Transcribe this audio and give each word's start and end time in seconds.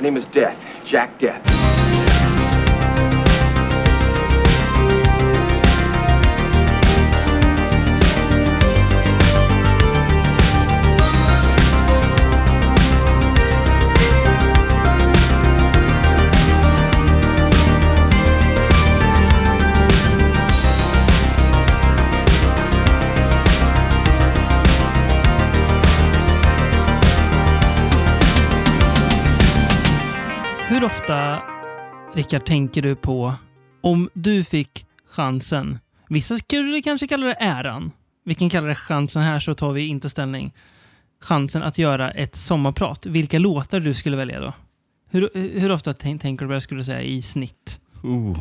My 0.00 0.04
name 0.04 0.16
is 0.16 0.24
Death, 0.24 0.56
Jack 0.86 1.18
Death. 1.18 1.69
Rickard, 32.30 32.46
tänker 32.46 32.82
du 32.82 32.96
på 32.96 33.34
om 33.80 34.08
du 34.12 34.44
fick 34.44 34.86
chansen? 35.10 35.78
Vissa 36.08 36.36
skulle 36.36 36.82
kanske 36.82 37.06
kalla 37.06 37.26
det 37.26 37.36
äran. 37.40 37.90
Vi 38.24 38.34
kan 38.34 38.50
kalla 38.50 38.66
det 38.66 38.74
chansen 38.74 39.22
här 39.22 39.40
så 39.40 39.54
tar 39.54 39.72
vi 39.72 39.86
inte 39.86 40.10
ställning. 40.10 40.52
Chansen 41.20 41.62
att 41.62 41.78
göra 41.78 42.10
ett 42.10 42.36
sommarprat. 42.36 43.06
Vilka 43.06 43.38
låtar 43.38 43.80
du 43.80 43.94
skulle 43.94 44.16
välja 44.16 44.40
då? 44.40 44.52
Hur, 45.10 45.30
hur 45.60 45.72
ofta 45.72 45.92
tänk, 45.92 46.22
tänker 46.22 46.44
du 46.44 46.48
på 46.48 46.54
det, 46.54 46.60
skulle 46.60 46.80
du 46.80 46.84
säga, 46.84 47.02
i 47.02 47.22
snitt? 47.22 47.80
Oh, 48.02 48.38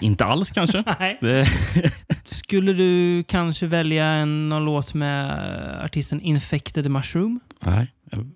inte 0.00 0.24
alls 0.24 0.50
kanske. 0.50 0.84
Det, 1.20 1.46
Skulle 2.24 2.72
du 2.72 3.24
kanske 3.28 3.66
välja 3.66 4.04
en 4.04 4.48
någon 4.48 4.64
låt 4.64 4.94
med 4.94 5.84
artisten 5.84 6.20
Infected 6.20 6.90
Mushroom? 6.90 7.40
nej. 7.60 7.94
Jag, 8.10 8.26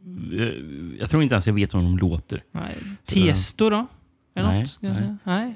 jag 0.99 1.11
tror 1.11 1.23
inte 1.23 1.35
ens 1.35 1.47
jag 1.47 1.55
vet 1.55 1.75
hur 1.75 1.79
de 1.79 1.99
låter. 1.99 2.43
Nej. 2.53 2.75
Tiesto 3.07 3.71
då? 3.71 3.87
Eller 4.35 4.49
Nej, 4.49 4.59
något, 4.81 4.97
säga. 4.97 5.19
Nej. 5.25 5.55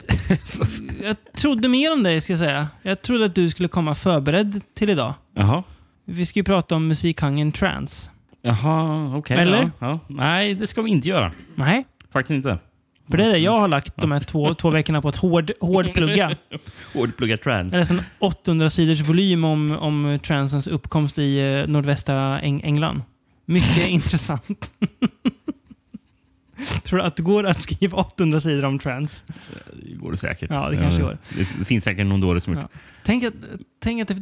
jag 1.02 1.16
trodde 1.36 1.68
mer 1.68 1.92
om 1.92 2.02
dig, 2.02 2.20
ska 2.20 2.32
jag 2.32 2.40
säga. 2.40 2.68
Jag 2.82 3.02
trodde 3.02 3.24
att 3.24 3.34
du 3.34 3.50
skulle 3.50 3.68
komma 3.68 3.94
förberedd 3.94 4.60
till 4.74 4.90
idag. 4.90 5.14
Jaha. 5.34 5.62
Vi 6.04 6.26
ska 6.26 6.38
ju 6.40 6.44
prata 6.44 6.76
om 6.76 6.88
musikgenren 6.88 7.52
trance. 7.52 8.10
Jaha, 8.42 9.16
okej. 9.16 9.36
Eller? 9.36 9.58
Ja, 9.62 9.70
ja. 9.78 10.00
Nej, 10.08 10.54
det 10.54 10.66
ska 10.66 10.82
vi 10.82 10.90
inte 10.90 11.08
göra. 11.08 11.32
Nej, 11.54 11.84
Faktiskt 12.12 12.34
inte. 12.36 12.58
för 13.10 13.16
det 13.16 13.24
är 13.24 13.32
det 13.32 13.38
jag 13.38 13.60
har 13.60 13.68
lagt 13.68 13.96
de 13.96 14.12
här 14.12 14.20
två, 14.20 14.54
två 14.54 14.70
veckorna 14.70 15.02
på 15.02 15.08
att 15.08 15.16
hård, 15.16 15.50
hårdplugga. 15.60 16.36
Hårdplugga 16.94 17.36
trans. 17.36 17.72
Jag 17.72 17.80
läste 17.80 17.94
en 17.94 18.02
800 18.18 18.70
sidors 18.70 19.00
volym 19.00 19.44
om, 19.44 19.78
om 19.80 20.18
transens 20.22 20.66
uppkomst 20.66 21.18
i 21.18 21.38
eh, 21.38 21.68
nordvästra 21.70 22.40
Eng 22.40 22.60
England. 22.64 23.02
Mycket 23.46 23.86
intressant. 23.86 24.72
Tror 26.84 26.98
du 26.98 27.04
att 27.04 27.16
det 27.16 27.22
går 27.22 27.46
att 27.46 27.62
skriva 27.62 27.98
800 27.98 28.40
sidor 28.40 28.64
om 28.64 28.78
trans? 28.78 29.24
Det 29.88 29.94
går 29.94 30.10
det 30.10 30.16
säkert. 30.16 30.50
Ja, 30.50 30.68
det 30.70 30.76
kanske 30.76 31.02
Eh, 31.02 31.06
går. 31.08 31.18
Det 31.58 31.64
finns 31.64 31.84
säkert 31.84 32.06
någon 32.06 32.20
dåre 32.20 32.40
som 32.40 32.54
Ja. 32.54 32.60
gjort. 32.60 32.70
Tänk 33.04 33.24
att, 33.24 33.34
tänk 33.82 34.02
att 34.02 34.08
det, 34.08 34.14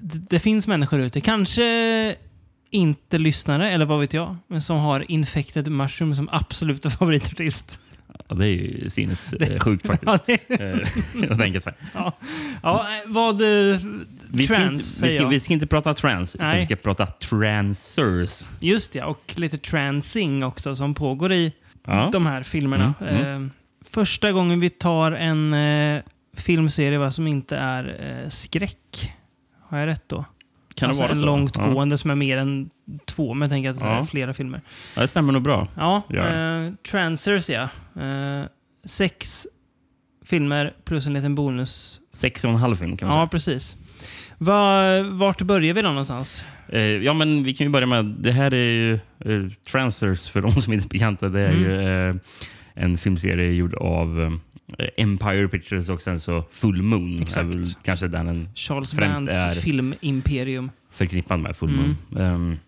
det, 0.00 0.18
det 0.30 0.40
finns 0.40 0.66
människor 0.66 1.00
ute, 1.00 1.20
kanske 1.20 2.14
inte 2.70 3.18
lyssnare, 3.18 3.70
eller 3.70 3.86
vad 3.86 4.00
vet 4.00 4.12
jag, 4.14 4.36
men 4.48 4.62
som 4.62 4.78
har 4.78 5.10
Infected 5.10 5.72
Mushroom 5.72 6.14
som 6.14 6.28
absoluta 6.32 6.90
favoritartist. 7.00 7.80
Ja, 8.28 8.34
det 8.34 8.46
är 8.46 8.50
ju 8.50 8.90
sinnessjukt 8.90 9.86
faktiskt. 9.86 10.02
Ja, 10.06 10.18
det, 10.26 10.50
Eh, 11.30 11.36
tänker 11.38 11.60
så 11.60 11.70
här. 11.70 11.78
ja. 11.94 12.12
ja, 12.62 12.86
eh, 13.04 13.10
vad... 13.12 13.42
eh, 13.42 13.78
Vi 14.32 14.42
ska, 14.44 14.54
trans, 14.54 14.72
inte, 14.72 14.76
vi, 14.76 14.82
säger 14.82 15.14
ska, 15.14 15.22
jag. 15.22 15.28
vi 15.30 15.40
ska 15.40 15.52
inte 15.52 15.66
prata 15.66 15.94
trans, 15.94 16.34
utan 16.34 16.46
Nej. 16.48 16.58
vi 16.58 16.64
ska 16.64 16.76
prata 16.76 17.06
transers. 17.06 18.46
Just 18.60 18.92
det, 18.92 19.02
och 19.02 19.34
lite 19.36 19.58
transing 19.58 20.44
också 20.44 20.76
som 20.76 20.94
pågår 20.94 21.32
i 21.32 21.52
Ja. 21.86 22.08
de 22.12 22.26
här 22.26 22.42
filmerna. 22.42 22.94
Mm, 23.00 23.44
Eh, 23.44 23.48
första 23.84 24.32
gången 24.32 24.60
vi 24.60 24.70
tar 24.70 25.12
en 25.12 25.54
eh, 25.54 26.02
filmserie 26.36 26.98
va, 26.98 27.10
som 27.10 27.26
inte 27.26 27.56
är 27.56 27.96
eh, 28.22 28.28
skräck. 28.28 29.12
Har 29.68 29.78
jag 29.78 29.86
rätt 29.86 30.04
då? 30.08 30.24
Kan 30.74 30.88
alltså 30.88 31.02
det 31.02 31.06
vara 31.06 31.12
en 31.14 31.20
så? 31.20 31.26
långtgående 31.26 31.98
som 31.98 32.10
är 32.10 32.14
mer 32.14 32.38
än 32.38 32.70
två, 33.04 33.34
men 33.34 33.40
jag 33.46 33.50
tänker 33.50 33.70
att 33.70 33.78
det 33.78 33.84
är 33.84 33.96
Ja. 33.96 34.06
flera 34.06 34.34
filmer. 34.34 34.60
Ja, 34.94 35.02
det 35.02 35.08
stämmer 35.08 35.32
nog 35.32 35.42
bra. 35.42 35.68
Ja, 35.76 36.02
Ja. 36.08 36.26
eh, 36.28 36.72
Transers 36.90 37.50
ja. 37.50 37.62
Eh, 38.02 38.44
sex 38.84 39.46
filmer 40.24 40.72
plus 40.84 41.06
en 41.06 41.12
liten 41.12 41.34
bonus. 41.34 42.00
Sex 42.12 42.44
och 42.44 42.50
en 42.50 42.56
halv 42.56 42.76
film 42.76 42.96
kan 42.96 43.08
man 43.08 43.18
Ja, 43.18 43.26
precis. 43.26 43.76
Var, 44.38 45.02
vart 45.16 45.42
börjar 45.42 45.74
vi 45.74 45.82
då 45.82 45.88
någonstans? 45.88 46.44
Eh, 46.72 46.80
ja, 46.80 47.14
men 47.14 47.42
vi 47.44 47.54
kan 47.54 47.66
ju 47.66 47.70
börja 47.70 47.86
med... 47.86 48.04
Det 48.04 48.32
här 48.32 48.54
är 48.54 48.72
ju 48.72 48.94
eh, 48.94 49.50
Transers, 49.70 50.28
för 50.30 50.40
de 50.42 50.52
som 50.52 50.72
inte 50.72 50.86
är 50.86 50.88
bekanta. 50.88 51.28
Det 51.28 51.40
är 51.40 51.50
Mm. 51.52 51.60
ju 51.62 52.08
eh, 52.08 52.14
en 52.74 52.96
filmserie 52.98 53.52
gjord 53.52 53.74
av 53.74 54.20
eh, 54.78 54.86
Empire 54.96 55.48
Pictures 55.48 55.88
och 55.88 56.02
sen 56.02 56.20
så 56.20 56.44
Full 56.50 56.82
Moon. 56.82 57.22
Exakt. 57.22 57.38
Är 57.54 57.58
väl 57.58 57.64
kanske 57.82 58.08
den 58.08 58.28
en 58.28 58.48
Charles 58.54 58.94
är- 58.94 59.50
filmimperium. 59.60 60.70
förknippad 60.92 61.40
med 61.40 61.56
Full 61.56 61.68
Mm. 61.70 61.96
Moon. 62.10 62.22
Ehm, 62.22 62.58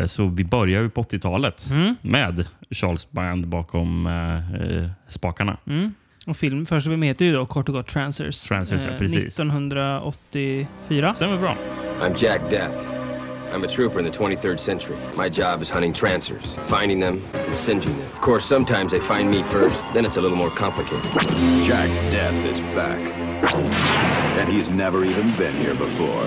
eh, 0.00 0.06
så 0.06 0.26
vi 0.26 0.44
börjar 0.44 0.82
ju 0.82 0.90
på 0.90 1.00
80-talet 1.02 1.66
Mm. 1.70 1.94
med 2.02 2.46
Charles 2.70 3.10
Band 3.10 3.48
bakom 3.48 4.06
eh, 4.06 4.54
eh, 4.62 4.90
spakarna. 5.08 5.56
Mm. 5.66 5.94
Och 6.26 6.36
film, 6.36 6.66
första 6.66 6.90
filmen 6.90 7.08
heter 7.08 7.24
ju 7.24 7.32
då 7.32 7.46
kort 7.46 7.68
och 7.68 7.74
gott 7.74 7.86
Transers. 7.86 8.40
Transers, 8.42 8.82
ja, 8.86 8.92
precis. 8.98 9.24
1984. 9.24 11.14
Stämmer 11.14 11.38
bra. 11.38 11.56
I'm 12.00 12.14
Jack 12.24 12.40
Death. 12.50 12.99
I'm 13.52 13.64
a 13.64 13.66
trooper 13.66 13.98
in 13.98 14.04
the 14.04 14.10
23rd 14.10 14.60
century. 14.60 14.96
My 15.16 15.28
job 15.28 15.62
is 15.62 15.70
hunting 15.70 15.92
trancers, 15.92 16.44
finding 16.68 17.00
them 17.00 17.22
and 17.34 17.56
singeing 17.56 17.96
them. 17.98 18.08
Of 18.12 18.20
course, 18.20 18.44
sometimes 18.46 18.92
they 18.92 19.00
find 19.00 19.30
me 19.30 19.42
first. 19.42 19.80
Then 19.92 20.04
it's 20.04 20.16
a 20.16 20.20
little 20.20 20.36
more 20.36 20.50
complicated. 20.50 21.02
Jack 21.66 21.90
Death 22.12 22.34
is 22.52 22.60
back. 22.74 22.98
And 24.38 24.48
he's 24.48 24.70
never 24.70 25.04
even 25.04 25.36
been 25.36 25.54
here 25.56 25.74
before. 25.74 26.24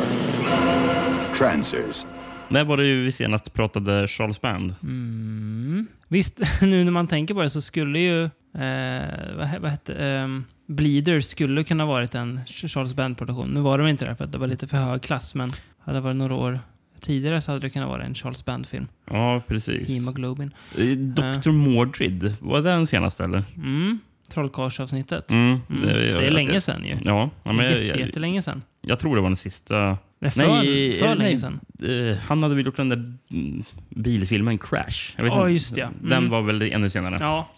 Trancers. 1.35 2.05
När 2.47 2.63
var 2.63 2.77
det 2.77 2.85
ju 2.85 3.03
vi 3.03 3.11
senast 3.11 3.53
pratade 3.53 4.07
Charles 4.07 4.41
Band? 4.41 4.75
Mm. 4.83 5.87
Visst, 6.07 6.39
nu 6.61 6.83
när 6.83 6.91
man 6.91 7.07
tänker 7.07 7.33
på 7.33 7.41
det 7.41 7.49
så 7.49 7.61
skulle 7.61 7.99
ju... 7.99 8.23
Eh, 8.23 9.35
vad, 9.37 9.61
vad 9.61 9.71
hette... 9.71 9.93
ehm, 9.93 10.45
Bleeders 10.67 11.25
skulle 11.25 11.63
kunna 11.63 11.85
varit 11.85 12.15
en 12.15 12.39
Charles 12.45 12.93
Band-produktion. 12.93 13.49
Nu 13.49 13.61
var 13.61 13.77
de 13.77 13.87
inte 13.87 14.05
det 14.05 14.15
för 14.15 14.25
att 14.25 14.31
det 14.31 14.37
var 14.37 14.47
lite 14.47 14.67
för 14.67 14.77
hög 14.77 15.01
klass, 15.01 15.35
men 15.35 15.53
hade 15.79 15.97
det 15.97 16.01
varit 16.01 16.15
några 16.15 16.35
år 16.35 16.59
tidigare 17.03 17.41
så 17.41 17.51
hade 17.51 17.61
det 17.61 17.69
kunnat 17.69 17.89
vara 17.89 18.03
en 18.03 18.15
Charles 18.15 18.45
Band-film. 18.45 18.87
Ja, 19.11 19.41
precis. 19.47 19.89
Hemoglobin. 19.89 20.51
Eh, 20.77 20.85
Dr. 20.97 21.51
Mordred, 21.51 22.33
var 22.39 22.61
det 22.61 22.69
den 22.69 22.87
senaste 22.87 23.23
eller? 23.23 23.43
Mm. 23.57 23.99
Trollkarlsavsnittet. 24.29 25.31
Mm, 25.31 25.59
Mm. 25.69 25.81
Det, 25.85 26.27
är 26.27 26.31
länge 26.31 26.61
sedan 26.61 26.85
ju. 26.85 26.97
Ja, 27.03 27.29
ja 27.43 27.53
men 27.53 27.65
jag, 27.65 27.71
Jätte, 27.71 27.83
jag, 27.83 27.99
jättelänge 27.99 28.41
sedan. 28.41 28.61
jag 28.81 28.99
tror 28.99 29.15
det 29.15 29.21
var 29.21 29.29
den 29.29 29.37
sista. 29.37 29.97
För, 30.31 30.37
Nej, 30.61 30.93
för 30.99 31.05
eh, 31.07 31.15
länge 31.15 31.39
sedan. 31.39 31.59
Eh, 31.83 32.17
han 32.27 32.43
hade 32.43 32.55
väl 32.55 32.65
gjort 32.65 32.77
den 32.77 32.89
där 32.89 33.13
mm, 33.31 33.63
bilfilmen 33.89 34.57
Crash? 34.57 35.15
Jag 35.17 35.27
Ja, 35.27 35.39
inte. 35.41 35.51
just 35.53 35.75
det, 35.75 35.81
ja. 35.81 35.89
Den 36.01 36.17
Mm. 36.17 36.29
var 36.29 36.41
väl 36.41 36.61
ännu 36.61 36.89
senare? 36.89 37.17
Ja. 37.19 37.49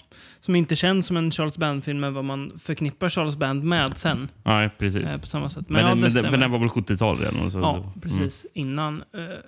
Som 0.46 0.56
inte 0.56 0.76
känns 0.76 1.06
som 1.06 1.18
en 1.18 1.32
Charles 1.32 1.58
Band-film, 1.58 2.00
men 2.00 2.14
vad 2.14 2.26
man 2.26 2.52
förknippar 2.60 3.10
Charles 3.10 3.38
Band 3.38 3.64
med 3.64 3.98
sen. 3.98 4.30
Ja, 4.44 4.70
precis. 4.78 5.02
Eh, 5.02 5.18
på 5.18 5.28
samma 5.28 5.50
sätt. 5.50 5.70
Men, 5.70 5.74
men 5.74 6.00
ja, 6.00 6.10
det 6.22 6.32
men 6.32 6.40
den, 6.40 6.52
var 6.52 6.60
väl 6.60 6.68
70-tal 6.68 7.18
redan? 7.20 7.52
Så, 7.52 7.60
Ja, 7.60 7.94
precis. 8.02 8.46
Innan 8.54 9.04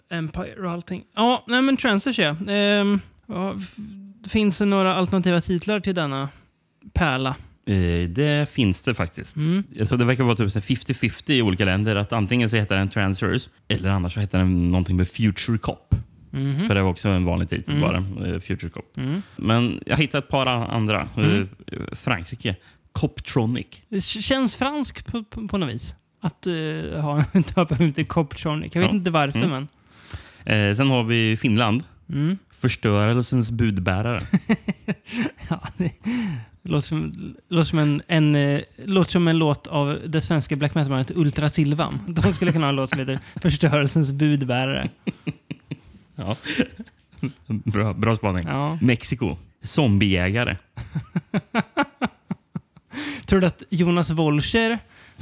eh, 0.09 0.17
Empire 0.17 0.65
och 0.65 0.71
allting. 0.71 1.03
Ja, 1.15 1.43
nej 1.47 1.61
men 1.61 1.77
Transers 1.77 2.19
ja. 2.19 2.35
Ehm, 2.49 2.99
ja. 3.27 3.55
Finns 4.27 4.57
det 4.57 4.65
några 4.65 4.95
alternativa 4.95 5.41
titlar 5.41 5.79
till 5.79 5.95
denna 5.95 6.29
pärla? 6.93 7.35
Eh, 7.65 8.09
det 8.09 8.49
finns 8.49 8.83
det 8.83 8.93
faktiskt. 8.93 9.35
Mm. 9.35 9.63
Så 9.83 9.95
det 9.95 10.05
verkar 10.05 10.23
vara 10.23 10.35
typ 10.35 10.51
så 10.51 10.59
här 10.59 10.65
50-50 10.65 11.31
i 11.31 11.41
olika 11.41 11.65
länder. 11.65 11.95
Att 11.95 12.13
Antingen 12.13 12.49
så 12.49 12.55
heter 12.55 12.75
den 12.75 12.89
Transfers 12.89 13.49
eller 13.67 13.89
annars 13.89 14.13
så 14.13 14.19
heter 14.19 14.37
den 14.37 14.71
någonting 14.71 14.97
med 14.97 15.07
Future 15.07 15.57
Cop. 15.57 15.95
Mhm. 16.31 16.67
För 16.67 16.75
det 16.75 16.81
var 16.81 16.89
också 16.89 17.09
en 17.09 17.25
vanlig 17.25 17.49
titel 17.49 17.75
Mm. 17.75 17.81
bara. 17.81 18.27
eh, 18.27 18.39
Future 18.39 18.69
Cop. 18.69 18.97
Mm. 18.97 19.21
Men 19.35 19.79
jag 19.85 19.97
hittade 19.97 20.23
ett 20.23 20.29
par 20.31 20.45
andra. 20.45 21.07
Mm. 21.17 21.49
Eh, 21.71 21.79
Frankrike. 21.95 22.55
Coptronic. 22.91 23.67
Det 23.89 24.01
känns 24.03 24.57
franskt 24.57 25.05
på, 25.05 25.23
på, 25.23 25.47
på 25.47 25.57
något 25.57 25.69
vis. 25.73 25.95
Att 26.21 26.47
uh, 26.47 26.99
ha 26.99 27.23
en 27.33 27.41
döpa 27.55 27.83
ut 27.83 27.95
till 27.95 28.07
Coptronic. 28.07 28.75
Jag 28.75 28.81
vet 28.81 28.89
Ja. 28.91 28.95
inte 28.95 29.11
varför, 29.11 29.39
Mm. 29.43 29.49
men... 30.45 30.69
Eh, 30.69 30.75
sen 30.75 30.89
har 30.89 31.03
vi 31.03 31.37
Finland. 31.37 31.83
Mm. 32.09 32.37
Förstörelsens 32.51 33.51
budbärare. 33.51 34.19
Ja, 35.49 35.61
det 35.77 35.91
låter 36.63 36.87
som, 36.87 37.13
låter, 37.49 37.63
som 37.63 37.79
en, 37.79 38.01
en, 38.07 38.35
eh, 38.35 38.61
låter 38.85 39.11
som 39.11 39.27
en 39.27 39.37
låt 39.37 39.67
av 39.67 39.97
det 40.07 40.21
svenska 40.21 40.55
black 40.55 40.75
metal-bandet 40.75 41.11
Ultra 41.17 41.49
Silvan. 41.49 41.99
De 42.07 42.33
skulle 42.33 42.51
kunna 42.51 42.65
ha 42.65 42.69
en 42.69 42.75
låt 42.75 42.89
som 42.89 42.99
heter 42.99 43.19
Förstörelsens 43.41 44.11
budbärare. 44.11 44.89
Ja. 46.17 46.35
bra, 47.47 47.93
bra 47.93 48.15
spaning. 48.15 48.47
Ja. 48.47 48.77
Mexiko. 48.81 49.37
Zombiejägare. 49.63 50.57
Tror 53.25 53.39
du 53.39 53.47
att 53.47 53.63
Jonas 53.69 54.11
Wolcher 54.11 54.79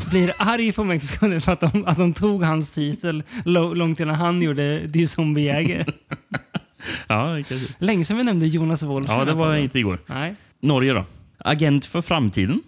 blir 0.10 0.34
arg 0.38 0.72
på 0.72 0.84
Mexiko 0.84 1.28
nu 1.28 1.42
för 1.42 1.52
att 1.52 1.60
de, 1.60 1.86
att 1.86 1.98
de 1.98 2.14
tog 2.14 2.44
hans 2.44 2.72
titel 2.72 3.24
långt 3.46 4.00
innan 4.00 4.16
han 4.16 4.42
gjorde 4.42 4.80
Die 4.88 5.08
Zombiejäger? 5.08 5.86
Ja, 7.08 7.44
kanske. 7.48 7.74
Länge 7.78 8.06
sedan 8.06 8.18
vi 8.18 8.24
nämnde 8.24 8.48
Jonas 8.48 8.84
i 8.84 8.86
ja 8.86 9.26
det 9.26 9.34
var 9.34 9.56
inte 9.56 9.80
igår. 9.80 10.00
Nej. 10.06 10.36
Norge 10.60 10.94
då? 10.94 11.06
Agent 11.38 11.86
för 11.86 12.02
framtiden. 12.02 12.62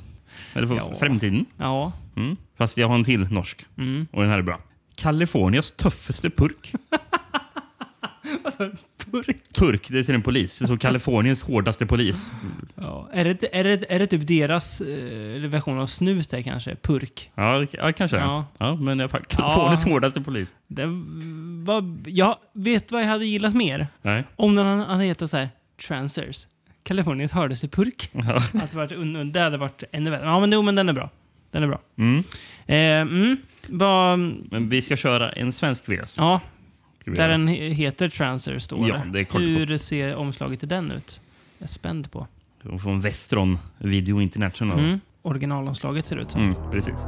Eller 0.53 0.67
för 0.67 0.75
Ja. 0.75 0.93
framtiden. 0.99 1.45
Ja. 1.57 1.91
Mm. 2.15 2.37
Fast 2.57 2.77
jag 2.77 2.87
har 2.87 2.95
en 2.95 3.03
till 3.03 3.31
norsk. 3.33 3.65
Mm. 3.77 4.07
Och 4.11 4.21
den 4.21 4.31
här 4.31 4.37
är 4.37 4.41
bra. 4.41 4.59
Kaliforniens 4.95 5.71
tuffaste 5.71 6.29
purk. 6.29 6.73
Purk. 9.11 9.37
Purk, 9.57 9.87
det 9.89 9.99
är 9.99 10.03
till 10.03 10.15
en 10.15 10.21
polis. 10.21 10.67
Så 10.67 10.77
Kaliforniens 10.79 11.43
hårdaste 11.43 11.85
polis. 11.85 12.31
Ja. 12.75 13.09
Är, 13.13 13.25
det, 13.25 13.55
är, 13.59 13.63
det, 13.63 13.85
är 13.89 13.99
det 13.99 14.07
typ 14.07 14.27
deras 14.27 14.81
eh, 14.81 15.41
version 15.49 15.79
av 15.79 15.85
snus 15.85 16.27
där 16.27 16.41
kanske? 16.41 16.75
Purk. 16.75 17.31
Ja, 17.35 17.65
ja 17.71 17.93
kanske. 17.93 18.17
Ja. 18.17 18.45
Ja. 18.57 18.75
men 18.75 19.09
fall, 19.09 19.23
Kaliforniens 19.27 19.85
Ja. 19.85 19.91
hårdaste 19.91 20.21
polis. 20.21 20.55
Det 20.67 20.85
var, 21.65 21.97
jag 22.05 22.37
vet 22.53 22.91
vad 22.91 23.01
jag 23.01 23.07
hade 23.07 23.25
gillat 23.25 23.53
mer? 23.53 23.87
Nej. 24.01 24.23
Om 24.35 24.55
den 24.55 24.79
hade 24.79 25.03
hetat 25.03 25.29
så 25.29 25.37
här 25.37 25.49
Transers. 25.87 26.47
Kaliforniens 26.83 27.31
hårdaste 27.31 27.67
purk. 27.67 28.09
Ja. 28.13 28.35
Att 28.35 28.71
det, 28.71 28.77
varit, 28.77 29.33
det 29.33 29.39
hade 29.39 29.57
varit 29.57 29.83
ännu 29.91 30.09
värre. 30.09 30.25
Ja, 30.25 30.39
men, 30.39 30.51
jo, 30.51 30.61
men 30.61 30.75
den 30.75 30.89
är 30.89 30.93
bra. 30.93 31.09
Den 31.51 31.63
är 31.63 31.67
bra. 31.67 31.81
Mm. 31.97 32.23
Eh, 32.65 32.75
mm, 33.15 33.37
vad, 33.67 34.19
Men 34.51 34.69
vi 34.69 34.81
ska 34.81 34.97
köra 34.97 35.31
en 35.31 35.51
svensk 35.51 35.89
VS. 35.89 36.17
ja, 36.17 36.41
där 37.15 37.29
den 37.29 37.49
he- 37.49 37.69
heter 37.69 38.09
Transers 38.09 38.63
står 38.63 38.89
Ja, 38.89 38.95
det. 38.97 39.11
det 39.19 39.25
koll 39.25 39.41
på. 39.41 39.47
Hur 39.47 39.77
ser 39.77 40.15
omslaget 40.15 40.59
till 40.59 40.69
den 40.69 40.91
ut? 40.91 41.19
Jag 41.57 41.63
är 41.65 41.67
spänd 41.67 42.11
på. 42.11 42.27
Från 42.81 43.01
Westron 43.01 43.59
Video 43.77 44.21
International. 44.21 44.79
Mm. 44.79 44.99
Originalomslaget 45.21 46.05
ser 46.05 46.15
ut 46.17 46.31
som. 46.31 46.41
Mm, 46.41 46.55
precis. 46.71 47.05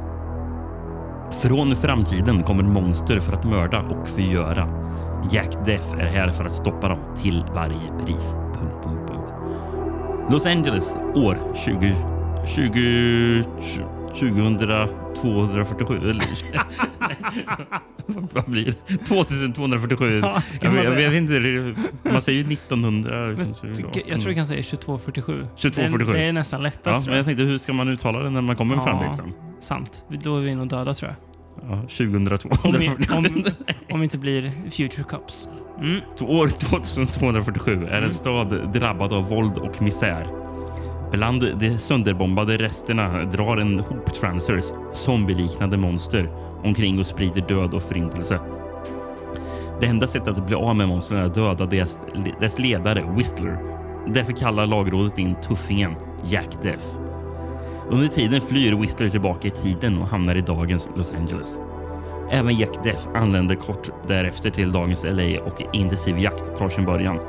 Från 1.42 1.76
framtiden 1.76 2.42
kommer 2.42 2.62
monster 2.62 3.18
för 3.20 3.32
att 3.32 3.44
mörda 3.44 3.80
och 3.80 4.08
förgöra. 4.08 4.68
Jack 5.32 5.66
Death 5.66 5.92
är 5.92 6.06
här 6.06 6.30
för 6.32 6.44
att 6.44 6.52
stoppa 6.52 6.88
dem 6.88 6.98
till 7.22 7.44
varje 7.54 7.88
pris. 8.06 8.30
Punkt, 8.54 8.74
punkt, 8.84 9.10
punkt. 9.10 9.32
Los 10.30 10.46
Angeles 10.46 10.94
år 11.14 11.54
20... 11.64 11.94
20... 12.46 13.44
2247. 15.04 15.96
Eller, 16.10 16.24
vad 18.06 18.44
blir 18.44 18.74
det? 18.86 18.96
2247. 19.04 20.20
Ja, 20.22 20.42
jag, 20.62 20.70
vet- 20.70 20.84
jag, 20.84 21.10
vet 21.10 21.12
inte. 21.14 21.80
Man 22.12 22.22
säger 22.22 22.44
ju 22.44 22.52
1900. 22.52 23.20
Men, 23.20 23.36
liksom, 23.36 23.56
jag 24.06 24.20
tror 24.20 24.28
vi 24.28 24.34
kan 24.34 24.46
säga 24.46 24.62
2247. 24.62 25.46
2247. 25.56 26.12
Det, 26.12 26.18
det 26.18 26.24
är 26.24 26.32
nästan 26.32 26.60
Ja, 26.60 26.64
lättast 26.64 26.84
men 26.86 27.02
tror 27.04 27.16
jag. 27.16 27.26
tänkte, 27.26 27.44
hur 27.44 27.58
ska 27.58 27.72
man 27.72 27.88
uttala 27.88 28.18
det 28.18 28.30
när 28.30 28.40
man 28.40 28.56
kommer 28.56 28.76
Ja. 28.76 28.82
fram 28.84 29.14
sen? 29.14 29.32
Sant. 29.60 30.04
Då 30.24 30.36
är 30.36 30.40
vi 30.40 30.54
nog 30.54 30.68
döda 30.68 30.94
tror 30.94 31.10
jag. 31.10 31.16
Ja, 31.70 31.82
2002. 31.82 32.48
Om 32.64 32.72
vi, 32.78 32.88
om, 32.88 33.44
om 33.92 34.00
vi 34.00 34.04
inte 34.04 34.18
blir 34.18 34.50
Future 34.70 35.04
Cops. 35.04 35.48
Mm. 35.80 36.00
År 36.20 36.48
2247 36.48 37.86
är 37.90 38.02
en 38.02 38.12
stad 38.14 38.72
drabbad 38.72 39.12
av 39.12 39.28
våld 39.28 39.58
och 39.58 39.82
misär. 39.82 40.26
Bland 41.12 41.58
de 41.58 41.78
sönderbombade 41.78 42.56
resterna 42.56 43.24
drar 43.24 43.56
en 43.56 43.78
hop 43.78 44.14
transers, 44.14 44.64
zombieliknande 44.94 45.76
monster, 45.76 46.28
omkring 46.64 47.00
och 47.00 47.06
sprider 47.06 47.40
död 47.40 47.74
och 47.74 47.82
förintelse. 47.82 48.40
Det 49.80 49.86
enda 49.86 50.06
sättet 50.06 50.38
att 50.38 50.46
bli 50.46 50.54
av 50.54 50.76
med 50.76 50.88
monstren 50.88 51.20
är 51.20 51.24
att 51.24 51.34
döda 51.34 51.66
deras 51.66 52.02
dess 52.40 52.58
ledare, 52.58 53.14
Whistler. 53.16 53.58
Därför 54.06 54.32
kallar 54.32 54.66
lagrådet 54.66 55.18
in 55.18 55.34
tuffingen 55.34 55.96
Jack 56.24 56.62
Death. 56.62 56.84
Under 57.88 58.08
tiden 58.08 58.40
flyr 58.40 58.74
Whistler 58.74 59.08
tillbaka 59.08 59.48
i 59.48 59.50
tiden 59.50 59.98
och 59.98 60.08
hamnar 60.08 60.34
i 60.34 60.40
dagens 60.40 60.90
Los 60.96 61.12
Angeles. 61.12 61.58
Även 62.30 62.54
Jack 62.54 62.84
Death 62.84 63.08
anländer 63.14 63.54
kort 63.54 63.90
därefter 64.06 64.50
till 64.50 64.72
dagens 64.72 65.04
LA 65.04 65.40
och 65.44 65.62
intensiv 65.72 66.18
jakt 66.18 66.56
tar 66.56 66.68
sin 66.68 66.84
början. 66.84 67.20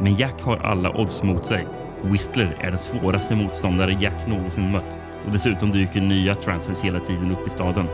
Men 0.00 0.14
Jack 0.14 0.42
har 0.42 0.56
alla 0.56 1.00
odds 1.00 1.22
mot 1.22 1.44
sig. 1.44 1.66
Whistler 2.02 2.56
är 2.60 2.70
den 2.70 2.78
svåraste 2.78 3.34
motståndare 3.34 3.96
Jack 4.00 4.26
någonsin 4.26 4.72
mött 4.72 4.98
och 5.26 5.32
dessutom 5.32 5.70
dyker 5.70 6.00
nya 6.00 6.34
transfers 6.34 6.80
hela 6.80 7.00
tiden 7.00 7.30
upp 7.30 7.46
i 7.46 7.50
staden. 7.50 7.86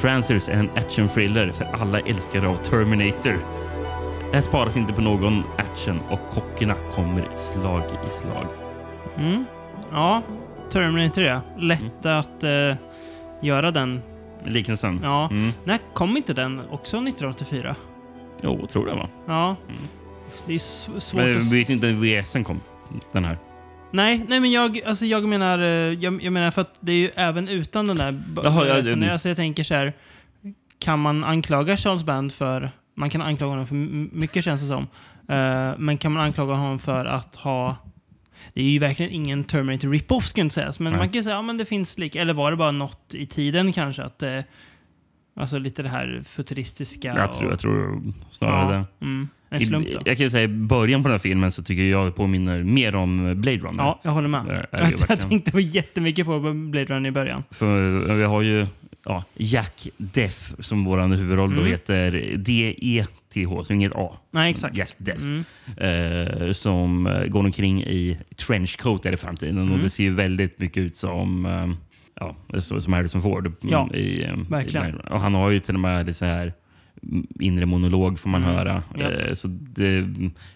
Transfers 0.00 0.48
är 0.48 0.52
en 0.52 0.70
action-thriller 0.70 1.50
för 1.52 1.64
alla 1.64 2.00
älskare 2.00 2.48
av 2.48 2.56
Terminator. 2.56 3.38
Det 4.30 4.34
här 4.34 4.42
sparas 4.42 4.76
inte 4.76 4.92
på 4.92 5.00
någon 5.00 5.42
action 5.56 6.00
och 6.10 6.20
chockerna 6.28 6.74
kommer 6.94 7.28
slag 7.36 7.82
i 8.06 8.10
slag. 8.10 8.46
Mm. 9.16 9.44
Ja, 9.90 10.22
Terminator 10.70 11.24
ja. 11.24 11.40
Lätt 11.58 12.06
att 12.06 12.42
eh, 12.42 12.76
göra 13.42 13.70
den. 13.70 14.02
Liknelsen? 14.44 15.00
Ja. 15.02 15.28
Mm. 15.30 15.52
När 15.64 15.78
kom 15.94 16.16
inte 16.16 16.32
den 16.32 16.60
också 16.70 16.96
1984? 16.96 17.74
Jo, 18.40 18.66
tror 18.66 18.86
det 18.86 18.94
va? 18.94 19.08
Ja. 19.26 19.56
Mm. 19.68 19.80
Det 20.46 20.54
är 20.54 20.58
svårt 21.00 21.22
Men 21.22 21.36
att... 21.36 21.52
vi 21.52 21.58
vet 21.58 21.70
inte 21.70 21.86
när 21.86 22.22
VSen 22.22 22.44
kom. 22.44 22.60
Den 23.12 23.24
här. 23.24 23.38
Nej, 23.94 24.24
nej 24.28 24.40
men 24.40 24.50
jag, 24.52 24.80
alltså 24.86 25.06
jag 25.06 25.24
menar, 25.28 25.58
eh, 25.58 25.66
jag, 25.66 26.22
jag 26.22 26.32
menar 26.32 26.50
för 26.50 26.62
att 26.62 26.74
det 26.80 26.92
är 26.92 26.96
ju 26.96 27.10
även 27.14 27.48
utan 27.48 27.86
den 27.86 27.96
där... 27.96 28.22
Jaha, 28.44 28.66
ja, 28.66 28.80
det- 28.80 29.12
alltså 29.12 29.28
jag 29.28 29.36
tänker 29.36 29.64
så 29.64 29.74
här, 29.74 29.92
kan 30.78 30.98
man 30.98 31.24
anklaga 31.24 31.76
Charles 31.76 32.04
Band 32.04 32.32
för... 32.32 32.70
Man 32.96 33.10
kan 33.10 33.22
anklaga 33.22 33.50
honom 33.50 33.66
för 33.66 33.74
mycket 34.16 34.44
känns 34.44 34.60
det 34.60 34.66
som. 34.66 34.82
Eh, 35.28 35.74
men 35.78 35.98
kan 35.98 36.12
man 36.12 36.22
anklaga 36.24 36.54
honom 36.54 36.78
för 36.78 37.04
att 37.04 37.34
ha... 37.34 37.76
Det 38.54 38.60
är 38.62 38.68
ju 38.68 38.78
verkligen 38.78 39.12
ingen 39.12 39.44
Terminator 39.44 39.88
rip-off 39.88 40.26
ska 40.26 40.40
inte 40.40 40.54
sägas, 40.54 40.80
men 40.80 40.92
Nej. 40.92 40.98
man 40.98 41.08
kan 41.08 41.14
ju 41.16 41.22
säga, 41.22 41.34
ja 41.34 41.42
men 41.42 41.58
det 41.58 41.64
finns 41.64 41.98
lika... 41.98 42.20
Eller 42.20 42.34
var 42.34 42.50
det 42.50 42.56
bara 42.56 42.70
något 42.70 43.14
i 43.14 43.26
tiden 43.26 43.72
kanske? 43.72 44.02
att 44.02 44.22
eh, 44.22 44.38
Alltså 45.36 45.58
lite 45.58 45.82
det 45.82 45.88
här 45.88 46.22
futuristiska. 46.26 47.14
Jag 47.16 47.32
tror, 47.34 47.46
och, 47.46 47.52
jag 47.52 47.58
tror 47.58 48.02
snarare 48.30 48.68
det. 48.72 48.84
ja, 48.98 49.06
mm, 49.06 49.28
en 49.50 49.60
slump 49.60 49.86
då. 49.92 50.00
jag 50.04 50.16
kan 50.16 50.26
ju 50.26 50.30
säga 50.30 50.44
i 50.44 50.48
början 50.48 51.02
på 51.02 51.08
den 51.08 51.14
här 51.14 51.18
filmen 51.18 51.52
så 51.52 51.62
tycker 51.62 51.82
jag 51.82 52.06
det 52.06 52.12
påminner 52.12 52.62
mer 52.62 52.94
om 52.94 53.40
Blade 53.40 53.58
Runner. 53.58 53.84
Ja, 53.84 54.00
jag 54.02 54.10
håller 54.10 54.28
med. 54.28 54.44
Det 54.46 54.52
är 54.52 54.82
det 54.82 54.90
Jag, 54.90 55.10
jag 55.10 55.20
tänkte 55.20 55.52
på 55.52 55.60
jättemycket 55.60 56.26
på 56.26 56.40
Blade 56.70 56.84
Runner 56.94 57.08
i 57.08 57.12
början. 57.12 57.42
För 57.50 57.90
vi 58.16 58.24
har 58.24 58.42
ju 58.42 58.66
ja, 59.04 59.24
Jack 59.36 59.88
Death 59.96 60.60
som 60.60 60.84
vår 60.84 61.16
huvudroll 61.16 61.50
då 61.54 61.60
Mm. 61.60 61.70
heter 61.72 62.10
D-E-T-H, 62.36 63.64
så 63.64 63.72
inget 63.72 63.92
A. 63.94 64.12
Nej, 64.30 64.50
exakt. 64.50 64.76
Jack 64.76 64.94
Death. 64.98 65.22
Mm. 65.22 65.44
Eh, 65.76 66.52
som 66.52 67.04
går 67.28 67.40
omkring 67.40 67.82
i 67.82 68.18
trenchcoat 68.46 69.02
det 69.02 69.12
i 69.12 69.16
framtiden. 69.16 69.58
Och 69.58 69.64
Mm. 69.64 69.82
det 69.82 69.90
ser 69.90 70.04
ju 70.04 70.14
väldigt 70.14 70.58
mycket 70.60 70.80
ut 70.80 70.96
som 70.96 71.46
eh, 71.46 71.66
ja, 72.20 72.34
så, 72.60 72.80
som 72.80 72.92
Harrison 72.92 73.22
Ford. 73.22 73.52
Ja, 73.60 73.88
i, 73.94 74.26
verkligen. 74.48 74.86
I, 74.86 74.94
och 75.10 75.20
han 75.20 75.34
har 75.34 75.50
ju 75.50 75.60
till 75.60 75.74
och 75.74 75.80
med 75.80 76.16
så 76.16 76.24
här 76.24 76.52
inre 77.40 77.66
monolog 77.66 78.18
får 78.18 78.28
man 78.30 78.42
Mm. 78.42 78.54
höra. 78.56 78.82
Ja. 78.98 79.10
Eh, 79.10 79.32
så 79.34 79.48
det 79.48 80.04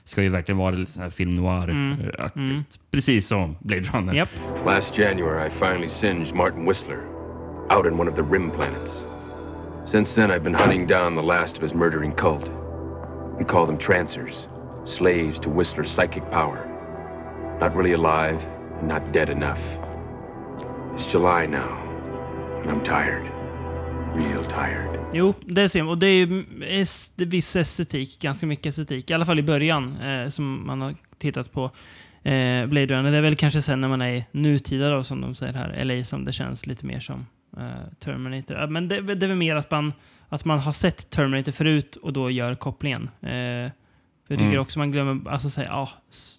ska 0.05 0.23
ju 0.23 0.29
verkligen 0.29 0.59
vara 0.59 0.71
lite 0.75 0.93
så 0.93 1.01
här 1.01 1.11
film 1.11 1.31
noir-aktigt. 1.31 2.37
Mm. 2.37 2.51
Mm. 2.51 2.65
Precis 2.91 3.27
som 3.29 3.57
Blade 3.61 3.83
Runner. 3.83 4.15
Japp. 4.15 4.29
Last 4.67 4.99
January, 4.99 5.47
I 5.49 5.51
finally 5.51 5.89
singed 5.89 6.35
Martin 6.35 6.69
Whistler 6.69 7.01
out 7.71 7.87
in 7.87 8.01
one 8.01 8.11
of 8.11 8.17
the 8.17 8.23
rim 8.23 8.51
planets. 8.51 8.93
Since 9.87 10.15
then, 10.15 10.31
I've 10.31 10.45
been 10.45 10.55
hunting 10.55 10.87
down 10.87 11.15
the 11.17 11.23
last 11.23 11.57
of 11.57 11.63
his 11.63 11.75
murdering 11.75 12.13
cult. 12.13 12.51
We 13.39 13.45
call 13.45 13.67
them 13.67 13.79
Trancers, 13.79 14.49
slaves 14.85 15.41
to 15.41 15.51
Whistler's 15.51 15.91
psychic 15.91 16.31
power. 16.31 16.59
Not 17.61 17.75
really 17.77 17.95
alive, 17.95 18.39
and 18.81 18.89
not 18.89 19.13
dead 19.13 19.29
enough. 19.31 19.61
It's 20.99 21.13
July 21.13 21.47
now, 21.47 21.79
and 22.63 22.71
I'm 22.71 22.83
tired. 22.85 23.23
Real 24.17 24.45
tired. 24.45 25.01
Jo, 25.13 25.35
det 25.47 25.69
ser 25.69 25.83
man. 25.83 25.91
Och 25.91 25.99
det 25.99 26.07
är 26.07 26.27
ju 26.27 26.45
viss 27.17 27.57
estetik, 27.57 28.19
ganska 28.19 28.47
mycket 28.47 28.67
estetik. 28.67 29.11
I 29.11 29.15
alla 29.15 29.27
fall 29.27 29.39
i 29.39 29.43
början, 29.43 29.97
eh, 29.97 30.29
som 30.29 30.67
man 30.67 30.81
har 30.81 30.95
tittat 31.19 31.53
på 31.53 31.65
eh, 32.23 32.67
Blade 32.67 32.87
Runner. 32.87 33.11
Det 33.11 33.17
är 33.17 33.23
väl 33.23 33.37
kanske 33.37 33.63
sen 33.63 33.81
när 33.81 33.89
man 33.89 34.03
är 34.03 34.11
i 34.11 34.25
nutida 34.33 34.91
då, 34.91 35.05
som 35.05 35.21
de 35.21 35.35
säger 35.35 35.53
här, 35.53 35.85
LA, 35.85 36.05
som 36.05 36.25
det 36.25 36.33
känns 36.33 36.67
lite 36.67 36.87
mer 36.87 37.01
som 37.01 37.27
eh, 37.57 37.63
Terminator. 37.99 38.67
Men 38.67 38.89
det, 38.89 39.01
det 39.01 39.27
är 39.27 39.29
väl 39.29 39.37
mer 39.37 39.57
att 39.57 39.71
man, 39.71 39.93
att 40.29 40.45
man 40.45 40.59
har 40.59 40.73
sett 40.73 41.11
Terminator 41.11 41.53
förut 41.53 41.97
och 41.97 42.13
då 42.13 42.31
gör 42.31 42.55
kopplingen. 42.55 43.11
Eh, 43.21 43.71
för 44.29 44.35
jag 44.35 44.39
tycker 44.39 44.49
Mm. 44.51 44.61
också 44.61 44.79
man 44.79 44.93
glömmer, 44.93 45.31
alltså 45.31 45.51
säga, 45.51 45.69
ja, 45.69 45.89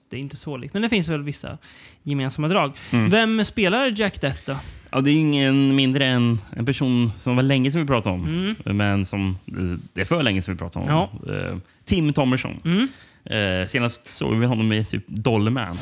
det 0.10 0.16
är 0.16 0.20
inte 0.20 0.36
så 0.36 0.58
likt. 0.58 0.74
Men 0.74 0.82
det 0.82 0.90
finns 0.90 1.08
väl 1.10 1.24
vissa 1.24 1.58
gemensamma 2.04 2.48
drag. 2.48 2.72
Mm. 2.92 3.10
Vem 3.10 3.46
spelar 3.46 3.94
Jack 4.00 4.22
Death 4.22 4.40
då? 4.46 4.56
Ja, 4.92 5.02
det 5.02 5.12
är 5.12 5.16
ingen 5.16 5.76
mindre 5.76 6.06
än 6.06 6.40
en 6.56 6.66
person 6.66 7.12
som 7.20 7.36
var 7.36 7.44
länge 7.44 7.72
sedan 7.72 7.82
vi 7.82 7.88
pratade 7.88 8.16
om. 8.16 8.24
Mm. 8.64 8.78
Men 8.78 9.06
som 9.06 9.38
eh, 9.48 9.80
det 9.94 10.02
är 10.02 10.06
för 10.06 10.24
länge 10.24 10.42
sedan 10.42 10.54
vi 10.54 10.58
pratade 10.60 10.94
om. 10.94 11.08
Eh, 11.36 11.58
Tim 11.86 12.14
Thomerson. 12.14 12.60
Mm. 12.66 12.88
Eh, 13.26 13.68
senast 13.68 14.06
såg 14.06 14.36
vi 14.36 14.46
honom 14.46 14.74
i 14.74 14.86
typ 14.86 15.04
Dollarman. 15.08 15.78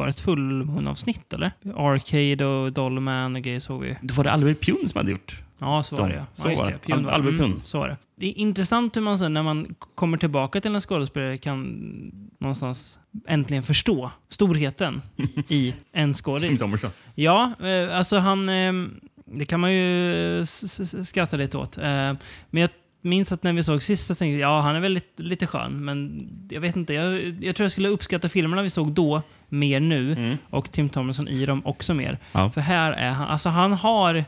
Var 0.00 0.06
det 0.06 0.10
ett 0.10 0.20
fullmåneavsnitt 0.20 1.32
eller? 1.32 1.50
Arcade 1.76 2.44
och 2.44 2.72
Dollman 2.72 3.36
och 3.36 3.42
grejer 3.42 3.60
såg 3.60 3.82
vi. 3.82 3.96
Det 4.02 4.14
var 4.14 4.24
det 4.24 4.32
Albert 4.32 4.60
Pune 4.60 4.88
som 4.88 4.98
hade 4.98 5.10
gjort. 5.10 5.36
Ja, 5.58 5.82
så 5.82 5.96
var 5.96 6.08
De- 6.08 6.14
det 6.14 6.18
ja. 6.18 6.26
så 6.34 6.48
ja 6.48 6.52
just 6.52 6.64
det. 6.64 6.78
Pjun 6.78 6.98
Al- 7.06 7.10
Albert 7.10 7.34
mm, 7.34 7.50
Pjun. 7.50 7.60
Så 7.64 7.78
var 7.78 7.88
det. 7.88 7.96
Det 8.16 8.26
är 8.26 8.38
intressant 8.38 8.96
hur 8.96 9.00
man 9.00 9.18
sen 9.18 9.34
när 9.34 9.42
man 9.42 9.74
kommer 9.94 10.18
tillbaka 10.18 10.60
till 10.60 10.74
en 10.74 10.80
skådespelare 10.80 11.38
kan 11.38 11.62
någonstans 12.38 12.98
äntligen 13.26 13.62
förstå 13.62 14.10
storheten 14.28 15.02
i 15.48 15.74
en 15.92 16.14
skådis. 16.14 16.62
Ja, 17.14 17.52
eh, 17.62 17.98
alltså 17.98 18.18
han... 18.18 18.48
Eh, 18.48 18.72
det 19.32 19.44
kan 19.46 19.60
man 19.60 19.72
ju 19.74 20.44
skratta 21.04 21.36
lite 21.36 21.58
åt. 21.58 21.78
Eh, 21.78 21.82
men 22.50 22.60
jag 22.60 22.70
minns 23.02 23.32
att 23.32 23.42
när 23.42 23.52
vi 23.52 23.62
såg 23.62 23.82
sist 23.82 24.06
så 24.06 24.14
tänkte 24.14 24.38
jag 24.40 24.50
ja 24.50 24.60
han 24.60 24.76
är 24.76 24.80
väl 24.80 24.92
lite, 24.92 25.22
lite 25.22 25.46
skön. 25.46 25.84
Men 25.84 26.28
jag 26.50 26.60
vet 26.60 26.76
inte, 26.76 26.94
jag, 26.94 27.20
jag 27.44 27.56
tror 27.56 27.64
jag 27.64 27.72
skulle 27.72 27.88
uppskatta 27.88 28.28
filmerna 28.28 28.62
vi 28.62 28.70
såg 28.70 28.92
då 28.92 29.22
mer 29.50 29.80
nu. 29.80 30.12
Mm. 30.12 30.36
Och 30.50 30.72
Tim 30.72 30.88
Thomerson 30.88 31.28
i 31.28 31.46
dem 31.46 31.66
också 31.66 31.94
mer. 31.94 32.18
Ja. 32.32 32.50
För 32.50 32.60
här 32.60 32.92
är 32.92 33.10
han, 33.10 33.28
alltså 33.28 33.48
han 33.48 33.72
har... 33.72 34.24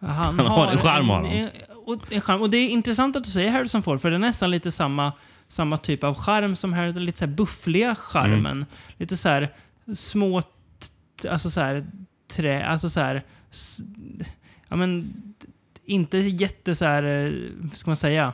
Han, 0.00 0.38
Han 0.38 0.46
har 0.46 0.66
en 0.72 0.78
charm, 0.78 1.08
har 1.08 1.16
han. 1.16 1.48
och, 1.86 2.12
en 2.12 2.20
charm. 2.20 2.40
Och 2.42 2.50
det 2.50 2.56
är 2.56 2.68
intressant 2.68 3.16
att 3.16 3.24
du 3.24 3.30
säger 3.30 3.50
Harrison 3.50 3.82
Ford, 3.82 4.00
för 4.00 4.10
det 4.10 4.16
är 4.16 4.18
nästan 4.18 4.50
lite 4.50 4.72
samma, 4.72 5.12
samma 5.48 5.76
typ 5.76 6.04
av 6.04 6.14
charm 6.14 6.56
som 6.56 6.72
här, 6.72 6.92
den 6.92 7.04
lite 7.04 7.18
så 7.18 7.24
här 7.26 7.32
buffliga 7.32 7.94
charmen. 7.94 8.46
Mm. 8.46 8.66
Lite 8.96 9.16
så 9.16 9.28
här 9.28 9.48
små, 9.94 10.42
alltså 11.28 11.50
så 11.50 11.60
här 11.60 11.86
trä, 12.30 12.66
alltså 12.66 12.90
så 12.90 13.00
här, 13.00 13.22
ja 14.68 14.76
men, 14.76 15.12
inte 15.86 16.18
jätte 16.18 16.74
så 16.74 16.84
här, 16.84 17.02
eh, 17.02 17.32
vad 17.58 17.76
ska 17.76 17.90
man 17.90 17.96
säga? 17.96 18.32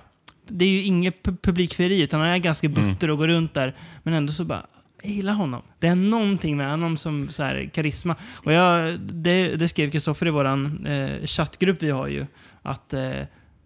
Det 0.49 0.65
är 0.65 0.69
ju 0.71 0.83
inget 0.83 1.23
pu- 1.23 1.37
publikfrieri, 1.43 2.01
utan 2.01 2.21
han 2.21 2.29
är 2.29 2.39
ganska 2.39 2.67
Mm. 2.67 2.85
butter 2.85 3.11
och 3.11 3.19
går 3.19 3.29
runt 3.29 3.55
där. 3.55 3.75
Men 4.03 4.15
ändå 4.15 4.33
så 4.33 4.45
bara, 4.45 4.67
jag 5.07 5.15
gillar 5.15 5.33
honom. 5.33 5.63
Det 5.79 5.87
är 5.87 5.95
någonting 5.95 6.57
med 6.57 6.71
honom 6.71 6.97
som 6.97 7.29
så 7.29 7.43
här, 7.43 7.71
karisma. 7.75 8.17
Och 8.45 8.53
jag, 8.53 9.01
det, 9.01 9.57
det 9.57 9.69
skrev 9.69 9.91
Kristoffer 9.91 10.27
i 10.27 10.31
vår 10.31 10.45
eh, 10.45 11.27
chattgrupp 11.27 11.83
vi 11.83 11.91
har 11.91 12.09
ju. 12.09 12.27
Att 12.63 12.95
eh, 12.95 13.11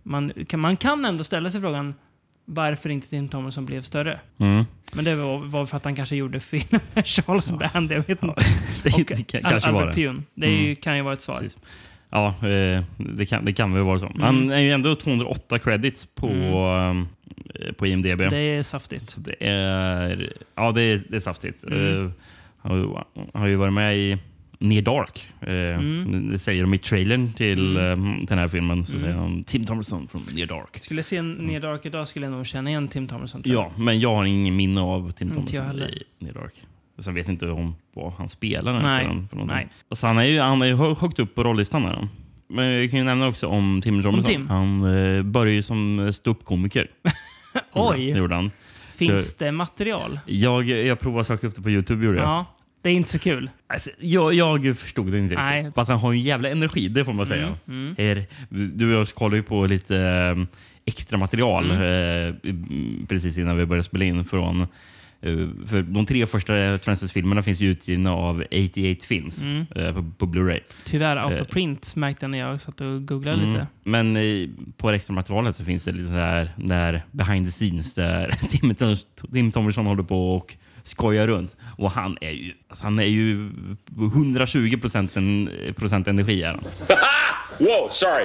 man, 0.02 0.32
kan, 0.48 0.60
man 0.60 0.76
kan 0.76 1.04
ändå 1.04 1.24
ställa 1.24 1.50
sig 1.50 1.60
frågan 1.60 1.94
varför 2.44 2.88
inte 2.88 3.08
Tim 3.08 3.28
Thomerson 3.28 3.66
blev 3.66 3.82
större. 3.82 4.20
Mm. 4.38 4.64
Men 4.92 5.04
det 5.04 5.14
var, 5.14 5.38
var 5.38 5.66
för 5.66 5.76
att 5.76 5.84
han 5.84 5.94
kanske 5.94 6.16
gjorde 6.16 6.40
film 6.40 6.80
med 6.94 7.06
Charles 7.06 7.50
Band, 7.50 7.92
jag 7.92 8.06
vet 8.06 8.22
inte. 8.22 8.44
Det, 8.82 8.94
Och 8.94 9.04
det 9.16 9.22
kan, 9.22 9.42
kanske 9.42 9.70
var 9.70 9.86
det. 9.86 9.92
Pune. 9.92 10.22
Det 10.34 10.46
ju, 10.46 10.74
kan 10.74 10.96
ju 10.96 11.02
vara 11.02 11.14
ett 11.14 11.20
svar. 11.20 11.38
Precis. 11.38 11.58
Ja, 12.10 12.28
eh, 12.28 12.84
det 12.96 13.26
kan, 13.26 13.44
det 13.44 13.52
kan 13.52 13.74
väl 13.74 13.82
vara 13.82 13.98
så. 13.98 14.12
Han 14.20 14.50
är 14.50 14.58
ju 14.58 14.72
ändå 14.72 14.94
208 14.94 15.58
credits 15.58 16.06
på, 16.14 16.26
eh, 16.28 16.94
på 17.76 17.86
IMDB. 17.86 18.18
Det 18.30 18.36
är 18.38 18.62
saftigt. 18.62 19.10
Så 19.10 19.20
det 19.20 19.34
är, 19.48 20.32
ja, 20.54 20.72
det 20.72 20.82
är, 20.82 21.02
det 21.08 21.16
är 21.16 21.20
saftigt. 21.20 21.64
Mm. 21.64 22.04
Eh, 22.06 22.10
han 22.58 22.70
har 22.80 23.04
har 23.34 23.46
ju 23.46 23.56
varit 23.56 23.72
med 23.72 23.98
i 23.98 24.18
Near 24.58 24.82
Dark. 24.82 25.28
Eh, 25.40 25.48
Mm. 25.50 26.30
Det 26.32 26.38
säger 26.38 26.62
de 26.62 26.74
i 26.74 26.78
trailern 26.78 27.32
till 27.32 27.76
eh, 27.76 27.82
den 28.28 28.38
här 28.38 28.48
filmen. 28.48 28.84
Så 28.84 28.92
Mm. 28.92 29.02
säger 29.02 29.16
de 29.16 29.44
Tim 29.44 29.64
Thomerson 29.64 30.08
från 30.08 30.22
Near 30.34 30.46
Dark. 30.46 30.78
Skulle 30.82 30.98
jag 30.98 31.04
se 31.04 31.16
en 31.16 31.32
Near 31.32 31.60
Dark 31.60 31.86
idag 31.86 32.08
skulle 32.08 32.26
jag 32.26 32.32
nog 32.32 32.46
känna 32.46 32.70
igen 32.70 32.88
Tim 32.88 33.08
Thomerson. 33.08 33.42
Ja, 33.44 33.72
men 33.76 34.00
jag 34.00 34.14
har 34.14 34.24
ingen 34.24 34.56
minne 34.56 34.80
av 34.80 35.10
Tim 35.10 35.30
Thomerson 35.30 35.80
i 35.82 36.02
Near 36.18 36.34
Dark. 36.34 36.52
Sen 36.98 37.14
vet 37.14 37.28
inte 37.28 37.50
om 37.50 37.74
vad 37.94 38.12
han 38.12 38.28
spelar. 38.28 38.82
Nej, 38.82 39.04
någonting. 39.06 39.46
nej. 39.46 39.68
Och 39.88 39.98
så 39.98 40.06
han 40.06 40.18
är 40.18 40.22
ju 40.24 40.40
han 40.40 40.62
är 40.62 40.66
ju 40.66 40.74
hö- 40.76 40.94
högt 41.00 41.18
upp 41.18 41.34
på 41.34 41.44
rollistan. 41.44 41.84
Här. 41.84 42.08
Men 42.48 42.64
jag 42.66 42.90
kan 42.90 42.98
ju 42.98 43.04
nämna 43.04 43.28
också 43.28 43.46
om 43.46 43.80
Tim 43.82 44.02
Thomerson. 44.02 44.24
Tim? 44.32 44.48
Han 44.48 44.84
eh, 44.84 45.22
började 45.22 45.54
ju 45.54 45.62
som 45.62 46.10
ståuppkomiker. 46.12 46.90
Oj! 47.72 48.12
Det 48.12 48.18
gjorde 48.18 48.34
han. 48.34 48.50
Finns 48.94 49.34
det 49.34 49.52
material? 49.52 50.20
Jag, 50.26 50.68
jag 50.68 51.00
provade 51.00 51.20
att 51.20 51.26
söka 51.26 51.46
upp 51.46 51.54
det 51.54 51.62
på 51.62 51.70
Youtube. 51.70 52.04
Gjorde 52.06 52.18
jag. 52.18 52.26
Ja. 52.28 52.44
Det 52.82 52.90
är 52.90 52.94
inte 52.94 53.10
så 53.10 53.18
kul. 53.18 53.50
Alltså, 53.66 53.90
jag, 53.98 54.34
jag 54.34 54.76
förstod 54.78 55.12
det 55.12 55.18
inte 55.18 55.34
Nej. 55.34 55.58
riktigt. 55.58 55.74
Fast 55.74 55.90
han 55.90 55.98
har 55.98 56.12
en 56.12 56.18
jävla 56.18 56.48
energi, 56.48 56.88
det 56.88 57.04
får 57.04 57.12
man 57.12 57.26
säga. 57.26 57.56
Mm, 57.68 57.94
mm. 57.98 58.24
Du 58.76 58.94
och 58.94 59.00
jag 59.00 59.08
kollade 59.08 59.36
ju 59.36 59.42
på 59.42 59.66
lite 59.66 59.96
eh, 59.98 60.44
extra 60.84 61.18
material 61.18 61.70
Mm. 61.70 62.34
eh, 62.38 63.06
precis 63.06 63.38
innan 63.38 63.56
vi 63.56 63.66
började 63.66 63.82
spela 63.82 64.04
in. 64.04 64.24
Från, 64.24 64.66
för 65.66 65.82
de 65.82 66.06
tre 66.06 66.26
första 66.26 66.78
Francis-filmerna 66.78 67.42
finns 67.42 67.60
ju 67.60 67.70
utgivna 67.70 68.12
av 68.14 68.44
88 68.70 69.00
Films 69.08 69.44
Mm. 69.44 69.66
eh, 69.76 69.94
på, 69.94 70.04
på 70.18 70.26
Blu-ray. 70.26 70.60
Tyvärr 70.84 71.16
Eh. 71.16 71.26
of 71.42 71.48
print 71.48 71.96
märkte 71.96 72.24
jag 72.24 72.30
när 72.30 72.38
jag 72.38 72.60
satt 72.60 72.80
och 72.80 73.06
googlade 73.06 73.36
Mm. 73.42 73.52
lite. 73.52 73.66
Men 73.84 74.16
eh, 74.16 74.48
på 74.76 74.90
det 74.90 74.96
extra 74.96 75.14
materialet 75.14 75.56
så 75.56 75.64
finns 75.64 75.84
det 75.84 75.92
lite 75.92 76.08
så 76.08 76.14
här 76.14 76.50
där 76.56 77.02
behind 77.10 77.46
the 77.46 77.52
scenes 77.52 77.94
där 77.94 78.30
Tim, 78.48 78.74
Tim 79.32 79.52
Thomerson 79.52 79.86
håller 79.86 80.02
på 80.02 80.36
och 80.36 80.56
skojar 80.82 81.26
runt. 81.26 81.56
Och 81.78 81.90
han 81.90 82.18
är 82.20 82.30
ju, 82.30 82.52
alltså 82.68 82.84
han 82.84 82.98
är 82.98 83.04
ju 83.04 83.50
120 83.98 84.76
procent, 84.80 85.16
en, 85.16 85.50
procent 85.76 86.08
energi. 86.08 86.42
Är 86.42 86.46
han. 86.48 86.60
Whoa, 87.58 87.88
sorry. 87.90 88.24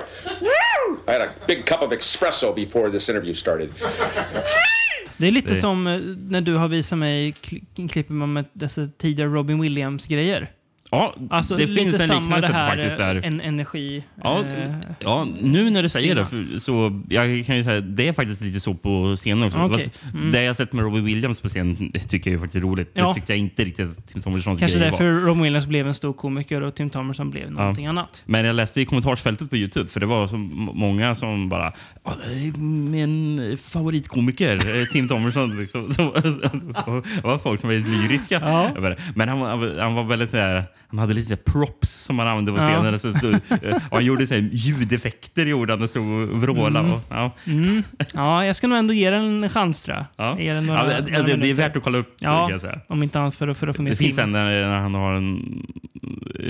I 1.07 1.11
had 1.11 1.21
a 1.21 1.27
big 1.47 1.65
cup 1.65 1.81
of 1.81 1.91
espresso 1.93 2.53
before 2.53 2.91
this 2.91 3.09
interview 3.09 3.33
started. 3.33 3.69
Det 5.17 5.27
är 5.27 5.31
lite 5.31 5.47
Det- 5.53 5.55
som 5.55 5.87
eh, 5.87 5.99
när 6.17 6.41
du 6.41 6.55
har 6.55 6.67
visat 6.67 6.99
mig 6.99 7.31
kli- 7.41 7.87
klippen 7.87 8.33
med 8.33 8.45
dessa 8.53 8.85
tidigare 8.85 9.29
Robin 9.29 9.61
Williams-grejer. 9.61 10.51
Ja, 10.91 11.13
Alltså 11.29 11.57
det 11.57 11.67
finns 11.67 12.09
en 12.09 12.19
liknelse 12.19 12.47
det 12.47 12.53
här, 12.53 12.69
faktiskt. 12.75 12.97
Där. 12.97 13.21
en 13.23 13.41
energi. 13.41 14.03
Ja, 14.23 14.39
eh, 14.39 14.69
ja, 14.99 15.27
nu 15.41 15.69
när 15.69 15.83
du 15.83 15.89
säger 15.89 16.15
det 16.15 16.25
för, 16.25 16.59
så 16.59 17.01
jag 17.09 17.45
kan 17.45 17.57
ju 17.57 17.63
säga 17.63 17.81
det 17.81 18.07
är 18.07 18.13
faktiskt 18.13 18.41
lite 18.41 18.59
så 18.59 18.73
på 18.73 19.15
scenen 19.15 19.43
också. 19.43 19.59
Okej. 19.59 19.89
Mm. 20.13 20.31
Det 20.31 20.43
jag 20.43 20.55
sett 20.55 20.73
med 20.73 20.83
Robbie 20.83 21.01
Williams 21.01 21.41
på 21.41 21.49
scen 21.49 21.91
det 21.93 21.99
tycker 21.99 22.31
jag 22.31 22.35
är 22.37 22.41
faktiskt 22.41 22.63
roligt. 22.63 22.91
Ja. 22.93 23.07
Det 23.07 23.13
tyckte 23.13 23.31
jag 23.31 23.39
inte 23.39 23.63
riktigt 23.63 23.89
att 23.97 24.07
Tim 24.07 24.21
Thomersons 24.21 24.59
Kanske 24.59 24.79
därför 24.79 25.11
var. 25.11 25.19
Robin 25.21 25.43
Williams 25.43 25.67
blev 25.67 25.87
en 25.87 25.93
stor 25.93 26.13
komiker 26.13 26.61
och 26.61 26.75
Tim 26.75 26.89
Thomerson 26.89 27.31
blev 27.31 27.51
någonting 27.51 27.85
annat. 27.87 28.23
Men 28.25 28.45
jag 28.45 28.55
läste 28.55 28.81
i 28.81 28.85
kommentarsfältet 28.85 29.49
på 29.49 29.55
Youtube, 29.57 29.89
för 29.89 29.99
det 29.99 30.05
var 30.05 30.27
så 30.27 30.37
många 30.37 31.15
som 31.15 31.49
bara 31.49 31.73
"Ja, 32.03 32.13
Min 32.57 33.57
favoritkomiker, 33.61 34.55
eh, 34.55 34.83
Tim 34.93 35.07
Thomerson. 35.07 35.49
Liksom. 35.59 35.89
Det 35.97 37.23
var 37.23 37.37
folk 37.37 37.59
som 37.61 37.69
var 37.69 37.75
lyriska. 37.75 38.39
Ja. 38.43 38.95
Men 39.15 39.29
han, 39.29 39.41
han, 39.41 39.79
han 39.79 39.95
var 39.95 40.03
väldigt 40.03 40.29
så 40.29 40.37
här, 40.37 40.63
han 40.97 40.99
hade 40.99 41.13
lite 41.13 41.35
props 41.35 41.89
som 42.03 42.19
han 42.19 42.27
använde 42.27 42.51
på 42.51 42.57
Ja. 42.57 42.61
scenen. 42.61 42.99
Så, 42.99 43.11
så, 43.13 43.27
eh, 43.67 43.75
och 43.75 43.97
han 43.97 44.05
gjorde 44.05 44.27
så 44.27 44.33
här 44.33 44.49
ljudeffekter 44.51 45.45
gjorde 45.45 45.73
han 45.73 45.81
och 45.81 45.89
stod 45.89 46.07
och 46.29 46.41
vrålade. 46.41 46.91
Och, 46.91 47.01
ja. 47.09 47.31
Mm. 47.45 47.83
Ja, 48.13 48.45
jag 48.45 48.55
ska 48.55 48.67
nog 48.67 48.77
ändå 48.77 48.93
ge 48.93 49.09
den 49.09 49.43
en 49.43 49.49
chans 49.49 49.83
tror 49.83 49.97
jag. 49.97 50.05
Ja. 50.15 50.39
Ge 50.39 50.53
den 50.53 50.65
Ja, 50.65 50.73
några, 50.73 50.83
det, 50.87 51.01
några 51.01 51.17
alltså, 51.17 51.35
det 51.37 51.49
är 51.49 51.53
värt 51.53 51.75
att 51.75 51.83
kolla 51.83 51.97
upp. 51.97 52.15
Ja, 52.19 52.49
om 52.87 53.03
inte 53.03 53.19
annat 53.19 53.35
för, 53.35 53.53
för 53.53 53.67
att 53.67 53.75
få 53.75 53.81
med 53.81 53.91
Det 53.91 53.95
finns 53.97 54.17
en 54.17 54.31
när 54.31 54.65
han 54.79 54.95
har 54.95 55.13
en, 55.13 55.65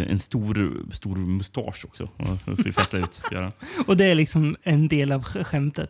en 0.09 0.19
stor, 0.19 0.73
stor 0.91 1.15
mustasch 1.15 1.85
också. 1.85 2.03
Och 2.45 2.57
ser 2.57 2.71
festlig 2.71 2.99
ut. 2.99 3.21
Han. 3.33 3.51
Och 3.87 3.97
det 3.97 4.05
är 4.05 4.15
liksom 4.15 4.55
en 4.63 4.87
del 4.87 5.11
av 5.11 5.23
sk- 5.23 5.43
skämtet. 5.43 5.89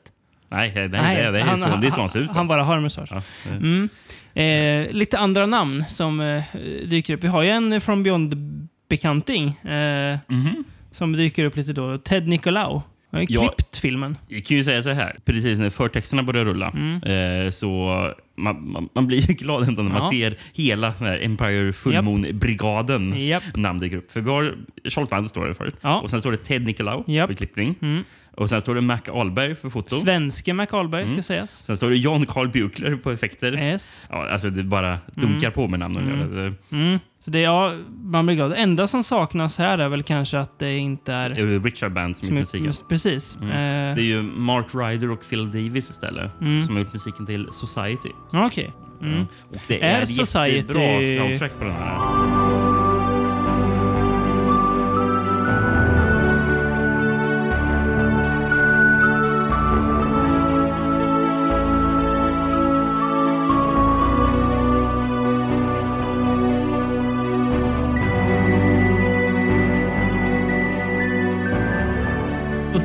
Nej, 0.50 0.72
nej, 0.76 0.88
det, 0.90 0.98
är, 0.98 1.32
det, 1.32 1.40
är 1.40 1.58
så, 1.58 1.76
det 1.76 1.88
är 1.88 1.92
så 1.92 2.00
han 2.00 2.10
ser 2.10 2.20
ut. 2.20 2.30
Han 2.32 2.48
bara 2.48 2.64
har 2.64 2.76
en 2.78 2.84
mustasch. 2.84 3.10
Ja, 3.12 3.22
Mm. 3.52 3.90
Eh, 4.36 4.92
lite 4.92 5.18
andra 5.20 5.46
namn 5.46 5.84
som 5.88 6.20
eh, 6.22 6.44
dyker 6.86 7.14
upp. 7.14 7.24
Vi 7.24 7.28
har 7.28 7.44
ju 7.44 7.50
en 7.50 7.82
From 7.82 8.04
Beyond-bekanting 8.06 9.48
eh, 9.72 10.18
Mhm. 10.28 10.64
som 10.92 11.14
dyker 11.14 11.46
upp 11.46 11.56
lite 11.56 11.74
då. 11.74 11.98
Ted 11.98 12.28
Nicolau. 12.28 12.82
Han 13.12 13.18
har 13.18 13.20
ju 13.22 13.28
klippt 13.28 13.78
filmen. 13.78 14.18
Jag 14.28 14.46
kan 14.46 14.58
ju 14.58 14.64
säga 14.64 14.84
så 14.84 14.90
här, 14.90 15.16
precis 15.26 15.60
när 15.60 15.70
förtexterna 15.70 16.24
börjar 16.24 16.46
rulla 16.46 16.70
Mm. 16.76 17.04
eh, 17.46 17.52
så 17.52 17.96
man, 18.38 18.72
man, 18.72 18.90
man 18.96 19.08
blir 19.08 19.18
ju 19.30 19.34
glad 19.34 19.68
ändå 19.68 19.82
när 19.82 19.92
man 19.92 20.02
Ja. 20.04 20.10
ser 20.12 20.38
hela 20.54 20.94
den 21.00 21.08
här 21.08 21.20
Empire 21.24 21.74
Full. 21.74 22.02
Moon-brigadens 22.02 23.18
Japp. 23.28 23.44
namn 23.56 23.80
dyker 23.80 23.98
upp. 23.98 24.12
För 24.12 24.22
vi 24.22 24.30
har 24.30 24.56
Charles 24.90 25.10
Band 25.10 25.30
står 25.30 25.48
det 25.48 25.54
förut. 25.54 25.78
Ja. 25.82 26.00
Och 26.00 26.10
sen 26.10 26.20
står 26.20 26.32
det 26.32 26.38
Ted 26.38 26.62
Nicolau 26.66 27.04
Japp. 27.08 27.28
för 27.28 27.36
klippning. 27.36 27.76
Mm. 27.82 28.04
Och 28.38 28.50
sen 28.50 28.62
står 28.62 28.76
det 28.76 28.82
Mac 28.82 29.00
Ahlberg 29.12 29.56
för 29.56 29.70
foto. 29.70 29.96
Svenske 29.96 30.54
Mac 30.54 30.68
Ahlberg 30.72 31.04
ska 31.06 31.14
Mm. 31.14 31.24
sägas. 31.24 31.66
Sen 31.66 31.78
står 31.78 31.90
det 31.90 31.96
John 31.96 32.26
Carl 32.26 32.50
Buchler 32.50 32.96
på 32.96 33.12
effekter. 33.12 33.54
Yes. 33.58 34.08
Ja, 34.12 34.30
alltså 34.30 34.50
det 34.50 34.64
bara 34.64 34.98
dunkar 35.14 35.52
på 35.52 35.68
med 35.68 35.80
namnen. 35.80 36.04
Mm. 36.12 36.36
Det 36.36 36.76
Mm. 36.78 37.00
Så 37.20 37.32
det, 37.32 37.40
ja, 37.40 37.74
man 38.04 38.26
blir 38.26 38.36
glad. 38.36 38.50
Det 38.52 38.56
enda 38.56 38.88
som 38.88 39.04
saknas 39.04 39.58
här 39.58 39.78
är 39.78 39.90
väl 39.90 40.04
kanske 40.04 40.40
att 40.40 40.60
det 40.60 40.78
inte 40.78 41.14
är... 41.14 41.30
är 41.30 41.36
ju 41.36 41.60
Richard 41.64 41.94
Band 41.94 42.18
som 42.18 42.28
som 42.28 42.38
gjort 42.38 42.54
är- 42.54 42.60
musiken. 42.60 42.88
Precis. 42.90 43.38
Mm. 43.42 43.50
Eh, 43.52 43.96
Det 43.96 44.02
är 44.02 44.06
ju 44.06 44.22
Mark 44.22 44.66
Ryder 44.74 45.12
och 45.12 45.30
Phil 45.30 45.46
Davis 45.46 45.90
istället 45.90 46.32
Mm. 46.42 46.64
som 46.66 46.76
har 46.76 46.84
gjort 46.84 46.94
musiken 46.94 47.26
till 47.26 47.48
Society. 47.52 48.10
Okej. 48.34 48.72
Mm. 49.02 49.22
Och 49.50 49.58
det 49.68 49.84
Är 49.84 50.02
är, 50.02 50.06
Society- 50.06 50.56
jättebra 50.56 51.04
soundtrack 51.28 51.52
på 51.60 51.64
den 51.64 51.74
här. 51.74 52.85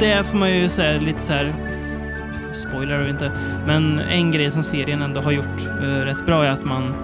Det 0.01 0.25
får 0.27 0.39
man 0.39 0.51
ju 0.59 0.69
säga 0.69 1.01
lite 1.01 1.19
så 1.21 1.33
här... 1.33 1.55
Spoiler 2.53 3.01
och 3.03 3.09
inte. 3.09 3.33
Men 3.67 3.99
en 4.01 4.31
grej 4.33 4.51
som 4.51 4.63
serien 4.63 5.03
ändå 5.03 5.21
har 5.21 5.33
gjort 5.33 5.67
eh, 5.69 5.83
rätt 5.83 6.27
bra 6.27 6.45
är 6.45 6.51
att 6.51 6.65
man 6.65 6.95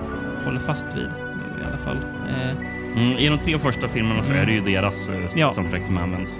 håller 0.44 0.60
fast 0.60 0.86
vid. 0.94 1.02
I 1.62 1.64
alla 1.68 1.78
fall. 1.78 1.96
Eh, 2.30 2.56
Mm, 2.96 3.12
I 3.18 3.28
de 3.28 3.38
tre 3.38 3.58
första 3.58 3.88
filmerna 3.88 4.22
så 4.22 4.32
är 4.32 4.46
det 4.46 4.52
ju 4.52 4.60
deras 4.60 5.08
eh, 5.08 5.14
Ja. 5.34 5.50
som 5.50 5.98
används. 5.98 6.30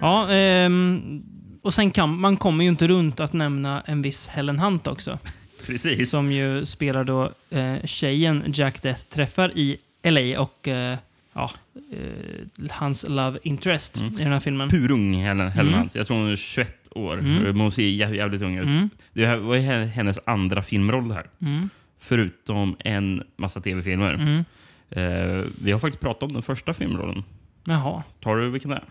ja, 0.00 0.30
ehm, 0.30 1.22
och 1.62 1.74
sen 1.74 1.90
kan 1.90 2.20
man 2.20 2.36
kommer 2.36 2.64
ju 2.64 2.70
inte 2.70 2.88
runt 2.88 3.20
att 3.20 3.32
nämna 3.32 3.82
en 3.86 4.02
viss 4.02 4.28
Helen 4.28 4.58
Hunt 4.58 4.86
också. 4.86 5.18
Precis. 5.66 6.10
Som 6.10 6.32
ju 6.32 6.64
spelar 6.64 7.04
då 7.04 7.30
eh, 7.50 7.74
tjejen 7.84 8.42
Jack 8.46 8.82
Death 8.82 9.02
träffar 9.02 9.50
i 9.54 9.76
LA 10.04 10.40
och 10.40 10.68
eh, 10.68 10.96
ja, 11.36 11.50
eh, 11.92 12.70
hans 12.70 13.04
love 13.08 13.38
interest 13.42 14.00
Mm. 14.00 14.12
i 14.12 14.22
den 14.22 14.32
här 14.32 14.40
filmen. 14.40 14.68
Purung, 14.68 15.14
Helen, 15.14 15.50
Helen 15.50 15.74
Mm. 15.74 15.88
Jag 15.94 16.06
tror 16.06 16.16
hon 16.16 16.30
är 16.32 16.36
21 16.36 16.88
år. 16.90 17.18
Mm. 17.18 17.60
Hon 17.60 17.72
ser 17.72 17.82
jä- 17.82 18.14
jävligt 18.14 18.42
ung 18.42 18.56
ut. 18.58 18.66
Mm. 18.68 18.90
Det 19.12 19.26
här 19.26 19.36
var 19.36 19.56
hennes 19.86 20.18
andra 20.26 20.62
filmroll 20.62 21.12
här. 21.12 21.26
Mm. 21.40 21.68
Förutom 21.98 22.76
en 22.78 23.22
massa 23.36 23.60
tv-filmer. 23.60 24.14
Mm. 24.14 24.44
Eh, 24.90 25.44
vi 25.62 25.72
har 25.72 25.78
faktiskt 25.78 26.00
pratat 26.00 26.22
om 26.22 26.32
den 26.32 26.42
första 26.42 26.72
filmrollen. 26.72 27.24
Jaha, 27.64 28.02
Tar 28.20 28.36
du 28.36 28.50
vilken 28.50 28.70
det 28.70 28.76
är? 28.76 28.84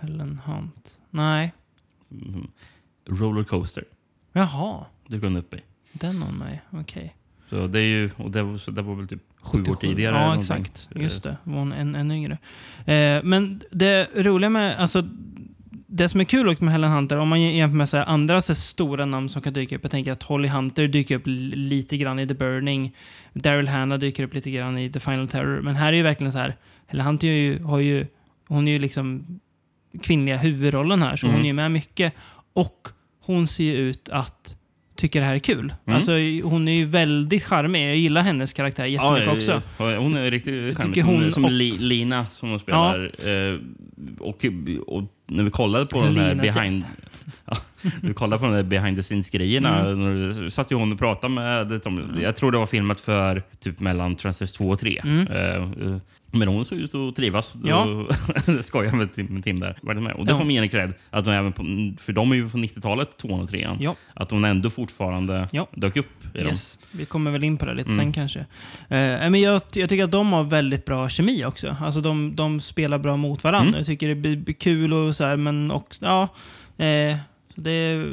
Helen 0.00 0.40
Hunt. 0.44 1.00
Nej. 1.10 1.52
Mm. 2.10 2.46
Rollercoaster. 3.08 3.84
Jaha, 4.32 4.84
går 5.08 5.18
hon 5.18 5.36
upp 5.36 5.54
i. 5.54 5.60
den 5.92 6.22
om 6.22 6.34
mig. 6.38 6.62
Okej. 6.70 7.16
Så 7.50 7.66
det, 7.66 7.78
är 7.78 7.82
ju, 7.82 8.10
och 8.16 8.30
det, 8.30 8.42
var, 8.42 8.70
det 8.70 8.82
var 8.82 8.94
väl 8.94 9.06
typ 9.06 9.22
sju 9.42 9.58
år 9.58 9.64
77. 9.64 9.74
tidigare. 9.80 10.16
eller 10.16 10.26
Ja, 10.26 10.36
exakt. 10.38 10.88
Just 10.94 11.22
det. 11.22 11.36
Var 11.44 11.58
hon 11.58 11.72
en, 11.72 11.94
en 11.94 12.10
yngre. 12.10 12.38
Eh, 12.84 13.22
men 13.24 13.62
det 13.70 14.08
roliga 14.16 14.50
med... 14.50 14.76
Alltså, 14.78 15.08
det 15.88 16.08
som 16.08 16.20
är 16.20 16.24
kul 16.24 16.48
också 16.48 16.64
med 16.64 16.72
Helen 16.72 16.90
Hunter, 16.90 17.16
om 17.16 17.28
man 17.28 17.40
jämför 17.42 17.76
med 17.76 17.88
så 17.88 17.96
andra 17.96 18.40
så 18.42 18.54
stora 18.54 19.04
namn 19.04 19.28
som 19.28 19.42
kan 19.42 19.52
dyka 19.52 19.76
upp. 19.76 19.82
Jag 19.84 19.90
tänker 19.90 20.12
att 20.12 20.22
Holly 20.22 20.48
Hunter 20.48 20.88
dyker 20.88 21.16
upp 21.16 21.26
li- 21.26 21.56
lite 21.56 21.96
grann 21.96 22.18
i 22.18 22.26
The 22.28 22.34
Burning. 22.34 22.94
Daryl 23.32 23.68
Hannah 23.68 23.98
dyker 23.98 24.22
upp 24.24 24.34
lite 24.34 24.50
grann 24.50 24.78
i 24.78 24.90
The 24.92 25.00
Final 25.00 25.28
Terror. 25.28 25.60
Men 25.60 25.76
här 25.76 25.92
är 25.92 25.96
ju 25.96 26.02
verkligen 26.02 26.32
så 26.32 26.38
här... 26.38 26.56
Helen 26.86 27.06
Hunter 27.06 27.28
är 27.28 27.32
ju, 27.32 27.62
har 27.62 27.78
ju... 27.78 28.06
Hon 28.48 28.68
är 28.68 28.72
ju 28.72 28.78
liksom 28.78 29.40
kvinnliga 30.02 30.36
huvudrollen 30.36 31.02
här, 31.02 31.16
så 31.16 31.26
Mm. 31.26 31.34
hon 31.36 31.44
är 31.44 31.48
ju 31.48 31.52
med 31.54 31.70
mycket. 31.70 32.12
Och 32.52 32.88
hon 33.20 33.46
ser 33.46 33.64
ju 33.64 33.76
ut 33.76 34.08
att 34.08 34.55
tycka 34.96 35.20
det 35.20 35.26
här 35.26 35.34
är 35.34 35.38
kul. 35.38 35.72
Mm. 35.86 35.96
Alltså, 35.96 36.12
hon 36.44 36.68
är 36.68 36.72
ju 36.72 36.84
väldigt 36.84 37.44
charmig. 37.44 37.88
Jag 37.88 37.96
gillar 37.96 38.22
hennes 38.22 38.52
karaktär 38.52 38.84
jättemycket 38.86 39.26
Ja, 39.26 39.32
också. 39.32 39.62
ja, 39.78 39.96
Hon 39.98 40.16
är 40.16 40.30
riktigt 40.30 40.54
charmig. 40.54 40.76
tycker 40.94 41.00
Som, 41.00 41.14
hon 41.22 41.32
som 41.32 41.44
och- 41.44 41.50
Li, 41.50 41.70
Lina 41.78 42.26
som 42.26 42.50
hon 42.50 42.60
spelar. 42.60 43.10
Eh, 43.28 43.58
och, 44.18 44.44
och 44.86 45.04
när 45.26 45.44
vi 45.44 45.50
kollade 45.50 45.86
på 45.86 46.02
den 46.02 46.16
här 46.16 46.34
behind... 46.34 46.84
Ja, 47.44 47.56
vi 48.02 48.14
kollade 48.14 48.40
på 48.40 48.46
de 48.46 48.54
där 48.54 48.62
behind 48.62 48.96
the 48.96 49.02
scenes-grejerna. 49.02 49.80
Mm. 49.90 50.50
satt 50.50 50.72
ju 50.72 50.76
hon 50.76 50.92
och 50.92 50.98
pratade 50.98 51.34
med... 51.34 51.80
Jag 52.22 52.36
tror 52.36 52.52
det 52.52 52.58
var 52.58 52.66
filmat 52.66 53.00
för 53.00 53.42
typ 53.60 53.80
mellan 53.80 54.16
Transfers 54.16 54.52
2 54.52 54.68
och 54.68 54.78
3. 54.78 55.00
Mm. 55.04 56.00
Eh, 56.36 56.42
eh, 56.42 56.46
men 56.46 56.48
hon 56.48 56.64
såg 56.64 56.78
ut 56.78 56.94
att 56.94 57.16
trivas. 57.16 57.56
Ja. 57.64 58.06
Skojar 58.62 58.92
med 58.92 59.12
Tim, 59.12 59.26
med 59.26 59.44
Tim 59.44 59.60
där. 59.60 59.78
Var 59.82 59.94
det 59.94 60.00
med? 60.00 60.12
Och 60.12 60.26
det 60.26 60.32
Ja. 60.32 60.36
får 60.38 60.44
man 60.44 60.54
ge 60.54 60.68
cred. 60.68 60.92
Att 61.10 61.26
hon 61.26 61.34
även 61.34 61.52
på, 61.52 61.62
för 62.02 62.12
de 62.12 62.32
är 62.32 62.36
ju 62.36 62.48
från 62.48 62.64
90-talet, 62.64 63.16
2 63.18 63.28
och 63.28 63.48
3 63.50 63.68
Ja. 63.80 63.94
Att 64.14 64.30
hon 64.30 64.44
ändå 64.44 64.70
fortfarande 64.70 65.48
Ja. 65.52 65.66
dök 65.74 65.96
upp 65.96 66.06
i 66.34 66.38
dem. 66.38 66.46
Yes. 66.48 66.78
Vi 66.92 67.04
kommer 67.04 67.30
väl 67.30 67.44
in 67.44 67.56
på 67.58 67.66
det 67.66 67.74
lite 67.74 67.92
Mm. 67.92 68.04
sen 68.04 68.12
kanske. 68.12 68.38
Eh, 68.88 69.30
men 69.30 69.40
jag, 69.40 69.62
jag 69.74 69.88
tycker 69.88 70.04
att 70.04 70.10
de 70.12 70.32
har 70.32 70.44
väldigt 70.44 70.84
bra 70.84 71.08
kemi 71.08 71.44
också. 71.44 71.76
Alltså 71.80 72.00
de, 72.00 72.34
de 72.36 72.60
spelar 72.60 72.98
bra 72.98 73.16
mot 73.16 73.44
varandra. 73.44 73.68
Mm. 73.68 73.78
Jag 73.78 73.86
tycker 73.86 74.08
det 74.08 74.14
blir, 74.14 74.52
kul 74.52 74.92
och 74.92 75.16
så 75.16 75.24
här, 75.24 75.36
men 75.36 75.70
också, 75.70 76.04
ja. 76.04 76.28
Eh, 76.84 77.16
det, 77.56 78.10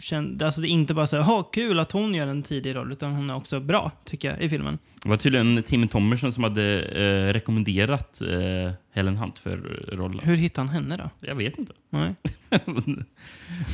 känd, 0.00 0.42
alltså 0.42 0.60
det 0.60 0.68
är 0.68 0.70
inte 0.70 0.94
bara 0.94 1.06
så 1.06 1.16
här, 1.16 1.22
"Ha, 1.22 1.42
kul 1.42 1.78
att 1.80 1.92
hon 1.92 2.14
gör 2.14 2.26
en 2.26 2.42
tidig 2.42 2.74
roll, 2.74 2.92
utan 2.92 3.12
hon 3.12 3.30
är 3.30 3.36
också 3.36 3.60
bra, 3.60 3.90
tycker 4.04 4.30
jag, 4.30 4.40
i 4.42 4.48
filmen. 4.48 4.78
Det 5.02 5.08
var 5.08 5.16
tydligen 5.16 5.62
Tim 5.62 5.88
Thomerson 5.88 6.32
som 6.32 6.44
hade 6.44 6.82
eh, 6.82 7.32
rekommenderat 7.32 8.20
eh, 8.20 8.72
Helen 8.92 9.16
Hunt 9.16 9.38
för 9.38 9.56
rollen. 9.92 10.20
Hur 10.22 10.36
hittar 10.36 10.62
han 10.62 10.68
henne 10.68 10.96
då? 10.96 11.26
Jag 11.28 11.34
vet 11.34 11.58
inte. 11.58 11.72
Nej, 11.90 12.14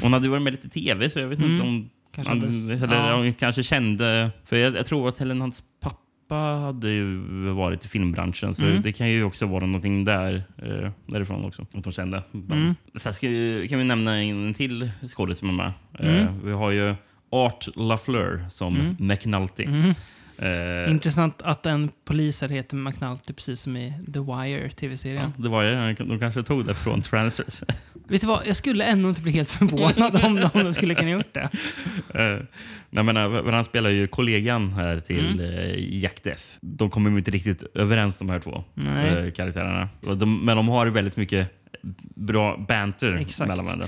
hon 0.03 0.13
hade 0.13 0.29
varit 0.29 0.43
med 0.43 0.53
lite 0.53 0.69
tv, 0.69 1.11
så 1.11 1.21
jag 1.21 1.29
vet 1.29 1.39
Mm. 1.39 1.51
inte 1.53 1.67
om... 1.67 1.91
kanske 2.15 2.33
hade- 2.33 2.75
eller 2.85 3.25
ja. 3.27 3.33
kanske 3.39 3.63
kände... 3.63 4.31
För 4.45 4.57
jag, 4.57 4.77
jag 4.77 4.87
tror 4.87 5.09
att 5.09 5.19
Helen 5.19 5.41
Hunts 5.41 5.63
pappa 5.81 5.97
hade 6.35 6.89
ju 6.91 7.17
varit 7.51 7.85
i 7.85 7.89
filmbranschen, 7.89 8.55
så 8.55 8.65
Mm. 8.65 8.83
det 8.83 8.93
kan 8.93 9.09
ju 9.11 9.25
också 9.25 9.47
vara 9.47 9.67
någonting 9.67 10.05
där, 10.05 10.43
eh, 10.63 10.91
därifrån 11.07 11.45
också. 11.45 11.67
Att 11.75 11.85
de 11.85 11.93
kände. 11.93 12.23
Mm. 12.35 12.75
Sen 12.95 13.13
ska, 13.13 13.27
kan 13.69 13.79
vi 13.79 13.85
nämna 13.85 14.23
en 14.23 14.55
till 14.55 14.91
skådis 15.09 15.39
som 15.39 15.49
är 15.49 15.53
med. 15.53 15.73
Mm. 15.99 16.17
Eh, 16.17 16.29
vi 16.45 16.53
har 16.53 16.71
ju 16.71 16.95
Art 17.31 17.69
LaFleur 17.77 18.45
som 18.51 18.75
Mm. 18.77 18.97
McNulty. 18.99 19.67
Eh, 20.39 20.91
Intressant 20.91 21.43
att 21.43 21.67
en 21.67 21.91
polis 22.05 22.41
här 22.43 22.49
heter 22.49 22.77
McNulty, 22.77 23.33
precis 23.33 23.61
som 23.61 23.77
i 23.77 23.93
The 24.15 24.21
Wire, 24.21 24.63
Ja, 24.63 24.69
tv-serien. 24.71 25.33
det 25.37 25.49
var 25.49 25.63
ju, 25.63 25.95
de 25.95 26.19
kanske 26.19 26.43
tog 26.43 26.65
det 26.67 26.75
från 26.75 27.03
Transers. 27.03 27.63
Vet 28.09 28.21
du 28.21 28.27
vad? 28.27 28.47
Jag 28.47 28.57
skulle 28.57 28.85
ändå 28.85 29.09
inte 29.09 29.23
bli 29.23 29.33
helt 29.33 29.49
förvånad 29.49 30.25
om 30.25 30.37
de, 30.37 30.45
om 30.55 30.65
de 30.65 30.75
skulle 30.75 30.95
kunna 30.95 31.11
gjort 31.11 31.35
det. 31.35 31.49
Eh, 32.15 32.39
nej, 32.91 33.05
men, 33.05 33.17
eh, 33.17 33.45
han 33.53 33.65
spelar 33.65 33.91
ju 33.91 34.07
kollegan 34.07 34.73
här 34.73 35.01
till 35.01 35.27
Mm. 35.41 35.41
mm. 35.55 35.75
Jack 35.79 36.23
Deff. 36.23 36.57
De 36.61 36.91
kommer 36.91 37.11
ju 37.11 37.19
inte 37.19 37.31
riktigt 37.31 37.63
överens 37.75 38.19
de 38.19 38.31
här 38.31 38.39
två 38.41 38.65
eh, 38.77 39.33
karaktärerna. 39.33 39.89
De, 40.01 40.45
men 40.45 40.57
de 40.57 40.69
har 40.69 40.87
väldigt 40.87 41.17
mycket 41.17 41.49
bra 42.15 42.57
banter 42.69 43.15
Exakt. 43.15 43.49
mellan 43.49 43.65
varandra. 43.65 43.87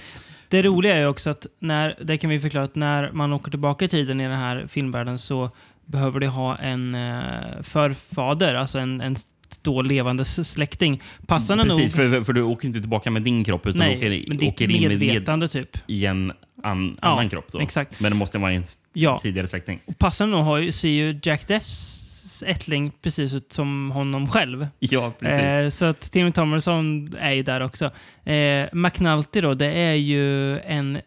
Det 0.49 0.63
roliga 0.63 0.97
är 0.97 1.07
också 1.09 1.31
att 1.31 1.47
när, 1.59 1.95
det 2.03 2.17
kan 2.17 2.31
vi 2.31 2.41
förklara 2.41 2.65
att 2.65 2.75
när 2.75 3.11
man 3.13 3.33
åker 3.33 3.51
tillbaka 3.51 3.85
i 3.85 3.89
tiden 3.89 4.21
i 4.21 4.25
den 4.29 4.39
här 4.39 4.67
filmvärlden 4.69 5.19
så 5.19 5.51
behöver 5.91 6.21
det 6.21 6.27
ha 6.29 6.57
en 6.57 6.95
eh, 6.95 7.63
förfader, 7.63 8.55
alltså 8.55 8.79
en, 8.79 9.01
en 9.01 9.17
då 9.63 9.83
levande 9.83 10.25
släkting. 10.25 11.03
Passande 11.27 11.65
Precis, 11.65 11.97
nog... 11.97 12.11
för, 12.11 12.23
för 12.23 12.33
du 12.33 12.43
åker 12.43 12.69
inte 12.69 12.81
tillbaka 12.81 13.11
med 13.11 13.23
din 13.23 13.45
kropp 13.45 13.67
utan 13.67 13.81
du 13.81 13.87
nej, 13.87 13.97
åker, 13.97 14.25
men 14.29 14.37
ditt 14.39 14.53
åker 14.53 14.71
in 14.71 14.83
med, 14.83 14.91
med 14.91 15.01
medvetande 15.01 15.49
typ. 15.49 15.77
i 15.87 16.07
en 16.07 16.33
an, 16.63 16.99
Ja, 17.03 17.09
annan 17.09 17.29
kropp. 17.29 17.47
Då. 17.53 17.61
exakt. 17.61 18.01
Men 18.01 18.13
det 18.13 18.17
måste 18.19 18.39
vara 18.39 18.53
en 18.53 18.65
Ja. 18.93 19.19
tidigare 19.23 19.47
släkting. 19.47 19.81
Och 19.87 19.99
passande 19.99 20.37
nog 20.37 20.45
har 20.45 20.59
ju, 20.59 20.73
ser 20.73 20.89
ju 20.89 21.21
Jack 21.23 21.49
Deffs 21.49 22.43
ättling 22.47 22.93
precis 23.03 23.35
ut 23.35 23.53
som 23.53 23.91
honom 23.91 24.29
själv. 24.29 24.69
Ja, 24.79 25.13
precis. 25.21 25.41
Eh, 25.41 25.69
så 25.69 25.85
att 25.85 26.01
Tim 26.01 26.33
Thomerson 26.33 27.15
är 27.21 27.33
ju 27.33 27.43
där 27.43 27.61
också. 27.61 27.91
Eh, 28.25 28.67
McNulty 28.73 29.41
då, 29.41 29.55
det 29.55 29.73
är 29.73 29.95
ju 29.95 30.59
en 30.59 30.99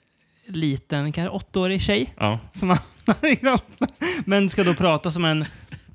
liten, 0.55 1.11
kanske 1.11 1.29
åttaårig 1.29 1.81
tjej 1.81 2.13
ja. 2.17 2.39
som 2.53 2.69
han 2.69 2.77
kroppen. 3.41 3.87
Men 4.25 4.49
ska 4.49 4.63
då 4.63 4.73
prata 4.73 5.11
som 5.11 5.25
en 5.25 5.45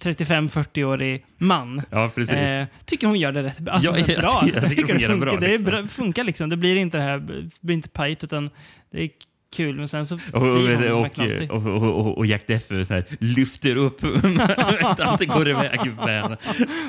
35-40-årig 0.01 1.25
man. 1.39 1.83
ja. 1.91 2.11
Eh, 2.31 2.67
tycker 2.85 3.07
hon 3.07 3.19
gör 3.19 3.33
det 3.33 3.43
rätt 3.43 3.69
alltså, 3.69 3.91
Ja, 3.91 3.99
jag 4.09 4.21
bra. 4.21 4.41
tycker- 4.45 4.61
jag 4.61 4.71
tycker 4.71 4.95
det 4.95 5.01
funkar, 5.01 5.17
bra, 5.27 5.37
det 5.41 5.47
är 5.47 5.51
liksom. 5.51 5.65
bra, 5.65 5.87
funkar 5.89 6.25
liksom. 6.25 6.51
Det 6.51 6.57
blir 6.57 6.77
inte 6.77 6.97
det 6.99 7.03
här, 7.05 7.19
det 7.19 7.51
blir 7.61 7.75
inte 7.77 7.89
pajigt 7.89 8.25
utan 8.25 8.51
det 8.93 9.03
är 9.03 9.09
kul. 9.57 9.77
Men 9.77 9.89
sen 9.89 10.07
så 10.07 10.15
Och, 10.15 10.41
blir 10.41 10.91
hon 10.91 11.51
och, 11.51 11.67
och, 11.67 11.83
och, 11.83 12.07
och, 12.07 12.19
och 12.19 12.27
Jack 12.27 12.47
Deff 12.47 12.67
så 12.69 12.75
här, 12.95 13.05
lyfter 13.21 13.77
upp 13.77 14.01
att 14.99 15.19
det 15.19 15.27
går 15.27 15.49
iväg 15.49 15.81
med 16.07 16.23
henne. 16.23 16.37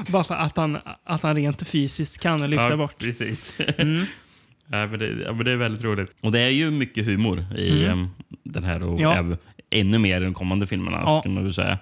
Bara 0.08 0.24
för 0.24 0.36
att 0.36 0.58
han, 0.58 0.78
att 1.06 1.24
han 1.24 1.36
rent 1.36 1.68
fysiskt 1.68 2.20
kan 2.20 2.50
lyfta 2.50 2.70
ja, 2.70 2.78
bort. 2.78 2.98
Precis. 2.98 3.54
Mm. 3.78 4.06
Ja, 4.72 4.88
men 4.88 5.00
det, 5.00 5.08
ja, 5.26 5.34
men 5.34 5.46
det 5.46 5.52
är 5.52 5.58
väldigt 5.58 5.84
roligt. 5.84 6.16
Och 6.22 6.32
det 6.32 6.40
är 6.40 6.50
ju 6.50 6.72
mycket 6.72 7.06
humor 7.06 7.46
i 7.58 7.86
Mm. 7.86 8.00
em, 8.00 8.10
den 8.44 8.64
här 8.64 8.84
och 8.84 9.02
Ja. 9.02 9.26
ännu 9.70 9.98
mer 9.98 10.22
i 10.22 10.24
de 10.24 10.34
kommande 10.34 10.68
filmerna. 10.68 10.98
Ja. 11.06 11.22
Kan 11.22 11.34
man 11.34 11.44
väl 11.44 11.54
säga. 11.54 11.78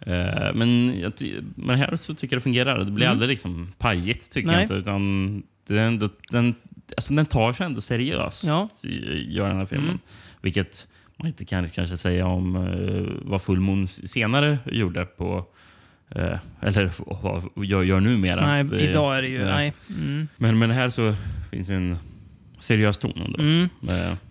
Eh, 0.00 0.54
men, 0.54 1.00
jag 1.00 1.16
ty- 1.16 1.40
men 1.56 1.78
här 1.78 1.96
så 1.96 2.14
tycker 2.14 2.36
jag 2.36 2.40
det 2.40 2.44
fungerar. 2.44 2.78
Det 2.84 2.90
blir 2.92 3.06
Mm. 3.06 3.12
aldrig 3.12 3.28
liksom 3.28 3.72
pajigt, 3.78 4.30
tycker 4.32 4.46
Nej. 4.46 4.56
jag 4.56 4.62
inte. 4.62 4.74
Utan 4.74 5.42
ändå, 5.70 6.08
den, 6.30 6.54
alltså, 6.96 7.14
den 7.14 7.26
tar 7.26 7.52
sig 7.52 7.66
ändå 7.66 7.80
seriöst, 7.80 8.44
Ja. 8.44 8.68
gör 9.28 9.48
den 9.48 9.56
här 9.56 9.66
filmen. 9.66 9.88
Mm. 9.88 9.98
Vilket 10.42 10.86
man 11.16 11.26
inte 11.28 11.44
kan 11.44 11.68
kanske 11.68 11.96
säga 11.96 12.26
om 12.26 12.56
uh, 12.56 13.08
vad 13.22 13.42
Full 13.42 13.60
Moon 13.60 13.86
senare 13.86 14.58
gjorde 14.66 15.04
på 15.06 15.46
eh, 16.10 16.38
eller 16.62 16.90
vad 17.22 17.64
gör, 17.66 17.82
gör 17.82 18.00
numera. 18.00 18.46
Nej, 18.46 18.64
Det- 18.64 18.80
idag 18.80 19.18
är 19.18 19.22
det 19.22 19.28
ju... 19.28 19.38
ja. 19.38 19.44
Nej. 19.54 19.72
Mm. 20.04 20.28
Men, 20.36 20.58
men 20.58 20.70
här 20.70 20.90
så 20.90 21.14
finns 21.50 21.66
det 21.68 21.74
en 21.74 21.96
seriös 22.58 22.98
ton 22.98 23.12
ändå. 23.26 23.38
Mm. 23.42 23.68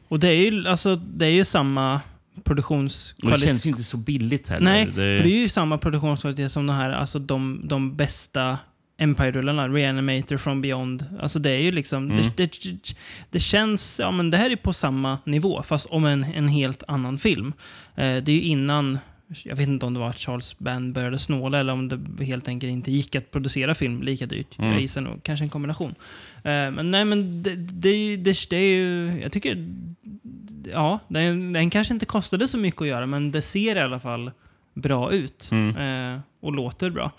Och 0.07 0.19
det 0.19 0.27
är 0.27 0.51
ju, 0.51 0.67
alltså, 0.67 0.95
det 0.95 1.25
är 1.25 1.29
ju 1.31 1.45
samma 1.45 1.93
och 1.93 1.99
det 2.35 2.41
produktionskvalitet. 2.43 3.43
känns 3.45 3.65
ju 3.65 3.69
inte 3.69 3.83
så 3.83 3.97
billigt 3.97 4.49
heller. 4.49 4.65
Nej, 4.65 4.91
för 4.91 5.01
det 5.01 5.29
är 5.31 5.39
ju 5.41 5.49
samma 5.49 5.77
produktionskvalitet 5.77 6.51
som 6.51 6.67
de 6.67 6.75
här, 6.75 6.89
alltså 6.91 7.19
de, 7.19 7.61
de 7.63 7.95
bästa 7.95 8.57
Empire-rullarna, 8.99 9.67
Reanimator, 9.67 10.37
From 10.37 10.61
Beyond. 10.61 11.05
Alltså 11.21 11.39
det 11.39 11.49
är 11.49 11.59
ju 11.61 11.71
liksom, 11.71 12.11
Mm. 12.11 12.23
det, 12.35 12.61
det, 12.63 12.95
det 13.29 13.39
känns, 13.39 13.99
ja 13.99 14.11
men 14.11 14.29
det 14.29 14.37
här 14.37 14.49
är 14.49 14.55
på 14.55 14.73
samma 14.73 15.17
nivå, 15.23 15.63
fast 15.63 15.85
om 15.85 16.05
en, 16.05 16.23
en 16.23 16.47
helt 16.47 16.83
annan 16.87 17.17
film. 17.17 17.53
Eh, 17.95 18.03
det 18.23 18.31
är 18.31 18.35
ju 18.35 18.41
innan, 18.41 18.99
jag 19.43 19.55
vet 19.55 19.67
inte 19.67 19.85
om 19.85 19.93
det 19.93 19.99
var 19.99 20.09
att 20.09 20.17
Charles 20.17 20.59
Band 20.59 20.93
började 20.93 21.19
snåla 21.19 21.59
eller 21.59 21.73
om 21.73 21.89
det 22.17 22.25
helt 22.25 22.47
enkelt 22.47 22.71
inte 22.71 22.91
gick 22.91 23.15
att 23.15 23.31
producera 23.31 23.75
film 23.75 24.01
lika 24.01 24.25
dyrt. 24.25 24.59
Mm. 24.59 24.71
Jag 24.71 24.81
gissar 24.81 25.01
nog, 25.01 25.23
kanske 25.23 25.45
en 25.45 25.49
kombination. 25.49 25.95
Eh, 26.37 26.71
men 26.71 26.91
nej 26.91 27.05
men 27.05 27.43
det, 27.43 27.55
det, 27.55 28.17
det, 28.17 28.49
det 28.49 28.57
är 28.57 28.75
ju, 28.75 29.19
jag 29.21 29.31
tycker, 29.31 29.67
ja, 30.71 30.99
den, 31.07 31.53
den 31.53 31.69
kanske 31.69 31.93
inte 31.93 32.05
kostade 32.05 32.47
så 32.47 32.57
mycket 32.57 32.81
att 32.81 32.87
göra, 32.87 33.05
men 33.05 33.31
det 33.31 33.41
ser 33.41 33.75
i 33.75 33.79
alla 33.79 33.99
fall 33.99 34.31
bra 34.73 35.11
ut. 35.11 35.49
Mm. 35.51 35.77
Eh, 35.77 36.19
och 36.39 36.53
låter 36.53 36.89
bra. 36.89 37.11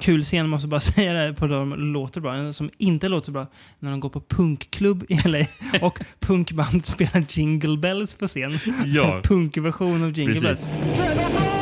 Kul 0.00 0.22
scen, 0.22 0.48
måste 0.48 0.68
bara 0.68 0.80
säga 0.96 1.12
det, 1.12 1.18
här, 1.18 1.32
på 1.32 1.46
de 1.46 1.74
låter 1.74 2.20
bra. 2.20 2.34
En 2.34 2.52
som 2.52 2.70
inte 2.78 3.08
låter 3.08 3.26
så 3.26 3.32
bra, 3.32 3.46
när 3.78 3.90
de 3.90 4.00
går 4.00 4.08
på 4.08 4.20
punkklubb 4.20 5.04
i 5.08 5.28
LA 5.28 5.38
och 5.86 5.98
punkband 6.20 6.84
spelar 6.84 7.24
Jingle 7.28 7.78
Bells 7.78 8.14
på 8.14 8.28
scen. 8.28 8.58
Ja. 8.84 9.20
Punkversion 9.24 10.02
av 10.04 10.18
Jingle 10.18 10.40
Precis. 10.40 10.68
Bells. 10.68 11.55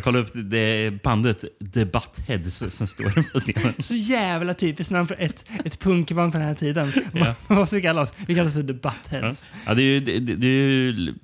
Jag 0.00 0.04
kollade 0.04 0.24
upp 0.24 0.30
det 0.34 1.02
bandet 1.02 1.44
The 1.74 1.84
Buttheads 1.84 2.76
som 2.76 2.86
står 2.86 3.32
på 3.32 3.38
scenen. 3.40 3.74
Så 3.78 3.94
jävla 3.94 4.54
typiskt 4.54 4.92
namn 4.92 5.06
för 5.06 5.16
ett, 5.18 5.44
ett 5.64 5.78
punkband 5.80 6.32
för 6.32 6.38
den 6.38 6.48
här 6.48 6.54
tiden. 6.54 6.92
Ja. 7.12 7.34
Vad 7.46 7.68
ska 7.68 7.76
vi 7.76 7.82
kalla 7.82 8.02
oss? 8.02 8.12
Vi 8.26 8.34
kallas 8.34 8.52
för 8.52 8.62
The 8.62 8.72
Buttheads. 8.72 9.46
Ja, 9.66 9.74
det 9.74 9.82
är 9.82 9.84
ju, 9.84 10.00
det, 10.00 10.18
det, 10.18 10.36
det 10.36 10.46
är 10.46 10.50
ju 10.50 11.14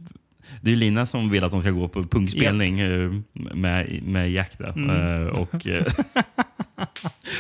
det 0.61 0.73
är 0.73 0.77
Lina 0.77 1.07
som 1.07 1.31
vill 1.31 1.45
att 1.45 1.51
de 1.51 1.61
ska 1.61 1.71
gå 1.71 1.89
på 1.89 2.03
punkspelning 2.03 2.81
eh, 2.81 3.13
med, 3.33 4.03
med 4.03 4.33
Jack. 4.33 4.61
Mm. 4.61 4.91
Eh, 4.91 5.27
och, 5.27 5.67
eh, 5.67 5.85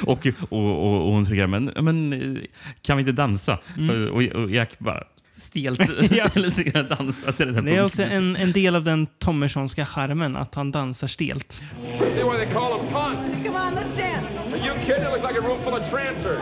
och, 0.02 0.26
och, 0.50 0.58
och, 0.58 1.06
och 1.06 1.12
hon 1.12 1.26
tycker 1.26 1.46
men, 1.46 1.64
men 1.64 2.38
kan 2.82 2.96
vi 2.96 3.00
inte 3.00 3.12
dansa? 3.12 3.58
Mm. 3.78 4.08
Och, 4.08 4.22
och 4.22 4.50
Jack 4.50 4.78
bara 4.78 5.04
stelt 5.40 5.82
ställer 6.06 6.50
sig 6.50 6.72
och 6.74 6.84
dansar 6.84 7.32
till 7.32 7.46
den 7.46 7.54
här 7.54 7.62
Det 7.62 7.76
är 7.76 7.84
också 7.84 8.02
en, 8.02 8.36
en 8.36 8.52
del 8.52 8.76
av 8.76 8.84
den 8.84 9.06
Tommersonska 9.06 9.86
charmen, 9.86 10.36
att 10.36 10.54
han 10.54 10.72
dansar 10.72 11.06
stelt. 11.06 11.52
See 11.52 12.22
why 12.22 12.36
they 12.36 12.52
call 12.52 12.80
him 12.80 12.92
Punt? 12.92 13.44
Come 13.44 13.58
on, 13.58 13.74
let's 13.74 13.96
dance. 13.96 14.26
Are 14.52 14.66
you 14.66 14.74
kidding? 14.86 15.02
It 15.02 15.10
looks 15.10 15.22
like 15.22 15.38
a 15.38 15.48
room 15.48 15.58
full 15.64 15.74
of 15.74 15.90
trancers. 15.90 16.38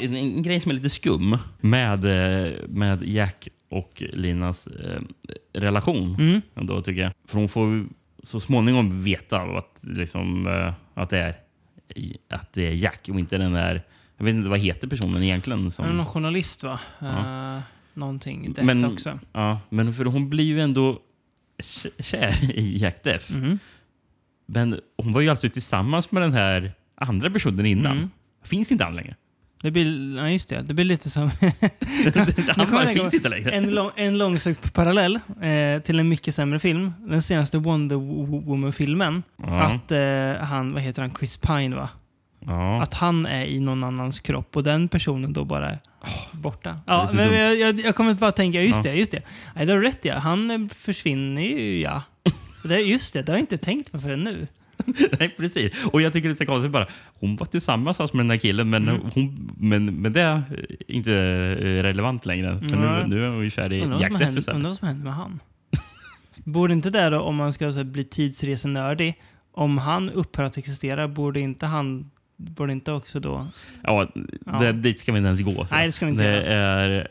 en, 0.00 0.16
en 0.16 0.42
grej 0.42 0.60
som 0.60 0.70
är 0.70 0.74
lite 0.74 0.90
skum 0.90 1.38
med, 1.60 2.04
eh, 2.04 2.52
med 2.68 3.02
Jack 3.02 3.48
och 3.70 4.02
Linas 4.12 4.66
eh, 4.66 5.00
relation. 5.52 6.16
Mm. 6.18 6.42
Då, 6.54 6.82
tycker 6.82 7.02
jag. 7.02 7.12
För 7.28 7.38
hon 7.38 7.48
får 7.48 7.70
ju 7.70 7.84
så 8.22 8.40
småningom 8.40 9.02
veta 9.02 9.40
att, 9.40 9.78
liksom, 9.80 10.46
eh, 10.46 10.72
att, 10.94 11.10
det 11.10 11.18
är, 11.18 11.34
att 12.30 12.52
det 12.52 12.62
är 12.62 12.72
Jack 12.72 13.08
och 13.12 13.18
inte 13.18 13.38
den 13.38 13.52
där... 13.52 13.82
Jag 14.16 14.24
vet 14.24 14.34
inte 14.34 14.48
vad 14.48 14.58
heter 14.58 14.88
personen 14.88 15.22
egentligen. 15.22 15.70
Som, 15.70 15.96
någon 15.96 16.06
journalist 16.06 16.62
va? 16.62 16.80
Ja. 16.98 17.06
Uh, 17.06 17.60
någonting. 17.94 18.52
Death 18.52 18.66
men, 18.66 18.84
också. 18.84 19.18
Ja, 19.32 19.60
men 19.68 19.92
för 19.92 20.04
hon 20.04 20.30
blir 20.30 20.44
ju 20.44 20.60
ändå 20.60 20.98
kär 21.98 22.50
i 22.54 22.78
Jack 22.78 23.02
Deff. 23.04 23.30
Mhm. 23.30 23.58
Men 24.46 24.80
hon 25.02 25.12
var 25.12 25.20
ju 25.20 25.28
alltså 25.28 25.48
tillsammans 25.48 26.12
med 26.12 26.22
den 26.22 26.32
här 26.32 26.72
andra 26.94 27.30
personen 27.30 27.66
innan. 27.66 27.96
Mm. 27.96 28.10
Finns 28.44 28.72
inte 28.72 28.84
han 28.84 28.96
längre. 28.96 29.16
Det 29.62 29.70
blir, 29.70 30.16
ja, 30.16 30.30
just 30.30 30.48
det. 30.48 30.62
Det 30.62 30.74
blir 30.74 30.84
lite 30.84 31.10
som... 31.10 31.22
han 32.56 32.86
finns 32.86 33.14
inte 33.14 33.28
längre. 33.28 33.50
en, 33.50 33.70
lång, 33.70 33.90
en 33.96 34.18
långsökt 34.18 34.74
parallell 34.74 35.18
eh, 35.42 35.82
till 35.82 36.00
en 36.00 36.08
mycket 36.08 36.34
sämre 36.34 36.58
film. 36.58 36.92
Den 37.06 37.22
senaste 37.22 37.58
Wonder 37.58 37.96
Wo- 37.96 38.44
Woman-filmen. 38.44 39.22
Ja. 39.36 39.62
Att 39.62 39.92
eh, 39.92 40.46
han, 40.46 40.72
vad 40.72 40.82
heter 40.82 41.02
han, 41.02 41.10
Chris 41.10 41.36
Pine 41.36 41.76
va? 41.76 41.88
Ja. 42.46 42.82
Att 42.82 42.94
han 42.94 43.26
är 43.26 43.44
i 43.44 43.60
någon 43.60 43.84
annans 43.84 44.20
kropp 44.20 44.56
och 44.56 44.62
den 44.62 44.88
personen 44.88 45.32
då 45.32 45.44
bara 45.44 45.78
borta. 46.32 46.80
Ja, 46.86 47.10
men 47.14 47.32
jag, 47.34 47.58
jag, 47.58 47.80
jag 47.80 47.96
kommer 47.96 48.14
bara 48.14 48.32
tänka, 48.32 48.62
just 48.62 48.84
Ja. 48.84 48.90
det, 48.90 48.96
just 48.98 49.10
det. 49.10 49.22
Nej, 49.56 49.66
du 49.66 49.72
har 49.72 49.80
rätt 49.80 50.04
ja. 50.04 50.18
Han 50.18 50.50
eh, 50.50 50.58
försvinner 50.68 51.42
ju 51.42 51.80
ja. 51.80 52.02
Det, 52.64 52.74
är- 52.74 52.78
just 52.78 53.12
det, 53.12 53.22
det 53.22 53.32
har 53.32 53.36
jag 53.36 53.42
inte 53.42 53.58
tänkt 53.58 53.92
på 53.92 54.00
förrän 54.00 54.20
nu. 54.24 54.46
Nej, 55.18 55.34
precis. 55.36 55.84
Och 55.84 56.02
jag 56.02 56.12
tycker 56.12 56.28
det 56.28 56.32
är 56.32 56.36
så 56.36 56.46
konstigt 56.46 56.72
bara. 56.72 56.86
Hon 57.20 57.36
var 57.36 57.46
tillsammans 57.46 58.00
alltså 58.00 58.16
med 58.16 58.24
den 58.24 58.28
där 58.28 58.36
killen, 58.36 58.70
men, 58.70 58.88
Mm. 58.88 59.00
hon, 59.14 59.50
men, 59.58 59.94
men 59.94 60.12
det 60.12 60.20
är 60.20 60.42
inte 60.88 61.12
eh, 61.12 61.82
relevant 61.82 62.26
längre. 62.26 62.58
För 62.60 62.76
Nej. 62.76 63.04
nu, 63.08 63.14
nu 63.16 63.24
är 63.26 63.30
hon 63.30 63.42
ju 63.44 63.50
kär 63.50 63.72
i 63.72 63.78
Jack 63.78 64.10
undrar 64.12 64.62
vad 64.62 64.76
som 64.76 64.88
händer 64.88 65.04
med 65.04 65.14
han. 65.14 65.40
borde 66.44 66.72
inte 66.72 66.90
det 66.90 67.10
då, 67.10 67.20
om 67.20 67.36
man 67.36 67.52
ska 67.52 67.72
så 67.72 67.78
här, 67.78 67.84
bli 67.84 68.04
tidsresenördig, 68.04 69.14
om 69.52 69.78
han 69.78 70.10
upphör 70.10 70.44
att 70.44 70.56
existera, 70.58 71.08
borde 71.08 71.40
inte 71.40 71.66
han 71.66 72.10
Borde 72.40 72.72
inte 72.72 72.92
också 72.92 73.20
då... 73.20 73.46
Ja, 73.82 74.08
Ja. 74.46 74.58
Det, 74.58 74.72
dit 74.72 75.00
ska 75.00 75.12
vi 75.12 75.18
inte 75.18 75.26
ens 75.26 75.40
gå. 75.40 75.66
Nej, 75.70 75.86
det 75.86 75.92
ska 75.92 76.06
vi 76.06 76.12
inte 76.12 76.24
det 76.24 76.52
göra. 76.52 76.80
är, 76.80 77.08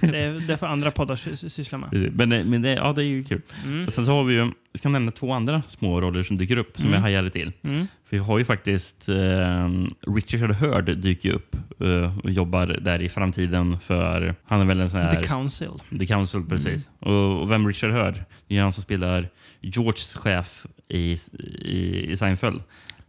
Det, 0.00 0.46
det 0.46 0.56
får 0.56 0.66
andra 0.66 0.90
poddar 0.90 1.16
sy- 1.16 1.36
sy- 1.36 1.48
syssla 1.48 1.78
med. 1.78 2.12
Men, 2.14 2.28
det- 2.28 2.44
men 2.44 2.62
det, 2.62 2.70
ja, 2.72 2.92
det 2.92 3.02
är 3.02 3.06
ju 3.06 3.24
kul. 3.24 3.40
Mm. 3.64 3.90
Sen 3.90 4.04
så 4.04 4.12
har 4.12 4.24
vi 4.24 4.34
ju, 4.34 4.38
jag 4.40 4.54
ska 4.78 4.88
nämna 4.88 5.10
två 5.10 5.32
andra 5.32 5.62
små 5.68 6.00
roller 6.00 6.22
som 6.22 6.36
dyker 6.38 6.56
upp 6.56 6.76
som 6.76 6.84
Mm. 6.86 6.94
jag 6.94 7.00
hajade 7.00 7.30
till. 7.30 7.52
Mm. 7.62 7.86
För 8.04 8.16
vi 8.16 8.22
har 8.22 8.38
ju 8.38 8.44
faktiskt 8.44 9.08
eh, 9.08 9.68
Richard 10.14 10.50
Hurd 10.52 10.98
dyker 10.98 11.30
upp 11.30 11.56
eh, 11.80 12.18
och 12.18 12.30
jobbar 12.30 12.66
där 12.66 13.02
i 13.02 13.08
framtiden 13.08 13.80
för, 13.80 14.34
han 14.44 14.60
är 14.60 14.64
väl 14.64 14.80
en 14.80 14.90
sån 14.90 15.00
här... 15.00 15.16
The 15.16 15.22
Council. 15.28 15.70
The 15.98 16.06
Council, 16.06 16.42
precis. 16.48 16.90
Och, 16.98 17.40
och 17.42 17.50
vem 17.50 17.66
Richard 17.68 17.90
Hurd? 17.90 18.24
Det 18.48 18.56
är 18.58 18.62
han 18.62 18.72
som 18.72 18.82
spelar 18.82 19.28
Georges 19.60 20.14
chef 20.16 20.66
i, 20.88 21.16
i, 21.64 22.06
i 22.10 22.16
Seinfeld. 22.16 22.62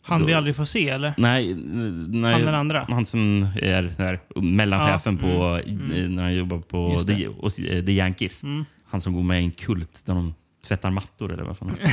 Han 0.05 0.19
Då- 0.21 0.27
vi 0.27 0.33
aldrig 0.33 0.55
får 0.55 0.65
se, 0.65 0.89
eller? 0.89 1.13
Nej, 1.17 1.55
nej, 1.55 2.33
Han 2.33 2.41
den 2.41 2.55
andra? 2.55 2.85
Han 2.89 3.05
som 3.05 3.47
är 3.61 3.93
där, 3.97 4.19
mellanchefen 4.41 5.19
Ja, 5.21 5.27
på, 5.27 5.69
mm, 5.69 5.91
mm. 5.91 6.15
när 6.15 6.23
han 6.23 6.35
jobbar 6.35 6.57
på 6.57 6.99
The, 6.99 7.27
och, 7.27 7.59
eh, 7.59 7.85
The 7.85 7.91
Yankees. 7.91 8.43
Mm. 8.43 8.65
Han 8.85 9.01
som 9.01 9.13
går 9.13 9.23
med 9.23 9.41
i 9.41 9.43
en 9.43 9.51
kult 9.51 10.03
där 10.05 10.13
de 10.13 10.33
tvättar 10.67 10.91
mattor 10.91 11.33
eller 11.33 11.43
vad 11.43 11.57
fan 11.57 11.77
ja. 11.83 11.89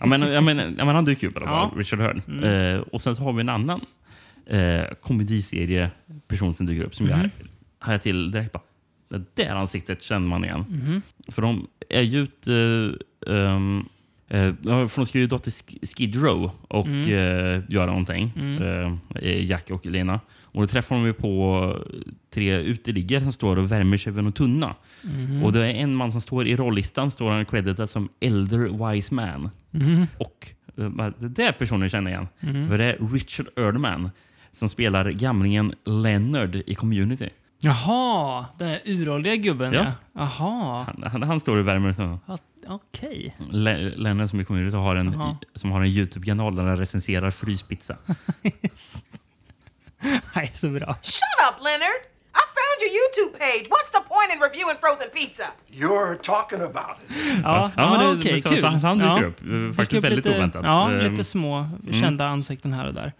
ja, 0.00 0.06
men, 0.06 0.22
ja, 0.22 0.40
men, 0.40 0.58
ja, 0.78 0.84
men 0.84 0.94
han 0.94 1.04
dyker 1.04 1.26
upp 1.26 1.34
i 1.34 1.38
alla 1.38 1.46
fall. 1.46 1.70
Richard 1.76 2.00
Hurd. 2.00 2.22
Mm. 2.28 2.74
Eh, 2.74 2.80
och 2.80 3.00
sen 3.00 3.16
så 3.16 3.22
har 3.22 3.32
vi 3.32 3.40
en 3.40 3.48
annan 3.48 3.80
eh, 4.46 4.84
komediserie-person 5.02 6.54
som 6.54 6.66
dyker 6.66 6.84
upp 6.84 6.94
som 6.94 7.06
jag 7.06 7.30
hajar 7.78 7.98
till 7.98 8.30
direkt. 8.30 8.52
Bara, 8.52 8.62
det 9.08 9.36
där 9.36 9.54
ansiktet 9.54 10.02
känner 10.02 10.28
man 10.28 10.44
igen. 10.44 10.64
Mhm. 10.68 11.02
För 11.28 11.42
de 11.42 11.66
är 11.88 12.02
ju 12.02 12.22
ute... 12.22 12.52
Uh, 13.28 13.80
uh, 14.34 14.54
för 14.86 14.96
de 14.96 15.06
ska 15.06 15.18
ju 15.18 15.26
då 15.26 15.38
till 15.38 15.52
Sk- 15.52 15.96
Skid 15.96 16.22
Row 16.22 16.50
och 16.68 16.86
Mm. 16.86 17.00
eh, 17.00 17.62
göra 17.68 17.86
någonting. 17.86 18.32
Mm. 18.36 18.98
eh, 19.14 19.44
Jack 19.44 19.70
och 19.70 19.86
Lena. 19.86 20.20
Och 20.42 20.62
då 20.62 20.66
träffar 20.66 20.96
de 20.96 21.04
ju 21.04 21.12
på 21.12 21.72
tre 22.34 22.56
uteliggare 22.58 23.22
som 23.22 23.32
står 23.32 23.56
och 23.56 23.72
värmer 23.72 23.96
sig 23.98 24.12
vid 24.12 24.24
någon 24.24 24.32
tunna. 24.32 24.74
Mhm. 25.02 25.44
Och 25.44 25.52
det 25.52 25.66
är 25.66 25.70
en 25.70 25.94
man 25.94 26.12
som 26.12 26.20
står 26.20 26.46
i 26.46 26.56
rollistan 26.56 27.10
står 27.10 27.30
han 27.30 27.44
creditad 27.44 27.90
som 27.90 28.08
Elder 28.20 28.90
Wise 28.92 29.14
Man. 29.14 29.50
Mhm. 29.70 30.06
Och 30.18 30.48
eh, 30.78 31.08
det 31.18 31.28
där 31.28 31.52
personen 31.52 31.88
känner 31.88 32.10
jag 32.10 32.18
igen. 32.20 32.28
Mhm. 32.56 32.68
För 32.68 32.78
det 32.78 32.84
är 32.84 33.12
Richard 33.12 33.46
Erdman 33.56 34.10
som 34.52 34.68
spelar 34.68 35.10
gamlingen 35.10 35.72
Leonard 35.84 36.56
i 36.66 36.74
Community. 36.74 37.28
Jaha, 37.60 38.44
den 38.58 38.68
där 38.68 38.80
uråldriga 38.84 39.36
gubben 39.36 39.72
ja. 39.72 39.84
Ja. 39.84 39.92
Jaha, 40.38 40.84
Han, 40.84 41.10
han, 41.10 41.22
han 41.22 41.40
står 41.40 41.56
och 41.56 41.68
värmer 41.68 41.92
sig. 41.92 42.04
Okej. 42.68 43.36
Le- 43.50 43.90
Leonard 43.96 44.30
som 44.30 44.40
i 44.40 44.44
Community 44.44 44.76
har 44.76 44.96
en, 44.96 45.12
Jaha. 45.12 45.36
som 45.54 45.72
har 45.72 45.80
en 45.80 45.86
Youtube-kanal 45.86 46.56
där 46.56 46.62
han 46.64 46.76
recenserar 46.76 47.30
fryspizza. 47.30 47.96
Nej, 50.34 50.50
så 50.54 50.68
bra. 50.68 50.94
Shut 51.02 51.38
up, 51.50 51.64
Leonard! 51.64 52.00
I 52.36 52.44
found 52.58 52.78
your 52.82 52.92
YouTube 53.00 53.38
page. 53.38 53.64
What's 53.68 53.90
the 53.92 54.02
point 54.08 54.30
in 54.34 54.40
reviewing 54.42 54.76
frozen 54.80 55.06
pizza? 55.14 55.44
You're 55.70 56.16
talking 56.22 56.60
about 56.60 56.96
it. 57.08 57.16
Ja, 57.44 57.70
Ja, 57.76 57.90
men 57.90 58.00
ja, 58.00 58.12
det- 58.12 58.18
okej, 58.20 58.42
så- 58.42 58.48
kul. 58.48 58.58
så- 58.60 58.80
så 58.80 58.86
han 58.86 58.98
dyker 58.98 59.08
ja. 59.22 59.26
upp. 59.26 59.40
Eh, 59.40 59.46
Dyker 59.46 59.72
faktiskt 59.72 59.98
upp 59.98 60.04
väldigt 60.04 60.24
lite, 60.26 60.38
oväntat. 60.38 60.64
Ja, 60.64 60.92
Ehm, 60.92 61.10
lite 61.10 61.24
små 61.24 61.66
kända 61.92 62.26
ansikten 62.26 62.72
här 62.72 62.86
och 62.86 62.94
där. 62.94 63.12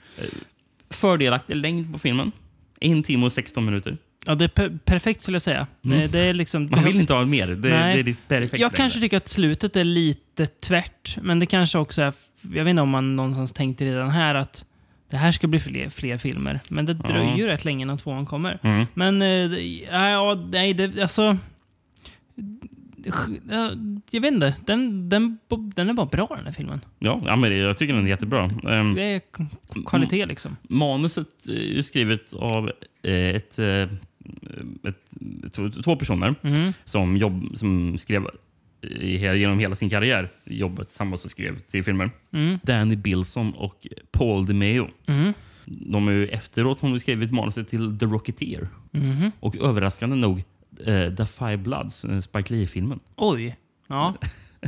Fördelaktig 0.90 1.56
längd 1.56 1.92
på 1.92 1.98
filmen. 1.98 2.32
En 2.80 3.02
timme 3.02 3.26
och 3.26 3.32
16 3.32 3.64
minuter. 3.64 3.96
Ja, 4.26 4.34
det 4.34 4.44
är 4.44 4.48
per 4.48 4.78
perfekt 4.84 5.20
skulle 5.20 5.34
jag 5.34 5.42
säga. 5.42 5.66
Det, 5.82 6.06
det 6.06 6.18
är 6.20 6.34
liksom, 6.34 6.62
Mm. 6.62 6.70
Man 6.74 6.84
vill 6.84 7.00
inte 7.00 7.14
ha 7.14 7.24
mer. 7.24 7.46
Det, 7.46 7.68
Nej. 7.68 8.02
det 8.02 8.10
är 8.10 8.16
perfekt. 8.28 8.60
Jag 8.60 8.72
kanske 8.72 9.00
tycker 9.00 9.16
att 9.16 9.28
slutet 9.28 9.76
är 9.76 9.84
lite 9.84 10.46
tvärt, 10.46 11.18
men 11.22 11.38
det 11.38 11.46
kanske 11.46 11.78
också 11.78 12.02
är... 12.02 12.12
Jag 12.42 12.64
vet 12.64 12.70
inte 12.70 12.82
om 12.82 12.90
man 12.90 13.16
någonstans 13.16 13.52
tänkte 13.52 13.84
redan 13.84 14.10
här 14.10 14.34
att 14.34 14.64
det 15.10 15.16
här 15.16 15.32
ska 15.32 15.46
bli 15.46 15.60
fler, 15.60 15.88
fler 15.88 16.18
filmer. 16.18 16.60
Men 16.68 16.86
det 16.86 16.94
dröjer 16.94 17.36
ju 17.36 17.46
rätt 17.46 17.64
länge 17.64 17.82
innan 17.82 17.98
tvåan 17.98 18.26
kommer. 18.26 18.58
Mm. 18.62 18.86
Men, 18.94 19.22
eh, 19.22 19.28
ja, 19.92 20.10
ja, 20.10 20.34
nej, 20.52 20.74
det, 20.74 21.02
alltså... 21.02 21.36
ja, 23.50 23.70
Jag 24.10 24.20
vet 24.20 24.32
inte. 24.32 24.54
Den, 24.66 25.08
den, 25.08 25.38
den 25.74 25.88
är 25.88 25.94
bara 25.94 26.06
bra 26.06 26.26
den 26.36 26.44
här 26.44 26.52
filmen. 26.52 26.80
Ja, 26.98 27.22
ja 27.26 27.36
men 27.36 27.56
jag 27.58 27.78
tycker 27.78 27.94
den 27.94 28.04
är 28.04 28.08
jättebra. 28.10 28.44
Ehm, 28.68 28.94
Det 28.94 29.02
är 29.02 29.20
kvalitet 29.86 30.26
liksom. 30.26 30.56
Manuset 30.68 31.48
är 31.48 31.52
ju 31.74 31.82
skrivet 31.82 32.32
av 32.34 32.70
eh, 33.02 33.12
ett, 33.14 33.58
eh, 33.58 33.88
ett, 34.88 35.82
två, 35.84 35.96
personer 35.96 36.34
Mhm. 36.42 36.72
som, 36.84 37.16
jobb, 37.16 37.48
som 37.54 37.98
skrev 37.98 38.26
he- 38.82 39.34
genom 39.34 39.58
hela 39.58 39.74
sin 39.74 39.90
karriär 39.90 40.28
jobbat 40.44 40.88
tillsammans 40.88 41.24
och 41.24 41.30
skrev 41.30 41.58
till 41.58 41.84
filmer. 41.84 42.10
Mm. 42.32 42.58
Danny 42.62 42.96
Bilson 42.96 43.50
och 43.54 43.86
Paul 44.12 44.46
DeMeo. 44.46 44.88
Mhm. 45.06 45.34
De 45.64 46.08
är 46.08 46.12
ju 46.12 46.28
efteråt 46.28 46.80
har 46.80 46.88
de 46.88 47.00
skrivit 47.00 47.32
manuset 47.32 47.68
till 47.68 47.98
The 47.98 48.06
Rocketeer. 48.06 48.68
Mhm. 48.90 49.30
Och 49.40 49.56
överraskande 49.56 50.16
nog 50.16 50.44
eh, 50.80 51.14
The 51.14 51.26
Five 51.26 51.56
Bloods, 51.56 52.04
eh, 52.04 52.18
Spike 52.20 52.54
Lee-filmen. 52.54 53.00
Oj. 53.16 53.56
Ja. 53.88 54.14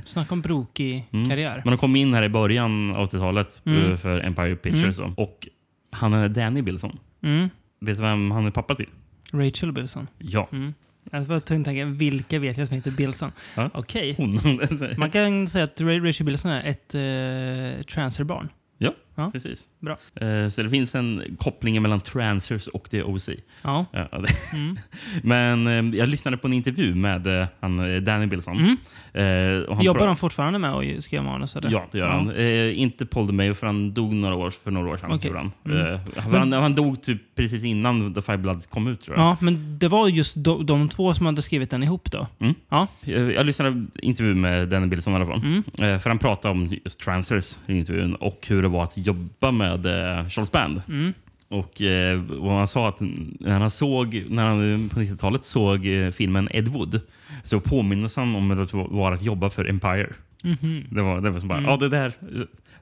Snacka 0.04 0.34
om 0.34 0.40
brokig 0.42 1.08
Mm. 1.12 1.28
karriär. 1.28 1.62
Men 1.64 1.72
de 1.72 1.78
kom 1.78 1.96
in 1.96 2.14
här 2.14 2.22
i 2.22 2.28
början 2.28 2.96
av 2.96 3.02
80-talet 3.08 3.62
Mm. 3.66 3.90
eh, 3.92 3.96
för 3.96 4.20
Empire 4.26 4.56
Pictures. 4.56 4.98
Och 5.16 5.48
han 5.90 6.12
är 6.12 6.28
Danny 6.28 6.62
Bilson. 6.62 6.98
Mm. 7.22 7.48
Vet 7.80 7.96
du 7.96 8.02
vem 8.02 8.30
han 8.30 8.46
är 8.46 8.50
pappa 8.50 8.74
till? 8.74 8.88
Rachel 9.32 9.72
Bilson. 9.72 10.06
Ja. 10.18 10.48
Mm. 10.52 10.74
Jag 11.12 11.20
var 11.22 11.40
tvungen 11.40 11.62
att 11.62 11.66
tänka, 11.66 11.84
vilka 11.84 12.38
vet 12.38 12.58
jag 12.58 12.68
som 12.68 12.76
heter 12.76 12.90
Bilson? 12.90 13.32
Ja. 13.56 13.70
Okej. 13.74 14.14
Hon. 14.16 14.40
Man 14.98 15.10
kan 15.10 15.48
säga 15.48 15.64
att 15.64 15.80
Ra- 15.80 16.06
Rachel 16.06 16.26
Bilson 16.26 16.50
är 16.50 16.62
ett 16.70 16.94
uh, 16.94 17.82
transerbarn. 17.82 18.48
Ja. 19.18 19.24
Ja. 19.24 19.30
Precis. 19.30 19.64
Bra. 19.80 19.98
Eh, 20.20 20.48
Så 20.48 20.62
det 20.62 20.70
finns 20.70 20.94
en 20.94 21.22
koppling 21.38 21.82
mellan 21.82 22.00
Transers 22.00 22.66
och 22.66 22.90
The 22.90 23.02
OC. 23.02 23.28
Ja. 23.62 23.86
Ja, 23.92 24.08
det- 24.18 24.76
Men 25.22 25.66
eh, 25.66 25.98
jag 25.98 26.08
lyssnade 26.08 26.36
på 26.36 26.46
en 26.46 26.52
intervju 26.52 26.94
med 26.94 27.26
eh, 27.40 27.46
han, 27.60 28.04
Danny 28.04 28.26
Bilson. 28.26 28.56
Mm. 28.58 28.76
Han 29.68 29.82
Jobbar 29.84 30.06
han 30.06 30.16
fortfarande 30.16 30.58
med 30.58 30.72
att 30.72 31.02
skriva 31.04 31.22
manus? 31.22 31.56
Eller? 31.56 31.70
Ja, 31.70 31.86
det 31.92 31.98
gör 31.98 32.08
han. 32.08 32.30
Eh, 32.30 32.80
inte 32.80 33.06
Paul 33.06 33.26
DeMayo, 33.26 33.54
för 33.54 33.66
han 33.66 33.94
dog 33.94 34.12
några 34.14 34.34
år, 34.34 34.50
för 34.50 34.70
några 34.70 34.90
år 34.90 34.96
sedan. 34.96 35.10
Gjorde 35.22 35.38
Han. 35.38 35.52
Mm. 35.66 35.98
Han, 36.32 36.52
han 36.52 36.74
dog 36.74 37.02
typ 37.02 37.22
precis 37.34 37.64
innan 37.64 38.14
The 38.14 38.22
Five 38.22 38.38
Bloods 38.38 38.66
kom 38.66 38.86
ut, 38.88 39.00
tror 39.00 39.16
jag. 39.16 39.24
Ja, 39.26 39.36
men 39.40 39.78
det 39.78 39.88
var 39.88 40.08
just 40.08 40.34
de, 40.36 40.66
de 40.66 40.88
två 40.88 41.14
som 41.14 41.26
hade 41.26 41.42
skrivit 41.42 41.70
den 41.70 41.82
ihop 41.82 42.10
då? 42.10 42.26
Mm. 42.38 42.54
Ja. 42.68 42.86
Jag, 43.00 43.46
lyssnade 43.46 43.70
på 43.72 44.00
intervju 44.00 44.34
med 44.34 44.68
Danny 44.68 44.86
Bilson 44.86 45.12
i 45.12 45.16
alla 45.16 45.26
fall. 45.26 45.42
Mm. 45.78 46.00
För 46.00 46.10
han 46.10 46.18
pratade 46.18 46.52
om 46.52 46.72
just 46.84 47.00
transfers 47.00 47.56
i 47.66 47.78
intervjun 47.78 48.14
och 48.14 48.46
hur 48.48 48.62
det 48.62 48.68
var 48.68 48.84
att 48.84 48.96
jobba 49.08 49.50
med 49.50 49.86
eh, 49.86 50.28
Charles 50.28 50.52
Band. 50.52 50.82
Mm. 50.88 51.12
Och, 51.48 51.82
eh, 51.82 52.30
och 52.30 52.50
han 52.52 52.68
sa 52.68 52.88
att 52.88 53.00
när 53.00 53.58
han 53.58 53.70
såg, 53.70 54.24
när 54.28 54.44
han 54.46 54.88
på 54.88 55.00
90-talet 55.00 55.44
såg 55.44 55.86
eh, 55.86 56.10
filmen 56.10 56.48
Ed 56.50 56.68
Wood 56.68 57.00
så 57.44 57.60
påminnes 57.60 58.16
han 58.16 58.34
om 58.36 58.50
hur 58.50 58.56
det 58.56 58.72
var 58.94 59.12
att 59.12 59.22
jobba 59.22 59.50
för 59.50 59.64
Empire. 59.68 60.08
Mhm. 60.44 60.84
Det 60.90 61.02
var, 61.02 61.20
det 61.20 61.30
var 61.30 61.38
som 61.38 61.48
bara, 61.48 61.58
Mm. 61.58 61.70
ja 61.70 61.76
det 61.76 61.88
där, 61.88 62.12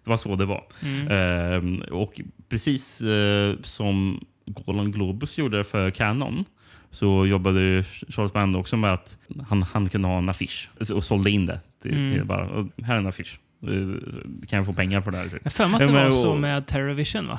det 0.05 0.11
var 0.11 0.17
så 0.17 0.37
det 0.37 0.45
var. 0.45 0.65
Mm. 0.83 1.09
Ehm, 1.09 1.83
och 1.91 2.21
precis 2.49 3.01
eh, 3.01 3.55
som 3.63 4.25
Golan 4.47 4.93
Globus 4.93 5.39
gjorde 5.39 5.65
för 5.65 5.91
Canon 5.91 6.45
så 6.91 7.27
jobbade 7.27 7.85
Charles 8.09 8.33
Band 8.33 8.57
också 8.57 8.77
med 8.77 8.93
att 8.93 9.17
han, 9.49 9.63
han 9.63 9.89
kunde 9.89 10.09
ha 10.09 10.19
en 10.19 10.29
affisch 10.29 10.69
och 10.95 11.05
sålde 11.05 11.31
in 11.31 11.47
det. 11.47 11.61
Till, 11.83 11.93
Mm. 11.95 12.13
till 12.15 12.25
bara, 12.25 12.49
"Och 12.49 12.67
här 12.83 12.95
är 12.95 12.99
en 12.99 13.07
affisch. 13.07 13.39
Eh, 13.63 14.47
Kan 14.49 14.57
jag 14.57 14.67
få 14.67 14.73
pengar 14.73 15.01
för 15.01 15.11
det 15.11 15.17
här? 15.17 15.25
Jag 15.33 15.41
har 15.45 15.51
för 15.51 15.67
mig 15.67 15.75
att 15.75 15.79
det 15.93 15.99
Ja, 15.99 16.05
var 16.05 16.11
så 16.11 16.35
med 16.35 16.67
Terrorvision, 16.67 17.29
va? 17.29 17.39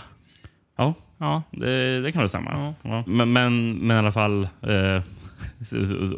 Ja, 0.78 0.94
Ja. 1.18 1.44
det, 1.52 2.02
det 2.02 2.12
kan 2.12 2.22
det 2.22 2.30
stämma. 2.30 2.74
Ja. 2.82 3.04
Men, 3.08 3.34
men, 3.34 3.74
men 3.78 3.96
i 3.96 4.00
alla 4.00 4.12
fall, 4.12 4.44
eh, 4.62 5.04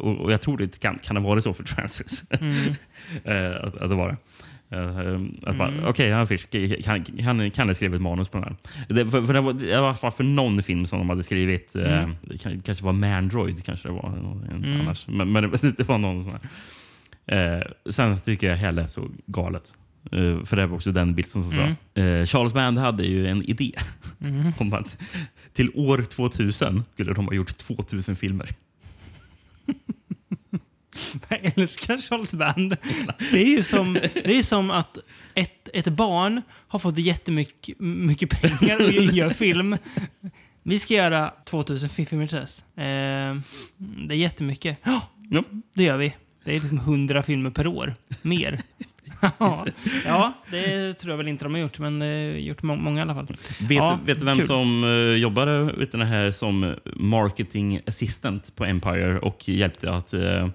och, 0.00 0.32
jag 0.32 0.40
tror 0.40 0.58
det 0.58 0.80
kan, 0.80 0.98
kan 0.98 1.16
ha 1.16 1.22
varit 1.24 1.44
så 1.44 1.54
för 1.54 1.64
Francis. 1.64 2.24
Mm. 2.40 2.74
eh, 3.24 3.56
att, 3.64 3.76
att 3.76 3.90
det 3.90 3.96
var 3.96 4.08
det. 4.08 4.16
Eh, 4.76 5.20
att 5.50 5.56
bara, 5.58 5.68
Mm. 5.68 5.84
Okej, 5.84 6.12
han 6.12 6.26
fisk, 6.26 6.50
kan, 6.84 7.04
kan, 7.04 7.50
kan 7.50 7.66
jag 7.66 7.76
skriva 7.76 7.96
ett 7.96 8.02
manus 8.02 8.28
på 8.28 8.38
den 8.38 8.44
här? 8.48 8.56
Det, 8.94 9.10
för, 9.10 9.22
för 9.22 9.32
det 9.34 9.40
var 9.40 9.52
det 9.52 9.80
var 9.80 10.10
för 10.10 10.24
någon 10.24 10.62
film 10.62 10.86
som 10.86 10.98
de 10.98 11.08
hade 11.10 11.22
skrivit. 11.22 11.76
Eh, 11.76 12.02
Mm. 12.02 12.16
kan, 12.40 12.60
kanske 12.60 12.84
var 12.84 12.92
Mandroid, 12.92 13.64
kanske 13.64 13.88
det 13.88 13.92
var. 13.94 14.08
Mm. 14.50 14.80
annars. 14.80 15.06
Men, 15.08 15.32
men 15.32 15.50
det, 15.50 15.76
det 15.76 15.88
var 15.88 15.98
någon 15.98 16.24
sån 16.24 16.32
här. 16.32 17.56
Eh, 17.58 17.62
sen 17.90 18.18
tycker 18.20 18.50
jag 18.50 18.56
hela 18.56 18.82
är 18.82 18.86
så 18.86 19.08
galet. 19.26 19.74
Eh, 20.12 20.44
för 20.44 20.56
det 20.56 20.66
var 20.66 20.76
också 20.76 20.92
den 20.92 21.14
bilden 21.14 21.30
som 21.30 21.52
Mm. 21.52 21.74
sa. 21.94 22.00
Eh, 22.00 22.26
Charles 22.26 22.52
Band 22.52 22.78
hade 22.78 23.06
ju 23.06 23.26
en 23.26 23.42
idé 23.42 23.72
Mm. 24.20 24.52
om 24.58 24.72
att 24.72 24.98
till 25.52 25.70
år 25.74 26.02
2000 26.02 26.84
skulle 26.94 27.12
de 27.14 27.26
ha 27.26 27.34
gjort 27.34 27.56
2000 27.56 28.16
filmer. 28.16 28.48
Jag 31.28 31.40
älskar 31.58 31.98
Charles 31.98 32.34
Band. 32.34 32.76
Det 33.32 33.42
är 33.42 33.46
ju 33.56 33.62
som, 33.62 33.92
det 34.14 34.38
är 34.38 34.42
som 34.42 34.70
att 34.70 34.98
ett, 35.34 35.68
ett 35.74 35.88
barn 35.88 36.42
har 36.68 36.78
fått 36.78 36.98
jättemycket 36.98 37.80
mycket 37.80 38.30
pengar 38.40 38.76
och 38.84 38.92
gör 38.92 39.30
film. 39.30 39.76
Vi 40.62 40.78
ska 40.78 40.94
göra 40.94 41.32
2000 41.46 41.88
filmer 41.88 42.26
till 42.26 42.36
dess. 42.38 42.64
Eh, 42.76 43.36
det 43.76 44.14
är 44.14 44.18
jättemycket. 44.18 44.78
Ja, 44.82 45.02
Ja. 45.30 45.42
det 45.74 45.82
gör 45.84 45.96
vi. 45.96 46.16
Det 46.44 46.50
är 46.50 46.60
liksom 46.60 46.78
100 46.78 47.22
filmer 47.22 47.50
per 47.50 47.66
år. 47.66 47.94
Mer. 48.22 48.60
ja. 50.04 50.32
det 50.50 50.94
tror 50.94 51.10
jag 51.10 51.18
väl 51.18 51.28
inte 51.28 51.44
de 51.44 51.54
har 51.54 51.60
gjort, 51.60 51.78
men 51.78 52.02
eh, 52.02 52.36
gjort 52.38 52.62
må 52.62 52.76
många 52.76 52.98
i 52.98 53.02
alla 53.02 53.14
fall. 53.14 53.26
Vet, 53.60 53.70
Ja, 53.70 53.98
vet 54.04 54.18
du 54.18 54.24
vem 54.24 54.36
kul. 54.36 54.46
som 54.46 54.84
uh, 54.84 55.16
jobbade 55.16 55.62
vet 55.62 55.92
du, 55.92 55.98
det 55.98 56.04
här 56.04 56.30
som 56.30 56.74
marketing 56.96 57.80
assistant 57.86 58.56
på 58.56 58.64
Empire 58.64 59.18
och 59.18 59.48
hjälpte 59.48 59.92
att 59.92 60.14
eh, 60.14 60.48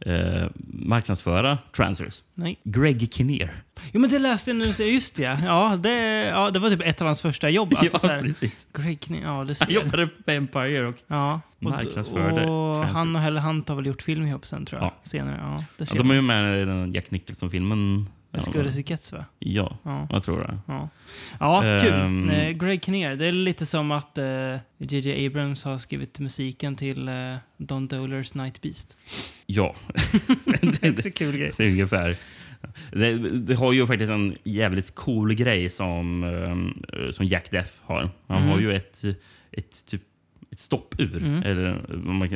eh, 0.00 0.48
marknadsföra 0.72 1.58
Transers? 1.76 2.22
Nej. 2.34 2.60
Greg 2.64 3.12
Kinnear. 3.12 3.50
Jo, 3.92 4.00
men 4.00 4.10
det 4.10 4.18
läste 4.18 4.50
jag 4.50 4.56
nu. 4.58 4.64
Just 4.84 5.14
det, 5.14 5.22
ja. 5.44 5.76
Det, 5.82 6.24
ja. 6.24 6.50
Det 6.50 6.58
var 6.58 6.70
typ 6.70 6.82
ett 6.84 7.00
av 7.00 7.06
hans 7.06 7.22
första 7.22 7.50
jobb. 7.50 7.74
Alltså, 7.78 7.84
ja, 7.94 7.98
så 7.98 8.08
här, 8.08 8.20
precis. 8.20 8.66
Greg 8.72 9.04
Kinnear, 9.04 9.38
ja, 9.38 9.44
du 9.44 9.54
Han 9.60 9.74
jobbade 9.74 10.06
på 10.06 10.30
Empire 10.30 10.86
och 10.86 10.94
Ja. 11.06 11.40
Och, 11.56 11.62
marknadsförde 11.62 12.46
och 12.46 12.74
Transers. 12.74 12.92
han 12.92 13.16
och 13.16 13.22
Helle 13.22 13.40
Hunt 13.40 13.68
har 13.68 13.76
väl 13.76 13.86
gjort 13.86 14.02
film 14.02 14.26
ihop 14.26 14.46
sen, 14.46 14.66
tror 14.66 14.80
jag. 14.82 14.86
Ja. 14.86 14.94
Senare. 15.02 15.38
Ja, 15.42 15.64
Ja, 15.78 15.94
de 15.94 16.10
är 16.10 16.14
ju 16.14 16.22
med 16.22 16.62
i 16.62 16.64
den 16.64 16.92
Jack 16.92 17.10
Nicholson-filmen. 17.10 18.06
Ja, 18.30 18.38
Scudder's 18.38 18.88
Gets, 18.90 19.12
va? 19.12 19.24
ja, 19.38 19.78
Ja. 19.84 20.06
jag 20.10 20.22
tror 20.22 20.40
det. 20.40 20.58
Ja, 20.66 20.88
ja 21.40 21.80
kul. 21.82 21.92
Ehm. 21.92 22.30
Eh, 22.30 22.50
Greg 22.50 22.84
Kinnear. 22.84 23.14
Det 23.16 23.26
är 23.26 23.32
lite 23.32 23.66
som 23.66 23.90
att 23.90 24.18
J.J. 24.78 25.26
Abrams 25.26 25.64
har 25.64 25.78
skrivit 25.78 26.18
musiken 26.18 26.76
till 26.76 27.08
eh, 27.08 27.36
Don 27.56 27.88
Dolers 27.88 28.34
Night 28.34 28.60
Beast. 28.62 28.96
Ja. 29.46 29.74
Det 30.62 30.82
är 30.82 30.92
också 30.92 31.10
kul 31.10 31.36
grej. 31.36 31.52
Det 31.56 31.64
är 31.64 31.70
ungefär. 31.70 32.16
Det, 32.92 33.16
det 33.38 33.54
har 33.54 33.72
ju 33.72 33.86
faktiskt 33.86 34.10
en 34.12 34.36
jävligt 34.44 34.94
cool 34.94 35.34
grej 35.34 35.70
som, 35.70 36.24
eh, 36.24 37.10
som 37.10 37.26
Jack 37.26 37.50
Deff 37.50 37.80
har. 37.84 38.10
Han 38.28 38.36
Mm. 38.38 38.48
har 38.50 38.58
ju 38.60 38.72
ett, 38.76 39.02
ett, 39.52 39.86
typ, 39.86 40.02
ett 40.50 40.60
stoppur, 40.60 41.22
Mm. 41.22 41.42
eller 41.42 41.80
vad 41.88 42.30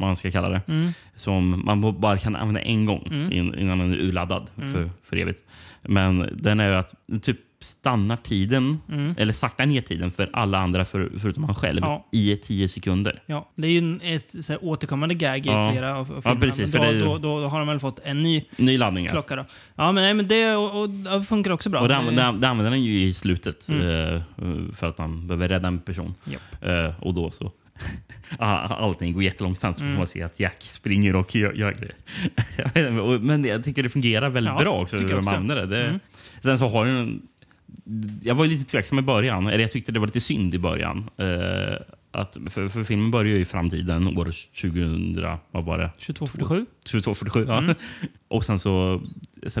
man, 0.00 0.16
ska 0.16 0.30
kalla 0.30 0.48
det, 0.48 0.60
Mm. 0.68 0.92
som 1.14 1.62
man 1.64 2.00
bara 2.00 2.18
kan 2.18 2.36
använda 2.36 2.60
en 2.60 2.86
gång 2.86 3.08
Mm. 3.10 3.32
in, 3.32 3.54
innan 3.54 3.78
den 3.78 3.92
är 3.92 3.96
urladdad 3.98 4.46
Mm. 4.56 4.72
för, 4.72 4.90
för 5.04 5.16
evigt. 5.16 5.42
Men 5.82 6.28
den 6.42 6.60
är 6.60 6.68
ju 6.68 6.74
att 6.74 6.94
den 7.06 7.20
typ 7.20 7.38
stannar 7.60 8.16
tiden, 8.16 8.78
Mm. 8.88 9.14
eller 9.18 9.32
saktar 9.32 9.66
ner 9.66 9.80
tiden 9.80 10.10
för 10.10 10.30
alla 10.32 10.58
andra 10.58 10.84
för, 10.84 11.10
förutom 11.18 11.44
han 11.44 11.54
själv 11.54 11.80
Ja. 11.82 12.06
i 12.12 12.36
10 12.36 12.68
sekunder. 12.68 13.22
Ja, 13.26 13.50
det 13.54 13.66
är 13.68 13.70
ju 13.72 13.78
en, 13.78 14.00
ett 14.02 14.44
så 14.44 14.52
här, 14.52 14.64
återkommande 14.64 15.14
gag 15.14 15.46
i 15.46 15.48
Ja. 15.48 15.70
flera 15.72 15.90
av, 15.96 15.98
av 15.98 16.06
Ja, 16.16 16.20
filmerna. 16.22 16.40
precis, 16.40 16.72
då, 16.72 16.84
ju- 16.92 17.00
då, 17.00 17.18
då, 17.18 17.40
då 17.40 17.46
har 17.48 17.58
de 17.58 17.68
väl 17.68 17.78
fått 17.78 18.00
en 18.04 18.22
ny 18.22 18.44
Ny 18.56 18.78
laddning. 18.78 19.08
klocka. 19.08 19.36
Då. 19.36 19.44
Ja, 19.74 19.92
men, 19.92 20.04
nej, 20.04 20.14
men 20.14 20.28
det 20.28 20.56
och, 20.56 20.80
och, 20.80 20.90
det 20.90 21.22
funkar 21.22 21.50
också 21.50 21.70
bra. 21.70 21.80
Och 21.80 21.88
det, 21.88 21.96
använder, 21.96 22.32
det 22.32 22.48
använder 22.48 22.70
han 22.70 22.82
ju 22.82 23.02
i 23.02 23.14
slutet 23.14 23.68
Mm. 23.68 23.82
eh, 24.16 24.22
för 24.74 24.86
att 24.88 24.98
han 24.98 25.26
behöver 25.26 25.48
rädda 25.48 25.68
en 25.68 25.78
person. 25.78 26.14
Japp. 26.24 26.64
Eh, 26.64 27.02
och 27.02 27.14
då 27.14 27.30
så... 27.30 27.52
Ah, 28.38 28.58
Allting 28.74 29.12
går 29.12 29.22
jättelångsamt 29.22 29.76
så 29.76 29.82
Mm. 29.82 29.94
får 29.94 29.98
man 29.98 30.06
se 30.06 30.22
att 30.22 30.40
Jack 30.40 30.56
springer 30.62 31.16
och 31.16 31.34
gör, 31.36 31.52
gör 31.52 31.72
grejer. 31.72 33.18
Men 33.20 33.44
jag 33.44 33.64
tycker 33.64 33.82
det 33.82 33.88
fungerar 33.88 34.28
väldigt 34.30 34.52
Ja, 34.52 34.58
bra 34.58 34.82
också 34.82 34.96
hur 34.96 35.08
de 35.08 35.28
använder 35.28 35.66
det. 35.66 35.84
Mm. 35.86 36.00
Sen 36.42 36.58
så 36.58 36.68
har 36.68 36.86
den... 36.86 36.96
en- 36.96 37.22
Jag 38.22 38.34
var 38.34 38.46
lite 38.46 38.70
tveksam 38.70 38.98
i 38.98 39.02
början. 39.02 39.46
Eller 39.46 39.58
jag 39.58 39.72
tyckte 39.72 39.92
det 39.92 39.98
var 39.98 40.06
lite 40.06 40.20
synd 40.20 40.54
i 40.54 40.58
början. 40.58 41.10
Eh, 41.16 41.76
att, 42.10 42.36
för, 42.50 42.68
för 42.68 42.82
filmen 42.84 43.10
börjar 43.10 43.34
ju 43.34 43.40
i 43.40 43.44
framtiden, 43.44 44.18
år 44.18 44.24
2000... 44.60 45.26
Vad 45.50 45.64
var 45.64 45.78
det? 45.78 45.88
2247. 45.88 46.66
2247, 46.84 47.44
ja. 47.48 47.58
Mm. 47.58 47.74
Och 48.28 48.44
sen 48.44 48.58
så, 48.58 49.02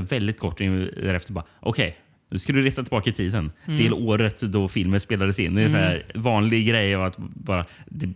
väldigt 0.06 0.38
kort 0.38 0.58
därefter 0.58 1.32
bara, 1.32 1.44
okej, 1.60 1.96
nu 2.30 2.38
ska 2.38 2.52
du 2.52 2.62
resa 2.62 2.82
tillbaka 2.82 3.10
i 3.10 3.12
tiden 3.12 3.52
Mm. 3.66 3.78
till 3.78 3.92
året 3.92 4.40
då 4.40 4.68
filmen 4.68 5.00
spelades 5.00 5.38
in. 5.38 5.54
Det 5.54 5.62
är 5.62 5.66
en 5.66 5.74
här 5.74 6.02
vanlig 6.14 6.66
grej 6.68 6.94
av 6.94 7.04
att 7.04 7.16
bara, 7.18 7.64
det, 7.86 8.08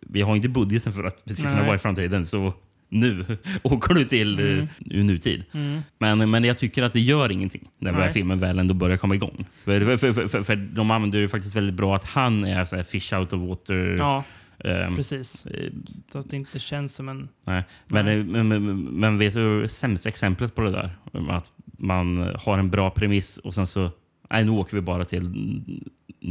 vi 0.00 0.20
har 0.22 0.36
inte 0.36 0.48
budgeten 0.48 0.92
för 0.92 1.04
att 1.04 1.22
vi 1.24 1.34
ska 1.34 1.48
kunna 1.48 1.64
vara 1.64 1.74
i 1.74 1.78
framtiden, 1.78 2.26
så 2.26 2.52
nu 2.88 3.24
åker 3.62 3.94
du 3.94 4.04
till 4.04 4.38
Mm. 4.38 4.68
mm. 4.90 5.06
nutid. 5.06 5.44
Mm. 5.52 5.80
Men, 5.98 6.30
men 6.30 6.44
jag 6.44 6.58
tycker 6.58 6.82
att 6.82 6.92
det 6.92 7.00
gör 7.00 7.32
ingenting 7.32 7.68
när 7.78 7.92
Nej. 7.92 8.12
filmen 8.12 8.38
väl 8.38 8.58
ändå 8.58 8.74
börjar 8.74 8.96
komma 8.96 9.14
igång. 9.14 9.46
För, 9.64 9.96
för, 9.96 10.12
för, 10.12 10.26
för, 10.28 10.42
för 10.42 10.56
de 10.56 10.90
använder 10.90 11.18
ju 11.18 11.28
faktiskt 11.28 11.54
väldigt 11.56 11.74
bra 11.76 11.96
att 11.96 12.04
han 12.04 12.44
är 12.44 12.64
så 12.64 12.76
här 12.76 12.82
fish 12.82 13.12
out 13.18 13.32
of 13.32 13.48
water. 13.48 13.96
Ja, 13.98 14.24
ehm, 14.64 14.96
precis. 14.96 15.46
Så 16.12 16.18
att 16.18 16.30
det 16.30 16.36
inte 16.36 16.58
känns 16.58 16.94
som 16.94 17.08
en... 17.08 17.28
Nej. 17.46 17.62
Men, 17.88 18.04
Nej. 18.04 18.24
men, 18.24 18.48
men, 18.48 18.76
men 18.80 19.18
vet 19.18 19.34
du 19.34 19.68
sämsta 19.68 20.08
exemplet 20.08 20.54
på 20.54 20.62
det 20.62 20.70
där? 20.70 20.90
Att 21.30 21.52
man 21.84 22.30
har 22.44 22.58
en 22.58 22.70
bra 22.70 22.90
premiss 22.90 23.38
och 23.38 23.54
sen 23.54 23.66
så, 23.66 23.90
nej 24.30 24.44
nu 24.44 24.50
åker 24.50 24.76
vi 24.76 24.80
bara 24.80 25.04
till, 25.04 25.62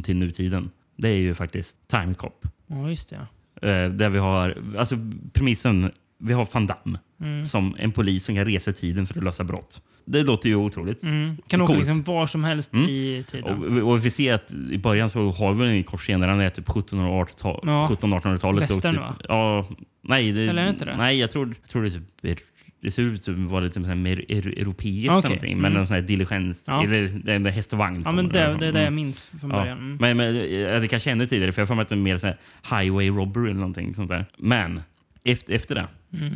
till 0.04 0.16
nutiden. 0.18 0.70
Det 0.98 1.10
är 1.10 1.18
ju 1.18 1.34
faktiskt 1.36 1.88
Time 1.88 2.14
Cop. 2.14 2.46
Ja, 2.68 2.90
just 2.90 3.10
det. 3.10 3.16
Ja. 3.62 3.68
Eh, 3.68 3.90
där 3.90 4.10
vi 4.10 4.20
har, 4.20 4.58
alltså 4.78 4.96
premissen, 5.34 5.92
vi 6.20 6.34
har 6.34 6.48
Van 6.54 6.68
Damme 6.68 7.00
Mm. 7.22 7.46
som 7.46 7.76
en 7.80 7.92
polis 7.92 8.24
som 8.26 8.36
kan 8.36 8.46
resa 8.46 8.72
i 8.72 8.74
tiden 8.74 9.06
för 9.08 9.18
att 9.18 9.24
lösa 9.24 9.44
brott. 9.44 9.82
Det 10.06 10.24
låter 10.24 10.50
ju 10.50 10.56
otroligt. 10.56 11.04
Mm. 11.04 11.38
Kan 11.48 11.62
åka 11.62 11.74
liksom 11.74 12.04
var 12.04 12.28
som 12.28 12.44
helst 12.44 12.74
Mm. 12.74 12.90
i 12.90 13.24
tiden. 13.28 13.80
Och, 13.84 13.92
och 13.92 14.06
vi 14.06 14.10
ser 14.10 14.34
att 14.34 14.54
i 14.72 14.78
början 14.78 15.10
så 15.10 15.32
har 15.32 15.54
vi 15.54 15.78
en 15.78 15.84
kort 15.84 16.00
scener, 16.00 16.28
han 16.28 16.40
är 16.40 16.50
typ 16.50 16.68
1700-1800-talet. 16.68 17.62
Ja. 17.66 17.88
1700-1800-talet. 18.02 18.44
och 18.44 18.62
Västern, 18.62 18.92
typ, 18.94 19.02
va? 19.02 19.16
Ja, 19.30 19.66
nej. 20.02 20.32
Det, 20.32 20.42
Eller 20.42 20.62
är 20.62 20.66
det 20.66 20.70
inte 20.72 20.86
det? 20.86 20.98
Nej, 20.98 21.20
jag 21.20 21.32
tror, 21.32 21.56
jag 21.62 21.70
tror 21.70 21.84
det 21.84 21.92
typ 21.92 22.04
är 22.22 22.38
det 22.84 22.92
ser 22.92 23.02
ut 23.02 23.24
som 23.24 23.48
var 23.48 23.62
lite 23.62 23.74
så 23.82 23.88
här 23.88 23.96
mer 23.96 24.26
euro- 24.30 24.60
europeiskt 24.62 25.10
Okej. 25.14 25.22
någonting, 25.30 25.58
men 25.58 25.72
Mm. 25.72 25.82
en 25.82 25.88
sån 25.88 25.96
här 25.96 26.02
diligens, 26.02 26.66
Ja. 26.68 26.84
eller 26.84 27.40
med 27.40 27.54
häst 27.54 27.74
och 27.74 27.80
vagn. 27.80 28.02
Ja, 28.06 28.12
men 28.12 28.28
det, 28.28 28.34
det 28.34 28.40
är 28.40 28.58
det 28.58 28.66
jag 28.66 28.76
Mm. 28.82 28.96
minns 28.96 29.32
från 29.40 29.50
Ja. 29.52 29.56
början. 29.60 29.78
Mm. 29.78 29.98
Men, 30.00 30.18
men 30.18 30.34
det 30.82 30.88
kanske 30.90 31.12
ännu 31.12 31.26
tidigare, 31.26 31.52
för 31.52 31.62
jag 31.62 31.68
för 31.68 31.76
mig 31.76 31.82
att 31.82 31.88
det 31.90 31.96
är 31.96 31.98
mer 31.98 32.18
så 32.18 32.28
här 32.28 32.38
highway 32.82 33.10
robbery 33.10 33.46
eller 33.50 33.60
någonting 33.60 33.94
sånt 33.96 34.10
där. 34.10 34.26
Men 34.38 34.82
efter, 35.24 35.54
efter 35.54 35.76
det. 35.76 35.88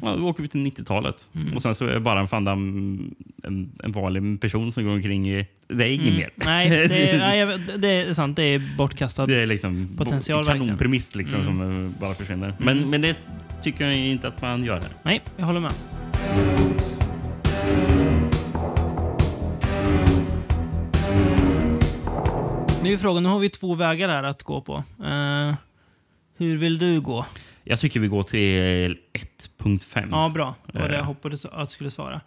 Ja, 0.01 0.15
då 0.15 0.27
åker 0.27 0.43
vi 0.43 0.49
till 0.49 0.59
90-talet. 0.65 1.29
Och 1.55 1.61
sen 1.61 1.75
så 1.75 1.85
är 1.85 1.93
jag 1.93 2.01
bara 2.03 2.19
en, 2.19 2.27
fan, 2.27 2.47
en, 2.47 3.15
en, 3.83 3.91
vanlig 3.91 4.41
person 4.41 4.71
som 4.71 4.83
går 4.85 4.91
omkring 4.91 5.29
i... 5.29 5.47
Det 5.67 5.83
är 5.83 5.89
inget 5.93 6.13
mer. 6.17 6.29
Nej, 6.35 6.69
det 6.69 7.09
är, 7.11 7.17
nej, 7.47 7.59
det 7.77 7.87
är 7.89 8.13
sant. 8.13 8.35
Det 8.35 8.43
är 8.43 8.75
bortkastad. 8.77 9.25
Det 9.27 9.35
är 9.35 9.45
liksom 9.45 9.89
Potential, 9.97 10.45
kanonpremiss 10.45 11.15
liksom, 11.15 11.43
som 11.43 11.61
eh, 11.93 11.99
bara 12.01 12.13
försvinner. 12.13 12.53
Men, 12.59 12.89
men 12.89 13.01
det 13.01 13.15
tycker 13.63 13.85
jag 13.85 13.97
inte 13.97 14.27
att 14.27 14.41
man 14.41 14.63
gör 14.63 14.75
här. 14.79 14.89
Nej, 15.03 15.21
jag 15.37 15.45
håller 15.45 15.59
med. 15.59 15.71
Nu 22.83 22.93
är 22.93 22.97
frågan, 22.97 23.23
nu 23.23 23.29
har 23.29 23.39
vi 23.39 23.49
två 23.49 23.75
vägar 23.75 24.09
här 24.09 24.23
att 24.23 24.43
gå 24.43 24.61
på. 24.61 24.83
Eh, 25.05 25.53
hur 26.37 26.57
vill 26.57 26.77
du 26.77 27.01
gå? 27.01 27.25
Jag 27.63 27.79
tycker 27.79 27.99
vi 27.99 28.07
går 28.07 28.23
till 28.23 28.97
1.5. 29.13 30.07
Ja, 30.11 30.29
bra. 30.29 30.55
Det 30.71 30.79
var 30.79 30.87
det 30.89 30.93
jag 30.95 31.01
Eh. 31.01 31.05
hoppades 31.07 31.45
att 31.45 31.69
du 31.69 31.73
skulle 31.73 31.91
svara. 31.91 32.21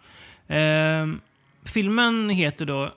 Eh, 0.47 1.07
filmen 1.65 2.29
heter 2.29 2.65
då... 2.65 2.89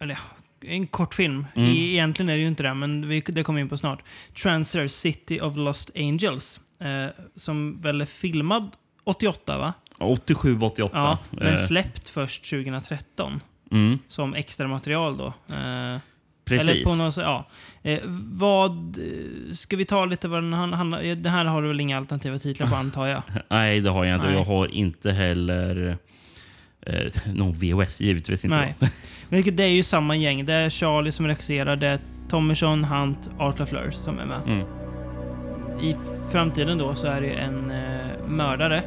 Eller 0.00 0.18
en 0.60 0.86
kortfilm. 0.86 1.46
Mm. 1.54 1.68
I, 1.70 1.90
egentligen 1.92 2.28
är 2.28 2.32
det 2.34 2.40
ju 2.40 2.48
inte 2.48 2.62
det, 2.62 2.74
men 2.74 3.08
vi, 3.08 3.20
det 3.20 3.42
kommer 3.44 3.56
vi 3.56 3.62
in 3.62 3.68
på 3.68 3.76
snart. 3.76 4.02
Transfer 4.42 4.88
City 4.88 5.40
of 5.40 5.56
Lost 5.56 5.90
Angels. 5.96 6.60
Eh, 6.80 7.06
som 7.36 7.80
väl 7.80 8.00
är 8.00 8.06
filmad 8.06 8.70
88, 9.04 9.58
va? 9.58 9.72
87, 10.02 10.58
88. 10.60 10.98
Ja, 10.98 11.18
men 11.30 11.46
Eh, 11.48 11.56
släppt 11.56 12.08
först 12.08 12.50
2013. 12.50 13.40
mm, 13.72 13.98
Som 14.08 14.34
extra 14.34 14.68
material 14.68 15.16
då. 15.16 15.26
Eh, 15.26 15.98
precis. 16.44 16.68
eller 16.68 16.84
på 16.84 16.94
något 16.94 17.16
ja. 17.16 17.48
Eh, 17.82 17.98
vad... 18.32 18.98
Ska 19.52 19.76
vi 19.76 19.84
ta 19.84 20.04
lite 20.04 20.28
vad 20.28 20.42
den 20.42 20.52
han- 20.52 20.72
handlar... 20.72 21.14
Det 21.14 21.28
här 21.30 21.44
har 21.44 21.62
du 21.62 21.68
väl 21.68 21.80
inga 21.80 21.96
alternativa 21.98 22.38
titlar 22.38 22.66
på 22.66 22.74
antar 22.76 23.06
jag? 23.06 23.22
Nej, 23.48 23.80
det 23.80 23.90
har 23.90 24.04
jag 24.04 24.14
inte. 24.16 24.26
Nej. 24.26 24.36
Jag 24.36 24.44
har 24.44 24.66
inte 24.74 25.12
heller 25.12 25.96
eh, 26.86 27.12
någon 27.34 27.52
VHS, 27.52 28.00
givetvis 28.00 28.44
inte. 28.44 28.56
Nej. 28.56 28.74
Men 29.28 29.56
det 29.56 29.62
är 29.64 29.68
ju 29.68 29.82
samma 29.82 30.16
gäng. 30.16 30.44
Det 30.46 30.52
är 30.52 30.70
Charlie 30.70 31.12
som 31.12 31.26
regisserar, 31.26 31.76
det 31.76 31.88
är 31.88 31.98
Tommyson, 32.28 32.84
Hunt, 32.84 33.30
Art 33.38 33.58
LaFleur 33.58 33.90
som 33.90 34.18
är 34.18 34.24
med. 34.26 34.40
Mm. 34.46 34.66
I 35.82 35.96
framtiden 36.32 36.78
då 36.78 36.94
så 36.94 37.06
är 37.06 37.20
det 37.20 37.30
en 37.30 37.70
eh, 37.70 38.26
mördare, 38.28 38.82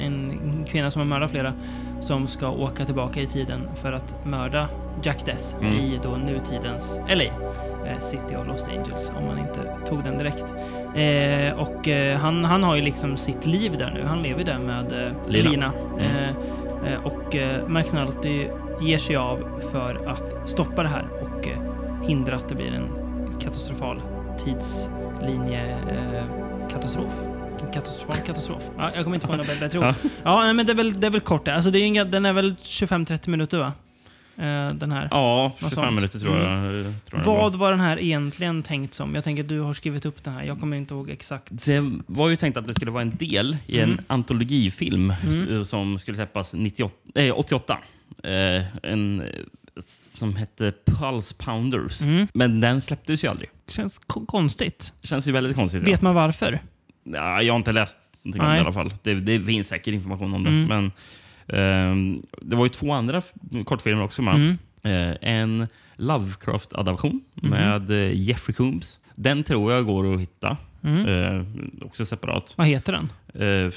en 0.00 0.59
kvinna 0.70 0.90
som 0.90 1.00
har 1.00 1.06
mördat 1.06 1.30
flera, 1.30 1.52
som 2.00 2.26
ska 2.28 2.48
åka 2.50 2.84
tillbaka 2.84 3.20
i 3.20 3.26
tiden 3.26 3.68
för 3.74 3.92
att 3.92 4.26
mörda 4.26 4.68
Jack 5.02 5.26
Death 5.26 5.56
Mm. 5.60 5.72
i 5.72 6.00
då 6.02 6.10
nutidens 6.10 7.00
LA. 7.08 7.24
Eh, 7.90 7.98
City 7.98 8.36
of 8.36 8.46
Lost 8.46 8.68
Angels, 8.68 9.12
om 9.18 9.26
man 9.26 9.38
inte 9.38 9.76
tog 9.88 10.04
den 10.04 10.18
direkt. 10.18 10.54
Eh, 10.94 11.60
och 11.60 11.88
eh, 11.88 12.18
han, 12.18 12.44
han 12.44 12.62
har 12.62 12.76
ju 12.76 12.82
liksom 12.82 13.16
sitt 13.16 13.46
liv 13.46 13.76
där 13.78 13.90
nu. 13.90 14.04
Han 14.06 14.22
lever 14.22 14.44
där 14.44 14.58
med 14.58 14.92
eh, 14.92 15.12
Lina. 15.28 15.50
Lina. 15.50 15.72
Mm. 15.98 16.06
Eh, 16.06 16.92
eh, 16.92 17.00
och 17.06 17.36
eh, 17.36 17.68
McNulty 17.68 18.46
ger 18.80 18.98
sig 18.98 19.16
av 19.16 19.60
för 19.72 20.08
att 20.08 20.48
stoppa 20.50 20.82
det 20.82 20.88
här 20.88 21.08
och 21.22 21.48
hindra 22.08 22.36
att 22.36 22.48
det 22.48 22.54
blir 22.54 22.72
en 22.74 22.88
katastrofal 23.40 24.02
tidslinje 24.38 25.76
katastrof. 26.70 27.14
Vilken 27.14 27.29
Katastrofal 27.66 28.16
katastrof. 28.26 28.70
Ja, 28.78 28.90
jag 28.94 29.04
kommer 29.04 29.14
inte 29.16 29.26
på 29.26 29.36
något 29.36 29.60
bättre 29.60 29.78
ord. 29.78 29.84
Ja. 29.84 29.94
Ja, 30.22 30.42
nej, 30.42 30.54
men 30.54 30.66
det 30.66 30.72
är 30.72 30.76
väl, 30.76 31.00
det 31.00 31.06
är 31.06 31.10
väl 31.10 31.20
kort 31.20 31.44
det. 31.44 31.54
Alltså, 31.54 31.70
det 31.70 31.78
är 31.78 31.86
inga, 31.86 32.04
den 32.04 32.26
är 32.26 32.32
väl 32.32 32.54
25-30 32.54 33.28
minuter 33.30 33.58
va? 33.58 33.72
Eh, 34.36 34.74
den 34.74 34.92
här. 34.92 35.08
Ja, 35.10 35.42
Något 35.48 35.58
25 35.60 35.70
sånt. 35.76 35.94
minuter 35.94 36.18
tror 36.20 36.38
jag. 36.38 36.46
Mm. 36.52 36.86
eh, 36.86 36.92
Tror 37.10 37.20
jag 37.22 37.26
Vad 37.26 37.56
var 37.56 37.70
den 37.70 37.80
här 37.80 38.00
egentligen 38.00 38.62
tänkt 38.62 38.94
som? 38.94 39.14
Jag 39.14 39.24
tänker 39.24 39.42
att 39.42 39.48
du 39.48 39.60
har 39.60 39.74
skrivit 39.74 40.06
upp 40.06 40.24
den 40.24 40.34
här. 40.34 40.42
Jag 40.44 40.60
kommer 40.60 40.76
inte 40.76 40.94
ihåg 40.94 41.10
exakt. 41.10 41.48
Det 41.66 41.80
var 42.06 42.28
ju 42.28 42.36
tänkt 42.36 42.56
att 42.56 42.66
det 42.66 42.74
skulle 42.74 42.90
vara 42.90 43.02
en 43.02 43.16
del 43.16 43.56
i 43.66 43.78
en 43.78 43.90
Mm. 43.92 44.04
antologifilm 44.06 45.14
Mm. 45.22 45.60
s- 45.62 45.68
som 45.68 45.98
skulle 45.98 46.14
släppas 46.14 46.52
98, 46.52 46.94
eh, 47.14 47.38
88. 47.38 47.78
Eh, 48.24 48.30
en 48.82 49.20
eh, 49.20 49.26
som 49.86 50.36
hette 50.36 50.72
Pulse 50.86 51.34
Pounders. 51.34 52.00
Mm. 52.00 52.26
Men 52.34 52.60
den 52.60 52.80
släpptes 52.80 53.24
ju 53.24 53.28
aldrig. 53.28 53.50
Känns 53.68 53.98
ko- 53.98 54.26
konstigt. 54.26 54.92
Känns 55.02 55.28
ju 55.28 55.32
väldigt 55.32 55.56
konstigt. 55.56 55.82
Vet 55.82 56.02
man 56.02 56.14
varför? 56.14 56.60
Ja, 57.04 57.42
jag 57.42 57.52
har 57.52 57.58
inte 57.58 57.72
läst 57.72 57.98
någonting 58.22 58.40
om 58.42 58.46
det 58.46 58.52
Nej. 58.52 58.58
i 58.58 58.64
alla 58.64 58.72
fall. 58.72 58.92
Det, 59.02 59.14
det 59.14 59.40
finns 59.40 59.68
säkert 59.68 59.94
information 59.94 60.34
om 60.34 60.44
det. 60.44 60.50
Mm. 60.50 60.66
Men, 60.68 60.92
ehm, 61.60 62.22
det 62.42 62.56
var 62.56 62.64
ju 62.64 62.68
två 62.68 62.92
andra 62.92 63.22
kortfilmer 63.64 64.02
också 64.04 64.22
med. 64.22 64.34
Mm. 64.34 64.56
Eh, 64.82 65.16
en 65.20 65.66
Lovecraft-adaption 65.96 67.20
Mhm. 67.34 67.50
med 67.50 67.90
eh, 67.90 68.12
Jeffrey 68.20 68.54
Combs. 68.54 68.98
Den 69.14 69.42
tror 69.42 69.72
jag 69.72 69.86
går 69.86 70.14
att 70.14 70.20
hitta. 70.20 70.56
Mm. 70.82 71.06
Eh, 71.06 71.44
också 71.86 72.04
separat. 72.04 72.54
Vad 72.56 72.66
heter 72.66 72.92
den? 72.92 73.12
Eh, 73.34 73.72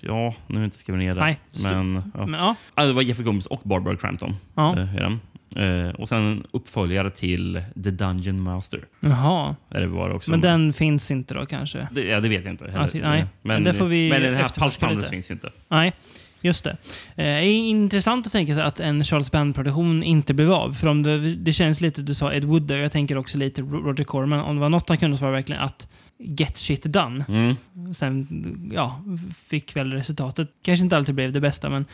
ja, 0.00 0.34
nu 0.46 0.54
har 0.54 0.60
jag 0.60 0.64
inte 0.64 0.76
skrivit 0.78 0.98
ner 0.98 1.14
det. 1.14 1.20
Nej. 1.20 1.38
Men, 1.62 2.02
ja. 2.14 2.26
Men, 2.26 2.40
ja. 2.40 2.54
Ja, 2.74 2.84
det 2.84 2.92
var 2.92 3.02
Jeffrey 3.02 3.24
Combs 3.26 3.46
och 3.46 3.60
Barbara 3.64 3.96
Crampton. 3.96 4.36
Ja. 4.54 4.78
eh, 4.78 4.94
i 4.96 4.98
den. 4.98 5.20
Eh, 5.56 5.88
och 5.88 6.08
sen 6.08 6.18
en 6.18 6.44
uppföljare 6.50 7.10
till 7.10 7.62
The 7.84 7.90
Dungeon 7.90 8.40
Master. 8.40 8.80
Jaha. 9.00 9.56
Är 9.70 9.80
det 9.80 9.86
var 9.86 10.10
också. 10.10 10.30
Men 10.30 10.40
den 10.40 10.72
finns 10.72 11.10
inte 11.10 11.34
då 11.34 11.46
kanske? 11.46 11.88
Det, 11.92 12.04
ja, 12.04 12.20
det 12.20 12.28
vet 12.28 12.44
jag 12.44 12.54
inte. 12.54 12.64
heller. 12.64 12.78
Alltså, 12.78 12.98
nej. 12.98 13.26
Men 13.42 13.64
det 13.64 13.74
får 13.74 13.86
vi 13.86 14.10
men 14.10 14.22
den 14.22 14.34
här 14.34 14.94
lite. 14.96 15.10
finns 15.10 15.30
ju 15.30 15.34
inte. 15.34 15.50
Nej, 15.68 15.92
just 16.40 16.64
det. 16.64 16.76
Eh, 17.16 17.48
intressant 17.48 18.26
att 18.26 18.32
tänka 18.32 18.54
sig 18.54 18.62
att 18.62 18.80
en 18.80 19.04
Charles 19.04 19.32
Band-produktion 19.32 20.02
inte 20.02 20.34
blev 20.34 20.52
av. 20.52 20.70
För 20.70 20.86
om 20.88 21.02
det, 21.02 21.34
det 21.34 21.52
känns 21.52 21.80
lite, 21.80 22.02
du 22.02 22.14
sa 22.14 22.32
Ed 22.32 22.44
Wood 22.44 22.62
där, 22.62 22.76
jag 22.76 22.92
tänker 22.92 23.18
också 23.18 23.38
lite 23.38 23.62
Ro- 23.62 23.82
Roger 23.82 24.04
Corman. 24.04 24.40
Om 24.40 24.54
det 24.56 24.60
var 24.60 24.68
något 24.68 24.88
han 24.88 24.98
kunde 24.98 25.16
så 25.16 25.24
var 25.24 25.32
verkligen 25.32 25.62
att 25.62 25.88
get 26.18 26.56
shit 26.56 26.82
done. 26.82 27.24
Mm. 27.28 27.54
Sen, 27.94 28.26
ja, 28.74 29.00
fick 29.46 29.76
väl 29.76 29.92
resultatet. 29.92 30.48
Kanske 30.62 30.84
inte 30.84 30.96
alltid 30.96 31.14
blev 31.14 31.32
det 31.32 31.40
bästa, 31.40 31.70
men... 31.70 31.84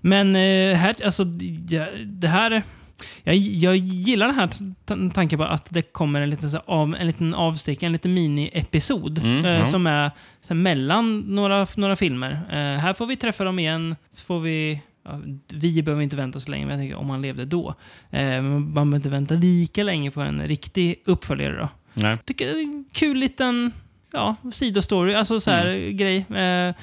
Men 0.00 0.36
eh, 0.36 0.76
här, 0.76 0.96
alltså, 1.04 1.24
det 2.04 2.28
här... 2.28 2.62
Jag, 3.22 3.36
jag 3.36 3.76
gillar 3.76 4.26
den 4.26 4.36
här 4.36 5.10
tanken 5.10 5.38
på 5.38 5.44
att 5.44 5.66
det 5.70 5.82
kommer 5.82 6.20
en 6.20 6.30
liten, 6.30 6.50
så 6.50 6.58
av, 6.58 6.96
en 7.00 7.06
liten 7.06 7.34
avstickare, 7.34 7.86
en 7.88 7.92
liten 7.92 8.14
mini-episod 8.14 9.18
Mm, 9.18 9.44
eh, 9.44 9.52
ja. 9.52 9.64
som 9.64 9.86
är 9.86 10.10
så 10.40 10.54
här, 10.54 10.60
mellan 10.60 11.20
några, 11.20 11.66
några 11.76 11.96
filmer. 11.96 12.30
Eh, 12.30 12.80
här 12.80 12.94
får 12.94 13.06
vi 13.06 13.16
träffa 13.16 13.44
dem 13.44 13.58
igen, 13.58 13.96
så 14.10 14.24
får 14.24 14.40
vi... 14.40 14.80
Vi 15.52 15.82
behöver 15.82 16.02
inte 16.02 16.16
vänta 16.16 16.40
så 16.40 16.50
länge, 16.50 16.66
men 16.66 16.72
jag 16.72 16.80
tänker 16.80 16.98
om 16.98 17.10
han 17.10 17.22
levde 17.22 17.44
då. 17.44 17.74
Eh, 18.10 18.42
man 18.42 18.72
behöver 18.72 18.96
inte 18.96 19.08
vänta 19.08 19.34
lika 19.34 19.82
länge 19.82 20.10
på 20.10 20.20
en 20.20 20.48
riktig 20.48 21.02
uppföljare 21.04 21.56
då 21.56 21.68
Nej. 21.94 22.18
tycker 22.24 22.46
det 22.46 22.52
är 22.52 22.62
en 22.62 22.84
kul 22.92 23.18
liten 23.18 23.72
ja, 24.12 24.36
sidostory, 24.52 25.14
alltså 25.14 25.40
så 25.40 25.50
här 25.50 25.66
Mm. 25.66 25.96
grej. 25.96 26.16
Eh, 26.36 26.74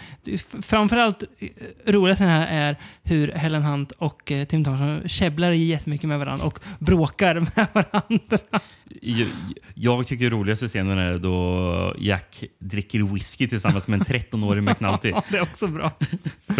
framförallt 0.61 1.23
eh, 1.23 1.91
roligast 1.91 2.19
den 2.21 2.29
här 2.29 2.47
är 2.47 2.75
hur 3.03 3.31
Helen 3.31 3.63
Hunt 3.63 3.91
och 3.91 4.31
eh, 4.31 4.45
Tim 4.45 4.63
Thompson 4.63 5.01
käbblar 5.09 5.51
jättemycket 5.51 6.07
med 6.09 6.19
varandra 6.19 6.45
och 6.45 6.59
bråkar 6.79 7.35
med 7.55 7.67
varandra. 7.73 8.59
Jag, 9.01 9.27
jag 9.73 10.07
tycker 10.07 10.29
roligaste 10.29 10.67
scenen 10.67 10.97
är 10.97 11.17
då 11.17 11.95
Jack 11.99 12.43
dricker 12.59 12.99
whisky 13.13 13.47
tillsammans 13.47 13.87
med 13.87 13.99
en 13.99 14.05
13-årig 14.05 14.63
McNulty. 14.63 15.13
Det 15.29 15.37
är 15.37 15.41
också 15.41 15.67
bra. 15.67 15.91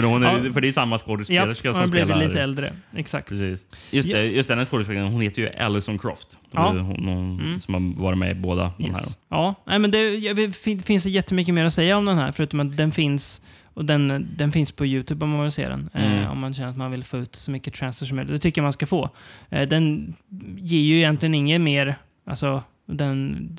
För, 0.01 0.07
hon 0.07 0.23
är, 0.23 0.45
Ja. 0.45 0.51
för 0.53 0.61
det 0.61 0.67
är 0.67 0.71
samma 0.71 0.95
Ja, 0.95 0.99
skådespelerska 0.99 1.67
hon 1.67 1.73
som 1.75 1.81
har 1.81 1.87
blivit 1.87 2.09
spelar... 2.09 2.27
lite 2.27 2.41
äldre. 2.41 2.73
Exakt. 2.95 3.29
Precis. 3.29 3.65
Just, 3.91 4.11
det, 4.11 4.25
just 4.25 4.49
den 4.49 4.65
skådespelaren, 4.65 5.07
hon 5.07 5.21
heter 5.21 5.41
ju 5.41 5.49
Alison 5.49 5.99
Croft. 5.99 6.37
Ja. 6.51 6.67
Hon, 6.69 6.79
hon 7.07 7.39
Mm. 7.41 7.59
som 7.59 7.73
har 7.73 8.03
varit 8.03 8.17
med 8.17 8.31
i 8.31 8.35
båda 8.35 8.71
de 8.77 8.83
här. 8.83 8.89
Yes. 9.01 9.17
Ja, 9.29 9.55
nej, 9.67 9.79
men 9.79 9.91
det 9.91 10.55
fin- 10.55 10.79
finns 10.79 11.03
det 11.03 11.09
jättemycket 11.09 11.53
mer 11.53 11.65
att 11.65 11.73
säga 11.73 11.97
om 11.97 12.05
den 12.05 12.17
här, 12.17 12.31
förutom 12.31 12.59
att 12.59 12.77
den 12.77 12.91
finns 12.91 13.41
och 13.73 13.85
den, 13.85 14.27
den 14.37 14.51
finns 14.51 14.71
på 14.71 14.85
Youtube 14.85 15.25
om 15.25 15.31
man 15.31 15.43
vill 15.43 15.51
se 15.51 15.69
den. 15.69 15.89
Mm. 15.93 16.19
Eh, 16.23 16.31
om 16.31 16.39
man 16.39 16.53
känner 16.53 16.69
att 16.69 16.77
man 16.77 16.91
vill 16.91 17.03
få 17.03 17.17
ut 17.17 17.35
så 17.35 17.51
mycket 17.51 17.73
transfer 17.73 18.05
som 18.05 18.15
möjligt. 18.15 18.33
Det 18.33 18.39
tycker 18.39 18.61
jag 18.61 18.65
man 18.65 18.73
ska 18.73 18.85
få. 18.85 19.09
Eh, 19.49 19.67
den 19.67 20.13
ger 20.57 20.81
ju 20.81 20.95
egentligen 20.97 21.35
inget 21.35 21.61
mer... 21.61 21.95
Alltså, 22.29 22.63
den 22.95 23.49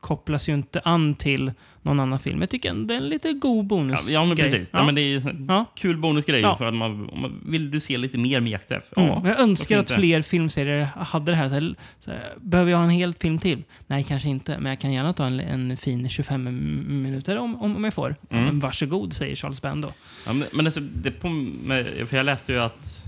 kopplas 0.00 0.48
ju 0.48 0.54
inte 0.54 0.80
an 0.84 1.14
till 1.14 1.52
någon 1.82 2.00
annan 2.00 2.18
film. 2.18 2.40
Jag 2.40 2.50
tycker 2.50 2.74
det 2.74 2.94
är 2.94 2.98
en 2.98 3.08
lite 3.08 3.32
god 3.32 3.58
Ja, 3.64 3.68
bonus 3.68 4.08
ja, 4.10 4.24
men 4.24 4.36
precis. 4.36 4.70
Ja. 4.72 4.78
Ja. 4.78 4.86
men 4.86 4.94
det 4.94 5.00
är 5.00 5.36
Ja. 5.48 5.64
kul 5.76 5.96
bonusgrej. 5.96 6.40
Ja. 6.40 6.56
För 6.56 6.64
att 6.66 6.74
man, 6.74 7.08
om 7.10 7.20
man, 7.20 7.40
vill 7.46 7.70
du 7.70 7.80
se 7.80 7.98
lite 7.98 8.18
mer 8.18 8.40
med 8.40 8.52
Jack? 8.52 8.62
Ja, 8.68 9.02
Mm. 9.02 9.26
Jag 9.28 9.40
önskar 9.40 9.78
att 9.78 9.90
fler 9.90 10.22
filmserier 10.22 10.84
hade 10.84 11.32
det 11.32 11.36
här. 11.36 11.48
Så 11.48 11.54
här, 11.54 11.74
så 11.98 12.10
här. 12.10 12.20
Behöver 12.40 12.70
jag 12.70 12.78
ha 12.78 12.84
en 12.84 12.90
hel 12.90 13.12
film 13.14 13.38
till? 13.38 13.62
Nej, 13.86 14.04
kanske 14.04 14.28
inte. 14.28 14.58
Men 14.58 14.70
jag 14.70 14.78
kan 14.80 14.92
gärna 14.92 15.12
ta 15.12 15.26
en, 15.26 15.40
en 15.40 15.76
fin 15.76 16.08
25 16.08 16.46
m- 16.46 17.02
minuter 17.02 17.38
om, 17.38 17.56
om, 17.62 17.76
om 17.76 17.84
jag 17.84 17.94
får. 17.94 18.16
Ja, 18.20 18.36
Mm. 18.36 18.44
men 18.48 18.60
varsågod, 18.60 19.12
säger 19.12 19.34
Charles 19.36 19.62
Band 19.62 19.82
då. 19.82 19.92
Ja, 20.26 20.32
men, 20.32 20.46
men 20.52 20.66
alltså, 20.66 20.80
det 20.80 21.10
på, 21.10 21.28
med, 21.28 21.86
för 22.08 22.16
jag 22.16 22.26
läste 22.26 22.52
ju 22.52 22.58
att 22.60 23.04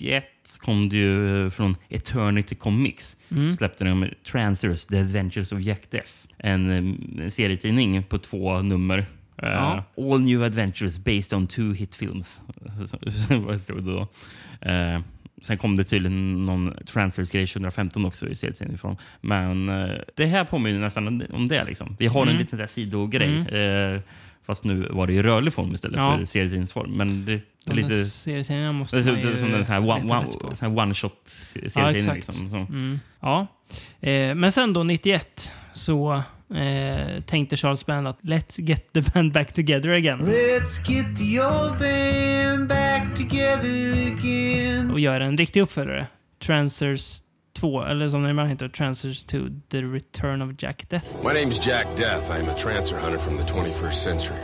91 0.00 0.24
kom 0.58 0.88
det 0.88 0.96
ju 0.96 1.50
från 1.50 1.76
Eternity 1.88 2.54
Comics. 2.54 3.16
Mm. 3.30 3.54
Släppte 3.54 3.84
de 3.84 4.08
Transers, 4.32 4.86
The 4.86 5.00
Adventures 5.00 5.52
of 5.52 5.60
Jack 5.60 5.90
Death. 5.90 6.10
En, 6.38 6.70
eh, 7.20 7.28
serietidning 7.28 8.02
på 8.02 8.18
två 8.18 8.62
nummer. 8.62 8.98
Eh, 8.98 9.48
Ja. 9.48 9.84
All 9.96 10.20
new 10.20 10.42
adventures 10.42 10.98
based 10.98 11.32
on 11.32 11.46
two 11.46 11.72
hit 11.74 11.94
films. 11.94 12.40
Vad 13.30 13.60
stod 13.60 13.84
det 13.84 13.92
då. 13.92 14.08
Eh, 14.70 15.00
sen 15.42 15.58
kom 15.58 15.76
det 15.76 15.84
tydligen 15.84 16.46
någon 16.46 16.72
Transfers-grej 16.86 17.46
2015 17.46 18.06
också 18.06 18.28
i 18.28 18.34
serietidning 18.34 18.74
ifrån. 18.74 18.96
Men 19.20 19.68
eh, 19.68 19.96
det 20.16 20.26
här 20.26 20.44
påminner 20.44 20.80
nästan 20.80 21.22
om 21.32 21.48
det. 21.48 21.64
Liksom. 21.64 21.96
Vi 21.98 22.06
har 22.06 22.22
en 22.22 22.28
Mm. 22.28 22.38
liten 22.40 22.56
så 22.58 22.62
här 22.62 22.66
sidogrej. 22.66 23.38
Eh, 23.38 24.00
Fast 24.46 24.64
nu 24.64 24.88
var 24.90 25.06
det 25.06 25.12
i 25.12 25.22
rörlig 25.22 25.52
form 25.52 25.74
istället 25.74 25.96
Ja. 25.96 26.16
för 26.18 26.24
serietidningsform. 26.24 26.90
Men 26.90 27.24
det 27.24 27.32
är 27.32 27.40
De 27.64 27.74
lite... 27.74 27.88
där 27.88 28.42
serierna 28.42 28.72
måste 28.72 28.96
Det 28.96 29.00
är 29.00 29.36
som, 29.36 29.54
en 29.54 29.64
sån 29.64 29.74
här 29.74 29.80
leta 29.80 29.94
one, 29.94 30.14
one, 30.82 30.94
Ja, 30.94 31.68
serietidning. 31.68 32.14
liksom. 32.14 32.46
Mm. 32.56 33.00
Ja. 33.20 33.46
Eh, 34.00 34.34
men 34.34 34.52
sen 34.52 34.72
då 34.72 34.82
91 34.82 35.52
så 35.72 36.14
eh, 36.54 37.20
tänkte 37.26 37.56
Charles 37.56 37.86
Band 37.86 38.08
att 38.08 38.18
let's 38.22 38.60
get 38.60 38.92
the 38.92 39.02
band 39.02 39.32
back 39.32 39.52
together 39.52 39.88
again. 39.88 40.20
Let's 40.20 40.90
get 40.90 41.06
the 41.18 41.40
old 41.40 41.78
band 41.78 42.68
back 42.68 43.16
together 43.16 43.92
again. 44.18 44.90
Och 44.90 45.00
göra 45.00 45.24
en 45.24 45.38
riktig 45.38 45.60
uppföljare. 45.60 46.06
Transers 46.46 47.20
2, 47.54 47.82
eller 47.82 48.08
som 48.08 48.22
den 48.22 48.30
ibland 48.30 48.48
heter, 48.48 48.68
Transers 48.68 49.24
2, 49.24 49.48
The 49.70 49.82
Return 49.82 50.42
of 50.42 50.50
Jack 50.62 50.88
Death. 50.88 51.16
My 51.22 51.32
name's 51.32 51.58
Jack 51.58 51.86
Death. 51.96 52.30
I'm 52.30 52.48
a 52.48 52.54
trancer 52.54 52.98
hunter 52.98 53.18
from 53.18 53.36
the 53.36 53.42
21st 53.44 53.94
century. 53.94 54.40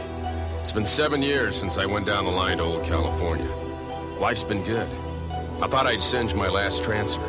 It's 0.60 0.72
been 0.72 0.84
seven 0.86 1.22
years 1.22 1.56
since 1.56 1.78
I 1.78 1.86
went 1.86 2.06
down 2.06 2.24
the 2.24 2.30
line 2.30 2.58
to 2.58 2.64
old 2.64 2.84
California. 2.84 3.48
Life's 4.20 4.44
been 4.44 4.62
good. 4.64 4.88
I 5.62 5.66
thought 5.68 5.86
I'd 5.86 6.02
singe 6.02 6.34
my 6.34 6.48
last 6.48 6.84
trancer, 6.84 7.20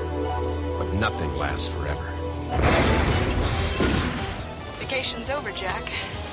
but 0.78 0.94
nothing 0.94 1.36
lasts 1.38 1.68
forever. 1.68 2.12
Vacation's 4.80 5.30
over, 5.30 5.52
Jack. 5.52 5.84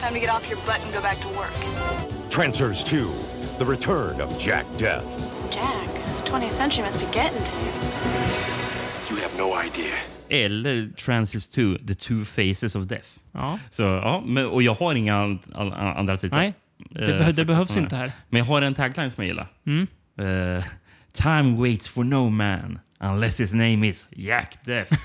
Time 0.01 0.13
to 0.13 0.21
get 0.21 0.29
off 0.29 0.49
your 0.49 0.59
butt 0.67 0.81
and 0.85 0.93
go 0.93 1.01
back 1.01 1.19
to 1.21 1.29
work. 1.29 1.53
Trancers 2.31 2.85
2, 2.85 3.11
The 3.59 3.65
Return 3.65 4.21
of 4.21 4.37
Jack 4.39 4.67
Death. 4.77 5.07
Jack, 5.51 5.89
the 6.19 6.31
20th 6.31 6.51
century 6.51 6.85
must 6.85 6.99
be 7.01 7.07
getting 7.13 7.43
to 7.43 7.57
you. 7.57 8.58
No 9.39 9.55
idea. 9.67 9.95
Eller 10.29 10.89
Transfers 10.97 11.49
2, 11.49 11.79
The 11.87 11.95
Two 11.95 12.25
Faces 12.25 12.77
of 12.77 12.87
Death. 12.87 13.09
Ja. 13.33 13.59
Så, 13.71 13.83
ja, 13.83 14.23
men, 14.27 14.47
och 14.47 14.63
jag 14.63 14.75
har 14.75 14.95
inga 14.95 15.17
an, 15.17 15.39
an, 15.55 15.73
andra 15.73 16.17
titlar. 16.17 16.39
Nej, 16.39 16.55
det, 16.91 17.13
Eh, 17.15 17.21
beh- 17.21 17.33
det 17.33 17.45
behövs 17.45 17.77
inte 17.77 17.97
här. 17.97 18.13
Men 18.29 18.39
jag 18.39 18.45
har 18.47 18.63
en 18.63 18.75
tagline 18.75 19.11
som 19.11 19.25
jag 19.25 19.29
gillar. 19.29 19.47
Mm. 19.67 19.87
Eh, 20.59 20.65
Time 21.13 21.57
waits 21.57 21.89
for 21.89 22.05
no 22.05 22.29
man 22.31 22.79
unless 23.01 23.41
his 23.41 23.53
name 23.53 23.87
is 23.89 24.09
Jack 24.11 24.59
Death. 24.65 24.95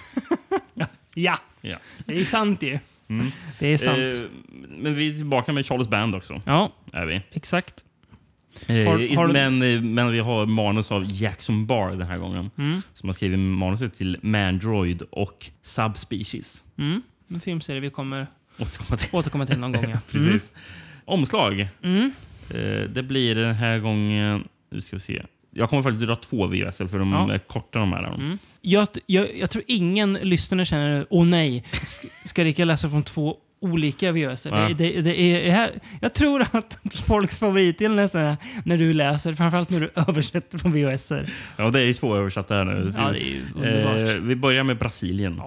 Ja, 1.16 1.38
ja. 1.62 1.78
det 2.06 2.22
är 2.22 2.26
sant 2.26 2.64
ju. 2.64 2.80
Mm. 3.10 3.32
Det 3.60 3.68
är 3.68 3.78
sant. 3.78 3.98
Eh, 4.14 4.30
men 4.70 4.96
vi 4.96 5.10
är 5.14 5.18
tillbaka 5.18 5.54
med 5.54 5.66
Charles 5.66 5.88
Band 5.88 6.16
också. 6.16 6.42
Ja, 6.46 6.74
Är 6.94 7.06
vi. 7.06 7.22
exakt. 7.32 7.74
Eh, 8.68 8.76
Har- 8.76 9.16
har 9.16 9.28
du- 9.28 9.34
men, 9.34 9.62
eh, 9.62 9.82
men 9.82 10.12
vi 10.12 10.20
har 10.20 10.46
manus 10.46 10.92
av 10.92 11.06
Jackson 11.12 11.66
Barr 11.66 11.90
den 11.92 12.08
här 12.08 12.18
gången. 12.18 12.52
Mm. 12.58 12.82
Som 12.94 13.10
har 13.10 13.14
skrivit 13.14 13.40
manuset 13.40 13.94
till 13.94 14.18
Mandroid 14.22 15.02
och 15.02 15.46
Subspecies. 15.62 16.64
Mm. 16.78 17.02
En 17.30 17.40
filmserie 17.40 17.80
vi 17.80 17.90
kommer 17.90 18.28
Återkomma 18.60 18.98
till. 18.98 19.10
återkomma 19.16 19.46
till 19.46 19.60
någon 19.60 19.72
gång. 19.72 19.90
Ja. 19.90 19.98
Precis. 20.12 20.52
Omslag. 21.06 21.68
Mm. 21.84 22.12
Eh, 22.50 22.90
det 22.90 23.04
blir 23.04 23.36
den 23.36 23.56
här 23.56 23.80
gången... 23.80 24.48
Nu 24.72 24.82
ska 24.82 24.96
vi 24.96 25.00
se. 25.00 25.22
Jag 25.56 25.70
kommer 25.70 25.84
faktiskt 25.84 26.04
dra 26.06 26.16
två 26.16 26.48
VHS 26.48 26.78
för 26.78 27.00
de 27.00 27.12
Ja. 27.12 27.34
är 27.34 27.40
korta 27.40 27.80
de 27.80 27.94
här. 27.94 28.14
Mm. 28.14 28.38
Jag, 28.62 28.88
jag, 29.06 29.28
jag 29.38 29.50
tror 29.50 29.64
ingen 29.68 30.14
lyssnare 30.14 30.66
känner 30.66 31.06
åh 31.10 31.26
nej, 31.26 31.64
sk- 31.72 32.08
ska 32.26 32.44
Rickard 32.44 32.68
läsa 32.68 32.90
från 32.90 33.04
två 33.04 33.36
olika 33.64 34.12
VHS? 34.12 34.44
Det, 34.44 34.52
Nej. 34.52 34.74
det, 34.74 35.02
det 35.02 35.22
är, 35.22 35.72
jag 36.02 36.14
tror 36.14 36.42
att 36.52 36.80
folks 37.06 37.40
favoritdel 37.40 37.96
nästan 37.96 38.22
är 38.22 38.38
när 38.66 38.78
du 38.78 38.94
läser, 38.94 39.34
framförallt 39.34 39.70
när 39.70 39.80
du 39.80 39.90
översätter 40.08 40.58
från 40.58 40.72
VHS. 40.74 41.12
Ja, 41.58 41.70
det 41.70 41.80
är 41.80 41.86
ju 41.86 41.94
två 41.94 42.16
översatta 42.16 42.56
här 42.56 42.64
nu. 42.66 42.92
Ja, 42.98 43.12
det 43.12 43.68
är. 43.70 44.16
Eh, 44.16 44.22
vi 44.22 44.36
börjar 44.36 44.64
med 44.64 44.78
Brasilien. 44.78 45.42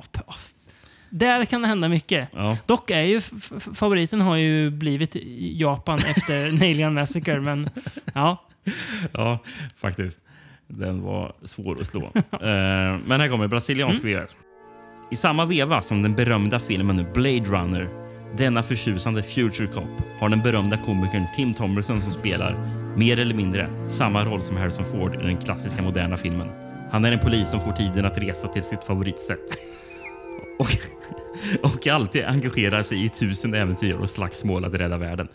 Där 1.11 1.45
kan 1.45 1.63
det 1.63 1.69
hända 1.69 1.89
mycket. 1.89 2.29
Ja. 2.33 2.59
Dock 2.67 2.91
är 2.91 3.03
ju 3.03 3.21
favoriten 3.75 4.21
har 4.21 4.37
ju 4.37 4.71
blivit 4.71 5.17
Japan 5.39 5.99
efter 5.99 6.53
Nailian 6.61 6.95
Massacre, 6.95 7.41
men 7.41 7.71
ja. 8.15 8.43
Ja, 9.13 9.39
faktiskt. 9.77 10.21
Den 10.69 11.03
var 11.03 11.33
svår 11.45 11.81
att 11.81 11.87
slå. 11.87 12.03
Eh, 12.05 12.99
men 13.07 13.21
här 13.21 13.29
kommer 13.29 13.47
brasiliansk 13.49 14.03
Mm. 14.05 14.21
VHS. 14.23 14.37
I 15.11 15.17
samma 15.17 15.45
veva 15.45 15.83
som 15.83 16.03
den 16.03 16.15
berömda 16.15 16.59
filmen 16.59 17.07
Blade 17.15 17.45
Runner, 17.45 18.06
denna 18.37 18.63
förtjusande 18.63 19.23
Future 19.23 19.67
Cop, 19.67 20.03
har 20.19 20.29
den 20.29 20.43
berömda 20.43 20.77
komikern 20.77 21.27
Tim 21.37 21.55
Thomerson 21.55 22.01
som 22.01 22.11
spelar, 22.11 22.57
mer 22.97 23.19
eller 23.19 23.35
mindre, 23.35 23.71
samma 23.89 24.25
roll 24.25 24.43
som 24.43 24.57
Harrison 24.57 24.85
Ford 24.85 25.15
i 25.15 25.27
den 25.27 25.37
klassiska 25.37 25.83
moderna 25.83 26.17
filmen. 26.17 26.49
Han 26.91 27.05
är 27.05 27.13
en 27.13 27.19
polis 27.19 27.51
som 27.51 27.61
får 27.61 27.73
tiden 27.73 28.05
att 28.05 28.19
resa 28.19 28.49
till 28.49 28.63
sitt 28.63 28.85
favoritsätt. 28.85 29.39
Och, 30.59 30.77
och 31.63 31.87
alltid 31.87 32.25
engagerar 32.25 32.83
sig 32.83 33.05
i 33.05 33.09
tusen 33.09 33.55
äventyr 33.55 33.95
och 33.95 34.11
slagsmål 34.11 34.65
att 34.65 34.75
rädda 34.75 34.99
världen. 34.99 35.29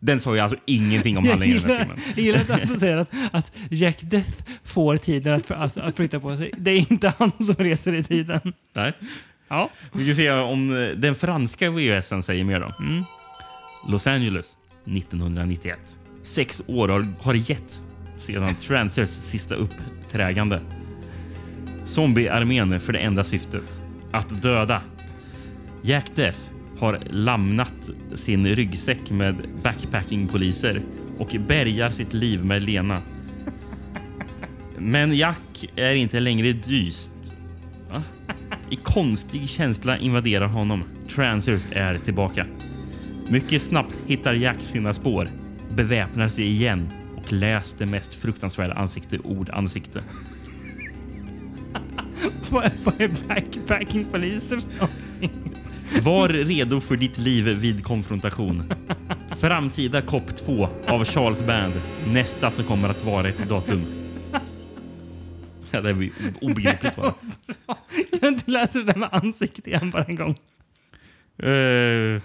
Den 0.00 0.20
sa 0.20 0.34
ju 0.34 0.40
alltså 0.40 0.58
ingenting 0.64 1.18
om 1.18 1.26
handlingen 1.26 1.56
i 1.56 1.60
den 1.60 1.70
här 1.70 1.78
filmen. 1.78 1.98
jag 2.16 2.24
gillar 2.24 2.40
att 2.40 2.68
du 2.68 2.74
säger 2.78 2.96
att, 2.96 3.10
att 3.32 3.52
Jack 3.70 4.00
Death 4.00 4.42
får 4.64 4.96
tiden 4.96 5.34
att, 5.34 5.50
att, 5.50 5.76
att 5.76 5.96
flytta 5.96 6.20
på 6.20 6.36
sig. 6.36 6.50
Det 6.56 6.70
är 6.70 6.92
inte 6.92 7.12
han 7.18 7.32
som 7.40 7.54
reser 7.54 7.92
i 7.92 8.02
tiden. 8.02 8.52
Nej. 8.72 8.92
Ja. 9.48 9.70
Vi 9.92 10.06
kan 10.06 10.14
se 10.14 10.30
om 10.30 10.76
eh, 10.76 10.88
den 10.88 11.14
franska 11.14 11.70
VHSen 11.70 12.22
säger 12.22 12.44
mer. 12.44 12.60
Då. 12.60 12.84
Mm. 12.84 13.04
Los 13.88 14.06
Angeles 14.06 14.56
1991. 14.84 15.78
Sex 16.22 16.62
år 16.66 16.88
har, 16.88 17.06
har 17.20 17.34
gett 17.34 17.82
sedan 18.16 18.54
Transers 18.54 19.10
sista 19.10 19.54
uppträgande. 19.54 20.60
Zombiearmén 21.84 22.80
för 22.80 22.92
det 22.92 22.98
enda 22.98 23.24
syftet. 23.24 23.80
Att 24.12 24.42
döda. 24.42 24.82
Jack 25.82 26.06
Death 26.14 26.38
har 26.78 26.98
lämnat 27.10 27.90
sin 28.14 28.46
ryggsäck 28.46 29.10
med 29.10 29.36
backpackingpoliser 29.62 30.82
och 31.18 31.36
bärgar 31.48 31.88
sitt 31.88 32.12
liv 32.12 32.44
med 32.44 32.62
Lena. 32.62 33.02
Men 34.78 35.14
Jack 35.14 35.70
är 35.76 35.94
inte 35.94 36.20
längre 36.20 36.52
dyst. 36.52 37.32
Va? 37.92 38.02
I 38.70 38.76
konstig 38.76 39.48
känsla 39.48 39.98
invaderar 39.98 40.46
honom. 40.46 40.84
Transers 41.14 41.66
är 41.72 41.98
tillbaka. 41.98 42.46
Mycket 43.28 43.62
snabbt 43.62 44.02
hittar 44.06 44.34
Jack 44.34 44.60
sina 44.60 44.92
spår, 44.92 45.28
beväpnar 45.74 46.28
sig 46.28 46.44
igen 46.44 46.88
och 47.16 47.32
läs 47.32 47.74
det 47.74 47.86
mest 47.86 48.14
fruktansvärda 48.14 48.74
ansikte, 48.74 49.18
ord, 49.18 49.50
ansikte. 49.52 50.02
Vad 52.50 52.64
är, 53.00 53.28
backpacking-poliser? 53.28 54.60
Var 56.02 56.28
redo 56.28 56.80
för 56.80 56.96
ditt 56.96 57.18
liv 57.18 57.44
vid 57.44 57.84
konfrontation. 57.84 58.62
Framtida 59.36 60.00
COP 60.00 60.36
2 60.36 60.68
av 60.86 61.04
Charles 61.04 61.46
Band. 61.46 61.74
Nästa 62.06 62.50
som 62.50 62.64
kommer 62.64 62.88
att 62.88 63.04
vara 63.04 63.28
ett 63.28 63.48
datum. 63.48 64.05
Ja, 65.70 65.80
det 65.80 65.90
är 65.90 66.10
obegripligt 66.40 66.96
bara. 66.96 67.14
Kan 67.66 68.20
du 68.20 68.28
inte 68.28 68.50
läsa 68.50 68.78
det 68.78 68.84
där 68.84 68.98
med 68.98 69.08
ansikte 69.12 69.70
igen 69.70 69.90
bara 69.90 70.04
en 70.04 70.16
gång? 70.16 70.34
Uh, 71.42 72.22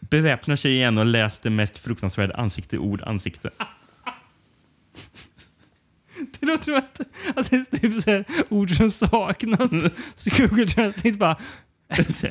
beväpnar 0.00 0.56
sig 0.56 0.72
igen 0.72 0.98
och 0.98 1.06
läs 1.06 1.38
det 1.38 1.50
mest 1.50 1.78
fruktansvärda 1.78 2.34
ansikte, 2.34 2.78
ord, 2.78 3.02
ansikte. 3.02 3.50
Det 6.40 6.46
låter 6.46 6.64
som 6.64 6.74
att, 6.74 7.00
att 7.36 7.50
det 7.50 7.56
är 7.56 7.78
typ 7.78 8.02
så 8.02 8.10
här, 8.10 8.24
ord 8.48 8.70
som 8.70 8.90
saknas. 8.90 9.70
Så 10.14 10.30
Google 10.36 10.66
Translate 10.66 11.12
bara... 11.12 11.36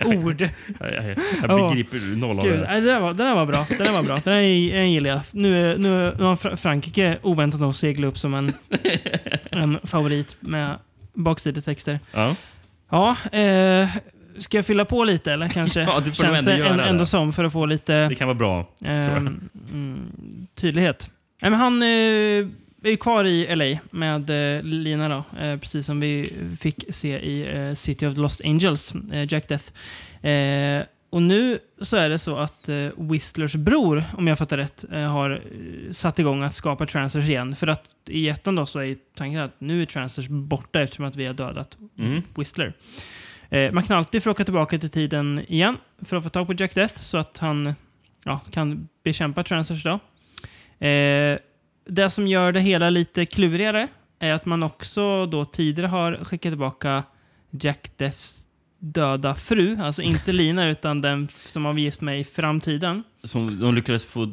ord. 0.05 0.41
Jag, 0.79 0.93
jag, 0.93 1.17
jag 1.49 1.69
begriper 1.69 2.15
noll 2.15 2.39
av 2.39 2.45
Gud, 2.45 2.59
det. 2.59 2.67
det 2.67 2.79
där 2.81 2.99
var, 2.99 3.13
den 3.13 3.27
där 3.27 3.35
var 3.35 3.45
bra. 3.45 3.65
Den 3.69 3.77
där 3.77 3.91
var 3.91 4.03
bra. 4.03 4.13
Den 4.23 4.33
där 4.33 4.73
den 4.73 4.91
gillar 4.91 5.09
jag. 5.09 5.19
Nu, 5.31 5.77
nu, 5.77 6.13
nu 6.17 6.23
har 6.23 6.35
Fra- 6.35 6.55
Frankrike 6.55 7.17
oväntat 7.21 7.61
nog 7.61 7.75
seglat 7.75 8.07
upp 8.09 8.17
som 8.17 8.33
en, 8.33 8.53
en 9.51 9.79
favorit 9.83 10.37
med 10.39 10.75
baksidetexter. 11.13 11.99
Ja. 12.11 12.35
Ja, 12.91 13.15
eh, 13.39 13.89
ska 14.37 14.57
jag 14.57 14.65
fylla 14.65 14.85
på 14.85 15.03
lite 15.03 15.33
eller 15.33 15.47
kanske? 15.47 15.79
Ja, 15.87 15.99
det 15.99 16.03
får 16.03 16.09
du 16.09 16.13
Känns 16.13 16.39
ändå 16.39 16.51
det 16.51 16.57
göra 16.57 16.85
ändå 16.87 17.05
som 17.05 17.33
för 17.33 17.43
att 17.43 17.53
få 17.53 17.65
lite 17.65 18.07
Det 18.07 18.15
kan 18.15 18.27
vara 18.27 18.37
bra. 18.37 18.65
mm, 18.85 19.41
tydlighet. 20.55 21.09
Nej, 21.41 21.51
men 21.51 21.59
han 21.59 21.81
eh, 21.81 22.47
är 22.87 22.91
ju 22.91 22.97
kvar 22.97 23.25
i 23.25 23.55
LA 23.55 23.79
med 23.91 24.29
eh, 24.57 24.63
Lina 24.63 25.09
då, 25.09 25.39
eh, 25.39 25.59
precis 25.59 25.85
som 25.85 25.99
vi 25.99 26.33
fick 26.59 26.85
se 26.89 27.19
i 27.19 27.57
eh, 27.57 27.73
City 27.73 28.07
of 28.07 28.15
the 28.15 28.21
Lost 28.21 28.41
Angels, 28.43 28.93
Jack 29.27 29.47
Death. 29.47 29.71
Och 31.11 31.21
nu 31.21 31.59
så 31.81 31.97
är 31.97 32.09
det 32.09 32.19
så 32.19 32.37
att 32.37 32.69
eh, 32.69 32.87
Whistlers 32.97 33.55
bror, 33.55 34.03
om 34.17 34.27
jag 34.27 34.37
fattar 34.37 34.57
rätt, 34.57 34.85
eh, 34.91 35.01
har 35.01 35.41
satt 35.91 36.19
igång 36.19 36.43
att 36.43 36.55
skapa 36.55 36.85
Transers 36.85 37.25
igen. 37.29 37.55
För 37.55 37.67
att 37.67 37.95
i 38.07 38.29
ettan 38.29 38.55
då 38.55 38.65
så 38.65 38.79
är 38.79 38.95
tanken 39.17 39.41
att 39.41 39.61
nu 39.61 39.81
är 39.81 39.85
Transers 39.85 40.27
borta 40.27 40.81
eftersom 40.81 41.05
att 41.05 41.15
vi 41.15 41.25
har 41.25 41.33
dödat 41.33 41.77
Mm. 41.97 42.21
Whistler. 42.35 42.73
Eh, 43.49 43.71
man 43.71 43.83
kan 43.83 43.97
alltid 43.97 44.23
få 44.23 44.31
åka 44.31 44.43
tillbaka 44.43 44.77
till 44.77 44.89
tiden 44.89 45.41
igen 45.47 45.77
för 46.05 46.17
att 46.17 46.23
få 46.23 46.29
tag 46.29 46.47
på 46.47 46.53
Jack 46.53 46.75
Death 46.75 46.99
så 46.99 47.17
att 47.17 47.37
han 47.37 47.73
ja, 48.23 48.39
kan 48.51 48.87
bekämpa 49.03 49.43
Transers 49.43 49.83
då. 49.83 49.99
Eh, 50.87 51.37
det 51.89 52.09
som 52.09 52.27
gör 52.27 52.51
det 52.51 52.59
hela 52.59 52.89
lite 52.89 53.25
klurigare 53.25 53.87
är 54.19 54.33
att 54.33 54.45
man 54.45 54.63
också 54.63 55.25
då 55.25 55.45
tidigare 55.45 55.87
har 55.87 56.19
skickat 56.23 56.51
tillbaka 56.51 57.03
Jack 57.51 57.91
Deaths 57.97 58.45
döda 58.79 59.35
fru, 59.35 59.77
alltså 59.81 60.01
inte 60.01 60.31
Lina 60.31 60.69
utan 60.69 61.01
den 61.01 61.27
som 61.47 61.65
han 61.65 61.75
var 61.75 61.79
gift 61.79 62.01
med 62.01 62.19
i 62.19 62.23
framtiden. 62.23 63.03
Som 63.23 63.59
de 63.59 63.75
lyckades 63.75 64.05
få 64.05 64.31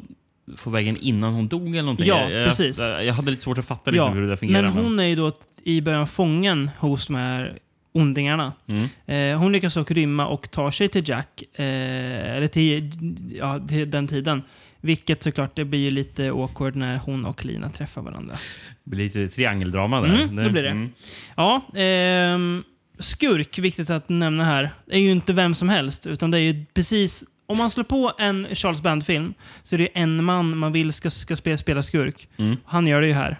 få 0.57 0.69
vägen 0.69 0.97
innan 0.97 1.33
hon 1.33 1.47
dog 1.47 1.67
eller 1.69 1.81
någonting. 1.81 2.07
Ja, 2.07 2.29
jag, 2.29 2.45
precis. 2.45 2.79
Jag, 2.79 3.05
jag 3.05 3.13
hade 3.13 3.31
lite 3.31 3.43
svårt 3.43 3.57
att 3.57 3.65
fatta 3.65 3.91
liksom 3.91 4.07
Ja, 4.07 4.13
hur 4.13 4.21
det 4.21 4.27
där 4.27 4.35
fungerar. 4.35 4.61
men 4.61 4.71
hon 4.71 4.99
är 4.99 5.03
ju 5.03 5.15
då 5.15 5.31
i 5.63 5.81
början 5.81 6.07
fången 6.07 6.69
hos 6.77 7.07
de 7.07 7.15
här 7.15 7.57
ondingarna. 7.91 8.53
Mm. 8.67 8.89
Eh, 9.33 9.39
hon 9.39 9.51
lyckas 9.51 9.73
dock 9.73 9.91
rymma 9.91 10.27
och 10.27 10.51
tar 10.51 10.71
sig 10.71 10.87
till 10.89 11.09
Jack, 11.09 11.43
eh, 11.53 12.35
eller 12.35 12.47
till, 12.47 12.91
ja, 13.39 13.59
till 13.67 13.91
den 13.91 14.07
tiden. 14.07 14.41
Vilket 14.87 15.23
såklart, 15.23 15.55
det 15.55 15.65
blir 15.65 15.79
ju 15.79 15.91
lite 15.91 16.31
awkward 16.31 16.75
när 16.75 16.97
hon 16.97 17.25
och 17.25 17.45
Lina 17.45 17.69
träffar 17.69 18.01
varandra. 18.01 18.37
Det 18.83 18.89
blir 18.89 19.03
lite 19.03 19.27
triangeldrama 19.27 20.01
där. 20.01 20.21
Mm, 20.21 20.35
det 20.35 20.49
blir 20.49 20.63
det. 20.63 20.89
Ja, 21.35 21.61
ehm, 21.75 22.63
skurk, 22.99 23.59
viktigt 23.59 23.89
att 23.89 24.09
nämna 24.09 24.45
här, 24.45 24.69
är 24.91 24.99
ju 24.99 25.11
inte 25.11 25.33
vem 25.33 25.53
som 25.53 25.69
helst. 25.69 26.07
Utan 26.07 26.31
det 26.31 26.39
är 26.39 26.53
ju 26.53 26.65
precis... 26.73 27.25
Om 27.45 27.57
man 27.57 27.69
slår 27.69 27.83
på 27.83 28.11
en 28.17 28.47
Charles 28.53 28.81
Band-film 28.81 29.33
så 29.63 29.75
är 29.75 29.79
det 29.79 29.87
en 29.93 30.23
man 30.23 30.57
man 30.57 30.71
vill 30.71 30.93
ska, 30.93 31.11
ska 31.11 31.35
spela, 31.35 31.57
spela 31.57 31.83
skurk. 31.83 32.27
Mm. 32.37 32.57
Han 32.65 32.87
gör 32.87 33.01
det 33.01 33.07
ju 33.07 33.13
här. 33.13 33.37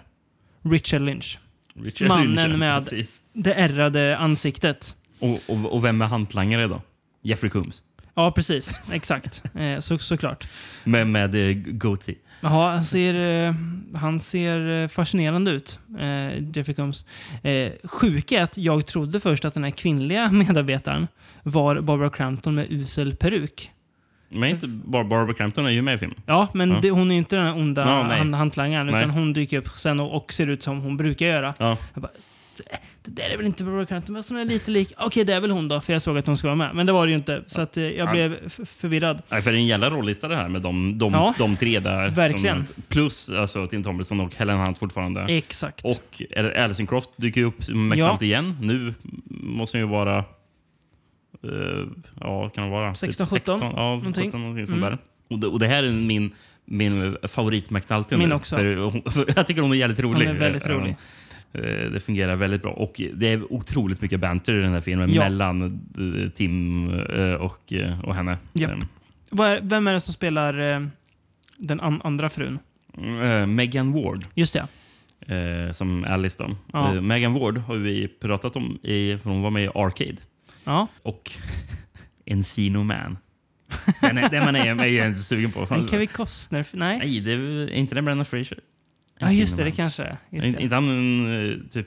Richard 0.62 1.02
Lynch. 1.02 1.38
Richard 1.74 2.08
Mannen 2.08 2.34
Lynch, 2.34 2.58
med 2.58 2.84
precis. 2.84 3.18
det 3.32 3.54
ärrade 3.54 4.16
ansiktet. 4.16 4.96
Och, 5.18 5.40
och, 5.46 5.72
och 5.72 5.84
vem 5.84 6.02
är 6.02 6.06
hantlangare 6.06 6.66
då? 6.66 6.82
Jeffrey 7.22 7.50
Combs. 7.50 7.82
Ja, 8.18 8.30
precis. 8.30 8.80
Exakt. 8.92 9.42
Eh, 9.54 9.78
så, 9.78 9.98
såklart. 9.98 10.48
Med, 10.84 11.06
med 11.06 11.34
eh, 11.34 11.56
goatee. 11.66 12.14
Jaha, 12.40 12.72
han 12.72 12.84
ser, 12.84 13.46
eh, 13.46 13.54
han 13.94 14.20
ser 14.20 14.82
eh, 14.82 14.88
fascinerande 14.88 15.50
ut, 15.50 15.80
Jeffrey 16.54 16.74
Combs. 16.74 17.04
Eh, 17.42 17.72
sjuka 17.84 18.38
är 18.38 18.42
att 18.42 18.58
jag 18.58 18.86
trodde 18.86 19.20
först 19.20 19.44
att 19.44 19.54
den 19.54 19.64
här 19.64 19.70
kvinnliga 19.70 20.30
medarbetaren 20.32 21.08
var 21.42 21.80
Barbara 21.80 22.10
Crampton 22.10 22.54
med 22.54 22.66
usel 22.72 23.16
peruk. 23.16 23.70
Men 24.28 24.48
inte 24.50 24.66
Bar 24.66 25.04
Barbara 25.04 25.34
Crampton 25.34 25.66
är 25.66 25.70
ju 25.70 25.82
med 25.82 25.94
i 25.94 25.98
filmen. 25.98 26.18
Ja, 26.26 26.48
men 26.54 26.70
Ja. 26.70 26.78
Det, 26.82 26.90
hon 26.90 27.10
är 27.10 27.14
ju 27.14 27.18
inte 27.18 27.36
den 27.36 27.54
onda 27.54 27.82
Ja, 27.82 28.02
hand, 28.16 28.34
hantlangaren, 28.34 28.86
Nej. 28.86 28.96
utan 28.96 29.10
hon 29.10 29.32
dyker 29.32 29.58
upp 29.58 29.68
sen 29.68 30.00
och, 30.00 30.16
och 30.16 30.32
ser 30.32 30.46
ut 30.46 30.62
som 30.62 30.80
hon 30.80 30.96
brukar 30.96 31.26
göra. 31.26 31.54
Ja. 31.58 31.76
Jag 31.94 32.02
bara, 32.02 32.12
det 33.04 33.10
där 33.10 33.30
är 33.30 33.36
väl 33.36 33.46
inte 33.46 33.64
Barbara 33.64 33.86
Crampton, 33.86 34.12
men 34.14 34.22
hon 34.28 34.38
är 34.38 34.44
lite 34.44 34.70
lik. 34.70 34.92
Okej, 34.98 35.24
det 35.24 35.32
är 35.34 35.40
väl 35.40 35.50
hon 35.50 35.68
då, 35.68 35.80
för 35.80 35.92
jag 35.92 36.02
såg 36.02 36.18
att 36.18 36.26
hon 36.26 36.36
skulle 36.36 36.48
vara 36.48 36.56
med. 36.56 36.74
Men 36.76 36.86
det 36.86 36.92
var 36.92 37.06
det 37.06 37.10
ju 37.10 37.16
inte, 37.16 37.42
så 37.46 37.60
att, 37.60 37.76
eh, 37.76 37.84
jag 37.84 38.08
Ja. 38.08 38.12
blev 38.12 38.48
förvirrad. 38.64 39.22
Nej, 39.30 39.42
för 39.42 39.50
det 39.52 39.56
är 39.56 39.60
en 39.60 39.66
jävla 39.66 39.90
rollista 39.90 40.28
det 40.28 40.36
här 40.36 40.48
med 40.48 40.62
de, 40.62 40.98
de, 40.98 41.12
Ja, 41.12 41.34
de 41.38 41.56
tre 41.56 41.80
där. 41.80 42.08
verkligen. 42.10 42.66
Som, 42.66 42.82
plus 42.88 43.30
alltså, 43.30 43.66
Tim 43.66 43.82
Tomlinson 43.84 44.20
och 44.20 44.34
Helen 44.34 44.58
Hunt 44.58 44.78
fortfarande. 44.78 45.20
Exakt. 45.22 45.84
Och 45.84 46.22
Alison 46.56 46.86
Croft 46.86 47.10
dyker 47.16 47.40
ju 47.40 47.46
upp 47.46 47.68
mäktigt 47.68 47.98
Ja. 47.98 48.18
igen. 48.20 48.56
Nu 48.60 48.94
måste 49.30 49.78
hon 49.78 49.86
ju 49.86 49.90
vara... 49.90 50.18
eh, 50.18 51.86
ja, 52.20 52.48
kan 52.50 52.64
det 52.64 52.70
vara? 52.70 52.94
16, 52.94 53.26
Typ 53.26 53.32
17, 53.46 53.60
ja, 53.62 53.68
någonting. 53.70 54.24
17, 54.24 54.40
någonting 54.40 54.66
sånt 54.66 54.78
Mm. 54.78 54.90
där. 54.90 54.98
Och 55.30 55.38
det, 55.38 55.46
och 55.46 55.58
det 55.58 55.66
här 55.66 55.82
är 55.82 55.90
min, 55.92 56.30
min 56.64 57.16
favorit 57.22 57.70
McNulty 57.70 58.16
Min 58.16 58.32
också. 58.32 58.56
För, 58.56 58.76
hon, 58.76 59.02
för 59.12 59.32
jag 59.36 59.46
tycker 59.46 59.62
hon 59.62 59.72
är 59.72 59.76
jävligt 59.76 60.00
rolig. 60.00 60.26
Hon 60.26 60.36
är 60.36 60.40
väldigt 60.40 60.66
Eh, 60.66 60.70
rolig. 60.72 60.96
Eh, 61.52 61.90
Det 61.92 62.00
fungerar 62.04 62.36
väldigt 62.36 62.62
bra. 62.62 62.72
Och 62.72 63.00
Det 63.14 63.32
är 63.32 63.52
otroligt 63.52 64.02
mycket 64.02 64.20
banter 64.20 64.52
i 64.52 64.62
den 64.62 64.72
här 64.72 64.80
filmen 64.80 65.12
Ja. 65.14 65.22
mellan 65.22 65.62
eh, 66.24 66.30
Tim 66.30 66.88
eh, 67.00 67.32
och, 67.34 67.72
och 68.02 68.14
henne. 68.14 68.38
Vad 69.30 69.48
är, 69.50 69.60
vem 69.62 69.86
är 69.86 69.92
det 69.92 70.00
som 70.00 70.14
spelar 70.14 70.52
den 71.56 71.80
an, 71.80 72.00
andra 72.04 72.30
frun? 72.30 72.58
Eh, 73.22 73.46
Megan 73.46 73.92
Ward. 73.92 74.24
Just 74.34 74.52
det. 74.54 74.66
Eh, 75.34 75.72
som 75.72 76.04
Alice 76.04 76.42
då. 76.44 76.56
Ja. 76.72 76.94
Eh, 76.94 77.00
Megan 77.00 77.34
Ward 77.34 77.58
har 77.58 77.76
vi 77.76 78.08
pratat 78.08 78.56
om. 78.56 78.78
I, 78.82 79.18
hon 79.24 79.42
var 79.42 79.50
med 79.50 79.64
i 79.64 79.68
Arcade. 79.74 80.16
Ja. 80.64 80.86
Och 81.02 81.32
Encino 82.26 82.82
Man. 82.82 83.18
Den 84.00 84.18
är, 84.18 84.28
den 84.28 84.44
man 84.44 84.56
är, 84.56 84.84
är 84.84 85.06
inte 85.06 85.18
sugen 85.20 85.50
på. 85.52 85.66
Men 85.70 85.88
Kevin 85.88 86.06
Costner? 86.08 86.66
Nej? 86.72 86.98
Nej, 86.98 87.20
det 87.20 87.32
är 87.32 87.70
inte 87.74 87.94
den 87.94 88.04
Brendan 88.04 88.24
Fraser. 88.24 88.58
Ja, 89.18 89.32
just 89.32 89.56
det. 89.56 89.64
Det 89.64 89.70
kanske 89.70 90.02
är. 90.02 90.16
Just 90.30 90.46
Inte 90.46 90.74
han 90.74 90.88
en 90.88 91.50
eh, 91.52 91.58
typ... 91.70 91.86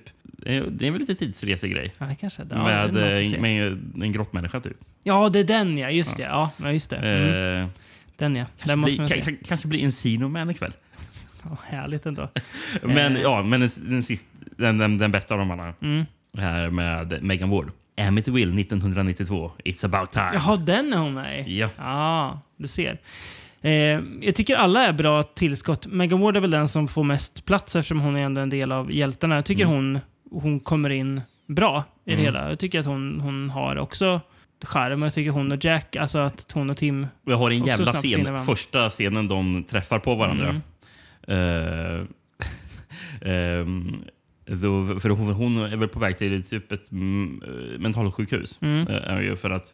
Det 0.71 0.88
är 0.88 0.91
väl 0.91 0.99
lite 0.99 1.15
tidsresegrej. 1.15 1.93
Ja, 1.97 2.05
det 2.05 2.15
kanske 2.15 2.43
det. 2.43 2.55
Ja, 2.55 2.63
med, 2.63 2.93
det 2.93 3.21
eh, 3.36 3.39
med 3.39 3.77
en 4.03 4.11
grottmänniska 4.11 4.59
typ. 4.59 4.77
Ja, 5.03 5.29
det 5.29 5.39
är 5.39 5.43
den 5.43 5.77
ja. 5.77 5.89
Just 5.89 6.17
det. 6.17 6.23
Ja, 6.23 6.51
ja 6.57 6.71
just 6.71 6.89
det. 6.89 6.95
Mm. 6.97 7.63
Eh, 7.63 7.69
Den 8.17 8.36
ja. 8.36 8.45
kanske, 8.57 8.67
Den 8.69 8.79
måste 8.79 8.91
blir, 8.91 8.99
man 8.99 9.07
se. 9.07 9.15
ka- 9.15 9.23
ka- 9.25 9.47
kanske 9.47 9.67
blir 9.67 9.84
Encino 9.84 10.27
Man 10.27 10.49
ikväll. 10.49 10.71
Ja, 11.43 11.57
härligt 11.63 12.05
ändå. 12.05 12.29
Men 12.84 13.15
Eh, 13.15 13.21
ja, 13.21 13.43
men 13.43 13.59
den, 13.59 13.69
den, 13.82 14.03
sist, 14.03 14.25
den, 14.57 14.77
den, 14.77 14.97
den 14.97 15.11
bästa 15.11 15.34
av 15.34 15.39
dem 15.39 15.51
alla. 15.51 15.73
Mm. 15.82 16.05
Här 16.38 16.69
med 16.69 17.23
Megan 17.23 17.49
Ward. 17.49 17.71
Amityville 17.97 18.61
1992. 18.61 19.51
It's 19.65 19.86
about 19.86 20.11
time. 20.11 20.29
Jaha, 20.34 20.55
den 20.57 20.93
är 20.93 20.97
hon 20.97 21.13
med 21.13 21.47
i? 21.49 21.59
Ja. 21.59 21.69
Ja, 21.77 22.41
du 22.57 22.67
ser. 22.67 22.97
Eh, 23.62 23.72
jag 24.22 24.36
tycker 24.36 24.55
alla 24.55 24.86
är 24.88 24.93
bra 24.93 25.24
tillskott. 25.24 25.88
Megan 25.88 26.20
Ward 26.20 26.38
är 26.38 26.41
väl 26.41 26.51
den 26.51 26.68
som 26.68 26.88
får 26.88 27.03
mest 27.03 27.45
plats 27.45 27.76
eftersom 27.76 27.99
hon 28.01 28.16
är 28.16 28.24
ändå 28.24 28.41
en 28.41 28.49
del 28.49 28.72
av 28.72 28.91
hjältarna. 28.91 29.36
Jag 29.36 29.45
tycker 29.45 29.64
Mm. 29.64 29.76
hon, 29.76 29.99
hon 30.41 30.59
kommer 30.59 30.89
in 30.89 31.22
bra 31.47 31.84
i 32.05 32.09
det 32.09 32.14
Mm. 32.14 32.26
hela. 32.26 32.49
Jag 32.49 32.59
tycker 32.59 32.80
att 32.80 32.86
hon, 32.86 33.20
hon 33.22 33.49
har 33.49 33.76
också 33.78 34.22
charm. 34.64 35.01
Jag 35.01 35.14
tycker 35.14 35.32
hon 35.32 35.51
och 35.51 35.66
Jack, 35.66 35.95
alltså 35.95 36.20
att 36.20 36.51
hon 36.53 36.70
och 36.70 36.78
Tim 36.78 37.07
Vi 37.26 37.34
har 37.34 37.51
en 37.51 37.64
jävla 37.66 37.93
scen. 37.93 38.45
Första 38.45 38.89
scenen 38.89 39.28
de 39.28 39.64
träffar 39.64 39.99
på 39.99 40.16
varandra. 40.16 40.62
Mm. 41.28 42.01
Eh, 42.01 42.01
ehm, 43.32 44.03
då, 44.45 44.99
för 44.99 45.09
hon, 45.09 45.34
hon 45.34 45.57
är 45.57 45.78
väl 45.78 45.89
på 45.89 45.99
väg 45.99 46.18
till 46.18 46.43
typ 46.43 46.72
ett 46.72 46.91
mm, 46.91 47.41
eh, 47.45 47.80
mentalsjukhus. 47.80 48.59
Mm. 48.62 48.88
Eh, 48.88 49.36
för 49.36 49.49
att 49.49 49.74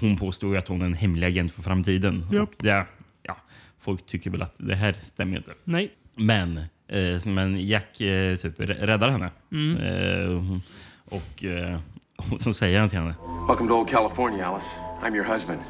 hon 0.00 0.16
påstår 0.16 0.56
att 0.56 0.68
hon 0.68 0.82
är 0.82 0.86
en 0.86 0.94
hemlig 0.94 1.26
agent 1.26 1.52
för 1.52 1.62
framtiden. 1.62 2.24
Och 2.42 2.50
det, 2.58 2.86
ja, 3.22 3.36
folk 3.80 4.06
tycker 4.06 4.30
väl 4.30 4.42
att 4.42 4.54
det 4.58 4.74
här 4.74 4.92
stämmer 5.00 5.32
ju 5.32 5.38
inte. 5.38 5.52
Nej. 5.64 5.90
Men, 6.14 6.58
eh, 6.88 7.26
men 7.26 7.66
Jack 7.66 8.00
eh, 8.00 8.36
typ 8.36 8.60
rä- 8.60 8.86
räddar 8.86 9.08
henne. 9.08 9.30
Mm. 9.52 9.76
Eh, 9.76 10.58
och 11.04 11.44
eh, 11.44 11.80
och 12.32 12.40
så 12.40 12.52
säger 12.52 12.80
han 12.80 12.88
till 12.88 12.98
henne. 12.98 13.14
Welcome 13.48 13.68
to 13.68 13.74
old 13.76 13.88
California, 13.88 14.46
Alice. 14.46 14.66
I'm 15.04 15.14
your 15.16 15.24
husband, 15.24 15.60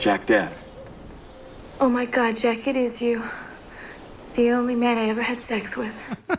Jack 0.00 0.20
Death. 0.26 0.52
Oh 1.78 1.88
my 1.88 2.06
god, 2.06 2.44
Jack, 2.44 2.66
it 2.66 2.76
is 2.76 3.02
you. 3.02 3.22
The 4.34 4.54
only 4.54 4.76
man 4.76 4.98
I 4.98 5.10
ever 5.10 5.22
had 5.22 5.38
sex 5.38 5.76
with. 5.78 5.96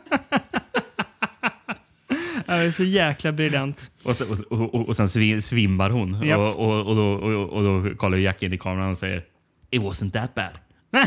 Ja, 2.46 2.56
det 2.56 2.64
är 2.64 2.72
så 2.72 2.84
jäkla 2.84 3.32
briljant. 3.32 3.92
Och, 4.04 4.16
sen- 4.16 4.28
och, 4.50 4.76
och, 4.76 4.90
och 4.90 4.96
sen 4.96 5.06
svi- 5.08 5.40
svimmar 5.42 5.90
hon. 5.90 6.22
Japp. 6.24 6.40
Och, 6.40 6.60
och, 6.70 6.88
och, 6.88 6.96
då, 6.96 7.04
och, 7.14 7.50
och 7.50 7.64
då 7.64 7.96
kollar 7.96 8.18
Jack 8.18 8.44
in 8.44 8.54
i 8.54 8.58
kameran 8.58 8.92
och 8.92 8.98
säger 8.98 9.24
It 9.70 9.82
wasn't 9.82 10.12
that 10.12 10.36
bad. 10.36 10.52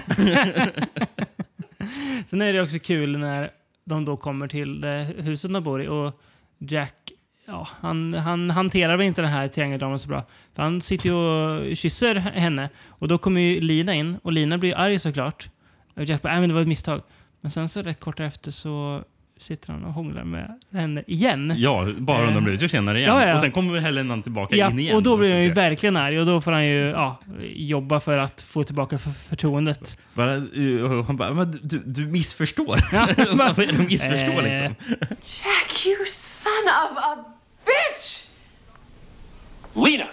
Sen 2.26 2.42
är 2.42 2.52
det 2.52 2.62
också 2.62 2.78
kul 2.78 3.18
när 3.18 3.50
de 3.84 4.04
då 4.04 4.16
kommer 4.16 4.48
till 4.48 4.84
huset 5.18 5.52
de 5.52 5.62
bor 5.62 5.82
i 5.82 5.88
och 5.88 6.20
Jack, 6.58 7.12
ja, 7.46 7.68
han, 7.80 8.14
han 8.14 8.50
hanterar 8.50 8.96
väl 8.96 9.06
inte 9.06 9.22
den 9.22 9.30
här 9.30 9.48
triangeldramen 9.48 9.98
så 9.98 10.08
bra. 10.08 10.24
För 10.54 10.62
han 10.62 10.80
sitter 10.80 11.08
ju 11.08 11.14
och 11.14 11.76
kysser 11.76 12.14
henne 12.14 12.68
och 12.88 13.08
då 13.08 13.18
kommer 13.18 13.40
ju 13.40 13.60
Lina 13.60 13.94
in 13.94 14.18
och 14.22 14.32
Lina 14.32 14.58
blir 14.58 14.70
ju 14.70 14.76
arg 14.76 14.98
såklart. 14.98 15.50
Och 15.94 16.04
Jack 16.04 16.22
bara, 16.22 16.32
nej 16.32 16.40
men 16.40 16.48
det 16.48 16.54
var 16.54 16.62
ett 16.62 16.68
misstag. 16.68 17.02
Men 17.40 17.50
sen 17.50 17.68
så 17.68 17.82
rätt 17.82 18.00
kort 18.00 18.20
efter 18.20 18.50
så 18.50 19.04
sitter 19.42 19.72
han 19.72 19.84
och 19.84 19.92
hånglar 19.92 20.24
med 20.24 20.60
henne 20.72 21.04
igen. 21.06 21.54
Ja, 21.56 21.88
bara 21.98 22.18
Eh, 22.18 22.24
några 22.26 22.40
minuter 22.40 22.68
senare 22.68 22.98
igen. 22.98 23.10
ja, 23.14 23.26
ja. 23.26 23.34
Och 23.34 23.40
sen 23.40 23.52
kommer 23.52 23.80
Helen 23.80 24.22
tillbaka 24.22 24.56
Ja, 24.56 24.70
in 24.70 24.78
igen. 24.78 24.96
och 24.96 25.02
då 25.02 25.16
blir 25.16 25.32
han 25.32 25.42
ju 25.42 25.52
verkligen 25.52 25.96
arg 25.96 26.20
och 26.20 26.26
då 26.26 26.40
får 26.40 26.52
han 26.52 26.66
ju 26.66 26.88
ja, 26.88 27.16
jobba 27.54 28.00
för 28.00 28.18
att 28.18 28.42
få 28.42 28.64
tillbaka 28.64 28.98
för 28.98 29.10
förtroendet. 29.10 29.98
Bara, 30.14 30.36
uh, 30.36 31.04
han 31.06 31.16
bara, 31.16 31.34
men 31.34 31.58
du, 31.62 31.82
du 31.86 32.06
missförstår. 32.06 32.78
Ja, 32.92 33.06
det 33.56 33.66
du 33.66 33.78
missförstår 33.82 34.38
Eh. 34.38 34.44
liksom? 34.44 34.74
Jack, 35.44 35.86
you 35.86 36.06
son 36.06 36.52
of 36.66 36.98
a 36.98 37.24
bitch! 37.66 38.18
Lena, 39.74 40.06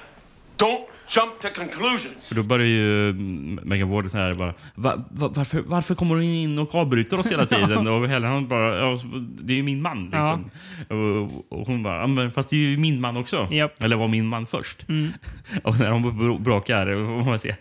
don't 0.58 0.86
jump 1.10 1.42
to 1.42 1.48
conclusions. 1.56 2.28
För 2.28 2.36
då 2.36 2.44
börjar 2.44 2.68
ju 2.68 3.10
mm, 3.10 3.60
Megan 3.64 3.90
Ward 3.90 4.12
så 4.12 4.18
här 4.18 4.34
bara, 4.34 4.54
va, 4.76 5.06
va, 5.12 5.32
varför, 5.36 5.62
varför 5.62 5.96
kommer 5.96 6.16
hon 6.16 6.24
in 6.24 6.60
och 6.60 6.76
avbryter 6.76 7.20
oss 7.20 7.32
hela 7.32 7.46
tiden? 7.56 7.88
och 7.88 8.08
Helen 8.08 8.32
han 8.32 8.48
bara, 8.48 8.78
ja, 8.78 9.00
det 9.42 9.54
är 9.54 9.58
ju 9.58 9.64
min 9.64 9.82
man. 9.82 10.04
Liksom. 10.04 10.52
Och, 10.88 11.60
och 11.60 11.68
hon 11.68 11.84
bara, 11.84 12.02
ja, 12.02 12.08
men 12.08 12.32
fast 12.32 12.50
det 12.50 12.56
är 12.56 12.70
ju 12.70 12.78
min 12.78 13.02
man 13.02 13.18
också. 13.18 13.48
Japp. 13.52 13.84
Eller 13.84 13.96
var 13.96 14.08
min 14.08 14.28
man 14.28 14.46
först. 14.48 14.86
Mm. 14.90 15.12
Och 15.64 15.80
när 15.80 15.90
de 15.90 16.06
br- 16.06 16.40
bråkar, 16.40 16.96
man 17.26 17.40
ser 17.40 17.56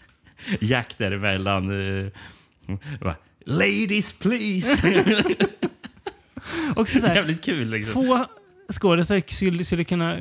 Jack 0.60 0.98
däremellan. 0.98 1.70
Bara, 3.00 3.14
Ladies 3.44 4.12
please! 4.12 4.94
Också 6.76 7.00
så 7.00 7.06
här, 7.06 7.14
Jävligt 7.14 7.44
kul 7.44 7.70
liksom. 7.70 7.92
Få 7.92 8.24
skådespelare 8.72 9.22
skulle, 9.28 9.64
skulle 9.64 9.84
kunna, 9.84 10.16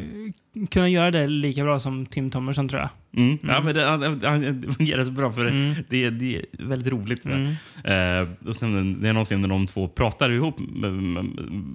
kunna 0.72 0.90
göra 0.90 1.12
det 1.12 1.28
lika 1.28 1.64
bra 1.64 1.80
som 1.80 2.06
Tim 2.06 2.30
Thomerson 2.32 2.70
tror 2.70 2.82
jag. 2.82 2.90
Mm. 3.24 3.38
Ja, 3.48 3.62
men 3.62 3.76
det, 3.76 3.86
han- 3.86 4.22
han- 4.24 4.62
det 4.62 4.72
fungerar 4.74 5.04
så 5.04 5.12
bra 5.12 5.32
för 5.32 5.44
det- 5.46 5.50
Mm. 5.52 5.76
det, 5.90 6.10
det 6.10 6.36
är 6.38 6.46
väldigt 6.68 6.94
roligt. 6.94 7.26
Mm. 7.26 7.46
Eh, 7.84 8.48
och 8.48 8.56
sen, 8.56 9.02
det 9.02 9.10
är 9.10 9.14
någon 9.14 9.26
scen 9.26 9.42
när 9.42 9.48
de 9.48 9.68
två 9.68 9.88
pratar 9.88 10.30
ihop 10.30 10.60
med, 10.60 10.94
med, 10.94 11.26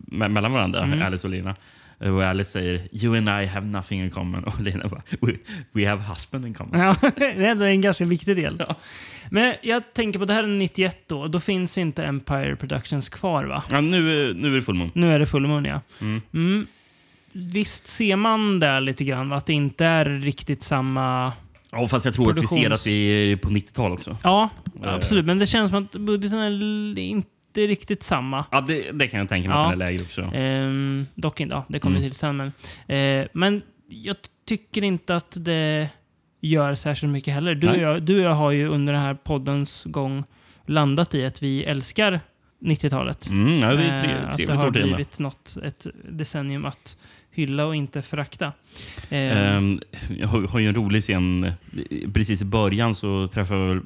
med, 0.07 0.31
mellan 0.31 0.53
varandra, 0.53 0.83
Mm. 0.83 1.03
Alice 1.03 1.27
och 1.27 1.31
Lina. 1.33 1.57
Eh, 2.03 2.15
Och 2.15 2.25
Alice 2.25 2.51
säger 2.51 2.89
“You 2.93 3.17
and 3.17 3.29
I 3.29 3.47
have 3.47 3.67
nothing 3.67 4.01
in 4.05 4.11
common” 4.11 4.45
och 4.49 4.61
Lena 4.61 4.89
bara 4.89 5.03
“We, 5.21 5.37
we 5.73 5.89
have 5.89 6.03
husband 6.03 6.47
in 6.47 6.55
common”. 6.55 6.81
Ja, 6.81 6.97
det 7.17 7.25
är 7.25 7.51
ändå 7.51 7.65
en 7.65 7.81
ganska 7.81 8.05
viktig 8.05 8.37
del. 8.37 8.63
Men 9.31 9.55
jag 9.63 9.93
tänker 9.95 10.19
på 10.19 10.25
det 10.25 10.33
här 10.33 10.43
är 10.45 10.49
91 10.49 10.99
då. 11.07 11.27
Då 11.27 11.41
finns 11.41 11.79
inte 11.79 12.05
Empire 12.05 12.57
Productions 12.57 13.09
kvar 13.09 13.45
va? 13.45 13.63
Ja, 13.71 13.81
nu, 13.81 14.35
nu 14.35 14.49
är 14.53 14.57
det 14.57 14.63
full 14.63 14.75
moon. 14.75 14.91
Nu 14.95 15.13
är 15.13 15.19
det 15.19 15.27
full 15.27 15.47
moon 15.47 15.65
ja. 15.65 15.81
Mm. 16.01 16.23
Mm. 16.35 16.67
Visst 17.33 17.87
ser 17.87 18.17
man 18.17 18.61
där 18.61 18.81
lite 18.81 19.05
grann 19.05 19.29
va? 19.29 19.37
Att 19.37 19.47
det 19.47 19.53
inte 19.53 19.85
är 19.85 20.05
riktigt 20.05 20.63
samma... 20.63 21.33
Ja, 21.71 21.89
fast 21.89 22.05
jag 22.05 22.15
tror 22.15 22.31
att 22.33 22.39
vi 22.43 22.47
ser 22.47 22.57
Produktions- 22.57 22.73
att 22.75 22.87
vi 22.87 23.33
är 23.33 23.37
på 23.37 23.49
90-tal 23.49 23.93
också. 23.93 24.17
Ja, 24.23 24.49
Eh. 24.85 24.95
absolut. 24.95 25.27
Men 25.27 25.39
det 25.39 25.47
känns 25.47 25.71
som 25.71 25.85
att 25.85 25.93
budgeten 25.93 26.39
är 26.39 26.47
l- 26.47 26.95
inte 27.53 27.67
riktigt 27.73 28.03
samma. 28.03 28.45
Ja, 28.51 28.61
det, 28.61 28.93
det 28.93 29.09
kan 29.09 29.21
jag 29.21 29.29
tänka 29.29 29.49
mig 29.49 29.59
Ja. 29.59 29.65
att 29.65 29.73
den 29.73 29.81
är 29.83 29.87
lägre 29.87 30.03
också. 30.03 30.31
Ehm, 30.35 31.07
dock 31.15 31.41
inte, 31.41 31.55
ja, 31.55 31.65
det 31.69 31.79
kommer 31.79 31.97
Mm. 31.97 32.11
till 32.11 32.19
sen. 32.19 32.37
Men, 32.37 32.53
eh, 33.23 33.27
men 33.33 33.63
jag 33.89 34.17
tycker 34.47 34.85
inte 34.85 35.17
att 35.17 35.37
det 35.41 35.89
gör 36.41 36.75
särskilt 36.75 37.13
mycket 37.13 37.35
heller. 37.35 37.55
Du 37.55 37.69
och, 37.69 37.77
jag, 37.77 38.03
du 38.03 38.15
och 38.19 38.25
jag 38.25 38.35
har 38.35 38.51
ju 38.51 38.67
under 38.69 38.93
den 38.93 39.03
här 39.03 39.15
poddens 39.15 39.85
gång 39.85 40.25
landat 40.67 41.15
i 41.15 41.27
att 41.27 41.43
vi 41.43 41.65
älskar 41.65 42.21
90-talet. 42.61 43.31
Mm, 43.31 43.59
ja, 43.59 43.75
det 43.75 43.83
är 43.83 44.03
tre- 44.03 44.13
Eh, 44.13 44.29
att 44.29 44.37
det 44.37 44.53
har 44.55 44.71
blivit 44.71 45.19
något, 45.19 45.57
ett 45.65 45.87
decennium 46.11 46.65
att 46.65 46.97
hylla 47.31 47.67
och 47.67 47.77
inte 47.77 48.03
förakta. 48.03 48.53
Ehm, 49.11 49.81
jag 50.19 50.29
har, 50.29 50.59
ju 50.59 50.69
en 50.69 50.75
rolig 50.75 51.03
scen. 51.03 51.45
eh, 51.45 51.53
Precis 52.15 52.43
i 52.43 52.45
början 52.45 52.95
så 52.95 53.29
träffar 53.29 53.55
jag. 53.57 53.83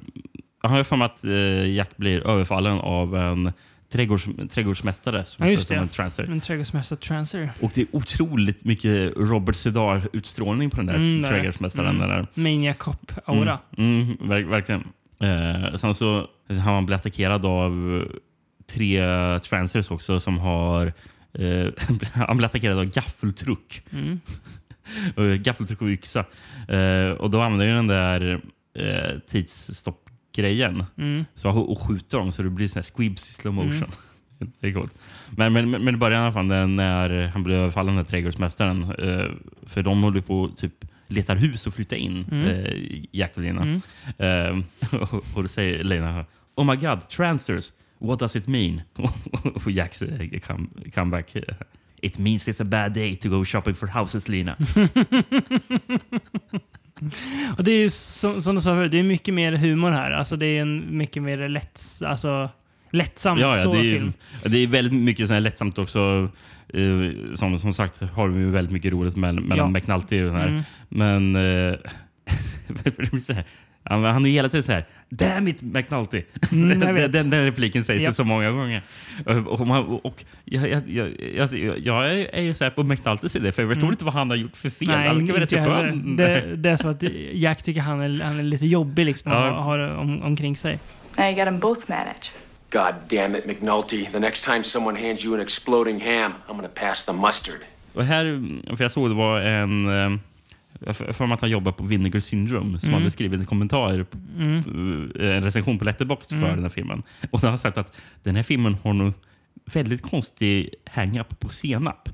Jag 0.67 0.71
har 0.71 0.85
för 0.85 0.97
mig 0.97 1.07
att 1.07 1.25
eh, 1.25 1.75
Jack 1.75 1.97
blir 1.97 2.27
överfallen 2.27 2.79
av 2.79 3.17
en 3.17 3.53
trädgårds, 3.93 4.29
trädgårdsmästare 4.51 5.25
som 5.25 5.47
ja, 5.47 5.53
just 5.53 5.69
som 5.69 5.77
en 5.77 5.89
trancer. 5.89 6.25
En 6.25 6.41
trädgårdsmästare 6.41 6.99
transer. 6.99 7.51
Och 7.61 7.73
det 7.75 7.81
är 7.81 7.87
otroligt 7.93 8.65
mycket 8.65 9.13
Robert 9.17 9.57
Sedar-utstrålning 9.57 10.71
på 10.71 10.77
den 10.77 10.87
där 10.87 10.95
Mm, 10.95 11.25
trädgårdsmästaren. 11.25 11.97
Mm. 11.97 12.09
Där. 12.09 12.27
Maniac 12.35 12.77
Cop-aura. 12.77 13.59
Mm, 13.79 14.03
mm, 14.03 14.29
verk, 14.29 14.47
verkligen. 14.47 14.85
Eh, 15.21 15.75
sen 15.75 15.95
så 15.95 16.29
har 16.49 16.57
han 16.57 16.87
blivit 16.87 17.01
attackerad 17.01 17.47
av 17.47 18.05
tre 18.71 19.01
transers 19.39 19.91
också 19.91 20.21
som 20.21 20.39
har... 20.39 20.93
Eh, 21.39 21.67
han 22.13 22.37
blev 22.37 22.47
attackerad 22.47 22.79
av 22.79 22.85
gaffeltruck. 22.85 23.83
Mm. 23.93 24.21
Gaffeltruck 25.43 25.83
och 25.83 25.89
yxa. 25.89 26.25
Eh, 26.69 27.11
och 27.11 27.31
då 27.31 27.41
använder 27.41 27.67
jag 27.67 27.77
den 27.77 27.87
där 27.87 28.41
eh, 28.79 29.19
tidsstoppgrejen 30.37 30.85
Mm. 30.99 31.25
så, 31.35 31.51
och 31.51 31.81
skjuter 31.81 32.19
dem 32.19 32.33
så 32.33 32.43
det 32.43 32.51
blir 32.51 32.69
sån 32.69 32.79
här 32.83 32.91
squibs 32.97 33.31
i 33.31 33.33
slow 33.33 33.55
motion. 33.55 33.73
Mm. 33.73 33.91
Det 34.61 34.69
är 34.69 34.73
coolt. 34.73 34.93
Men, 35.31 35.53
men, 35.53 35.71
men 35.71 35.95
i 35.95 35.99
början 35.99 36.21
i 36.23 36.25
alla 36.25 36.33
fall, 36.33 36.47
när- 36.47 37.27
han 37.29 37.43
blir 37.43 37.57
överfallen, 37.57 37.95
den 37.97 38.05
här 38.05 38.11
trädgårdsmästaren. 38.11 38.83
Eh, 38.83 39.31
för 39.67 39.83
de 39.83 40.03
håller 40.03 40.21
på 40.21 40.49
typ 40.57 40.73
letar 41.09 41.37
hus 41.37 41.67
och 41.67 41.75
flytta 41.75 41.97
in, 41.97 42.25
Mm. 42.31 42.49
eh, 42.49 43.05
Jack 43.13 43.33
och 43.37 43.43
Lena. 43.43 43.63
Mm. 43.63 43.81
Eh, 44.19 44.63
och, 45.01 45.15
och 45.37 45.43
då 45.43 45.49
säger 45.49 45.83
Lena 45.85 46.25
Oh 46.55 46.67
my 46.67 46.77
god, 46.77 47.09
transfers. 47.09 47.73
What 47.99 48.19
does 48.19 48.37
it 48.37 48.47
mean? 48.47 48.81
och 49.65 49.71
Jack 49.71 49.95
säger 49.95 50.39
come, 50.41 50.67
come 50.95 51.11
back. 51.11 51.37
It 52.03 52.19
means 52.19 52.49
it's 52.49 52.63
a 52.63 52.65
bad 52.65 52.93
day 52.93 53.17
to 53.17 53.29
go 53.29 53.45
shopping 53.45 53.75
for 53.75 53.87
houses, 53.87 54.29
Lena. 54.29 54.57
Och 57.59 57.65
det 57.65 57.73
är 57.73 57.81
ju 57.81 57.91
som, 57.91 58.43
som 58.43 58.55
du 58.55 58.61
sa 58.61 58.71
förut, 58.75 58.93
det 58.93 58.99
är 58.99 59.03
mycket 59.03 59.35
mer 59.35 59.53
humor 59.53 59.91
här. 59.91 60.11
Alltså 60.11 60.37
det 60.37 60.47
är 60.47 60.63
en 60.63 60.99
mycket 60.99 61.23
mer 61.23 61.49
lätt, 61.49 61.81
alltså, 62.05 62.51
lättsam 62.91 63.39
Ja, 63.39 63.59
ja 63.59 63.71
det, 63.73 63.79
är, 63.79 63.83
film. 63.83 64.13
det 64.45 64.59
är 64.59 64.67
väldigt 64.67 64.95
mycket 64.95 65.27
sån 65.27 65.35
här 65.35 65.41
lättsamt 65.41 65.79
också. 65.79 66.31
Eh, 66.69 67.35
som, 67.35 67.59
som 67.59 67.73
sagt 67.73 68.01
har 68.01 68.29
de 68.29 68.39
ju 68.39 68.51
väldigt 68.51 68.73
mycket 68.73 68.93
roligt 68.93 69.17
mellan, 69.17 69.53
Ja. 69.57 69.69
McNulty 69.69 70.23
och 70.23 70.33
här. 70.35 70.49
Mm. 70.49 70.63
Men... 70.89 71.37
Eh, 71.37 71.75
han, 73.91 74.05
han 74.05 74.25
är 74.25 74.29
ju 74.29 74.35
hela 74.35 74.49
tiden 74.49 74.63
så 74.65 74.73
här 74.73 74.85
Damn 75.09 75.49
it 75.49 75.63
McNulty! 75.63 76.23
Mm, 76.53 76.71
jag 76.71 76.81
den, 76.87 76.95
vet. 76.95 77.13
den, 77.13 77.31
den 77.31 77.45
repliken 77.45 77.85
sägs 77.85 78.03
ju 78.03 78.07
Ja. 78.07 78.13
så 78.13 78.25
många 78.25 78.51
gånger. 78.51 78.83
Och, 79.27 79.37
och, 79.61 79.67
man, 79.67 79.85
och 80.03 80.25
jag, 80.45 80.69
jag, 80.71 80.83
jag, 80.89 81.09
jag, 81.53 81.79
jag 81.79 82.13
är- 82.13 82.41
ju 82.41 82.55
så 82.55 82.65
här 82.65 82.71
på 82.71 82.83
McNultys 82.83 83.33
sida 83.33 83.53
för 83.53 83.63
jag 83.63 83.71
förstår 83.71 83.83
Mm. 83.83 83.93
inte 83.93 84.05
vad 84.05 84.15
han 84.15 84.31
har 84.31 84.37
gjort 84.37 84.57
för 84.57 84.71
fel. 84.71 84.89
Nej, 84.89 85.09
han 85.09 85.21
inte 85.21 85.47
så 85.47 85.57
jag 85.57 85.63
heller. 85.63 85.91
skön. 85.91 86.17
det, 86.17 86.57
det 86.57 86.71
är 86.71 86.77
så 86.77 86.89
att 86.89 87.03
Jack 87.33 87.63
tycker 87.63 87.81
han 87.81 88.01
är, 88.01 88.25
han 88.25 88.39
är 88.39 88.43
lite 88.43 88.67
jobbig 88.67 89.05
liksom, 89.07 89.33
Ja. 89.33 89.39
att 89.47 89.53
ha 89.55 89.61
har 89.61 89.79
om, 89.79 90.23
omkring 90.23 90.57
sig. 90.57 90.79
Now 91.17 91.27
you 91.27 91.35
got 91.37 91.45
them 91.45 91.59
both 91.61 91.81
managed. 91.91 92.31
God 92.73 92.95
damn 93.11 93.37
it, 93.37 93.47
McNulty. 93.47 94.07
The 94.13 94.19
next 94.19 94.45
time 94.45 94.65
someone 94.65 95.09
hands 95.09 95.25
you 95.25 95.35
an 95.35 95.41
exploding 95.41 96.01
ham, 96.01 96.33
I'm 96.49 96.57
gonna 96.57 96.69
pass 96.69 97.05
the 97.05 97.13
mustard. 97.13 97.55
Och 97.95 98.05
här, 98.05 98.25
för 98.77 98.85
jag 98.85 98.91
såg 98.93 99.11
det 99.11 99.15
var 99.15 99.41
en... 99.41 100.21
Jag 100.81 100.97
för 100.97 101.27
mig 101.27 101.35
att 101.35 101.41
han 101.41 101.51
jobbar 101.51 101.73
på 101.73 101.85
Vinegar 101.85 102.21
Syndrome 102.21 102.79
som 102.81 102.89
Mm. 102.89 103.01
hade 103.01 103.11
skrivit 103.11 103.41
en 103.41 103.47
kommentar, 103.47 104.07
Mm. 104.37 105.13
eh, 105.21 105.37
en 105.37 105.43
recension 105.45 105.79
på 105.79 105.85
Letterboxd 105.85 106.31
för 106.31 106.37
Mm. 106.37 106.51
den 106.51 106.63
här 106.63 106.69
filmen. 106.71 107.03
Och 107.31 107.41
han 107.41 107.51
har 107.51 107.59
sagt 107.59 107.79
att 107.79 108.01
den 108.23 108.37
här 108.37 108.43
filmen 108.43 108.77
har 108.83 108.93
nog 108.93 109.13
väldigt 109.73 110.03
konstig 110.03 110.71
hang-up 110.91 111.41
på 111.41 111.49
senap. 111.49 112.09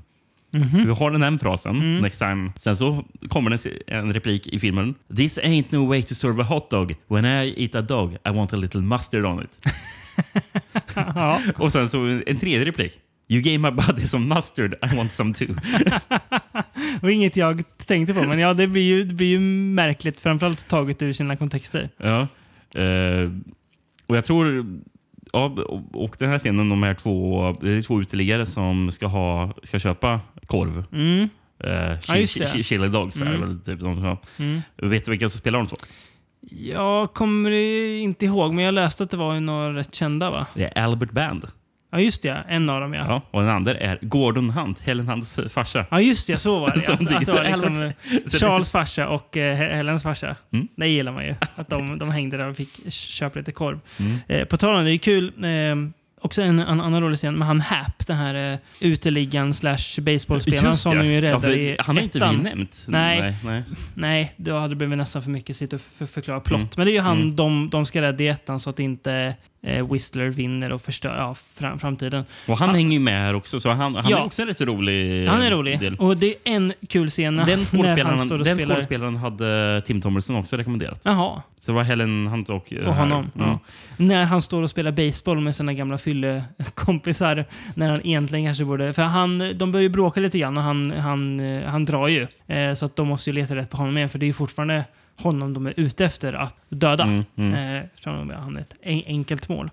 Mhm. 0.51 0.69
För 0.69 0.77
vi 0.79 0.91
har 0.91 1.11
den 1.11 1.21
här 1.23 1.37
frasen, 1.37 1.75
Mm. 1.75 2.01
next 2.01 2.19
time. 2.19 2.51
Sen 2.55 2.75
så 2.77 3.05
kommer 3.29 3.49
det 3.49 3.65
en 3.87 4.13
replik 4.13 4.47
i 4.47 4.59
filmen. 4.59 4.95
This 5.17 5.39
ain't 5.39 5.65
no 5.69 5.87
way 5.87 6.03
to 6.03 6.15
serve 6.15 6.41
a 6.43 6.45
hot 6.49 6.69
dog. 6.69 6.95
When 7.07 7.25
I 7.25 7.53
eat 7.63 7.75
a 7.75 7.81
dog 7.81 8.13
I 8.13 8.29
want 8.29 8.53
a 8.53 8.55
little 8.57 8.81
mustard 8.81 9.25
on 9.25 9.43
it. 9.43 9.63
ja. 10.95 11.39
Och 11.57 11.71
sen 11.71 11.89
så 11.89 12.21
en 12.27 12.39
tredje 12.39 12.65
replik. 12.65 12.99
You 13.27 13.41
gave 13.41 13.57
my 13.57 13.71
body 13.71 14.01
some 14.01 14.35
mustard, 14.35 14.73
I 14.91 14.95
want 14.97 15.11
some 15.11 15.33
too. 15.33 15.47
Det 16.73 16.99
var 17.01 17.09
inget 17.09 17.37
jag 17.37 17.63
tänkte 17.85 18.13
på, 18.13 18.23
men 18.23 18.39
ja, 18.39 18.53
det 18.53 18.67
blir 18.67 18.81
ju, 18.83 19.03
det 19.03 19.15
blir 19.15 19.27
ju 19.27 19.39
märkligt, 19.39 20.19
framförallt 20.19 20.67
taget 20.67 21.01
ur 21.01 21.13
sina 21.13 21.35
kontexter. 21.35 21.89
Ja. 21.97 22.27
Eh, 22.81 23.29
och 24.07 24.17
jag 24.17 24.25
tror... 24.25 24.65
Ja, 25.33 25.45
och- 25.93 26.15
den 26.19 26.29
här 26.29 26.39
scenen, 26.39 26.69
de 26.69 26.83
här 26.83 26.93
två, 26.93 27.55
det 27.61 27.69
är 27.77 27.81
två 27.81 28.01
uteliggare 28.01 28.45
som 28.45 28.91
ska, 28.91 29.07
ha, 29.07 29.53
ska 29.63 29.79
köpa 29.79 30.19
korv. 30.47 30.85
Mm. 30.91 31.29
Eh, 31.63 31.97
Ja, 32.07 32.17
just 32.17 32.39
det. 32.39 32.45
chi- 32.45 32.57
chi- 32.57 32.63
Chili 32.63 32.87
dogs 32.87 33.21
är 33.21 33.25
Mm. 33.25 33.41
väl 33.41 33.59
typ 33.59 33.79
de 33.79 33.95
som. 34.01 34.17
Mm. 34.45 34.61
Vet 34.91 35.05
du 35.05 35.11
vilka 35.11 35.29
som 35.29 35.39
spelar 35.39 35.59
de 35.59 35.67
två? 35.67 35.77
Jag 36.51 37.13
kommer 37.13 37.51
inte 37.51 38.25
ihåg, 38.25 38.53
men 38.53 38.65
jag 38.65 38.73
läste 38.73 39.03
att 39.03 39.09
det 39.09 39.17
var 39.17 39.39
några 39.39 39.73
rätt 39.75 39.95
kända 39.95 40.31
va? 40.31 40.45
Det 40.53 40.63
är 40.77 40.83
Albert 40.83 41.11
Band. 41.11 41.45
Ja, 41.93 41.99
just 41.99 42.21
det. 42.21 42.27
ja. 42.27 42.37
En 42.47 42.69
av 42.69 42.81
dem 42.81 42.93
ja. 42.93 43.03
Ja, 43.07 43.21
och 43.31 43.41
den 43.41 43.49
andra 43.49 43.75
är 43.77 43.99
Gordon 44.01 44.49
Hunt, 44.49 44.81
Helen 44.81 45.07
Hunts 45.07 45.39
farsa. 45.49 45.85
Ja, 45.91 46.01
just 46.01 46.27
det. 46.27 46.37
Så 46.37 46.59
var 46.59 46.71
det. 46.71 46.81
Som 46.85 46.97
ja. 47.09 47.17
Att 47.17 47.25
det 47.25 47.33
var 47.33 47.43
liksom 47.43 47.81
eh, 47.83 47.91
Charles 48.39 48.71
farsa 48.71 49.07
och 49.09 49.37
eh, 49.37 49.57
He- 49.57 49.75
Helens 49.75 50.03
farsa. 50.03 50.35
Mm. 50.53 50.67
Det 50.75 50.87
gillar 50.87 51.11
man 51.11 51.25
ju. 51.25 51.35
Att 51.55 51.69
de, 51.69 51.97
de 51.99 52.11
hängde 52.11 52.37
där 52.37 52.49
och 52.49 52.57
fick 52.57 52.91
köpa 52.93 53.39
lite 53.39 53.51
korv. 53.51 53.79
Mm. 53.99 54.17
Eh, 54.27 54.45
på 54.45 54.57
tal 54.57 54.75
om 54.75 54.83
det, 54.83 54.89
det 54.89 54.95
är 54.95 54.97
kul. 54.97 55.27
Eh, 55.43 55.89
också 56.21 56.41
en, 56.41 56.59
en 56.59 56.81
annan 56.81 57.01
rolig 57.03 57.17
scen 57.17 57.35
med 57.35 57.47
han 57.47 57.61
Hap, 57.61 58.07
den 58.07 58.17
här 58.17 58.53
eh, 58.53 58.59
uteliggaren 58.79 59.53
slash 59.53 60.01
baseballspelaren 60.01 60.77
som 60.77 60.93
ja. 60.97 61.03
är 61.03 61.07
ju 61.07 61.13
Ja, 61.15 61.21
räddar 61.21 61.39
för 61.39 61.51
i 61.55 61.75
han 61.79 61.95
har 61.97 62.03
inte 62.03 62.19
vi 62.19 62.37
nämnt. 62.37 62.83
Nej. 62.87 63.21
Nej, 63.21 63.35
nej. 63.43 63.63
Nej, 63.93 64.33
då 64.37 64.53
hade 64.57 64.69
det 64.69 64.75
blivit 64.75 64.97
nästan 64.97 65.23
för 65.23 65.29
mycket 65.29 65.55
sitta 65.55 65.75
och 65.75 65.81
för, 65.81 66.05
förklara 66.05 66.39
plott. 66.39 66.59
Mm. 66.59 66.69
Men 66.77 66.85
det 66.85 66.91
är 66.91 66.93
ju 66.93 66.99
han 67.01 67.17
Mm. 67.21 67.35
de, 67.35 67.69
de 67.69 67.85
ska 67.85 68.01
rädda 68.01 68.23
i 68.23 68.27
ettan 68.27 68.59
så 68.59 68.69
att 68.69 68.79
inte 68.79 69.35
eh, 69.63 69.91
Whistler 69.91 70.27
vinner 70.27 70.71
och 70.71 70.81
förstör 70.81 71.15
ja, 71.17 71.35
fram, 71.35 71.79
framtiden. 71.79 72.25
Och 72.47 72.57
han 72.57 72.75
hänger 72.75 72.91
ju 72.93 72.99
med 72.99 73.21
här 73.21 73.33
också, 73.33 73.59
så 73.59 73.69
han, 73.69 73.95
han 73.95 74.09
Ja. 74.09 74.17
är 74.19 74.25
också 74.25 74.41
en 74.41 74.47
rätt 74.47 74.57
så 74.57 74.65
rolig 74.65 75.25
Han 75.27 75.41
är 75.41 75.51
rolig. 75.51 75.79
del. 75.79 75.95
Och 75.95 76.17
det 76.17 76.27
är 76.27 76.35
en 76.43 76.73
kul 76.89 77.09
scen 77.09 77.35
när, 77.35 77.45
Den 77.45 77.59
skådespelaren, 77.59 78.17
han 78.17 78.27
står 78.27 78.39
och 78.39 78.45
den 78.45 78.57
spelar. 78.57 78.75
skådespelaren 78.75 79.15
hade 79.15 79.81
Tim 79.85 80.01
Thomerson 80.01 80.35
också 80.35 80.57
rekommenderat. 80.57 81.01
Jaha. 81.03 81.41
Så 81.59 81.71
det 81.71 81.75
var 81.75 81.83
Helen 81.83 82.27
Hunt 82.27 82.49
och... 82.49 82.73
Och 82.87 82.95
honom. 82.95 83.31
Ja. 83.37 83.43
Mm. 83.43 83.57
När 83.97 84.25
han 84.25 84.41
står 84.41 84.61
och 84.61 84.69
spelar 84.69 84.91
baseball 84.91 85.39
med 85.39 85.55
sina 85.55 85.73
gamla 85.73 85.97
fyllekompisar. 85.97 87.45
När 87.75 87.89
han 87.89 88.01
egentligen 88.07 88.45
kanske 88.45 88.65
borde... 88.65 88.93
För 88.93 89.01
han, 89.03 89.57
de 89.57 89.71
börjar 89.71 89.81
ju 89.83 89.89
bråka 89.89 90.19
lite 90.19 90.39
grann 90.39 90.57
och 90.57 90.63
han, 90.63 90.91
han, 90.91 91.39
eh, 91.39 91.63
han 91.69 91.85
drar 91.85 92.07
ju. 92.07 92.27
Eh, 92.47 92.73
så 92.73 92.85
att 92.85 92.95
de 92.95 93.07
måste 93.07 93.29
ju 93.29 93.33
leta 93.35 93.55
rätt 93.55 93.69
på 93.69 93.77
honom 93.77 93.97
igen. 93.97 94.09
För 94.09 94.19
det 94.19 94.25
är 94.25 94.27
ju 94.27 94.33
fortfarande 94.33 94.83
honom 95.17 95.53
de 95.53 95.65
är 95.67 95.73
ute 95.77 96.05
efter 96.05 96.33
att 96.33 96.55
döda. 96.69 97.03
Mm, 97.03 97.25
mm. 97.35 97.53
Eh, 97.53 97.83
eftersom 97.83 98.29
han 98.29 98.57
är 98.57 98.61
ett 98.61 98.75
en, 98.81 99.01
enkelt 99.07 99.49
mål. 99.49 99.69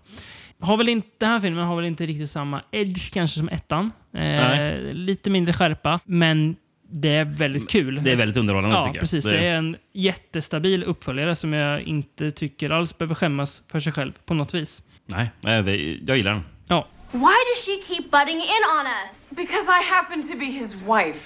Har 0.60 0.76
väl 0.76 0.88
inte, 0.88 1.08
den 1.18 1.28
här 1.28 1.40
filmen 1.40 1.64
har 1.64 1.76
väl 1.76 1.84
inte 1.84 2.06
riktigt 2.06 2.30
samma 2.30 2.62
edge 2.70 3.12
kanske 3.12 3.38
som 3.38 3.48
ettan. 3.48 3.92
Eh, 4.14 4.74
lite 4.92 5.30
mindre 5.30 5.52
skärpa, 5.52 6.00
men 6.04 6.56
det 6.92 7.08
är 7.08 7.24
väldigt 7.24 7.70
kul. 7.70 8.00
Det 8.02 8.12
är 8.12 8.16
väldigt 8.16 8.36
underhållande 8.36 8.76
Ja, 8.76 8.82
tycker 8.82 8.96
jag. 8.96 9.00
precis. 9.00 9.24
Det 9.24 9.38
är 9.46 9.56
en 9.56 9.76
jättestabil 9.92 10.84
uppföljare 10.84 11.36
som 11.36 11.52
jag 11.52 11.82
inte 11.82 12.30
tycker 12.30 12.70
alls 12.70 12.98
behöver 12.98 13.14
skämmas 13.14 13.62
för 13.66 13.80
sig 13.80 13.92
själv 13.92 14.12
på 14.24 14.34
något 14.34 14.54
vis. 14.54 14.82
Nej, 15.06 15.30
nej 15.40 15.62
det, 15.62 15.76
jag 16.06 16.16
gillar 16.16 16.32
den. 16.32 16.42
Ja. 16.68 16.88
Why 17.12 17.20
does 17.20 17.64
she 17.66 17.94
keep 17.94 18.10
butting 18.10 18.36
in 18.36 18.62
on 18.78 18.86
us? 18.86 19.10
Because 19.30 19.66
I 19.66 19.84
happen 19.90 20.28
to 20.28 20.38
be 20.38 20.44
his 20.44 20.74
wife. 20.74 21.20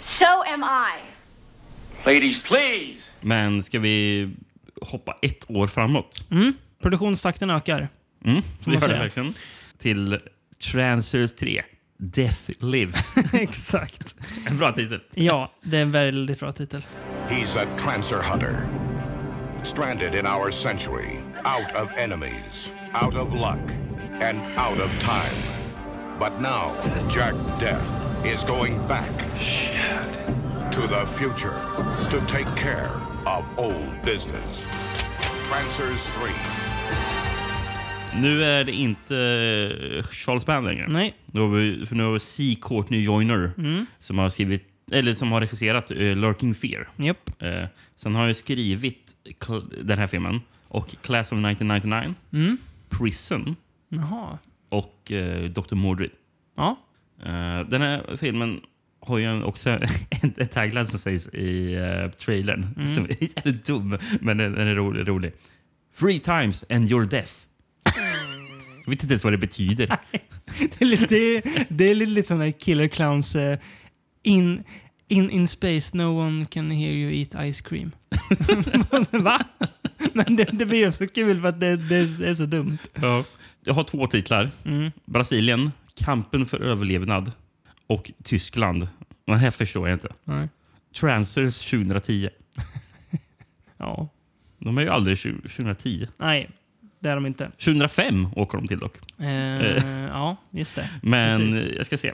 So 0.00 0.24
am 0.26 0.62
I. 0.62 1.00
Ladies, 2.06 2.42
please! 2.42 3.07
Men 3.20 3.62
ska 3.62 3.78
vi 3.78 4.28
hoppa 4.80 5.16
ett 5.22 5.50
år 5.50 5.66
framåt? 5.66 6.24
Mm. 6.30 6.52
Produktionstakten 6.82 7.50
ökar. 7.50 7.88
Mm, 8.24 8.42
det 8.64 8.72
gör 8.72 8.80
det 8.80 8.98
verkligen. 8.98 9.34
Till 9.78 10.18
Transers 10.72 11.34
3. 11.34 11.62
Death 11.98 12.50
Lives. 12.58 13.14
Exakt. 13.32 14.16
En 14.46 14.58
bra 14.58 14.72
titel. 14.72 15.00
Ja, 15.14 15.52
det 15.62 15.78
är 15.78 15.82
en 15.82 15.92
väldigt 15.92 16.40
bra 16.40 16.52
titel. 16.52 16.82
He's 17.28 17.58
a 17.58 17.66
trancer 17.78 18.22
hunter. 18.30 18.68
Stranded 19.62 20.14
in 20.14 20.26
our 20.26 20.50
century, 20.50 21.20
out 21.44 21.82
of 21.82 21.90
enemies, 21.96 22.72
out 22.94 23.14
of 23.16 23.34
luck, 23.34 23.72
and 24.22 24.38
out 24.56 24.80
of 24.80 25.00
time. 25.00 25.42
But 26.18 26.40
now, 26.40 26.72
Jack 27.10 27.34
Death 27.60 27.90
is 28.24 28.44
going 28.44 28.78
back 28.88 29.12
to 30.72 30.80
the 30.88 31.06
future 31.06 31.54
to 32.10 32.20
take 32.26 32.48
care 32.56 32.90
of 33.26 33.44
old 33.58 34.02
business. 34.04 34.66
Trancers 35.48 36.06
3. 36.06 36.30
Nu 38.20 38.44
är 38.44 38.64
det 38.64 38.72
inte 38.72 39.16
eh, 39.16 40.02
Charles 40.10 40.46
Band 40.46 40.66
längre. 40.66 40.86
Nej. 40.88 41.14
Nu 41.32 41.40
har 41.40 41.48
vi, 41.48 41.86
för 41.86 41.94
nu 41.96 42.02
har 42.02 42.12
vi 42.12 42.20
C. 42.20 42.56
Courtney 42.62 43.00
Joyner 43.02 43.50
Mm. 43.58 43.86
som 43.98 44.18
har 44.18 44.30
skrivit 44.30 44.64
eller 44.92 45.12
som 45.12 45.32
har 45.32 45.40
regisserat 45.40 45.90
uh, 45.90 46.16
Lurking 46.16 46.54
Fear. 46.54 46.88
Japp. 46.96 47.30
Eh, 47.42 47.64
sen 47.96 48.14
har 48.14 48.26
jag 48.26 48.36
skrivit 48.36 49.16
den 49.82 49.98
här 49.98 50.06
filmen 50.06 50.40
och 50.68 50.88
Class 51.02 51.32
of 51.32 51.38
1999, 51.38 52.14
Mm. 52.32 52.58
Prison 52.88 53.56
Jaha. 53.88 54.38
och 54.68 55.10
uh, 55.10 55.44
Dr. 55.50 55.74
Mordred. 55.74 56.10
Ja. 56.56 56.76
Eh, 57.22 57.60
den 57.68 57.80
här 57.82 58.16
filmen 58.16 58.60
har 59.08 59.18
ju 59.18 59.42
också 59.42 59.70
en, 60.10 60.32
en 60.36 60.46
tagline 60.48 60.86
som 60.86 60.98
sägs 60.98 61.28
i 61.28 61.76
uh, 61.76 62.10
trailern 62.10 62.66
Mm. 62.76 62.94
som 62.94 63.04
är 63.04 63.16
jävligt 63.36 63.64
dum, 63.64 63.98
men 64.20 64.38
den, 64.38 64.52
den 64.52 64.68
är 64.68 64.74
rolig, 64.74 65.08
rolig. 65.08 65.32
Three 65.98 66.18
times 66.18 66.64
and 66.68 66.90
your 66.92 67.04
death. 67.04 67.32
Jag 68.84 68.90
vet 68.90 69.02
inte 69.02 69.12
ens 69.12 69.24
vad 69.24 69.32
det 69.32 69.38
betyder. 69.38 69.86
Det 70.58 70.80
är 70.80 70.84
lite, 70.84 71.06
det 71.14 71.66
det 71.68 71.90
är 71.90 71.94
lite, 71.94 72.34
när 72.34 72.50
Killer 72.50 72.88
Clowns 72.88 73.36
eh, 73.36 73.58
in, 74.22 74.64
in, 75.08 75.30
in 75.30 75.48
space 75.48 75.96
no 75.96 76.02
one 76.26 76.46
can 76.46 76.70
hear 76.70 76.92
you 76.92 77.12
eat 77.12 77.54
ice 77.54 77.60
cream. 77.60 77.92
Va? 79.10 79.40
Men 80.12 80.36
det, 80.36 80.44
det 80.52 80.66
blir 80.66 80.90
så 80.90 81.06
kul 81.08 81.40
för 81.40 81.48
att 81.48 81.60
det, 81.60 81.76
det 81.76 82.28
är 82.28 82.34
så 82.34 82.46
dumt. 82.46 82.78
Ja. 83.00 83.24
Jag 83.64 83.74
har 83.74 83.84
två 83.84 84.06
titlar. 84.06 84.50
Mm. 84.64 84.90
Brasilien, 85.04 85.72
Kampen 85.94 86.46
för 86.46 86.60
överlevnad 86.60 87.32
och 87.86 88.10
Tyskland. 88.24 88.88
Den 89.32 89.38
här 89.38 89.50
förstår 89.50 89.88
jag 89.88 89.96
inte. 89.96 90.12
Nej. 90.24 90.48
Transers 91.00 91.70
2010. 91.70 92.28
Ja. 93.80 94.08
De 94.58 94.78
är 94.78 94.82
ju 94.82 94.88
aldrig 94.88 95.18
20, 95.18 95.48
2010. 95.48 96.06
Nej, 96.18 96.50
det 97.00 97.08
är 97.08 97.14
de 97.14 97.26
inte. 97.26 97.44
2005 97.50 98.28
åker 98.36 98.58
de 98.58 98.68
till 98.68 98.78
dock. 98.78 98.96
Eh, 99.18 99.26
Eh. 99.26 100.04
ja, 100.12 100.36
just 100.50 100.76
det. 100.76 100.90
Men 101.02 101.38
Precis. 101.40 101.68
jag 101.76 101.86
ska 101.86 101.98
se. 101.98 102.12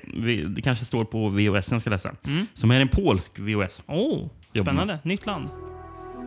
Det 0.48 0.62
kanske 0.62 0.84
står 0.84 1.04
på 1.04 1.28
VHS 1.28 1.72
jag 1.72 1.80
ska 1.80 1.90
läsa. 1.90 2.14
Mm. 2.26 2.46
Som 2.54 2.70
är 2.70 2.80
en 2.80 2.88
polsk 2.88 3.38
VHS. 3.38 3.82
Oh, 3.86 4.28
spännande. 4.60 4.98
Nytt 5.02 5.26
land. 5.26 5.48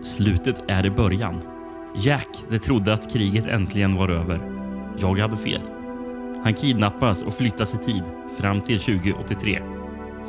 Slutet 0.04 0.62
är 0.68 0.86
i 0.86 0.90
början. 0.90 1.42
Jack, 1.98 2.28
det 2.50 2.60
trodde 2.60 2.94
att 2.94 3.14
kriget 3.14 3.46
äntligen 3.48 3.96
var 3.96 4.10
över. 4.10 4.42
Jag 5.00 5.20
hade 5.20 5.38
fel. 5.38 5.62
Han 6.44 6.54
kidnappas 6.54 7.24
och 7.24 7.34
flyttas 7.38 7.74
i 7.76 7.78
tid 7.78 8.04
fram 8.40 8.62
till 8.62 8.80
2083. 8.80 9.62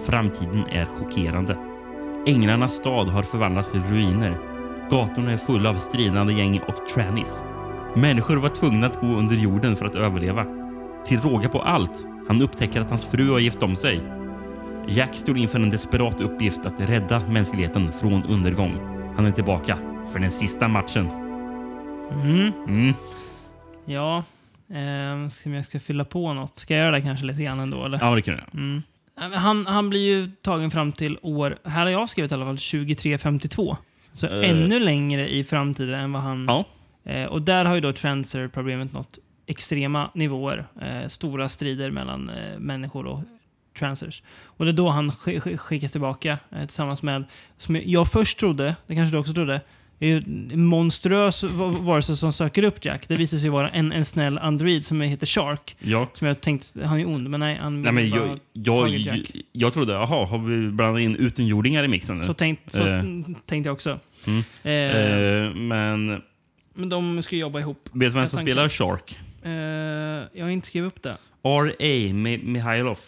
Framtiden 0.06 0.66
är 0.66 0.84
chockerande. 0.84 1.56
Änglarnas 2.26 2.72
stad 2.72 3.08
har 3.08 3.22
förvandlats 3.22 3.72
till 3.72 3.82
ruiner. 3.82 4.38
Gatorna 4.90 5.32
är 5.32 5.36
fulla 5.36 5.70
av 5.70 5.74
stridande 5.74 6.32
gäng 6.32 6.60
och 6.60 6.86
trannies. 6.94 7.42
Människor 7.96 8.36
var 8.36 8.48
tvungna 8.48 8.86
att 8.86 9.00
gå 9.00 9.06
under 9.06 9.36
jorden 9.36 9.76
för 9.76 9.86
att 9.86 9.96
överleva. 9.96 10.46
Till 11.04 11.20
råga 11.20 11.48
på 11.48 11.62
allt, 11.62 12.06
han 12.28 12.42
upptäcker 12.42 12.80
att 12.80 12.90
hans 12.90 13.04
fru 13.04 13.30
har 13.30 13.38
gift 13.38 13.62
om 13.62 13.76
sig. 13.76 14.00
Jack 14.88 15.16
står 15.16 15.36
inför 15.36 15.60
en 15.60 15.70
desperat 15.70 16.20
uppgift 16.20 16.66
att 16.66 16.80
rädda 16.80 17.20
mänskligheten 17.20 17.92
från 17.92 18.24
undergång. 18.24 18.78
Han 19.16 19.26
är 19.26 19.30
tillbaka 19.30 19.78
för 20.12 20.18
den 20.18 20.30
sista 20.30 20.68
matchen. 20.68 21.08
Mm. 22.10 22.52
Mm. 22.68 22.94
Ja, 23.84 24.24
eh, 24.68 25.28
ska 25.30 25.50
jag 25.50 25.64
ska 25.64 25.80
fylla 25.80 26.04
på 26.04 26.32
något. 26.34 26.58
Ska 26.58 26.74
jag 26.74 26.82
göra 26.84 26.96
det 26.96 27.02
kanske 27.02 27.26
lite 27.26 27.42
grann 27.42 27.60
ändå? 27.60 27.84
Eller? 27.84 27.98
Ja, 28.02 28.14
det 28.14 28.22
kan 28.22 28.34
du 28.34 28.40
göra. 28.40 28.50
Mm. 28.54 28.82
Han, 29.18 29.66
han 29.66 29.90
blir 29.90 30.00
ju 30.00 30.30
tagen 30.42 30.70
fram 30.70 30.92
till 30.92 31.18
år, 31.22 31.58
här 31.64 31.82
har 31.82 31.88
jag 31.90 32.08
skrivit 32.08 32.30
i 32.30 32.34
alla 32.34 32.44
fall, 32.44 32.58
2352. 32.58 33.76
Så 34.12 34.26
Eh. 34.26 34.50
ännu 34.50 34.78
längre 34.78 35.28
i 35.28 35.44
framtiden 35.44 35.94
än 36.00 36.12
vad 36.12 36.22
han... 36.22 36.44
Ja. 36.48 36.64
Eh, 37.12 37.24
och 37.24 37.42
där 37.42 37.64
har 37.64 37.74
ju 37.74 37.80
då 37.80 37.92
Transer-problemet 37.92 38.92
nått 38.92 39.18
extrema 39.46 40.10
nivåer. 40.14 40.66
Eh, 40.80 41.08
stora 41.08 41.48
strider 41.48 41.90
mellan 41.90 42.30
eh, 42.30 42.58
människor 42.58 43.06
och 43.06 43.20
Transers. 43.78 44.22
Och 44.44 44.64
det 44.64 44.70
är 44.70 44.72
då 44.72 44.88
han 44.88 45.12
sk 45.12 45.28
sk 45.40 45.58
skickas 45.60 45.92
tillbaka 45.92 46.38
eh, 46.50 46.60
tillsammans 46.60 47.02
med, 47.02 47.24
som 47.58 47.80
jag 47.84 48.08
först 48.08 48.38
trodde, 48.38 48.76
det 48.86 48.94
kanske 48.94 49.14
du 49.14 49.20
också 49.20 49.32
trodde, 49.32 49.60
är 50.06 50.08
ju 50.08 50.16
en 50.52 50.64
monstruös 50.64 51.42
va- 51.44 51.76
varelse 51.80 52.16
som 52.16 52.32
söker 52.32 52.62
upp 52.62 52.84
Jack. 52.84 53.08
Det 53.08 53.16
visar 53.16 53.38
sig 53.38 53.48
vara 53.50 53.68
en, 53.68 53.92
en 53.92 54.04
snäll 54.04 54.38
android 54.38 54.84
som 54.84 55.00
heter 55.00 55.26
Shark. 55.26 55.76
Ja. 55.80 56.08
Som 56.14 56.26
jag 56.26 56.40
tänkt, 56.40 56.72
han 56.84 57.00
är 57.00 57.06
ond, 57.08 57.30
men 57.30 57.40
nej, 57.40 57.58
han 57.60 57.82
Nej, 57.82 57.92
men 57.92 58.10
bara 58.10 58.20
jag, 58.20 58.38
jag, 58.52 58.76
tagit 58.76 59.06
jag, 59.06 59.16
Jack. 59.16 59.30
jag 59.52 59.72
trodde, 59.72 59.92
jaha, 59.92 60.26
har 60.26 60.38
vi 60.38 60.70
blandat 60.70 61.00
in 61.02 61.16
utomjordingar 61.16 61.84
i 61.84 61.88
mixen 61.88 62.18
nu? 62.18 62.24
Så, 62.24 62.34
tänkt, 62.34 62.72
så 62.72 62.86
Eh, 62.88 63.02
tänkte 63.46 63.68
jag 63.68 63.72
också. 63.72 63.98
mm. 64.26 64.42
Eh, 64.62 64.72
Eh, 65.48 65.54
men 65.54 66.22
Men 66.74 66.88
de 66.88 67.22
ska 67.22 67.36
jobba 67.36 67.60
ihop. 67.60 67.88
vet 67.92 68.12
du 68.12 68.18
vem 68.18 68.26
som 68.28 68.38
spelar 68.38 68.68
Shark? 68.68 69.18
Eh, 69.42 69.50
jag 70.38 70.44
har 70.44 70.50
inte 70.50 70.66
skrivit 70.66 70.86
upp 70.96 71.02
det. 71.02 71.16
R.A. 71.42 72.12
Mi- 72.12 72.44
Mihailov. 72.44 72.98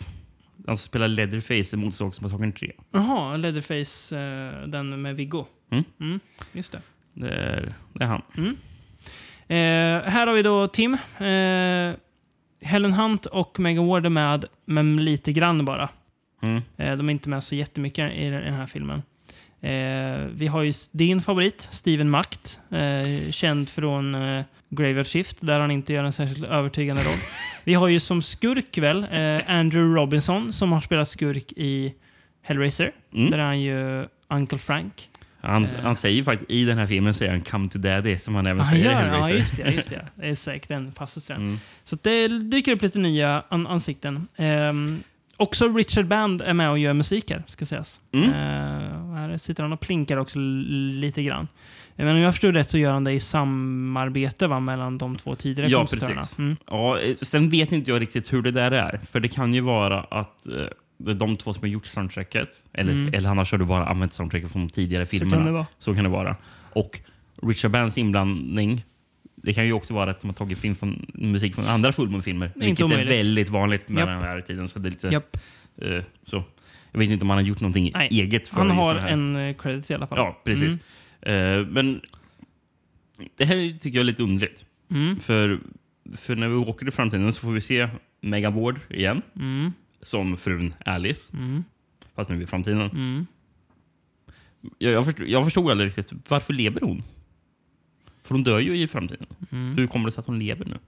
Han 0.67 0.77
spelar 0.77 1.09
Leatherface 1.09 1.77
i 1.77 1.79
Motorsågsmassakern 1.79 2.53
3. 2.53 2.73
Jaha, 2.93 3.37
Leatherface, 3.37 4.17
eh, 4.19 4.69
den 4.69 5.03
med 5.03 5.17
Viggo. 5.17 5.45
Mm. 5.71 6.21
just 6.53 6.73
det. 6.73 6.83
Det 7.15 7.29
är, 7.29 7.75
det 7.93 8.05
är 8.05 8.09
han. 8.09 8.23
Mm. 8.37 8.57
Eh, 9.49 10.11
här 10.11 10.27
har 10.27 10.35
vi 10.35 10.43
då 10.43 10.69
Tim. 10.69 10.95
Eh, 11.19 11.95
Helen 12.63 12.93
Hunt 12.93 13.27
och 13.27 13.61
Megan 13.61 13.87
Ward 13.87 14.07
är 14.07 14.11
med, 14.11 14.45
men 14.65 15.05
lite 15.05 15.33
grann 15.33 15.65
bara. 15.65 15.89
Mm. 16.43 16.63
Eh, 16.77 16.97
de 16.97 17.09
är 17.09 17.13
inte 17.13 17.29
med 17.29 17.45
så 17.45 17.55
jättemycket 17.55 18.13
i 18.13 18.31
den 18.31 18.55
här 18.55 18.67
filmen. 18.67 19.03
Eh, 19.61 20.27
vi 20.35 20.47
har 20.47 20.63
ju 20.63 20.73
din 20.93 21.23
favorit, 21.23 21.69
Steven 21.71 22.11
Macht. 22.11 22.61
Eh, 22.71 23.31
känd 23.31 23.69
från 23.69 24.15
eh, 24.15 24.45
Graveyard 24.71 25.07
Shift, 25.07 25.37
där 25.41 25.61
han 25.61 25.71
inte 25.71 25.93
gör 25.93 26.05
en 26.05 26.13
särskilt 26.13 26.47
övertygande 26.47 27.03
roll. 27.03 27.19
Vi 27.65 27.75
har 27.75 27.89
ju 27.89 28.01
som 28.01 28.23
skurk 28.23 28.79
väl, 28.79 29.07
eh, 29.13 29.57
Andrew 29.57 30.01
Robinson 30.01 30.53
som 30.53 30.73
har 30.73 30.81
spelat 30.81 31.09
skurk 31.09 31.53
i 31.57 31.95
Hellraiser. 32.43 32.93
Mm. 33.15 33.31
Där 33.31 33.39
är 33.39 33.45
han 33.45 33.61
ju 33.61 34.07
Uncle 34.29 34.59
Frank. 34.59 35.10
Han, 35.43 35.65
Eh. 35.65 35.71
han 35.83 35.97
säger 35.97 36.17
ju 36.17 36.25
faktiskt 36.25 36.51
i 36.51 36.65
den 36.65 36.79
här 36.79 36.87
filmen 36.87 37.15
säger 37.15 37.33
han 37.33 37.41
“Come 37.41 37.69
to 37.69 37.79
daddy” 37.79 38.19
som 38.19 38.35
han 38.35 38.47
även 38.47 38.61
Ah, 38.61 38.65
säger 38.65 38.93
ja, 38.93 39.07
ja, 39.29 39.31
just 39.31 39.57
det. 39.57 39.71
Just 39.71 39.91
det. 39.91 40.07
det 40.15 40.29
är 40.29 40.35
säkert 40.35 40.71
en 40.71 40.93
passus 40.93 41.27
där. 41.27 41.35
Mm. 41.35 41.59
Så 41.85 41.97
det 42.03 42.29
dyker 42.29 42.73
upp 42.73 42.83
lite 42.83 42.99
nya 42.99 43.43
an 43.49 43.67
ansikten. 43.67 44.27
Ehm, 44.37 45.03
också 45.37 45.69
Richard 45.69 46.07
Band 46.07 46.43
är 46.43 46.55
med 46.55 46.71
och 46.71 46.79
gör 46.79 46.93
musik 46.93 47.31
här, 47.31 47.43
ska 47.47 47.67
sägas. 47.67 48.01
Mm. 48.13 48.31
Ehm, 48.31 49.13
här 49.15 49.37
sitter 49.37 49.63
han 49.63 49.73
och 49.73 49.81
plinkar 49.81 50.17
också 50.17 50.39
lite 50.39 51.23
grann. 51.23 51.49
Men 51.97 52.09
om 52.09 52.17
jag 52.17 52.35
förstår 52.35 52.53
rätt 52.53 52.71
så 52.71 52.79
gör 52.79 52.93
han 52.93 53.05
det 53.05 53.13
i 53.13 53.21
samarbete 53.21 54.47
va, 54.49 54.61
mellan 54.61 54.99
de 54.99 55.17
två 55.17 55.35
tidigare 55.35 55.71
Ja, 55.71 55.79
kompositörerna. 55.79 56.27
Mm. 56.39 56.57
Ja, 56.67 56.99
eh, 57.01 57.17
sen 57.23 57.51
vet 57.51 57.73
inte 57.73 57.91
jag 57.91 58.03
riktigt 58.03 58.33
hur 58.33 58.43
det 58.43 58.51
där 58.51 58.71
är. 58.71 59.01
För 59.11 59.21
det 59.21 59.29
kan 59.29 59.55
ju 59.55 59.61
vara 59.61 60.01
att 60.01 60.47
eh, 60.47 60.55
de 61.05 61.37
två 61.37 61.53
som 61.53 61.61
har 61.63 61.69
gjort 61.69 61.87
soundtracket. 61.87 62.63
Eller, 62.73 62.93
Mm. 62.93 63.15
eller 63.15 63.29
annars 63.31 63.51
har 63.53 63.59
du 63.59 63.65
bara 63.65 63.87
använt 63.87 64.13
soundtracket 64.13 64.53
från 64.53 64.69
tidigare 64.69 65.07
Så 65.07 65.19
kan 65.31 65.45
det 65.45 65.53
vara. 65.53 65.67
Så 65.79 65.95
kan 65.95 66.05
det 66.05 66.11
vara. 66.11 66.37
Och 66.73 67.01
Richard 67.43 67.71
Bands 67.71 67.99
inblandning. 67.99 68.85
Det 69.43 69.55
kan 69.55 69.67
ju 69.67 69.73
också 69.73 69.95
vara 69.95 70.11
att 70.11 70.21
de 70.21 70.27
har 70.27 70.35
tagit 70.35 70.59
film 70.59 70.75
från, 70.75 71.07
musik 71.15 71.55
från 71.55 71.65
andra. 71.65 71.93
Det 71.93 72.03
är 72.03 72.07
inte 72.09 72.59
Vilket 72.59 72.81
är 72.81 72.85
omöjligt. 72.85 73.09
väldigt 73.25 73.49
vanligt 73.49 73.89
med 73.89 74.01
Japp. 74.01 74.09
den 74.09 74.21
här 74.29 74.41
tiden. 74.41 74.69
Så 74.69 74.79
det 74.79 74.89
är 74.89 74.91
lite, 74.91 75.09
Japp. 75.09 75.37
eh, 75.83 76.03
så. 76.27 76.45
Jag 76.93 76.99
vet 76.99 77.11
inte 77.11 77.23
om 77.25 77.31
han 77.31 77.37
har 77.39 77.43
gjort 77.45 77.61
någonting 77.61 77.91
Nej, 77.95 78.09
eget 78.11 78.49
för 78.49 78.57
Han 78.57 78.71
har 78.71 78.95
det 78.95 79.01
en 79.01 79.55
credits 79.55 79.91
i 79.91 79.95
alla 79.95 80.07
fall. 80.07 80.19
Ja, 80.19 80.41
precis. 80.45 80.75
Eh, 81.23 81.67
men 81.67 82.01
det 83.37 83.45
här 83.45 83.79
tycker 83.79 83.99
jag 83.99 84.01
är 84.01 84.05
lite 84.05 84.23
underligt. 84.23 84.65
Mm. 84.91 85.21
För, 85.21 85.61
för 86.17 86.37
när 86.37 86.49
vi 86.49 86.55
åker 86.55 86.89
i 86.89 86.91
framtiden 86.91 87.33
så 87.33 87.41
får 87.41 87.51
vi 87.53 87.61
se 87.61 87.89
Megan 88.21 88.55
Ward 88.55 88.81
igen. 88.91 89.23
Mm. 89.37 89.73
Som 90.03 90.37
frun 90.37 90.75
Alice. 90.85 91.29
Mm. 91.33 91.65
Fast 92.15 92.31
nu 92.31 92.43
i 92.43 92.47
framtiden. 92.47 92.81
Mm. 92.81 93.27
Jag, 94.79 94.93
jag, 94.93 95.05
förstod, 95.05 95.29
jag 95.29 95.45
förstod 95.45 95.71
aldrig 95.71 95.87
riktigt. 95.89 96.13
Varför 96.29 96.53
lever 96.53 96.81
hon? 96.81 97.03
För 98.23 98.35
hon 98.35 98.45
dör 98.45 98.59
ju 98.59 98.79
i 98.79 98.89
framtiden. 98.89 99.27
Mm. 99.53 99.77
Hur 99.77 99.87
kommer 99.87 100.07
det 100.07 100.13
sig 100.13 100.21
att 100.21 100.27
hon 100.27 100.39
lever 100.39 100.65
nu? 100.65 100.79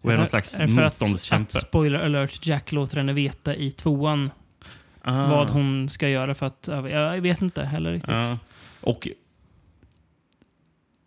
Och 0.00 0.12
är 0.12 0.16
någon 0.16 0.26
slags 0.26 0.54
är 0.54 0.68
för 0.68 0.82
att, 0.82 1.00
motståndskämpe. 1.00 1.44
att, 1.44 1.66
spoiler 1.66 1.98
alert, 1.98 2.46
Jack 2.46 2.72
låter 2.72 2.96
henne 2.96 3.12
veta 3.12 3.54
i 3.54 3.70
tvåan 3.70 4.30
Ah. 5.08 5.30
vad 5.30 5.50
hon 5.50 5.88
ska 5.88 6.08
göra 6.08 6.34
för 6.34 6.46
att... 6.46 6.68
Jag 6.90 7.20
vet 7.20 7.42
inte 7.42 7.64
heller 7.64 7.92
riktigt. 7.92 8.10
Ja. 8.10 8.38
Och 8.80 9.08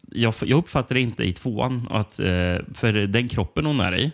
jag, 0.01 0.33
jag 0.41 0.57
uppfattar 0.57 0.95
inte 0.97 1.23
i 1.23 1.33
tvåan 1.33 1.87
att 1.89 2.19
eh, 2.19 2.57
för 2.73 3.07
den 3.07 3.27
kroppen 3.27 3.65
hon 3.65 3.79
är 3.79 3.97
i, 3.97 4.11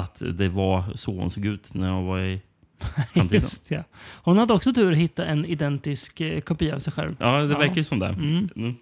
att 0.00 0.22
det 0.34 0.48
var 0.48 0.84
så 0.94 1.18
hon 1.20 1.30
såg 1.30 1.44
ut 1.46 1.74
när 1.74 1.90
hon 1.90 2.06
var 2.06 2.20
i 2.20 2.40
framtiden. 3.14 3.40
Just 3.42 3.70
ja. 3.70 3.84
Hon 4.22 4.38
hade 4.38 4.52
också 4.54 4.72
tur 4.72 4.92
att 4.92 4.98
hitta 4.98 5.26
en 5.26 5.44
identisk 5.44 6.20
eh, 6.20 6.40
kopia 6.40 6.74
av 6.74 6.78
sig 6.78 6.92
själv. 6.92 7.16
Ja, 7.18 7.38
det 7.40 7.46
verkar 7.54 7.74
ju 7.74 7.84
som 7.84 7.98
det. 7.98 8.06
Mm. 8.06 8.48
Mm. 8.56 8.74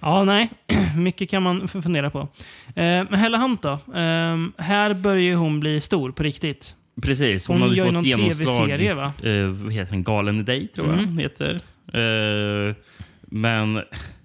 Ja, 0.00 0.24
nej. 0.24 0.50
Mycket 0.96 1.30
kan 1.30 1.42
man 1.42 1.62
f- 1.64 1.82
fundera 1.82 2.10
på. 2.10 2.18
Eh, 2.20 2.26
men 2.74 3.14
Hella 3.14 3.38
Hunt 3.38 3.62
då? 3.62 3.70
Eh, 3.72 4.38
här 4.58 4.94
börjar 4.94 5.22
ju 5.22 5.34
hon 5.34 5.60
bli 5.60 5.80
stor 5.80 6.12
på 6.12 6.22
riktigt. 6.22 6.76
Precis, 7.02 7.46
hon, 7.46 7.54
Hon 7.56 7.62
hade 7.62 7.76
gör 7.76 7.84
ju 7.84 7.88
fått 7.88 7.94
någon 7.94 8.04
genomslag. 8.04 8.46
TV-serie, 8.68 8.94
va? 8.94 9.12
Eh, 9.22 9.46
vad 9.46 9.72
heter 9.72 9.92
den? 9.92 10.02
Galen 10.02 10.40
i 10.40 10.42
dig, 10.42 10.68
tror 10.68 10.86
jag 10.86 10.98
Mm. 10.98 11.06
den 11.06 11.18
heter. 11.18 11.60
Eh, 11.92 12.74
men 13.22 13.82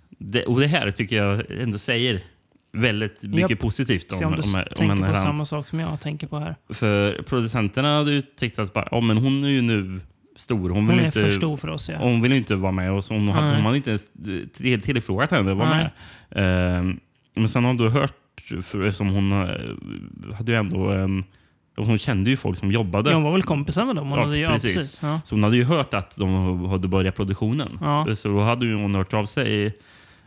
det, 0.09 0.45
och 0.45 0.59
det 0.59 0.67
här 0.67 0.91
tycker 0.91 1.15
jag 1.23 1.43
ändå 1.61 1.77
säger 1.77 2.21
väldigt 2.77 3.23
mycket 3.23 3.49
Japp. 3.49 3.59
positivt 3.59 4.11
om, 4.11 4.17
om 4.17 4.35
du 4.35 4.41
om, 4.41 4.55
om, 4.55 4.63
tänker 4.75 4.95
henne 4.95 5.09
på 5.09 5.15
samma 5.15 5.45
sak 5.45 5.67
som 5.67 5.79
jag 5.79 5.99
tänker 5.99 6.27
på 6.27 6.39
här. 6.39 6.55
För 6.69 7.23
producenterna 7.23 7.97
hade 7.97 8.13
ju 8.13 8.21
tyckt 8.21 8.59
att 8.59 8.73
bara, 8.73 8.87
ja, 8.91 9.01
men 9.01 9.17
hon 9.17 9.43
är 9.43 9.49
ju 9.49 9.61
nu 9.61 9.99
stor. 10.35 10.69
Hon, 10.69 10.87
vill 10.87 10.95
Hon 10.95 10.99
är 10.99 11.05
inte, 11.05 11.21
för 11.21 11.29
stor 11.29 11.57
för 11.57 11.67
oss, 11.67 11.89
ja. 11.89 11.97
Hon 11.99 12.21
vill 12.21 12.33
inte 12.33 12.55
vara 12.55 12.71
med 12.71 12.91
oss. 12.91 13.09
Hon, 13.09 13.27
hade, 13.29 13.55
hon 13.55 13.65
hade 13.65 13.77
inte 13.77 13.89
ens 13.89 14.11
till- 14.53 14.81
tillfrågat 14.81 15.31
henne 15.31 15.51
att 15.51 15.57
vara 15.57 15.69
med. 15.69 15.85
Eh, 16.29 16.95
men 17.35 17.49
sen 17.49 17.65
har 17.65 17.73
du 17.73 17.89
hört, 17.89 18.13
för, 18.61 18.91
som 18.91 19.09
hon 19.09 19.31
eh, 19.31 20.35
hade 20.37 20.51
ju 20.51 20.57
ändå 20.57 20.89
en... 20.89 21.23
Hon 21.79 21.97
kände 21.97 22.29
ju 22.29 22.37
folk 22.37 22.57
som 22.57 22.71
jobbade. 22.71 23.09
Ja, 23.09 23.15
hon 23.15 23.23
var 23.23 23.31
väl 23.31 23.43
kompisar 23.43 23.85
med 23.85 23.95
dem? 23.95 24.09
Hon 24.09 24.19
hade 24.19 24.37
ju, 24.37 24.43
ja, 24.43 24.49
precis. 24.51 24.99
Ja. 25.03 25.21
Så 25.23 25.35
hon 25.35 25.43
hade 25.43 25.57
ju 25.57 25.63
hört 25.63 25.93
att 25.93 26.17
de 26.17 26.65
hade 26.65 26.87
börjat 26.87 27.15
produktionen. 27.15 27.79
Ja. 27.81 28.15
Så 28.15 28.27
då 28.29 28.39
hade 28.39 28.73
hon 28.73 28.95
hört 28.95 29.13
av 29.13 29.25
sig 29.25 29.65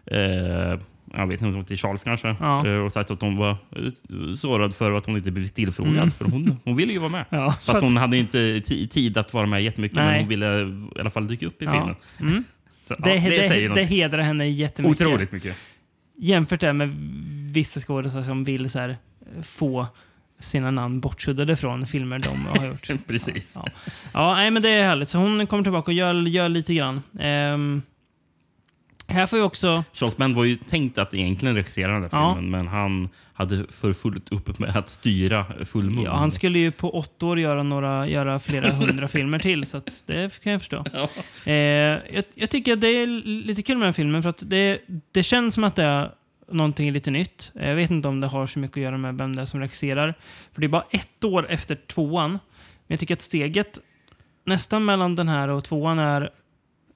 eh, 0.06 0.78
jag 1.14 1.26
vet 1.26 1.42
inte, 1.42 1.64
till 1.64 1.76
Charles 1.76 2.04
kanske. 2.04 2.36
Ja. 2.40 2.66
Eh, 2.66 2.74
och 2.74 2.92
sagt 2.92 3.10
att 3.10 3.20
hon 3.20 3.36
var 3.36 3.50
eh, 3.50 4.34
sårad 4.36 4.74
för 4.74 4.92
att 4.92 5.06
hon 5.06 5.16
inte 5.16 5.30
blivit 5.30 5.54
tillfrågad. 5.54 5.94
Mm. 5.96 6.10
För 6.10 6.24
hon, 6.24 6.56
hon 6.64 6.76
ville 6.76 6.92
ju 6.92 6.98
vara 6.98 7.10
med. 7.10 7.24
Ja, 7.30 7.52
Fast 7.64 7.80
hon 7.82 7.96
hade 7.96 8.16
inte 8.16 8.38
ti- 8.38 8.88
tid 8.88 9.18
att 9.18 9.34
vara 9.34 9.46
med 9.46 9.62
jättemycket. 9.62 9.96
Men 9.96 10.06
Nej. 10.06 10.20
hon 10.20 10.28
ville 10.28 10.46
i 10.96 11.00
alla 11.00 11.10
fall 11.10 11.26
dyka 11.28 11.46
upp 11.46 11.62
i 11.62 11.64
Ja. 11.64 11.70
filmen. 11.72 11.94
Mm. 12.32 12.44
Så, 12.84 12.94
Det, 12.98 13.14
ja, 13.14 13.30
det, 13.30 13.48
det, 13.48 13.60
någonting. 13.68 13.86
hedrar 13.86 14.22
henne 14.22 14.48
jättemycket. 14.48 15.06
Otroligt 15.06 15.32
mycket. 15.32 15.56
Jämfört 16.18 16.60
det 16.60 16.72
med 16.72 16.88
vissa 17.52 17.80
skådespelare 17.80 18.24
som 18.26 18.44
vill 18.44 18.70
så 18.70 18.78
här, 18.78 18.96
få 19.42 19.86
sina 20.40 20.70
namn 20.70 21.00
bortsuddade 21.00 21.56
från 21.56 21.86
filmer 21.86 22.18
de 22.18 22.46
har 22.58 22.66
gjort. 22.90 23.06
Precis. 23.06 23.52
Ja, 23.56 23.66
ja 24.12 24.34
nej, 24.34 24.50
men 24.50 24.62
det 24.62 24.68
är 24.68 24.82
härligt. 24.88 25.08
Så 25.08 25.18
hon 25.18 25.46
kommer 25.46 25.62
tillbaka 25.62 25.90
och 25.90 25.94
gör, 25.94 26.14
gör 26.14 26.48
lite 26.48 26.74
grann. 26.74 27.02
Ehm, 27.20 27.82
här 29.10 29.26
får 29.26 29.36
vi 29.36 29.42
också... 29.42 29.84
Charles 29.92 30.16
Band 30.16 30.36
var 30.36 30.44
ju 30.44 30.56
tänkt 30.56 30.98
att 30.98 31.14
egentligen 31.14 31.54
regissera 31.54 31.92
den 31.92 32.02
här 32.02 32.08
Ja. 32.12 32.34
filmen, 32.34 32.50
men 32.50 32.66
han 32.68 33.08
hade 33.32 33.66
för 33.70 33.92
fullt 33.92 34.32
upp 34.32 34.58
med 34.58 34.76
att 34.76 34.88
styra 34.88 35.46
Full 35.66 35.90
Moon. 35.90 36.04
Ja, 36.04 36.16
han 36.16 36.30
skulle 36.32 36.58
ju 36.58 36.70
på 36.70 36.90
åtta 36.98 37.26
år 37.26 37.40
göra, 37.40 37.62
några, 37.62 38.06
göra 38.08 38.38
flera 38.38 38.70
hundra 38.74 39.08
filmer 39.08 39.38
till, 39.38 39.66
så 39.66 39.80
det 40.06 40.40
kan 40.42 40.52
jag 40.52 40.60
förstå. 40.60 40.84
Eh, 41.46 41.54
jag, 41.54 42.24
jag 42.34 42.50
tycker 42.50 42.72
att 42.72 42.80
det 42.80 42.88
är 42.88 43.06
lite 43.44 43.62
kul 43.62 43.76
med 43.78 43.82
den 43.82 43.88
här 43.88 43.92
filmen, 43.92 44.22
för 44.22 44.30
att 44.30 44.42
det, 44.46 44.78
det 45.12 45.22
känns 45.22 45.54
som 45.54 45.64
att 45.64 45.76
det 45.76 45.84
är 45.84 46.10
någonting 46.52 46.92
lite 46.92 47.10
nytt. 47.10 47.52
Jag 47.54 47.74
vet 47.74 47.90
inte 47.90 48.08
om 48.08 48.20
det 48.20 48.26
har 48.26 48.46
så 48.46 48.58
mycket 48.58 48.76
att 48.76 48.82
göra 48.82 48.98
med 48.98 49.18
vem 49.18 49.36
det 49.36 49.42
är 49.42 49.46
som 49.46 49.60
regisserar. 49.60 50.14
För 50.52 50.60
det 50.60 50.66
är 50.66 50.68
bara 50.68 50.84
ett 50.90 51.24
år 51.24 51.46
efter 51.50 51.74
tvåan. 51.74 52.30
Men 52.30 52.38
jag 52.86 53.00
tycker 53.00 53.14
att 53.14 53.20
steget 53.20 53.78
nästan 54.46 54.84
mellan 54.84 55.14
den 55.16 55.28
här 55.28 55.48
och 55.48 55.64
tvåan 55.64 55.98
är... 55.98 56.30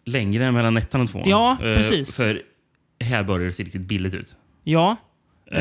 Längre 0.07 0.45
än 0.45 0.55
mellan 0.55 0.77
ettan 0.77 1.01
och 1.01 1.09
tvåan. 1.11 1.29
Ja, 1.29 1.57
Eh, 1.63 1.75
precis. 1.75 2.17
För 2.17 2.43
här 3.05 3.23
börjar 3.25 3.47
det 3.47 3.53
se 3.53 3.63
riktigt 3.63 3.81
billigt 3.81 4.15
ut. 4.15 4.37
Ja. 4.65 4.97
Eh, 5.51 5.59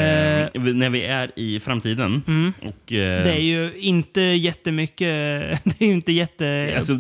när 0.54 0.90
vi 0.90 1.04
är 1.06 1.32
i 1.36 1.60
framtiden. 1.60 2.24
Mm. 2.28 2.54
Och, 2.62 2.94
eh, 2.94 3.24
Det 3.24 3.32
är 3.36 3.42
ju 3.42 3.74
inte 3.78 4.22
jättemycket... 4.22 5.00
Det 5.64 5.82
är 5.82 5.86
ju 5.88 5.94
inte 5.94 6.12
jätte 6.12 6.74
Alltså, 6.76 6.98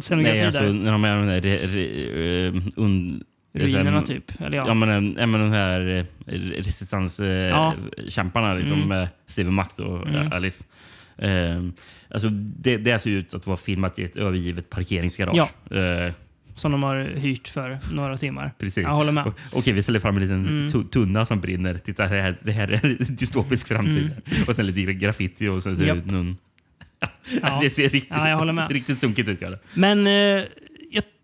scenografi 0.00 0.36
Nej, 0.38 0.46
alltså 0.46 0.62
där. 0.62 0.72
när 0.72 0.92
de 0.92 1.04
är 1.04 1.16
de 1.16 1.26
där... 1.26 1.40
Re, 1.40 1.56
re, 1.56 2.46
eh, 2.46 2.54
un, 2.76 3.24
Ruinerna 3.52 4.02
typ, 4.02 4.40
eller 4.40 4.56
ja. 4.56 4.64
ja. 4.66 4.74
men, 4.74 5.16
ja, 5.18 5.26
men 5.26 5.40
den 5.40 5.52
här 5.52 6.06
eh, 6.26 6.34
resistanskämparna 6.38 8.46
Ja. 8.48 8.52
eh, 8.52 8.58
liksom, 8.58 8.76
Mm. 8.76 8.88
med 8.88 9.08
Steven 9.26 9.54
Macht 9.54 9.78
och 9.78 10.06
eh, 10.08 10.14
Mm. 10.20 10.32
Alice. 10.32 10.64
Eh, 11.18 11.62
alltså, 12.10 12.28
det, 12.32 12.76
det 12.76 12.98
ser 12.98 13.10
ut 13.10 13.34
att 13.34 13.46
vara 13.46 13.56
filmat 13.56 13.98
i 13.98 14.04
ett 14.04 14.16
övergivet 14.16 14.70
parkeringsgarage. 14.70 15.72
Eh, 15.76 16.12
Som 16.60 16.72
de 16.72 16.82
har 16.82 16.96
hyrt 17.16 17.48
för 17.48 17.78
några 17.92 18.16
timmar. 18.16 18.52
Precis. 18.58 18.82
Jag 18.82 18.90
håller 18.90 19.12
med. 19.12 19.26
O- 19.26 19.32
Okej, 19.52 19.72
vi 19.72 19.82
ställer 19.82 20.00
fram 20.00 20.16
en 20.16 20.22
liten 20.22 20.46
Mm. 20.46 20.68
tu- 20.68 20.88
tunna 20.88 21.26
som 21.26 21.40
brinner. 21.40 21.78
Titta, 21.78 22.02
det 22.02 22.22
här, 22.22 22.36
det 22.42 22.52
här 22.52 22.68
är 22.68 22.84
en 23.08 23.16
dystopisk 23.16 23.68
framtid. 23.68 24.10
Och 24.48 24.56
sen 24.56 24.66
lite 24.66 24.92
graffiti 24.92 25.48
och 25.48 25.62
sen 25.62 25.74
Mm. 25.74 25.86
Japp. 25.86 26.04
någon... 26.06 26.36
Ja. 27.42 27.58
det 27.62 27.70
ser 27.70 27.82
riktigt, 27.88 28.10
Ja, 28.10 28.28
jag 28.28 28.36
håller 28.36 28.52
med. 28.52 28.70
riktigt 28.72 28.98
sunkigt 28.98 29.28
ut. 29.28 29.40
Gör 29.42 29.50
det. 29.50 29.58
Men 29.74 30.06
eh, 30.06 30.44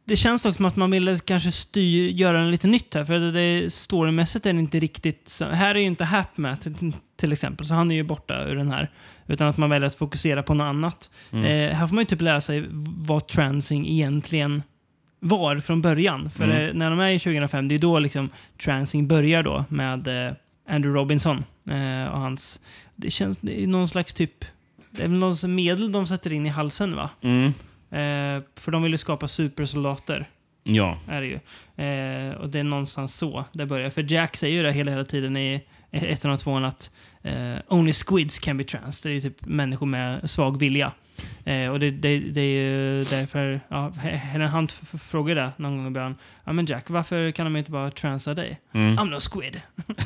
det 0.09 0.17
känns 0.17 0.45
också 0.45 0.57
som 0.57 0.65
att 0.67 0.77
man 0.77 0.91
ville 0.91 1.19
kanske 1.25 1.53
styr, 1.53 2.09
göra 2.09 2.41
en 2.41 2.51
lite 2.51 2.67
nytt 2.67 2.95
här. 2.95 3.05
För 3.05 3.19
det, 3.19 3.33
det, 3.33 3.73
storymässigt 3.73 4.47
är 4.47 4.53
det 4.53 4.59
inte 4.59 4.81
riktigt... 4.81 5.41
Här 5.53 5.75
är 5.75 5.79
ju 5.79 5.85
inte 5.87 6.05
Hapmat 6.05 6.61
till, 6.63 6.93
till 7.21 7.33
exempel, 7.33 7.67
så 7.67 7.75
han 7.75 7.91
är 7.91 7.95
ju 7.95 8.03
borta 8.03 8.45
ur 8.45 8.57
den 8.57 8.71
här. 8.71 8.91
Utan 9.29 9.49
att 9.49 9.57
man 9.59 9.71
väljer 9.71 9.87
att 9.87 9.95
fokusera 9.95 10.43
på 10.43 10.55
något 10.55 10.65
annat. 10.65 11.11
Mm. 11.33 11.45
Eh, 11.45 11.77
här 11.77 11.87
får 11.87 11.95
man 11.95 12.03
ju 12.03 12.07
typ 12.07 12.21
lära 12.21 12.41
sig 12.41 12.65
vad 13.09 13.29
transing 13.29 13.89
egentligen 13.89 14.63
var 15.27 15.57
från 15.57 15.83
början. 15.83 16.31
För 16.31 16.45
Mm. 16.45 16.67
eh, 16.69 16.75
när 16.75 16.91
de 16.91 17.01
är 17.01 17.11
i 17.11 17.19
2005, 17.19 17.69
det 17.69 17.75
är 17.75 17.79
då 17.79 17.99
liksom 17.99 18.31
transing 18.65 19.09
börjar 19.09 19.43
då 19.43 19.65
med 19.69 20.09
eh, 20.29 20.33
Andrew 20.69 21.01
Robinson 21.01 21.45
eh, 21.71 22.13
och 22.13 22.21
hans... 22.21 22.61
Det 22.97 23.11
känns 23.11 23.39
det 23.39 23.63
är 23.63 23.67
någon 23.67 23.89
slags 23.89 24.15
typ... 24.15 24.45
Det 24.91 25.03
är 25.03 25.09
väl 25.09 25.19
någon 25.19 25.55
medel 25.55 25.93
de 25.93 26.07
sätter 26.07 26.33
in 26.33 26.47
i 26.47 26.49
halsen 26.49 26.97
va? 26.97 27.11
Mm. 27.23 27.47
Eh, 27.91 28.43
för 28.55 28.73
de 28.73 28.83
vill 28.83 28.93
ju 28.93 28.99
skapa 28.99 29.29
supersoldater. 29.29 30.29
Ja. 30.67 30.99
Är 31.09 31.21
det 31.21 31.27
ju. 31.27 31.35
Eh, 31.87 32.35
och 32.35 32.49
det 32.49 32.59
är 32.59 32.65
någonstans 32.65 33.15
så 33.15 33.45
det 33.53 33.67
börjar. 33.67 33.91
För 33.91 34.13
Jack 34.13 34.37
säger 34.37 34.57
ju 34.57 34.63
det 34.63 34.73
hela, 34.73 34.91
hela 34.91 35.05
tiden 35.05 35.37
i 35.37 35.63
ettan 35.91 36.31
och 36.31 36.41
tvåan 36.41 36.65
att 36.65 36.91
eh, 37.23 37.55
only 37.69 37.93
squids 37.93 38.39
can 38.39 38.57
be 38.57 38.65
trans. 38.65 39.01
Det 39.03 39.09
är 39.09 39.13
ju 39.13 39.21
typ 39.21 39.47
människor 39.47 39.87
med 39.87 40.31
svag 40.31 40.59
vilja. 40.59 40.93
Eh, 41.45 41.69
och 41.71 41.81
det, 41.81 41.91
det, 41.91 42.19
det 42.19 42.41
är 42.41 42.63
ju 42.63 43.05
därför, 43.05 43.61
ja, 43.69 43.91
Helen 44.01 44.49
Hunt 44.49 44.79
f- 44.83 44.89
f- 44.95 45.03
frågar 45.03 45.35
det 45.35 45.53
någon 45.57 45.77
gång 45.77 45.87
i 45.87 45.91
början. 45.91 46.15
Ja 46.45 46.53
men 46.53 46.67
Jack, 46.67 46.91
varför 46.91 47.31
kan 47.31 47.47
de 47.47 47.57
inte 47.57 47.71
bara 47.71 47.91
transa 47.91 48.35
dig? 48.35 48.61
Mm. 48.75 48.99
I'm 48.99 49.11
no 49.11 49.19
squid. 49.21 49.61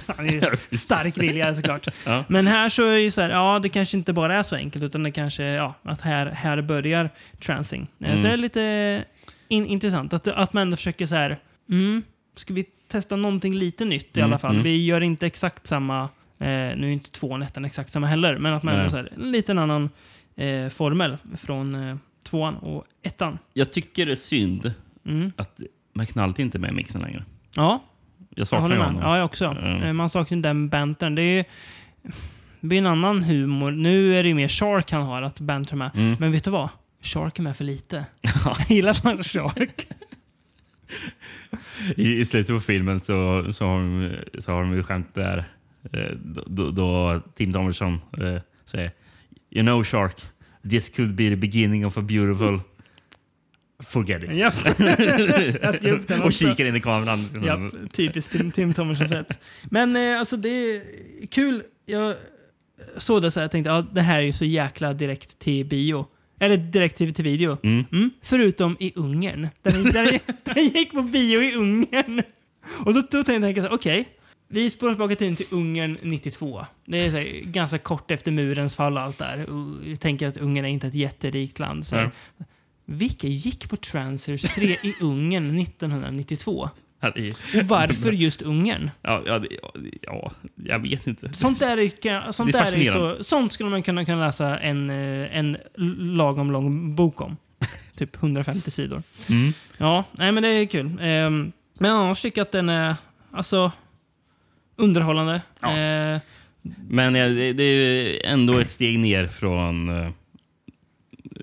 Han 0.16 0.28
är 0.28 0.32
ju 0.32 0.76
stark 0.76 1.18
vilja 1.18 1.54
såklart. 1.54 1.86
Ja. 2.06 2.24
Men 2.28 2.46
här 2.46 2.68
så 2.68 2.86
är 2.86 2.96
ju 2.98 3.11
så 3.11 3.20
här, 3.20 3.30
ja 3.30 3.58
det 3.62 3.68
kanske 3.68 3.96
inte 3.96 4.12
bara 4.12 4.34
är 4.38 4.42
så 4.42 4.56
enkelt 4.56 4.84
utan 4.84 5.02
det 5.02 5.11
kanske, 5.11 5.44
ja, 5.44 5.74
att 5.82 6.00
här, 6.00 6.26
här 6.26 6.62
börjar 6.62 7.11
transing. 7.44 7.86
Eh, 8.00 8.06
Mm. 8.06 8.16
Så 8.16 8.26
det 8.26 8.32
är 8.32 8.36
lite 8.36 9.04
in, 9.51 9.66
intressant 9.66 10.12
att, 10.12 10.28
att 10.28 10.53
man 10.53 10.62
ändå 10.62 10.76
försöker 10.76 11.07
så 11.07 11.14
här, 11.14 11.38
mm, 11.70 12.03
ska 12.36 12.55
vi 12.55 12.64
testa 12.88 13.16
någonting 13.16 13.55
lite 13.55 13.84
nytt 13.84 14.16
i 14.16 14.20
Mm, 14.20 14.30
alla 14.30 14.38
fall? 14.38 14.51
mm. 14.51 14.62
Vi 14.64 14.84
gör 14.84 15.01
inte 15.01 15.26
exakt 15.26 15.66
samma, 15.66 16.03
eh, 16.38 16.46
nu 16.48 16.82
är 16.88 16.90
inte 16.90 17.11
tvåan 17.11 17.42
ettan 17.42 17.64
exakt 17.64 17.92
samma 17.92 18.07
heller, 18.07 18.38
men 18.38 18.53
att 18.55 18.62
man 18.62 18.74
ändå 18.74 18.90
så 18.90 18.96
här, 18.96 19.12
en 19.16 19.32
liten 19.32 19.59
annan 19.59 19.90
eh, 20.36 20.68
formel 20.68 21.16
från 21.38 21.74
eh, 21.88 21.96
tvåan 22.24 22.57
och 22.57 22.84
ettan. 23.03 23.38
Jag 23.53 23.72
tycker 23.72 24.07
det 24.07 24.12
är 24.12 24.16
synd 24.16 24.74
Mm. 25.07 25.32
att 25.36 25.61
McNulty 25.94 26.42
inte 26.42 26.59
är 26.59 26.61
med 26.61 26.70
i 26.70 26.74
mixen 26.74 27.01
längre. 27.03 27.24
Ja, 27.57 27.82
Jag 28.34 28.46
saknar 28.46 28.68
med. 28.68 28.78
honom. 28.78 29.03
Ja, 29.03 29.16
jag 29.16 29.24
också. 29.24 29.44
Mm. 29.44 29.96
Man 29.96 30.09
saknar 30.09 30.38
den 30.38 30.68
bantern. 30.68 31.14
Det 31.14 31.22
är 31.22 31.36
ju 31.36 31.44
det 32.61 32.66
blir 32.66 32.78
en 32.78 32.86
annan 32.86 33.22
humor. 33.22 33.70
Nu 33.70 34.14
är 34.18 34.22
det 34.22 34.28
ju 34.28 34.34
mer 34.34 34.48
Shark 34.48 34.90
han 34.92 35.03
har 35.03 35.22
att 35.22 35.40
bantra 35.40 35.76
med. 35.76 35.90
Mm. 35.94 36.16
Men 36.20 36.32
vet 36.32 36.44
du 36.44 36.51
vad? 36.51 36.68
Shark 37.01 37.38
är 37.38 37.42
med 37.42 37.57
för 37.57 37.64
lite. 37.64 38.07
Jag 38.20 38.57
gillar 38.68 39.05
man 39.05 39.22
Shark. 39.22 39.88
I, 41.96 42.20
I 42.20 42.24
slutet 42.24 42.57
på 42.57 42.61
filmen 42.61 43.01
så, 43.01 43.44
så, 43.55 43.66
har, 43.66 43.78
de, 43.78 44.16
så 44.40 44.53
har 44.53 44.61
de 44.61 44.72
ju 44.72 44.82
skämt 44.82 45.14
där 45.14 45.44
eh, 45.92 46.11
då, 46.46 46.70
då, 46.70 47.20
Tim 47.34 47.53
Thomerson 47.53 47.94
eh, 47.94 48.42
säger 48.64 48.92
You 49.51 49.62
know 49.62 49.84
Shark, 49.84 50.22
this 50.70 50.90
could 50.90 51.14
be 51.14 51.28
the 51.28 51.36
beginning 51.36 51.86
of 51.86 51.98
a 51.98 52.01
beautiful 52.01 52.61
Forget 53.82 54.22
it. 54.22 54.30
Den 56.09 56.22
och 56.22 56.32
kikar 56.32 56.64
in 56.64 56.76
i 56.76 56.80
kameran. 56.80 57.44
Japp, 57.44 57.92
typiskt 57.92 58.32
Tim, 58.32 58.51
Tim 58.51 58.74
Thomerson 58.74 59.09
sätt. 59.09 59.38
Men 59.64 59.96
eh, 59.96 60.18
alltså 60.18 60.36
det 60.36 60.48
är 60.48 60.82
kul. 61.26 61.62
Jag 61.86 62.14
såg 62.96 63.22
det 63.22 63.30
så 63.30 63.40
här 63.40 63.44
och 63.44 63.51
tänkte 63.51 63.72
att 63.72 63.94
det 63.94 64.03
här 64.03 64.18
är 64.18 64.22
ju 64.22 64.32
så 64.32 64.44
jäkla 64.44 64.92
direkt 64.92 65.38
till 65.38 65.66
bio. 65.66 66.07
Eller 66.43 66.57
direkt 66.57 66.97
till, 66.97 67.14
till 67.14 67.24
video. 67.24 67.57
Mm. 67.62 68.11
Förutom 68.22 68.76
i 68.80 68.93
Ungern. 68.95 69.49
Den, 69.62 69.84
den, 69.84 70.18
den 70.45 70.64
gick 70.64 70.93
på 70.93 71.03
bio 71.03 71.43
i 71.43 71.55
Ungern. 71.55 72.22
Och 72.84 72.95
då, 72.95 73.01
då 73.11 73.24
tänkte 73.24 73.49
jag 73.49 73.57
så 73.57 73.62
här, 73.62 73.72
okej. 73.72 74.09
vi 74.49 74.70
spolar 74.70 74.93
tillbaka 74.93 75.14
tiden 75.16 75.36
till 75.36 75.47
Ungern 75.51 75.99
92. 76.03 76.66
Det 76.84 76.99
är 76.99 77.11
så 77.11 77.16
här, 77.16 77.41
ganska 77.45 77.78
kort 77.78 78.11
efter 78.11 78.30
murens 78.30 78.76
fall 78.76 78.97
och 78.97 79.03
allt 79.03 79.18
där. 79.18 79.51
Och 79.51 79.88
jag 79.88 80.01
tänker 80.01 80.28
att 80.28 80.36
Ungern 80.36 80.64
är 80.64 80.68
inte 80.68 80.86
ett 80.86 80.95
jätterikt 80.95 81.59
land. 81.59 81.86
Så 81.86 81.97
här, 81.97 82.11
Nej. 82.36 82.47
Vilka 82.84 83.26
gick 83.26 83.68
på 83.68 83.76
Transers 83.76 84.43
3 84.43 84.76
i 84.82 84.95
Ungern 85.01 85.59
1992? 85.61 86.70
Ja, 87.01 87.09
är- 87.16 87.61
Och 87.61 87.64
varför 87.66 88.12
just 88.12 88.42
Ungern? 88.42 88.90
Ja, 89.03 89.22
ja, 89.26 89.42
ja, 90.03 90.32
jag 90.64 90.78
vet 90.78 91.07
inte. 91.07 91.32
Sånt, 91.32 91.61
där 91.61 91.76
är, 91.76 92.32
sånt, 92.32 92.53
där 92.53 92.76
är 92.76 92.84
så, 92.84 93.24
sånt 93.24 93.53
skulle 93.53 93.70
man 93.70 93.82
kunna, 93.82 94.05
kunna 94.05 94.26
läsa 94.26 94.59
en, 94.59 94.90
eh, 94.90 95.36
en 95.38 95.57
lagom 96.16 96.53
lång 96.53 96.94
bok 96.94 97.20
om. 97.20 97.36
typ 97.96 98.16
150 98.16 98.70
sidor. 98.70 99.03
Mm. 99.30 99.53
Ja, 99.78 100.05
nej 100.12 100.32
men 100.32 100.42
det 100.42 100.48
är 100.48 100.66
kul. 100.66 100.98
Ehm, 101.01 101.53
men 101.78 101.90
annars 101.90 102.22
tycker 102.22 102.40
jag 102.40 102.44
att 102.46 102.53
den 102.53 102.68
är 102.68 102.94
alltså 103.32 103.72
underhållande. 104.76 105.34
Eh, 105.62 106.20
Men 106.88 107.16
eh, 107.16 107.26
det, 107.28 107.53
det 107.53 107.62
är 107.62 107.74
ju 107.74 108.20
ändå 108.24 108.59
ett 108.59 108.70
steg 108.70 108.98
ner 108.98 109.26
från 109.26 109.88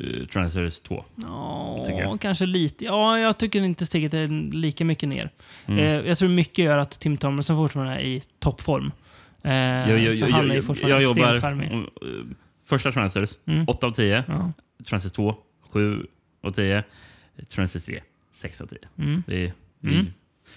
uh, 0.01 0.27
Transfers 0.27 0.79
2. 0.79 1.03
tycker 1.15 1.27
Ja, 1.27 1.99
jag. 2.01 2.21
kanske 2.21 2.45
lite. 2.45 2.85
Ja, 2.85 3.19
jag 3.19 3.37
tycker 3.37 3.61
inte 3.61 3.85
steget 3.85 4.13
är 4.13 4.27
lika 4.53 4.85
mycket 4.85 5.09
ner. 5.09 5.29
Mm. 5.65 5.79
Eh, 5.79 6.07
jag 6.07 6.17
tror 6.17 6.29
mycket 6.29 6.65
gör 6.65 6.77
att 6.77 6.91
Tim 6.91 7.17
Thomerson 7.17 7.55
fortfarande 7.55 7.93
är 7.93 7.99
i 7.99 8.23
toppform. 8.39 8.91
Eh, 9.43 9.51
Jag, 9.53 9.99
jag, 9.99 10.13
så 10.13 10.25
jag, 10.25 10.29
han 10.29 10.51
är 10.51 10.55
jag, 10.55 10.63
fortfarande 10.63 11.01
jag 11.01 11.01
extremt 11.03 11.27
jobbar 11.27 11.41
charmig. 11.41 11.71
eh, 11.73 11.81
första 12.65 12.91
Transfers, 12.91 13.33
Mm. 13.45 13.65
8 13.67 13.87
av 13.87 13.91
10. 13.91 14.23
Ja. 14.27 14.51
Transfers 14.89 15.11
2, 15.11 15.35
7 15.69 16.05
av 16.43 16.51
10. 16.51 16.83
Transfers 17.49 17.83
3, 17.85 18.01
6 18.33 18.61
av 18.61 18.65
10. 18.67 18.79
Mm. 18.97 19.23
Det 19.27 19.43
är, 19.45 19.53
Mm. 19.83 20.05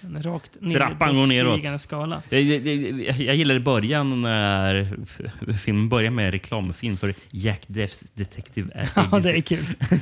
En 0.03 0.23
rakt 0.23 0.57
Trappan 0.73 1.13
går 1.15 1.27
neråt. 1.27 1.81
skala. 1.81 2.21
Jag, 2.29 2.41
jag, 2.41 2.65
jag, 3.21 3.35
gillar 3.35 3.55
i 3.55 3.59
början 3.59 4.21
när 4.21 4.97
filmen 5.63 5.89
börjar 5.89 6.11
med 6.11 6.31
reklamfilm 6.31 6.97
för 6.97 7.13
Jack 7.31 7.61
Deffs 7.67 8.03
Detective 8.13 8.69
Agency. 8.75 9.09
Ja, 9.11 9.19
det 9.19 9.29
är 9.37 9.41
kul. 9.41 9.65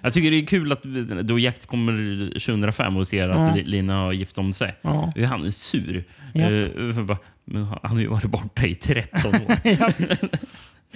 Jag 0.00 0.12
tycker 0.12 0.30
det 0.30 0.36
är 0.36 0.46
kul 0.46 0.72
att 0.72 0.82
då 1.28 1.38
Jack 1.38 1.66
kommer 1.66 2.26
2005 2.28 2.96
och 2.96 3.06
ser 3.08 3.28
att 3.28 3.48
Ja. 3.48 3.54
Li- 3.54 3.64
Lina 3.64 3.94
har 3.96 4.12
gift 4.12 4.38
om 4.38 4.52
sig. 4.52 4.74
Ja. 4.82 5.12
Är 5.16 5.24
han 5.26 5.52
sur. 5.52 5.96
Eh, 6.34 6.42
för 6.94 7.02
bara, 7.02 7.18
men 7.44 7.64
han 7.64 7.90
har 7.92 8.00
ju 8.00 8.06
varit 8.06 8.24
borta 8.24 8.66
i 8.66 8.74
13 8.74 9.34
år. 9.34 9.56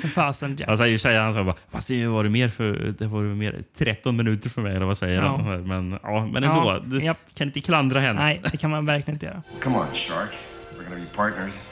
För 0.01 0.09
fasen 0.09 0.57
Jack. 0.57 0.69
Han 0.69 0.79
säger 0.79 0.91
ju 0.93 0.99
tjejen, 0.99 1.23
han 1.23 1.35
sa 1.35 1.45
bara, 1.45 1.57
fast 1.71 1.89
det 1.89 2.07
var 2.07 2.25
det 2.25 2.31
mer 2.31 2.49
för 2.49 2.95
det 2.99 3.07
var 3.07 3.23
det 3.23 3.29
mer 3.35 3.63
13 3.79 4.17
minuter 4.17 4.51
för 4.51 4.63
mig, 4.63 4.77
eller 4.77 4.87
vad 4.87 4.99
säger 4.99 5.23
Ja. 5.23 5.37
han? 5.45 5.63
Men, 5.69 5.99
ja, 6.03 6.27
men 6.33 6.45
ändå, 6.45 6.61
Ja, 6.65 6.81
du 6.85 7.05
japp. 7.05 7.19
kan 7.35 7.47
inte 7.47 7.61
klandra 7.61 8.01
henne. 8.01 8.21
Nej, 8.21 8.41
det 8.53 8.57
kan 8.57 8.71
man 8.71 8.87
verkligen 8.87 9.15
inte 9.15 9.27
göra. 9.27 9.43
Come 9.63 9.79
on, 9.79 9.87
Shark. 9.95 10.31
We're 10.79 10.85
gonna 10.85 10.97
be 11.01 11.17
partners. 11.17 11.63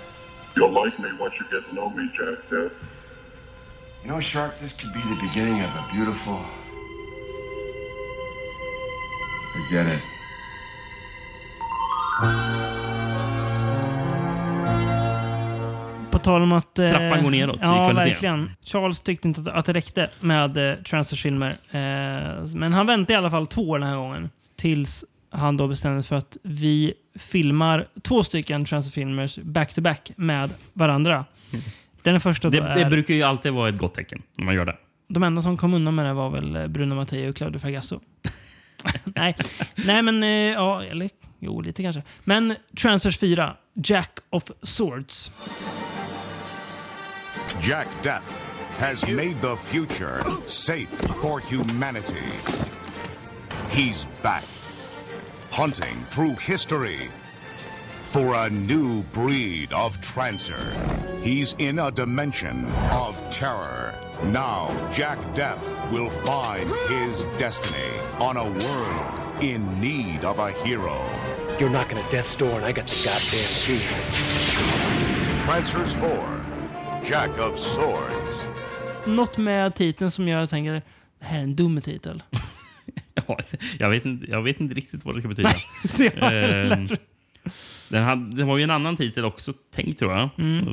You'll 0.54 0.84
like 0.84 0.98
me 1.02 1.08
once 1.24 1.36
you 1.40 1.50
get 1.50 1.68
to 1.70 1.74
know 1.76 1.96
me, 1.96 2.02
Jack 2.02 2.38
Death. 2.50 2.74
You 4.04 4.08
know, 4.10 4.20
Shark, 4.20 4.58
this 4.60 4.72
could 4.72 4.92
be 4.94 5.00
the 5.00 5.20
beginning 5.28 5.64
of 5.64 5.70
a 5.70 5.94
beautiful. 5.94 6.38
Forget 9.52 9.86
it. 9.86 10.02
Tal 16.30 16.42
om 16.42 16.52
att... 16.52 16.78
eh, 16.78 16.88
Trappan 16.88 17.22
går 17.24 17.30
neråt 17.30 17.56
i 17.56 17.58
Ja, 17.62 17.84
kvalitet. 17.90 18.10
verkligen. 18.10 18.50
Charles 18.62 19.00
tyckte 19.00 19.28
inte 19.28 19.40
att, 19.40 19.46
att 19.48 19.66
det 19.66 19.72
räckte 19.72 20.10
med 20.20 20.70
eh, 20.70 20.76
Transfers-filmer. 20.82 21.50
Eh, 21.70 22.46
men 22.54 22.72
han 22.72 22.86
väntade 22.86 23.12
i 23.12 23.16
alla 23.16 23.30
fall 23.30 23.46
två 23.46 23.68
år 23.70 23.78
den 23.78 23.88
här 23.88 23.96
gången. 23.96 24.30
Tills 24.56 25.04
han 25.30 25.56
då 25.56 25.68
bestämde 25.68 26.02
sig 26.02 26.08
för 26.08 26.16
att 26.16 26.36
vi 26.42 26.94
filmar 27.18 27.86
två 28.02 28.24
stycken 28.24 28.64
Transfer-filmer 28.64 29.42
back-to-back 29.44 30.10
med 30.16 30.50
varandra. 30.72 31.24
Den 32.02 32.20
första 32.20 32.48
Det, 32.50 32.58
är... 32.58 32.74
det 32.84 32.90
brukar 32.90 33.14
ju 33.14 33.22
alltid 33.22 33.52
vara 33.52 33.68
ett 33.68 33.78
gott 33.78 33.94
tecken 33.94 34.22
när 34.38 34.44
man 34.44 34.54
gör 34.54 34.64
det. 34.64 34.76
De 35.08 35.22
enda 35.22 35.42
som 35.42 35.56
kom 35.56 35.74
undan 35.74 35.94
med 35.94 36.06
det 36.06 36.12
var 36.12 36.30
väl 36.30 36.56
eh, 36.56 36.66
Bruno 36.66 36.94
Mattei 36.94 37.28
och 37.30 37.36
Claudio 37.36 37.58
Fragasso. 37.58 38.00
Nej. 39.04 39.34
Nej, 39.76 40.02
men 40.02 40.22
eh, 40.22 40.28
ja, 40.28 40.82
eller 40.84 41.10
jo, 41.38 41.60
lite 41.60 41.82
kanske. 41.82 42.02
Men 42.24 42.54
Transfers 42.82 43.18
4, 43.18 43.54
Jack 43.74 44.18
of 44.30 44.42
Swords. 44.62 45.32
Jack 47.60 47.88
Death 48.02 48.24
has 48.78 49.06
made 49.06 49.40
the 49.40 49.56
future 49.56 50.22
safe 50.46 50.90
for 51.20 51.40
humanity. 51.40 52.30
He's 53.70 54.06
back, 54.22 54.44
hunting 55.50 56.04
through 56.10 56.36
history 56.36 57.10
for 58.04 58.34
a 58.34 58.50
new 58.50 59.02
breed 59.12 59.72
of 59.72 60.00
trancer. 60.00 60.60
He's 61.22 61.54
in 61.58 61.78
a 61.78 61.90
dimension 61.90 62.66
of 62.90 63.20
terror. 63.30 63.94
Now, 64.24 64.70
Jack 64.92 65.18
Death 65.34 65.62
will 65.90 66.10
find 66.10 66.70
his 66.88 67.24
destiny 67.36 67.92
on 68.18 68.36
a 68.36 68.44
world 68.44 69.42
in 69.42 69.80
need 69.80 70.24
of 70.24 70.38
a 70.38 70.52
hero. 70.52 70.98
You're 71.58 71.70
knocking 71.70 71.98
at 71.98 72.10
death's 72.10 72.36
door, 72.36 72.56
and 72.56 72.64
I 72.64 72.72
got 72.72 72.86
the 72.86 73.04
goddamn 73.04 73.48
key. 73.64 73.80
Trancers 75.44 75.92
4, 75.94 76.45
Jack 77.10 77.38
of 77.38 77.58
Swords. 77.58 78.44
Något 79.06 79.36
med 79.36 79.74
titeln 79.74 80.10
som 80.10 80.28
jag 80.28 80.48
tänker, 80.50 80.72
det 81.18 81.24
här 81.24 81.38
är 81.38 81.42
en 81.42 81.56
dum 81.56 81.80
titel. 81.80 82.22
Ja, 83.28 83.38
jag, 83.78 83.90
vet 83.90 84.04
inte, 84.04 84.30
jag 84.30 84.42
vet 84.42 84.60
inte 84.60 84.74
riktigt 84.74 85.04
vad 85.04 85.14
det 85.14 85.20
ska 85.20 85.28
betyda. 85.28 85.48
Nej, 85.48 86.10
det 86.20 86.90
Eh, 86.90 86.98
den, 87.88 88.02
hade, 88.02 88.36
den 88.36 88.46
var 88.46 88.56
ju 88.56 88.64
en 88.64 88.70
annan 88.70 88.96
titel 88.96 89.24
också 89.24 89.52
tänkt 89.74 89.98
tror 89.98 90.12
jag. 90.12 90.28
Mm. 90.38 90.68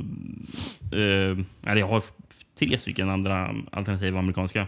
Eh, 0.91 1.69
eller 1.71 1.79
jag 1.79 1.87
har 1.87 2.03
tre 2.59 2.77
stycken 2.77 3.09
andra 3.09 3.55
alternativa 3.71 4.19
amerikanska. 4.19 4.67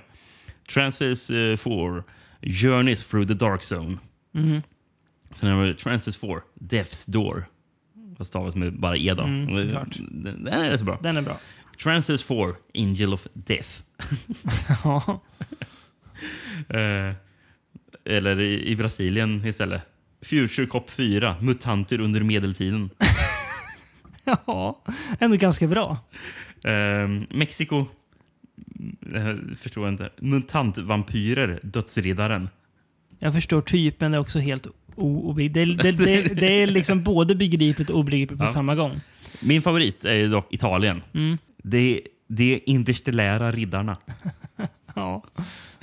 Trances 0.74 1.28
4, 1.28 1.58
Journeys 2.42 3.08
through 3.08 3.28
the 3.28 3.34
dark 3.34 3.62
zone. 3.74 3.98
Mhm. 4.32 4.62
Sen 5.32 5.50
har 5.50 5.64
vi 5.64 5.74
Trances 5.74 6.18
4, 6.18 6.42
Death's 6.60 7.12
door. 7.12 7.46
Fast 8.18 8.30
stavas 8.30 8.56
med 8.56 8.80
bara 8.80 8.98
E 8.98 9.14
då. 9.14 9.24
Mm, 9.24 9.48
såklart. 9.48 9.98
den, 9.98 10.44
den 10.44 10.54
är 10.54 10.72
rätt 10.72 10.82
bra. 10.82 11.00
Den 11.02 11.18
är 11.18 11.22
bra. 11.22 11.38
Trances 11.84 12.24
4, 12.24 12.54
Angel 12.76 13.14
of 13.14 13.28
Death. 13.34 13.70
Ja. 14.84 15.22
Eh, 16.70 17.14
eller 18.06 18.40
i, 18.42 18.68
i 18.72 18.76
Brasilien 18.76 19.46
istället. 19.46 19.82
Future 20.22 20.68
Cop 20.68 20.90
4, 20.90 21.36
Mutanter 21.42 22.00
under 22.00 22.22
medeltiden. 22.22 22.90
ja, 24.46 24.84
ändå 25.20 25.38
ganska 25.38 25.68
bra. 25.68 25.98
Eh, 26.64 27.08
Mexiko, 27.30 27.86
eh, 29.16 29.36
förstår 29.58 29.84
jag 29.86 29.94
inte. 29.94 30.10
Mutantvampyrer, 30.18 31.60
Dödsriddaren. 31.64 32.50
Jag 33.20 33.34
förstår 33.34 33.62
typen, 33.62 34.12
det 34.12 34.18
är 34.18 34.22
också 34.22 34.40
helt. 34.40 34.64
Det, 35.36 35.66
det, 35.66 35.92
det, 35.92 36.22
det 36.36 36.64
är 36.64 36.68
liksom 36.68 37.04
både 37.04 37.36
begripligt 37.36 37.90
och 37.90 38.00
obegripligt 38.00 38.40
på 38.40 38.46
Ja. 38.46 38.50
samma 38.50 38.76
gång. 38.76 39.02
Min 39.42 39.62
favorit 39.62 40.06
är 40.06 40.28
dock 40.28 40.54
Italien. 40.54 41.02
Mm. 41.14 41.38
Det, 41.66 42.02
det 42.28 42.60
interstellära 42.66 43.52
riddarna. 43.52 43.98
Ja. 44.98 45.24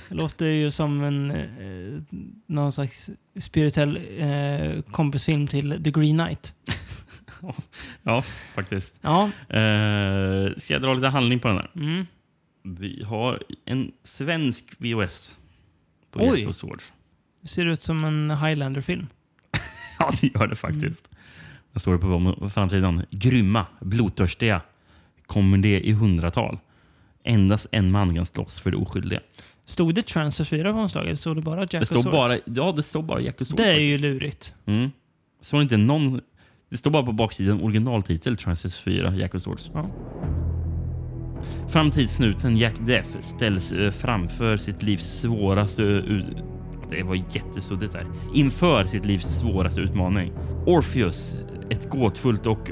Det 0.08 0.14
låter 0.14 0.46
ju 0.46 0.70
som 0.70 1.04
en 1.04 1.30
eh, 1.30 2.02
någon 2.46 2.72
slags 2.72 3.10
spirituell 3.40 3.98
eh, 4.18 4.82
kompisfilm 4.82 5.46
till 5.46 5.82
The 5.84 5.90
Green 5.90 6.18
Knight. 6.18 6.54
Ja, 8.02 8.22
faktiskt. 8.54 8.96
Ja. 9.00 9.24
Eh, 9.48 10.54
ska 10.56 10.72
jag 10.72 10.82
dra 10.82 10.94
lite 10.94 11.08
handling 11.08 11.38
på 11.38 11.48
den 11.48 11.56
här? 11.56 11.70
Mm. 11.76 12.06
Vi 12.62 13.04
har 13.04 13.42
en 13.64 13.92
svensk 14.02 14.74
VOS 14.78 15.34
på 16.10 16.20
Oj. 16.20 16.46
Oj. 16.46 16.52
Swords. 16.54 16.92
Det 17.40 17.48
ser 17.48 17.66
ut 17.66 17.82
som 17.82 18.04
en 18.04 18.30
Highlander-film. 18.30 19.06
Ja, 19.98 20.12
det 20.20 20.34
gör 20.34 20.46
det 20.46 20.56
faktiskt. 20.56 21.10
Vad 21.72 21.82
står 21.82 21.92
det 21.92 21.98
på 21.98 22.50
framsidan? 22.50 23.04
Grymma, 23.10 23.66
blodtörstiga. 23.80 24.62
Kommer 25.26 25.58
det 25.58 25.80
i 25.80 25.92
hundratal. 25.92 26.58
Endast 27.24 27.66
en 27.72 27.90
man 27.90 28.14
kan 28.14 28.26
slåss 28.26 28.60
för 28.60 28.70
det 28.70 28.76
oskyldiga. 28.76 29.20
Stod 29.64 29.94
det 29.94 30.06
Transfer 30.06 30.44
4 30.44 30.72
på 30.72 30.78
omslaget? 30.78 31.18
Stod 31.18 31.36
det 31.36 31.42
bara 31.42 31.60
Jack 31.60 31.70
Det 31.70 31.86
står 31.86 32.10
bara, 32.10 32.38
ja, 32.44 32.72
det 32.76 32.82
står 32.82 33.02
bara 33.02 33.20
Jack 33.20 33.40
och 33.40 33.46
Swords. 33.46 33.62
Det 33.62 33.68
är 33.68 33.78
ju 33.78 33.94
faktiskt. 33.94 34.02
lurigt. 34.02 34.54
Mm. 34.66 34.90
Står 35.40 35.62
inte 35.62 35.76
någon... 35.76 36.20
Det 36.70 36.76
står 36.76 36.90
bara 36.90 37.02
på 37.02 37.12
baksidan 37.12 37.62
originaltitel 37.62 38.36
Transys 38.36 38.78
4, 38.78 39.16
Jack 39.16 39.34
of 39.34 39.42
Swords. 39.42 39.70
Ja. 39.74 39.86
Framtidssnuten 41.68 42.56
Jack 42.56 42.74
Death 42.86 43.20
ställs 43.20 43.72
eh, 43.72 43.90
framför 43.90 44.56
sitt 44.56 44.82
livs 44.82 45.20
svåraste... 45.20 45.82
Det 46.90 47.02
var 47.02 47.14
jättesuddigt 47.14 47.92
där. 47.92 48.06
Inför 48.34 48.84
sitt 48.84 49.04
livs 49.06 49.38
svåraste 49.38 49.80
utmaning. 49.80 50.32
Orpheus, 50.66 51.36
ett 51.70 51.90
gåtfullt 51.90 52.46
och 52.46 52.70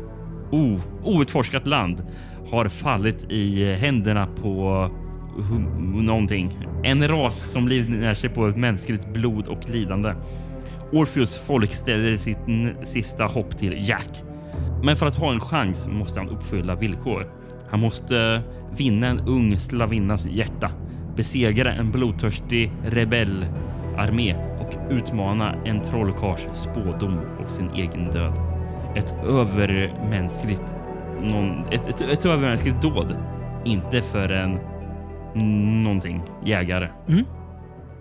o, 0.51 0.81
outforskat 1.05 1.67
land, 1.67 2.03
har 2.51 2.69
fallit 2.69 3.27
i 3.31 3.73
eh, 3.73 3.79
händerna 3.79 4.29
på 4.43 4.91
någonting. 5.95 6.59
En 6.83 7.09
ras 7.09 7.51
som 7.51 7.69
livnär 7.69 8.15
sig 8.15 8.31
på 8.31 8.47
ett 8.47 8.57
mänskligt 8.57 9.13
blod 9.13 9.49
och 9.49 9.69
lidande. 9.69 10.15
Orpheus 10.93 11.37
folk 11.37 11.73
ställer 11.73 12.17
sitt 12.17 12.39
sista 12.85 13.25
hopp 13.25 13.59
till 13.59 13.89
Jack. 13.89 14.23
Men 14.83 14.97
för 14.97 15.07
att 15.07 15.15
ha 15.15 15.33
en 15.33 15.41
chans 15.41 15.89
måste 15.89 16.21
han 16.21 16.29
uppfylla 16.29 16.75
villkor. 16.75 17.27
Han 17.71 17.81
måste 17.81 18.19
eh, 18.19 18.77
vinna 18.77 19.07
en 19.07 19.21
ung 19.21 19.59
slavinnas 19.59 20.27
hjärta, 20.27 20.71
besegra 21.17 21.73
en 21.73 21.91
blodtörstig 21.91 22.73
rebellarmé 22.85 24.35
och 24.61 24.61
och 24.71 24.93
utmana 24.93 25.55
en 25.65 25.81
trollkarls 25.81 26.49
spådom 26.53 27.19
och 27.45 27.51
sin 27.51 27.71
egen 27.71 28.11
död. 28.11 28.50
Ett 28.97 29.15
övermänskligt, 29.27 30.75
någon, 31.23 31.65
ett, 31.71 31.87
ett, 31.89 32.01
ett 32.01 32.27
övermänskligt 32.27 32.83
dåd. 32.83 33.17
Inte 33.65 34.03
för 34.03 34.29
en 34.29 34.59
någonting 35.85 36.23
jägare. 36.45 36.89
Mm. 37.09 37.25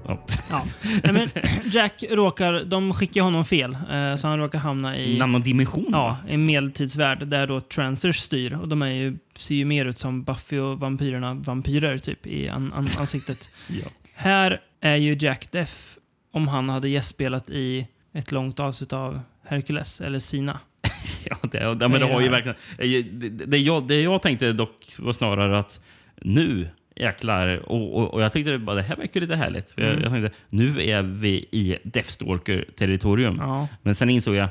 Ja. 0.08 0.20
Ja. 0.50 0.62
Nej, 1.04 1.14
men 1.14 1.30
Jack 1.72 2.04
råkar, 2.10 2.64
de 2.66 2.94
skickar 2.94 3.22
honom 3.22 3.46
fel, 3.46 3.78
eh, 3.92 4.16
så 4.16 4.28
han 4.28 4.40
råkar 4.40 4.60
hamna 4.60 4.98
i 4.98 5.16
En 5.16 5.22
annan 5.22 5.42
dimension. 5.42 5.86
ja, 5.92 6.18
en 6.28 6.46
medeltidsvärld 6.46 7.28
där 7.28 7.48
då 7.48 7.62
Transers 7.62 8.18
styr. 8.18 8.54
Och 8.62 8.68
de 8.68 8.82
är 8.82 8.88
ju, 8.88 9.18
ser 9.38 9.56
ju 9.56 9.66
mer 9.66 9.86
ut 9.86 9.98
som 9.98 10.24
Buffy 10.24 10.60
och 10.60 10.80
vampyrerna 10.80 11.34
vampyrer 11.34 11.98
typ 11.98 12.28
i 12.28 12.50
an, 12.50 12.74
an, 12.76 12.88
ansiktet. 13.00 13.50
Ja. 13.68 13.88
Här 14.14 14.60
är 14.82 14.96
ju 14.96 15.18
Jack 15.20 15.52
Deff 15.52 15.98
om 16.34 16.48
han 16.48 16.70
hade 16.70 16.90
gästspelat 16.90 17.50
i 17.50 17.88
ett 18.14 18.32
långt 18.32 18.60
avsnitt 18.60 18.94
av 18.94 19.22
Hercules 19.48 20.02
eller 20.02 20.20
Sina. 20.20 20.60
Ja, 21.26 21.38
det, 21.52 21.58
ja, 21.82 21.88
men 21.88 21.92
det 21.92 22.06
har 22.14 22.22
ju 22.22 22.30
verkligen... 22.30 22.58
eh, 22.78 23.06
Det, 23.12 23.30
det, 23.46 23.58
jag, 23.58 23.88
det 23.88 24.02
jag 24.02 24.22
tänkte 24.22 24.54
dock 24.54 24.86
var 24.98 25.14
snarare 25.14 25.60
att 25.60 25.80
nu 26.22 26.68
jäklar. 26.96 27.58
Och, 27.72 27.98
och, 27.98 28.14
och 28.14 28.22
jag 28.22 28.34
tyckte 28.34 28.52
det, 28.52 28.58
bara, 28.60 28.76
det 28.76 28.82
här 28.82 28.96
verkar 28.96 29.22
lite 29.22 29.36
härligt. 29.36 29.72
För 29.72 29.82
Mm. 29.82 29.94
jag, 29.94 30.04
jag 30.04 30.12
tänkte, 30.12 30.40
nu 30.50 30.90
är 30.90 31.02
vi 31.02 31.46
i 31.52 31.78
Deathstalker-territorium. 31.84 33.38
Ja. 33.40 33.68
Men 33.82 33.96
sen 33.96 34.10
insåg 34.10 34.36
jag, 34.36 34.50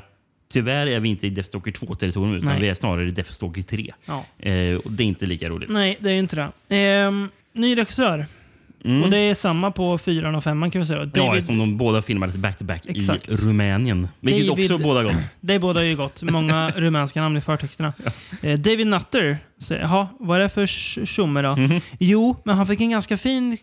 tyvärr 0.51 0.87
är 0.87 0.99
vi 0.99 1.09
inte 1.09 1.27
i 1.27 1.29
Deathstalker 1.29 1.71
2-territorium 1.71 2.35
utan 2.35 2.49
Nej. 2.49 2.61
vi 2.61 2.67
är 2.67 2.73
snarare 2.73 3.07
i 3.07 3.11
Deathstalker 3.11 3.61
3. 3.61 3.93
Ja. 4.05 4.25
Eh, 4.39 4.75
och 4.75 4.91
det 4.91 5.03
är 5.03 5.07
inte 5.07 5.25
lika 5.25 5.49
roligt. 5.49 5.69
Nej, 5.69 5.97
det 5.99 6.09
är 6.11 6.19
inte 6.19 6.35
det. 6.67 6.75
Ehm, 6.75 7.29
ny 7.53 7.77
regissör. 7.77 8.25
Mm. 8.85 9.03
Och 9.03 9.09
det 9.09 9.17
är 9.17 9.35
samma 9.35 9.71
på 9.71 9.97
fyran 9.97 10.35
och 10.35 10.43
femman 10.43 10.71
kan 10.71 10.81
vi 10.81 10.85
säga. 10.85 10.99
Ja, 10.99 11.05
David, 11.05 11.43
som 11.43 11.57
de 11.57 11.77
båda 11.77 12.01
filmades 12.01 12.37
back-to-back 12.37 12.85
i 12.85 12.89
Exakt. 12.89 13.29
Rumänien. 13.29 14.07
Vilket 14.19 14.47
David- 14.47 14.71
också 14.71 14.83
båda 14.83 15.03
gott. 15.03 15.13
Det 15.41 15.59
båda 15.59 15.85
ju 15.85 15.95
gott. 15.95 16.23
Många 16.23 16.69
rumänska 16.75 17.21
namn 17.21 17.37
i 17.37 17.41
förtexterna. 17.41 17.93
Eh, 18.41 18.59
David 18.59 18.87
Nutter 18.87 19.37
jaha, 19.69 20.07
vad 20.19 20.37
är 20.37 20.41
det 20.43 20.49
för 20.49 20.65
tjomme 21.05 21.41
då? 21.41 21.55
Mhm. 21.55 21.81
Jo, 21.99 22.35
men 22.45 22.57
han 22.57 22.67
fick 22.67 22.81
en 22.81 22.89
ganska 22.89 23.17
fin 23.17 23.57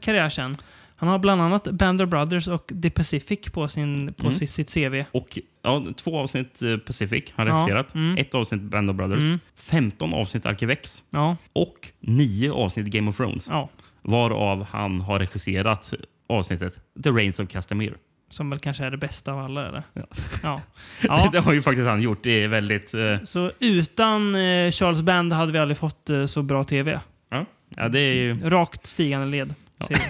karriär 0.00 0.28
sen. 0.28 0.56
Han 0.96 1.08
har 1.08 1.18
bland 1.18 1.42
annat 1.42 1.64
Band 1.70 2.02
of 2.02 2.08
Brothers 2.10 2.48
och 2.48 2.72
The 2.82 2.90
Pacific 2.90 3.38
på, 3.52 3.68
sin, 3.68 4.14
på 4.14 4.22
Mm. 4.26 4.34
sitt, 4.34 4.50
sitt 4.50 4.74
CV. 4.74 5.04
Och 5.12 5.38
ja, 5.62 5.84
två 5.96 6.18
avsnitt 6.18 6.62
eh, 6.62 6.76
Pacific 6.76 7.24
har 7.34 7.46
han 7.46 7.56
Ja, 7.56 7.62
regisserat. 7.62 7.94
mm. 7.94 8.18
Ett 8.18 8.34
avsnitt 8.34 8.62
Band 8.62 8.90
of 8.90 8.96
Brothers. 8.96 9.18
Mm. 9.18 9.40
15 9.56 10.14
avsnitt 10.14 10.46
Arkivex. 10.46 11.04
Ja. 11.10 11.36
Och 11.52 11.88
nio 12.00 12.52
avsnitt 12.52 12.86
Game 12.86 13.10
of 13.10 13.16
Thrones. 13.16 13.46
Ja. 13.50 13.68
Varav 14.02 14.64
han 14.70 15.00
har 15.00 15.18
regisserat 15.18 15.94
avsnittet 16.28 16.80
The 17.04 17.10
Reigns 17.10 17.40
of 17.40 17.48
Castamere. 17.48 17.94
Som 18.30 18.50
väl 18.50 18.58
kanske 18.58 18.84
är 18.84 18.90
det 18.90 18.96
bästa 18.96 19.32
av 19.32 19.38
alla, 19.38 19.68
eller? 19.68 19.82
Ja. 19.92 20.02
Ja. 20.42 20.60
det, 21.00 21.06
ja. 21.08 21.28
det 21.32 21.40
har 21.40 21.52
ju 21.52 21.62
faktiskt 21.62 21.88
han 21.88 22.02
gjort. 22.02 22.22
Det 22.22 22.44
är 22.44 22.48
väldigt... 22.48 22.94
eh, 22.94 23.22
Så 23.24 23.50
utan 23.58 24.34
eh, 24.34 24.70
Charles 24.70 25.02
Band 25.02 25.32
hade 25.32 25.52
vi 25.52 25.58
aldrig 25.58 25.76
fått 25.78 26.10
eh, 26.10 26.26
så 26.26 26.42
bra 26.42 26.64
TV. 26.64 27.00
ja. 27.30 27.44
ja, 27.76 27.88
det 27.88 28.00
är 28.00 28.14
ju... 28.14 28.38
Rakt 28.38 28.86
stigande 28.86 29.26
led. 29.26 29.54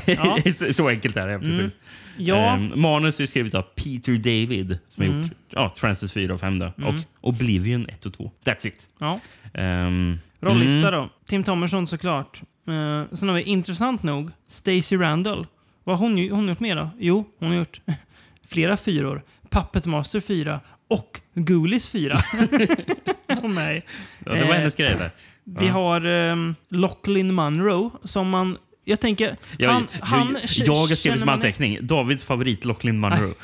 Ja. 0.07 0.39
så, 0.73 0.89
enkelt 0.89 1.17
är 1.17 1.27
det. 1.29 1.39
Precis. 1.39 1.59
Mm. 1.59 1.71
Ja. 2.17 2.37
Ehm, 2.55 2.73
manus 2.81 3.21
är 3.21 3.27
skrivet 3.27 3.55
av 3.55 3.63
Peter 3.63 4.13
David 4.13 4.79
som 4.89 5.03
har 5.03 5.11
Mm. 5.11 5.23
gjort 5.23 5.33
ja, 5.51 5.73
Francis 5.77 6.13
4 6.13 6.35
och 6.35 6.41
5 6.41 6.59
då. 6.59 6.73
Mm. 6.79 6.89
och 6.89 6.95
Oblivion 7.21 7.87
1 7.89 8.07
och 8.07 8.13
2. 8.15 8.31
That's 8.45 8.67
it. 8.67 8.89
Ja. 8.99 9.21
Um, 9.55 10.19
Rollista 10.43 10.91
då. 10.91 11.09
Tim 11.29 11.45
Thomerson 11.45 11.87
såklart. 11.87 12.43
Uh, 12.69 13.03
sen 13.13 13.29
har 13.29 13.37
vi 13.37 13.43
intressant 13.43 14.03
nog 14.03 14.31
Stacey 14.49 14.99
Randall. 14.99 15.47
Vad 15.85 15.99
har 15.99 16.09
hon, 16.09 16.31
hon 16.31 16.49
gjort 16.49 16.61
mer 16.61 16.77
då? 16.77 16.89
Jo, 16.99 17.25
hon 17.39 17.49
har 17.49 17.57
gjort 17.57 17.81
flera 18.49 18.77
fyror. 18.77 19.23
Puppet 19.51 19.87
Master 19.87 20.21
4 20.21 20.61
och 20.89 21.21
Ghoulies 21.35 21.89
4. 21.89 22.17
Åh 23.43 23.51
nej. 23.51 23.87
Ja, 24.27 24.33
det 24.33 24.41
var 24.45 24.49
Eh, 24.49 24.55
hennes 24.55 24.75
grej 24.75 24.95
där. 24.99 25.11
Vi 25.45 25.67
Ja. 25.67 25.73
har 25.73 26.07
um, 26.07 26.55
Lachlan 26.69 27.35
Munro 27.35 27.93
som 28.03 28.31
man... 28.31 28.57
Jag 28.85 29.01
tänker... 29.01 29.37
Jag, 29.59 29.71
han, 29.71 29.89
han 30.01 30.39
jag, 30.59 30.75
har 30.75 30.87
skrivit 30.97 31.21
som 31.21 31.29
anteckning. 31.29 31.79
Davids 31.87 32.25
favorit 32.25 32.65
Lachlan 32.65 33.01
Munro. 33.01 33.35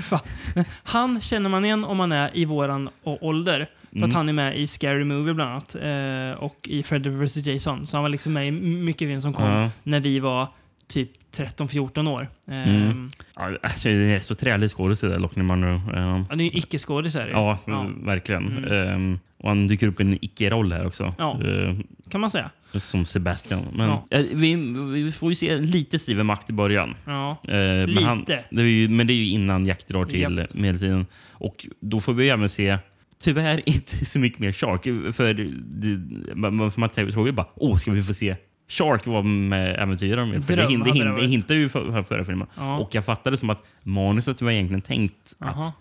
Han 0.83 1.21
känner 1.21 1.51
man 1.51 1.65
igen 1.65 1.85
om 1.85 1.97
man 1.97 2.13
är 2.13 2.31
i 2.35 2.45
våran 2.45 2.89
ålder. 3.03 3.67
För 3.99 4.05
Mm. 4.05 4.09
att 4.11 4.15
han 4.15 4.29
är 4.29 4.33
med 4.33 4.57
i 4.59 4.67
Scary 4.67 5.05
Movie 5.05 5.35
bland 5.35 5.51
annat. 5.51 5.75
Eh, 5.75 6.43
och 6.45 6.57
i 6.69 6.83
Freddy 6.83 7.11
vs 7.11 7.37
Jason. 7.37 7.87
Så 7.87 7.97
han 7.97 8.03
var 8.03 8.09
liksom 8.11 8.33
med 8.33 8.49
i 8.49 8.51
mycket 8.51 9.09
film 9.09 9.21
som 9.21 9.33
kom 9.33 9.45
Ja. 9.51 9.71
när 9.83 10.01
vi 10.01 10.19
var 10.21 10.47
typ 10.89 11.11
13-14 11.33 12.09
år. 12.09 12.29
Mm. 12.49 13.09
Ja, 13.37 13.51
alltså, 13.63 13.89
det 13.89 13.95
är 13.95 14.21
så 14.21 14.35
trälig 14.35 14.71
skådis 14.71 15.01
det 15.01 15.09
där, 15.09 15.43
Munro. 15.43 15.69
Um, 15.69 16.27
Han 16.31 16.41
är 16.41 16.45
ju 16.45 16.51
icke-skådis 16.51 17.17
är 17.17 17.21
det 17.21 17.27
ju. 17.27 17.33
ja, 17.33 17.59
ja. 17.67 17.87
verkligen. 18.03 18.59
Mm. 18.65 18.95
Um, 18.95 19.21
och 19.39 19.49
han 19.49 19.67
dyker 19.69 19.87
upp 19.89 20.01
i 20.01 20.03
en 20.03 20.19
icke-roll 20.25 20.73
här 20.73 20.87
också. 20.87 21.15
Ja. 21.19 21.39
Uh, 21.45 21.75
Kan 22.11 22.21
man 22.21 22.31
säga. 22.31 22.51
som 22.73 23.05
Sebastian. 23.05 23.63
Men 23.73 23.89
Ja. 23.89 24.05
eh, 24.11 24.25
vi, 24.35 24.55
vi 24.93 25.13
får 25.13 25.29
ju 25.31 25.35
se 25.35 25.57
lite 25.59 25.99
Steven 25.99 26.27
Macht 26.27 26.51
i 26.51 26.53
början. 26.53 26.95
Ja. 27.05 27.37
Men 27.47 27.87
Lite. 27.91 28.05
Han, 28.05 28.25
det 28.51 28.63
är 28.63 28.67
ju, 28.67 28.89
men 28.89 29.07
det 29.07 29.13
är 29.13 29.15
ju 29.15 29.29
innan 29.31 29.67
Jack 29.67 29.89
drar 29.89 30.05
till 30.05 30.21
Japp. 30.21 30.55
medeltiden. 30.55 31.07
Och 31.31 31.67
då 31.81 32.01
får 32.01 32.13
vi 32.13 32.29
även 32.29 32.49
se 32.49 32.79
Tyvärr 33.21 33.69
inte 33.69 34.05
så 34.05 34.19
mycket 34.19 34.39
mer 34.39 34.53
Shark. 34.53 34.83
För, 35.15 35.35
det, 35.35 36.35
man, 36.37 36.71
för 36.71 36.81
man 36.81 36.89
tror 36.89 37.27
ju 37.27 37.33
bara, 37.33 37.47
åh, 37.55 37.77
ska 37.77 37.91
vi 37.91 38.03
få 38.03 38.15
se 38.15 38.37
Shark 38.69 39.07
vara 39.07 39.23
med 39.23 39.83
äventyraren? 39.83 40.43
För 40.43 40.57
det, 40.57 40.63
det, 40.63 40.63
hade 40.63 40.85
det 40.85 40.91
hin- 40.91 41.05
det 41.05 41.13
varit. 41.13 41.31
hintar 41.31 41.55
ju 41.55 41.69
för, 41.69 41.93
för 41.93 42.03
förra 42.03 42.25
filmen. 42.25 42.47
Ja. 42.57 42.79
Och 42.79 42.95
jag 42.95 43.05
fattade 43.05 43.37
som 43.37 43.51
att 43.51 43.63
manuset 43.83 44.43
var 44.43 44.51
egentligen 44.51 44.81
tänkt 44.83 45.35
Jaha. 45.39 45.51
att 45.51 45.75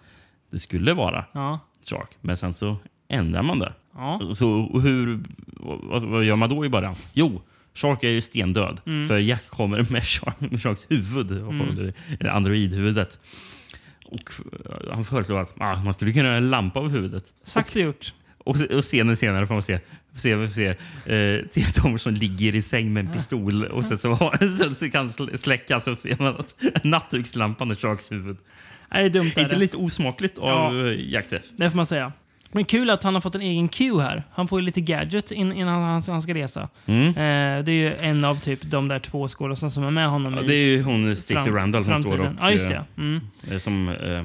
det 0.52 0.60
skulle 0.60 0.94
vara 0.94 1.26
Ja. 1.32 1.60
Shark. 1.90 2.10
Men 2.22 2.38
sen 2.38 2.54
så 2.54 2.76
ändrar 3.10 3.44
man 3.44 3.60
det. 3.60 3.74
Ja. 3.96 4.22
Så 4.36 4.80
hur, 4.80 5.20
vad, 5.60 6.04
vad 6.04 6.24
gör 6.24 6.36
man 6.36 6.50
då 6.50 6.66
i 6.66 6.70
början? 6.70 6.96
Jo, 7.14 7.42
Shark 7.74 8.04
är 8.04 8.10
ju 8.10 8.22
stendöd. 8.22 8.82
Mm. 8.86 9.08
För 9.08 9.18
Jack 9.18 9.50
kommer 9.50 9.92
med, 9.92 10.04
Shark, 10.04 10.36
med 10.40 10.62
Sharks 10.62 10.86
huvud, 10.90 11.32
mm. 11.32 11.94
androidhuvudet. 12.30 13.20
Och 14.08 14.32
eh, 14.66 14.93
han 14.93 15.05
föreslår 15.05 15.39
att 15.39 15.53
ah, 15.58 15.76
man 15.84 15.93
skulle 15.93 16.12
kunna 16.14 16.26
göra 16.26 16.38
en 16.38 16.49
lampa 16.49 16.80
av 16.80 16.89
huvudet. 16.89 17.24
Sagt 17.43 17.76
och 17.76 17.82
gjort. 17.82 18.14
Och, 18.38 18.55
och 18.72 18.84
scenen 18.84 19.18
senare 19.18 19.47
får 19.47 19.53
man 19.53 19.64
se, 19.64 19.80
se, 20.16 20.49
se 20.49 20.68
eh, 21.16 21.45
Tia 21.51 21.66
Thomerson 21.74 22.14
ligger 22.14 22.55
i 22.55 22.62
säng 22.62 22.93
med 22.93 23.05
en 23.05 23.14
pistol 23.14 23.66
och 23.66 23.86
sen 23.86 23.97
så, 23.97 24.16
så, 24.60 24.74
så 24.74 24.89
kan 24.89 25.08
sl- 25.08 25.38
släckas 25.38 25.88
och 25.88 25.99
ser 25.99 26.16
man 26.20 26.36
att 26.36 26.84
nattdukslampan 26.84 27.72
är 27.72 27.76
Sharks 27.76 28.12
huvud. 28.12 28.38
Nej, 28.91 29.10
det 29.10 29.20
är 29.20 29.22
dumt. 29.22 29.32
Är 29.36 29.41
inte 29.41 29.55
det. 29.55 29.60
lite 29.60 29.78
osmakligt 29.78 30.38
av 30.38 30.76
Ja. 30.76 30.88
ja. 30.88 30.93
Jack 30.93 31.30
Deff? 31.30 31.43
Det 31.55 31.70
får 31.70 31.78
man 31.78 31.86
säga. 31.86 32.12
Men 32.58 32.66
kul 32.66 32.89
att 32.89 33.03
han 33.03 33.14
har 33.14 33.22
fått 33.22 33.36
en 33.36 33.41
egen 33.41 33.68
cue 33.68 34.01
här. 34.01 34.24
Han 34.32 34.47
får 34.47 34.60
ju 34.60 34.66
lite 34.66 34.82
gadget 34.82 35.32
in, 35.32 35.53
innan 35.53 35.84
han, 35.84 36.01
han 36.08 36.22
ska 36.22 36.34
resa. 36.34 36.70
Mm. 36.86 37.08
Eh, 37.08 37.64
det 37.64 37.72
är 37.72 37.76
ju 37.89 37.95
en 37.99 38.26
av 38.26 38.39
typ 38.39 38.60
de 38.64 38.88
där 38.88 38.99
två 38.99 39.28
skådespelarna 39.28 39.70
som 39.70 39.84
är 39.84 39.91
med 39.91 40.10
honom 40.10 40.34
Ja, 40.34 40.41
i 40.41 40.47
det 40.47 40.53
är 40.55 40.66
ju 40.68 40.84
hon 40.84 41.16
fram- 41.16 41.55
Randall 41.55 41.86
som 41.86 41.95
står 41.95 42.12
och... 42.12 42.18
framtiden. 42.18 42.38
Ja, 42.41 42.51
just 42.51 42.68
det. 42.68 42.76
eh, 42.76 42.82
Mm. 42.97 43.60
Som 43.60 43.89
eh, 43.89 44.24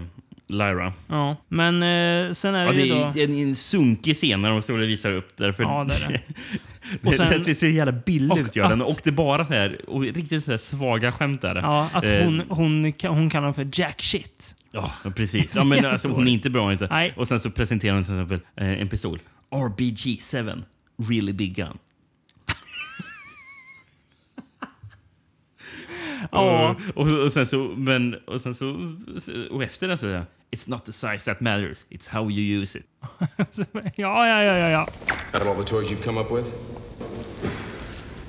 Lyra. 0.48 0.92
Ja, 1.08 1.36
men 1.48 1.74
eh, 1.82 2.32
sen 2.32 2.54
är 2.54 2.66
Ja, 2.66 2.72
det 2.72 2.76
det 2.78 2.82
ju 2.86 2.94
då... 2.94 3.00
är, 3.00 3.12
det 3.14 3.22
är 3.22 3.42
en 3.48 3.54
sunkig 3.54 4.16
scen 4.16 4.42
när 4.42 4.50
de 4.50 4.62
står 4.62 4.78
och 4.78 4.88
visar 4.88 5.12
upp 5.12 5.36
där. 5.36 5.52
För 5.52 5.62
Ja, 5.62 5.84
det 5.88 5.94
är 5.94 6.08
det. 6.08 6.20
Och 7.04 7.14
sen- 7.14 7.30
det 7.30 7.40
ser 7.40 7.54
så 7.54 7.66
jävla 7.66 7.92
billigt 7.92 8.32
och 8.32 8.38
ut. 8.38 8.56
Gör 8.56 8.68
den. 8.68 8.82
Och 8.82 9.00
det 9.04 9.10
är 9.10 9.14
bara 9.14 9.46
så 9.46 9.52
här, 9.54 9.90
och 9.90 10.02
riktigt 10.02 10.44
så 10.44 10.50
här 10.50 10.58
svaga 10.58 11.12
skämt 11.12 11.40
där. 11.40 11.54
Ja, 11.56 11.88
att 11.92 12.08
Eh, 12.08 12.24
hon, 12.24 12.42
hon, 12.48 12.92
hon 13.02 13.30
kallar 13.30 13.40
honom 13.40 13.54
för 13.54 13.68
Jack 13.80 14.02
Shit. 14.02 14.54
Ja, 14.72 14.92
precis. 15.16 15.52
Ja, 15.56 15.64
men 15.64 15.84
alltså, 15.84 16.08
hon 16.08 16.28
är 16.28 16.32
inte 16.32 16.50
bra. 16.50 16.72
Inte. 16.72 16.86
Nej. 16.90 17.12
Och 17.16 17.28
sen 17.28 17.40
så 17.40 17.50
presenterar 17.50 17.94
hon 17.94 18.04
till 18.04 18.14
exempel 18.14 18.40
eh, 18.56 18.80
en 18.80 18.88
pistol. 18.88 19.18
RBG7. 19.50 20.62
Really 21.08 21.32
big 21.32 21.54
gun. 21.56 21.78
Ja. 26.32 26.76
Och, 26.94 27.06
och, 27.12 27.24
och 27.24 27.32
sen 27.32 27.46
så, 27.46 27.74
men, 27.76 28.14
och 28.26 28.40
sen 28.40 28.54
så, 28.54 28.94
och 29.50 29.62
efter 29.62 29.88
det 29.88 29.98
så 29.98 30.22
It's 30.52 30.68
not 30.68 30.84
the 30.84 30.92
size 30.92 31.24
that 31.24 31.40
matters, 31.40 31.86
it's 31.90 32.08
how 32.08 32.28
you 32.28 32.60
use 32.60 32.78
it. 32.78 32.84
ja, 33.96 34.26
ja, 34.26 34.42
ja, 34.42 34.56
ja, 34.58 34.68
ja. 34.68 34.80
Out 35.34 35.42
of 35.42 35.46
all 35.48 35.54
the 35.54 35.64
toys 35.64 35.90
you've 35.90 36.04
come 36.04 36.20
up 36.20 36.30
with? 36.30 36.46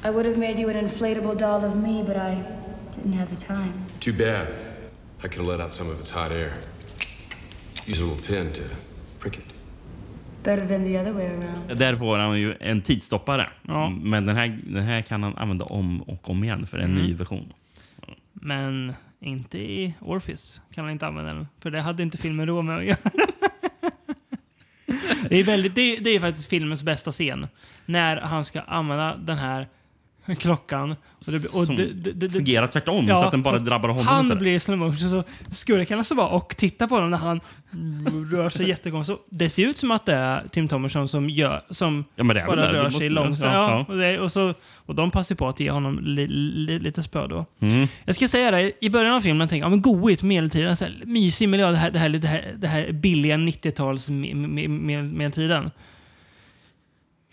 I 0.06 0.10
would 0.10 0.26
have 0.26 0.38
made 0.38 0.58
you 0.60 0.70
an 0.70 0.76
inflatable 0.76 1.36
doll 1.38 1.66
of 1.66 1.76
me, 1.76 2.04
but 2.04 2.16
I 2.16 2.44
didn't 2.92 3.16
have 3.16 3.30
the 3.36 3.46
time. 3.46 3.74
Too 4.00 4.14
bad. 4.14 4.48
I 5.24 5.28
could 5.28 5.38
have 5.38 5.48
let 5.48 5.60
out 5.60 5.74
some 5.76 5.90
of 5.92 6.00
its 6.00 6.10
hot 6.12 6.32
air. 6.32 6.54
Use 7.88 8.00
a 8.02 8.06
little 8.06 8.24
pin 8.28 8.52
to 8.54 8.62
prick 9.20 9.38
it. 9.38 9.44
Better 10.44 10.66
than 10.68 10.84
the 10.84 10.98
other 11.00 11.14
way 11.14 11.26
around. 11.28 11.78
Där 11.80 11.96
får 11.96 12.18
han 12.18 12.40
ju 12.40 12.56
en 12.60 12.82
tidstoppare. 12.82 13.50
Ja. 13.68 13.90
Men 13.90 14.26
den 14.26 14.36
här, 14.36 14.60
den 14.64 14.84
här 14.84 15.02
kan 15.02 15.24
han 15.24 15.38
använda 15.38 15.66
om 15.66 16.02
och 16.02 16.30
om 16.30 16.44
igen 16.44 16.68
för 16.68 16.78
en 16.78 16.92
Mm. 16.92 17.04
ny 17.04 17.14
version. 17.14 17.54
Men 18.34 18.94
inte 19.24 19.58
i 19.58 19.94
Orpheus 20.02 20.62
kan 20.74 20.84
han 20.84 20.92
inte 20.92 21.08
använda 21.08 21.34
den. 21.34 21.48
För 21.60 21.72
det 21.72 21.82
hade 21.82 22.04
inte 22.04 22.18
filmen 22.18 22.48
råd 22.48 22.66
med 22.66 22.78
att 22.78 22.86
göra. 22.86 22.98
det, 25.30 25.38
är 25.38 25.44
väldigt, 25.44 25.76
det, 25.76 25.82
är- 25.98 26.02
det 26.02 26.10
är 26.10 26.20
faktiskt 26.20 26.50
filmens 26.50 26.84
bästa 26.84 27.12
scen. 27.12 27.48
När 27.86 28.18
han 28.22 28.46
ska 28.46 28.62
använda 28.62 29.16
den 29.18 29.38
här 29.38 29.68
klockan. 30.40 30.92
Och 30.92 31.32
det, 31.32 31.36
och 31.38 31.66
Som 31.66 31.76
det, 31.76 31.86
det, 31.86 31.94
det, 31.94 32.12
det, 32.12 32.30
fungerar 32.30 32.68
tvärtom, 32.68 33.08
så 33.08 33.14
att 33.14 33.32
den 33.32 33.42
bara 33.44 33.60
så 33.60 33.66
drabbar 33.66 33.90
honom 33.90 34.08
Han 34.08 34.22
istället. 34.22 34.40
blir 34.42 34.54
i 34.54 34.60
slow 34.60 34.78
motion, 34.78 35.10
så 35.10 35.24
skurkarna 35.52 36.04
står 36.04 36.16
bara 36.16 36.28
och 36.28 36.58
tittar 36.58 36.88
på 36.88 36.96
honom 36.96 37.12
när 37.12 37.18
han 37.18 37.40
rör 38.32 38.50
sig 38.50 38.70
jättekonstigt. 38.70 39.20
Så 39.20 39.36
Det 39.38 39.50
ser 39.50 39.68
ut 39.68 39.78
som 39.78 39.92
att 39.92 40.06
det 40.06 40.14
är 40.14 40.48
Tim 40.52 40.68
Thomerson 40.68 41.08
som, 41.08 41.30
gör, 41.30 41.62
som 41.70 42.06
Ja, 42.16 42.24
men 42.24 42.36
det 42.36 42.42
är 42.42 42.48
väl 42.48 42.56
bara 42.56 42.66
det. 42.66 42.72
Det 42.72 42.78
rör 42.80 42.84
måste- 42.84 43.00
sig 43.00 43.10
långsamt. 43.10 43.54
ja. 43.54 43.70
Ja, 43.70 43.86
och, 43.94 43.98
det, 43.98 44.20
och, 44.20 44.32
så, 44.32 44.54
och 44.76 44.96
de 44.96 45.12
passar 45.12 45.36
på 45.36 45.48
att 45.48 45.60
ge 45.60 45.72
honom 45.72 46.00
li, 46.04 46.28
li, 46.28 46.80
lite 46.80 47.04
spö 47.04 47.28
då. 47.28 47.46
Mm. 47.60 47.88
Jag 48.06 48.16
ska 48.16 48.28
säga 48.28 48.52
det, 48.52 48.72
i 48.86 48.90
början 48.90 49.16
av 49.16 49.22
filmen 49.22 49.48
tänkte 49.48 49.58
jag, 49.58 49.66
ja 49.66 49.70
men 49.70 49.82
goigt, 49.82 50.24
medeltiden, 50.24 50.78
så 50.78 50.84
här, 50.86 51.02
mysig 51.06 51.50
miljö, 51.50 51.72
det 51.72 51.78
här, 51.78 51.92
det 51.92 52.00
här, 52.00 52.10
det 52.10 52.28
här, 52.28 52.54
det 52.58 52.68
här 52.68 52.92
billiga 52.92 53.36
90-tals 53.38 54.10
me- 54.10 54.34
me- 54.48 54.68
me- 54.68 55.14
medeltiden. 55.14 55.72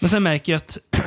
Men 0.01 0.11
sen 0.11 0.23
märker 0.23 0.53
jag 0.53 0.57
att, 0.59 0.79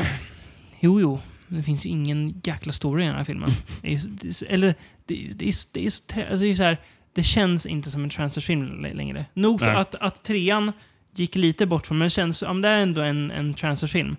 jo 0.79 1.01
jo, 1.01 1.19
det 1.57 1.63
finns 1.63 1.85
ju 1.85 1.89
ingen 1.89 2.41
jäkla 2.43 2.71
story 2.73 3.03
i 3.03 3.07
den 3.07 3.15
här 3.15 3.23
filmen. 3.23 3.49
Det 3.81 3.87
är, 3.87 3.91
ju- 3.91 4.09
det 4.09 4.27
är, 4.27 4.53
eller, 4.53 4.75
det, 5.05 5.25
är- 5.25 5.33
det, 5.33 5.47
är, 5.47 5.53
det, 5.73 5.85
är, 5.85 5.89
så 5.89 6.03
trä- 6.07 6.29
alltså 6.29 6.43
det 6.45 6.51
är 6.51 6.55
så 6.55 6.63
här, 6.63 6.77
det 7.13 7.23
känns 7.23 7.65
inte 7.65 7.91
som 7.91 8.03
en 8.03 8.09
transfersfilm 8.09 8.81
längre. 8.81 9.25
Nog 9.33 9.59
för 9.59 9.67
Nej. 9.67 9.75
att, 9.75 9.95
att 9.95 10.23
trean 10.23 10.71
gick 11.15 11.35
lite 11.35 11.65
bort 11.65 11.87
från, 11.87 11.97
men 11.97 12.05
det 12.05 12.09
känns, 12.09 12.41
men 12.41 12.61
det 12.61 12.69
är 12.69 12.81
ändå 12.81 13.01
en, 13.01 13.31
en 13.31 13.53
transferfilm. 13.53 14.15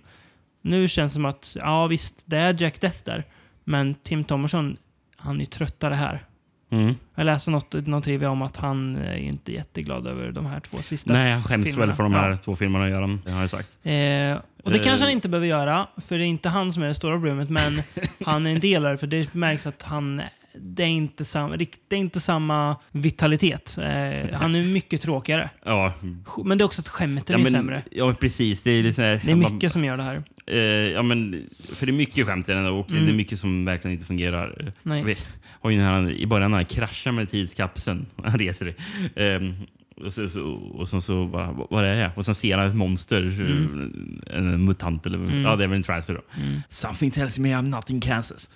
Nu 0.63 0.89
känns 0.89 1.13
det 1.13 1.15
som 1.15 1.25
att, 1.25 1.57
ja 1.61 1.87
visst, 1.87 2.23
det 2.27 2.37
är 2.39 2.63
Jack 2.63 2.81
Death 2.81 2.99
där. 3.05 3.25
Men 3.65 3.95
Tim 3.95 4.25
Thomerson, 4.25 4.77
han 5.17 5.37
är 5.37 5.41
ju 5.41 5.47
tröttare 5.47 5.95
här. 5.95 6.25
Mm. 6.81 6.95
Jag 7.15 7.25
läste 7.27 7.51
något, 7.51 7.73
något 7.87 8.05
trivia 8.05 8.31
om 8.31 8.43
att 8.43 8.57
han 8.57 8.97
är 8.97 9.17
ju 9.17 9.25
inte 9.29 9.53
jätteglad 9.53 10.07
över 10.07 10.33
de 10.33 10.47
här 10.47 10.61
två 10.61 10.77
sista 10.83 11.13
Nej, 11.13 11.33
han 11.33 11.43
skäms 11.43 11.65
filmerna. 11.67 11.87
väl 11.87 11.97
för 11.97 12.03
de 12.03 12.15
här 12.15 12.31
Ja. 12.31 12.37
två 12.37 12.57
filmerna 12.57 12.85
att 12.85 12.91
göra. 12.91 13.19
Det 13.25 13.31
har 13.31 13.41
jag 13.41 13.51
sagt. 13.51 13.69
Eh, 13.83 13.93
och 14.65 14.71
det 14.73 14.79
Eh. 14.79 14.83
kanske 14.85 15.05
han 15.07 15.11
inte 15.13 15.29
behöver 15.29 15.47
göra, 15.47 15.87
för 16.01 16.19
det 16.19 16.25
är 16.25 16.27
inte 16.27 16.49
han 16.49 16.73
som 16.73 16.83
är 16.83 16.87
det 16.87 16.95
stora 16.95 17.15
problemet, 17.15 17.51
men 17.51 17.83
han 18.25 18.47
är 18.47 18.51
en 18.51 18.61
del 18.61 18.87
av 18.87 18.93
det, 18.93 18.99
för 18.99 19.07
det 19.07 19.35
märks 19.35 19.67
att 19.67 19.83
han 19.83 20.23
det 20.61 20.83
är 20.83 20.87
inte, 20.87 21.25
sam, 21.25 21.51
det 21.59 21.97
är 21.97 22.01
inte 22.01 22.21
samma 22.21 22.77
vitalitet. 22.93 23.79
Eh, 23.79 24.33
han 24.39 24.55
är 24.55 24.63
mycket 24.73 25.01
tråkigare. 25.03 25.51
Ja. 25.65 25.93
Men 26.45 26.59
det 26.59 26.63
är 26.63 26.67
också 26.67 26.81
att 26.81 26.89
skämten 26.89 27.33
ja, 27.33 27.39
är 27.39 27.43
men, 27.43 27.53
sämre. 27.53 27.83
Ja, 27.91 28.07
men 28.07 28.15
precis. 28.15 28.63
Det 28.63 28.71
är, 28.71 28.83
lite 28.83 28.95
så 28.95 29.03
här, 29.03 29.21
Det 29.25 29.33
är 29.33 29.37
mycket 29.37 29.73
som 29.73 29.85
gör 29.85 29.97
det 29.97 30.03
här. 30.03 30.23
Eh, 30.47 30.59
ja, 30.93 31.03
men, 31.03 31.47
för 31.73 31.87
det 31.87 31.93
är 31.93 31.97
mycket 31.97 32.27
skämt 32.27 32.49
i 32.49 32.53
den 32.53 32.67
och 32.67 32.91
Mm. 32.91 33.05
det 33.05 33.13
är 33.13 33.17
mycket 33.17 33.39
som 33.39 33.65
verkligen 33.65 33.95
inte 33.95 34.07
fungerar. 34.07 34.73
Nej. 34.83 35.05
Vi 35.05 35.17
har 35.61 35.71
ju 35.71 35.81
här, 35.81 36.11
I 36.11 36.27
början 36.27 36.51
när 36.51 36.59
han 36.59 36.65
kraschar 36.67 37.13
med 37.13 37.31
tidskapseln. 37.31 38.07
Han 38.25 38.39
reser 38.39 38.75
det. 39.15 39.27
Ehm, 39.27 39.53
och 40.07 40.13
så, 40.13 40.29
så, 40.29 40.43
och 40.53 40.89
så, 40.89 41.01
så 41.01 41.27
bara, 41.27 41.53
vad 41.71 41.85
är 41.85 41.97
det? 41.97 42.11
Och 42.17 42.25
sen 42.25 42.35
ser 42.35 42.59
han 42.59 42.67
ett 42.67 42.75
monster. 42.75 43.21
Mm. 43.23 44.23
En 44.31 44.65
mutant 44.65 45.07
eller 45.07 45.19
Mm. 45.19 45.43
ja, 45.43 45.57
det 45.57 45.65
är 45.65 45.69
väl 45.69 45.77
en 45.77 45.83
trancer 45.83 46.15
då. 46.15 46.43
Mm. 46.43 46.61
Something 46.69 47.11
tells 47.11 47.39
me 47.39 47.49
I'm 47.55 47.63
not 47.77 47.91
in 47.91 48.01
Kansas. 48.01 48.51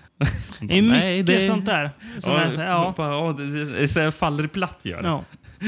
Det 0.61 0.79
är 0.79 0.83
mycket 0.83 1.47
sånt 1.47 1.67
där. 1.67 1.91
Som 2.19 2.33
ja, 2.33 2.41
är 2.41 2.51
så 2.51 2.61
här, 2.61 2.69
ja. 2.69 2.95
Bara, 2.97 3.13
ja, 3.13 3.33
det, 3.33 3.65
det, 3.65 3.95
det 3.95 4.13
faller 4.13 4.47
platt 4.47 4.81
gör 4.83 5.03
det. 5.03 5.09
Ja. 5.09 5.25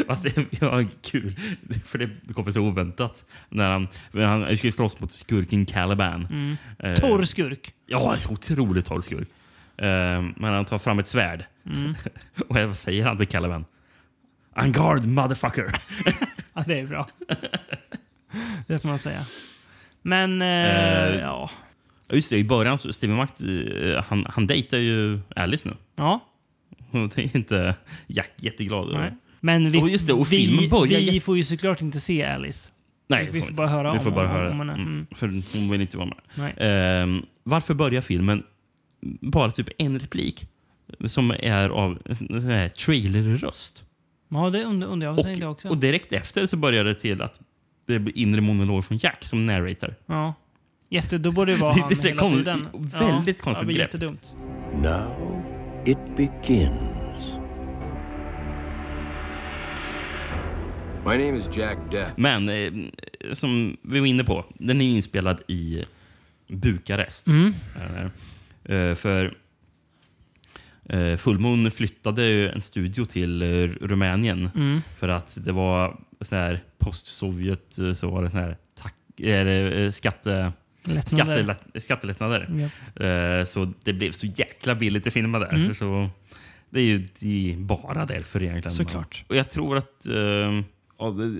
Fast 0.06 0.22
det 0.22 0.46
ja, 0.60 0.84
kul, 1.02 1.36
för 1.84 1.98
det 1.98 2.34
kommer 2.34 2.50
så 2.52 2.60
oväntat. 2.60 3.24
När 3.48 3.70
han, 3.70 3.88
han 4.12 4.56
ska 4.56 4.66
ju 4.66 4.72
slåss 4.72 5.00
mot 5.00 5.12
skurken 5.12 5.66
Caliban. 5.66 6.26
Mm. 6.30 6.56
Eh, 6.78 6.94
Torr 6.94 7.24
skurk. 7.24 7.72
Ja, 7.86 8.16
otroligt 8.28 8.86
torr 8.86 9.00
skurk. 9.00 9.28
Eh, 9.76 10.22
men 10.36 10.44
han 10.54 10.64
tar 10.64 10.78
fram 10.78 10.98
ett 10.98 11.06
svärd. 11.06 11.44
Mm. 11.66 11.94
och 12.48 12.56
vad 12.56 12.76
säger 12.76 13.04
han 13.04 13.16
till 13.16 13.26
Caliban? 13.26 13.64
On 14.56 14.72
guard 14.72 15.06
motherfucker! 15.06 15.66
Ja, 16.54 16.64
det 16.66 16.80
är 16.80 16.86
bra. 16.86 17.08
det 18.66 18.78
får 18.78 18.88
man 18.88 18.98
säga. 18.98 19.24
Men, 20.02 20.42
eh, 20.42 20.48
Eh, 20.48 21.20
ja. 21.20 21.50
Ja, 22.10 22.16
Just 22.16 22.30
det, 22.30 22.38
i 22.38 22.44
början 22.44 22.78
så 22.78 22.92
Steven 22.92 23.16
Macht, 23.16 23.40
eh, 23.40 24.04
han, 24.04 24.24
han 24.28 24.46
dejtar 24.46 24.78
ju 24.78 25.20
Alice 25.36 25.68
nu. 25.68 25.74
Ja. 25.96 26.20
Det 27.14 27.22
är 27.22 27.36
inte 27.36 27.74
Jack 28.06 28.32
jätteglad. 28.36 28.92
Nej. 28.92 29.16
Men 29.40 29.70
vi, 29.70 29.82
och 29.82 29.88
just 29.90 30.06
det, 30.06 30.12
och 30.12 30.32
vi, 30.32 30.68
börjar... 30.68 31.00
vi 31.00 31.20
får 31.20 31.36
ju 31.36 31.44
såklart 31.44 31.80
inte 31.80 32.00
se 32.00 32.24
Alice. 32.24 32.72
Nej, 33.08 33.28
vi 33.32 33.42
får 33.42 33.52
bara 33.52 33.66
höra 33.66 33.92
vi 33.92 33.98
om, 33.98 34.04
får 34.04 34.10
bara 34.10 34.26
om, 34.26 34.30
höra. 34.30 34.50
om 34.50 34.58
henne. 34.58 34.72
Mm. 34.72 34.86
Mm. 34.86 35.06
För 35.14 35.26
hon 35.58 35.70
vill 35.70 35.80
inte 35.80 35.96
vara 35.96 36.12
med. 36.34 36.52
Ehm, 36.56 37.22
varför 37.42 37.74
börjar 37.74 38.00
filmen 38.00 38.42
bara 39.20 39.50
typ 39.50 39.68
en 39.78 39.98
replik 39.98 40.46
som 41.06 41.30
är 41.30 41.68
av 41.68 41.98
här 42.30 42.68
trailerröst? 42.68 43.84
Ja, 44.28 44.50
det 44.50 44.64
undrar 44.64 45.06
jag. 45.06 45.24
Tänkte 45.24 45.44
jag 45.44 45.52
också. 45.52 45.68
Och 45.68 45.78
direkt 45.78 46.12
efter 46.12 46.46
så 46.46 46.56
börjar 46.56 46.84
det 46.84 46.94
till 46.94 47.22
att 47.22 47.40
det 47.86 47.98
blir 47.98 48.18
inre 48.18 48.40
monolog 48.40 48.84
från 48.84 48.98
Jack 48.98 49.24
som 49.24 49.46
narrator. 49.46 49.94
Ja. 50.06 50.34
Jätte, 50.92 51.18
då 51.18 51.32
borde 51.32 51.52
det 51.52 51.58
vara 51.58 51.74
Det- 51.74 51.80
han 51.80 51.88
det 51.88 52.04
är 52.04 52.08
hela 52.08 52.20
kon- 52.20 52.30
tiden. 52.30 52.66
väldigt 52.72 53.38
ja, 53.38 53.44
konstigt 53.44 53.60
det 53.60 53.66
blir 53.66 53.76
grepp. 53.76 53.86
jättedumt. 53.94 54.34
Now 54.82 55.42
it 55.86 55.98
begins. 56.16 56.80
My 61.04 61.16
name 61.18 61.36
is 61.38 61.48
Jack 61.56 61.78
Death. 61.90 62.12
Men 62.16 62.48
eh, 62.48 62.72
som 63.32 63.76
vi 63.82 64.00
var 64.00 64.06
inne 64.06 64.24
på, 64.24 64.44
den 64.54 64.80
är 64.80 64.84
inspelad 64.90 65.40
i 65.48 65.82
Bukarest. 66.48 67.26
Mm. 67.26 67.54
Eh, 67.76 68.74
eh, 68.76 68.94
för 68.94 69.36
eh, 70.88 71.16
Full 71.16 71.38
Moon 71.38 71.70
flyttade 71.70 72.48
en 72.50 72.60
studio 72.60 73.04
till 73.04 73.42
eh, 73.42 73.46
Rumänien 73.80 74.50
Mm. 74.54 74.80
för 74.98 75.08
att 75.08 75.38
det 75.44 75.52
var 75.52 76.00
så 76.20 76.36
här 76.36 76.60
post-Sovjet 76.78 77.78
eh, 77.78 77.92
så 77.92 78.10
var 78.10 78.22
det 78.22 78.30
så 78.30 78.36
här 78.38 78.56
tack, 78.74 79.20
eh, 79.20 79.90
skatte, 79.90 80.52
Lättnader. 80.84 81.42
skattelätt- 81.42 81.80
skattelättnader. 81.82 82.46
Japp. 82.50 83.00
Eh, 83.00 83.44
så 83.44 83.72
det 83.84 83.92
blev 83.92 84.12
så 84.12 84.26
jäkla 84.26 84.74
billigt 84.74 85.06
att 85.06 85.12
filma 85.12 85.38
där. 85.38 85.54
Mm. 85.54 85.74
Så 85.74 86.08
det 86.70 86.80
är 86.80 86.84
ju 86.84 87.08
det 87.20 87.52
är 87.52 87.56
bara 87.56 88.06
därför 88.06 88.42
egentligen. 88.42 88.70
Såklart. 88.76 89.24
Och 89.28 89.36
jag 89.36 89.50
tror 89.50 89.76
att 89.78 90.06
eh, 90.06 90.60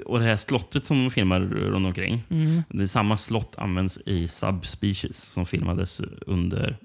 och 0.06 0.18
det 0.18 0.24
här 0.24 0.36
slottet 0.36 0.84
som 0.84 1.04
de 1.04 1.10
filmar 1.10 1.40
runt 1.40 1.86
omkring. 1.86 2.22
Mm. 2.30 2.62
Det 2.68 2.88
samma 2.88 3.16
slott 3.16 3.54
används 3.58 3.98
i 4.06 4.28
Subspecies 4.28 5.16
som 5.22 5.46
filmades 5.46 6.00
under 6.26 6.76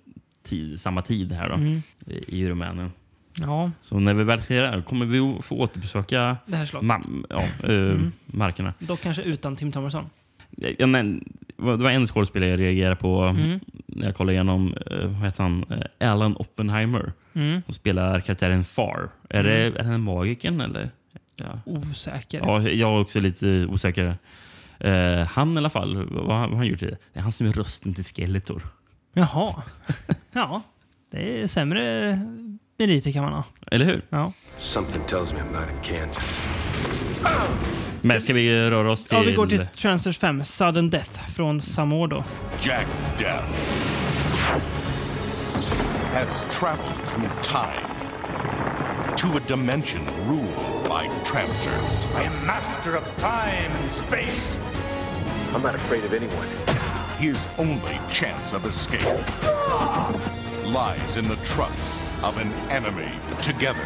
tid, 0.44 0.80
samma 0.80 1.02
tid 1.02 1.32
här 1.32 1.50
då, 1.50 1.56
Mm. 1.56 1.82
i 2.28 2.48
Rumänien. 2.50 2.92
Ja. 3.42 3.72
Så 3.82 4.00
när 4.00 4.14
vi 4.14 4.24
väl 4.24 4.42
ser 4.42 4.62
det 4.62 4.68
här 4.68 4.82
kommer 4.82 5.06
vi 5.06 5.38
få 5.42 5.56
återbesöka 5.60 6.38
Det 6.46 6.56
här 6.56 6.66
slottet. 6.66 6.90
ma- 6.90 7.26
ja, 7.30 7.42
eh, 7.64 7.70
Mm. 7.70 8.12
markerna. 8.26 8.74
Dock 8.80 9.02
kanske 9.02 9.22
utan 9.22 9.56
Tim 9.56 9.72
Thomerson. 9.72 10.06
Ja, 10.78 10.86
men, 10.88 11.24
det 11.58 11.64
var 11.84 11.92
en 11.92 12.08
skådespelare 12.08 12.50
jag 12.50 12.60
reagerade 12.60 12.96
på 12.96 13.22
Mm. 13.22 13.60
när 13.86 14.06
jag 14.06 14.16
kollade 14.16 14.34
igenom 14.34 14.74
eh, 14.92 14.98
vad 15.08 15.16
heter 15.26 15.44
han? 15.44 15.66
Eh, 16.00 16.12
Alan 16.12 16.36
Oppenheimer. 16.38 17.14
Mm. 17.34 17.62
Som 17.66 17.74
spelar 17.74 18.20
karaktären 18.20 18.64
Far. 18.64 19.10
Är, 19.30 19.44
det, 19.44 19.66
Mm. 19.68 19.88
är 19.88 19.92
det 19.92 19.98
magikern 19.98 20.62
eller? 20.62 20.90
Ja. 21.36 21.60
Osäker. 21.66 22.40
Ja, 22.44 22.62
jag 22.62 22.96
är 22.96 23.00
också 23.02 23.20
lite 23.20 23.66
osäker. 23.66 24.18
Eh, 24.80 25.20
han 25.28 25.54
i 25.54 25.58
alla 25.58 25.70
fall, 25.70 25.96
vad, 25.98 26.26
vad 26.26 26.38
har 26.38 26.48
han 26.56 26.66
gjort? 26.68 26.80
Det 26.80 26.86
Det 27.14 27.20
är 27.20 27.22
han 27.24 27.32
som 27.32 27.48
är 27.48 27.52
rösten 27.52 27.94
till 27.94 28.04
Skeletor. 28.04 28.68
Jaha. 29.14 29.64
ja. 30.32 30.62
Det 31.12 31.42
är 31.42 31.48
sämre 31.48 32.20
meriter 32.78 33.12
kan 33.12 33.24
man 33.24 33.34
ha. 33.34 33.44
Eller 33.72 33.86
hur? 33.86 34.02
Ja. 34.10 34.32
Something 34.58 35.04
tells 35.08 35.34
me 35.34 35.40
I'm 35.40 35.54
not 35.60 35.70
in 35.70 35.98
Kansas. 36.00 36.40
Men 38.06 38.22
ska 38.22 38.34
vi 38.34 38.70
röra 38.70 38.92
oss 38.92 39.08
till... 39.08 39.18
Ja, 39.18 39.24
vi 39.24 39.34
går 39.34 39.48
till 39.48 39.66
Transfers 39.66 40.18
5, 40.18 40.44
Sudden 40.44 40.90
Death 40.90 41.30
från 41.36 41.62
samma 41.62 41.96
år. 41.96 42.24
Jack 42.62 42.88
Death 43.18 43.52
has 46.14 46.46
traveled 46.52 46.96
through 47.14 47.30
time 47.42 47.86
to 49.18 49.28
a 49.38 49.42
dimension 49.48 50.02
ruled 50.28 50.84
by 50.84 51.10
trancers. 51.26 52.08
I 52.16 52.24
am 52.24 52.46
master 52.46 52.96
of 52.96 53.04
time 53.18 53.72
and 53.82 53.92
space. 53.92 54.58
I'm 55.56 55.64
not 55.64 55.76
afraid 55.76 56.06
of 56.06 56.14
anyone. 56.14 56.48
His 57.20 57.48
only 57.58 58.00
chance 58.10 58.58
of 58.58 58.66
escape 58.66 59.26
lies 60.66 61.18
in 61.18 61.28
the 61.28 61.38
trust 61.44 61.92
of 62.24 62.38
an 62.38 62.52
enemy. 62.70 63.12
Together, 63.42 63.86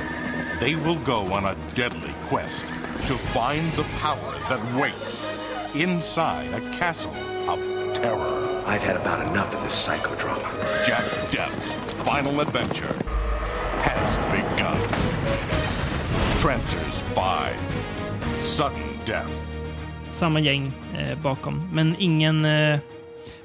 they 0.59 0.75
will 0.75 0.99
go 0.99 1.33
on 1.33 1.45
a 1.45 1.55
deadly 1.73 2.13
quest 2.23 2.67
to 3.07 3.17
find 3.31 3.71
the 3.73 3.83
power 3.99 4.33
that 4.49 4.59
waits 4.75 5.31
inside 5.73 6.53
a 6.53 6.59
castle 6.77 7.15
of 7.47 7.59
terror. 7.93 8.63
I've 8.65 8.83
had 8.83 8.97
about 8.97 9.25
enough 9.31 9.53
of 9.55 9.63
this 9.63 9.87
psychodrama. 9.87 10.85
Jack 10.85 11.05
Death's 11.31 11.75
final 12.03 12.41
adventure 12.41 12.93
has 13.83 14.17
begun. 14.35 14.77
Trancers 16.39 16.99
5 17.15 17.55
Sudden 18.39 18.99
Death. 19.05 19.51
Samma 20.11 20.39
gäng 20.41 20.73
eh, 20.97 21.15
bakom. 21.15 21.69
Men 21.71 21.95
ingen 21.99 22.45
eh, 22.45 22.79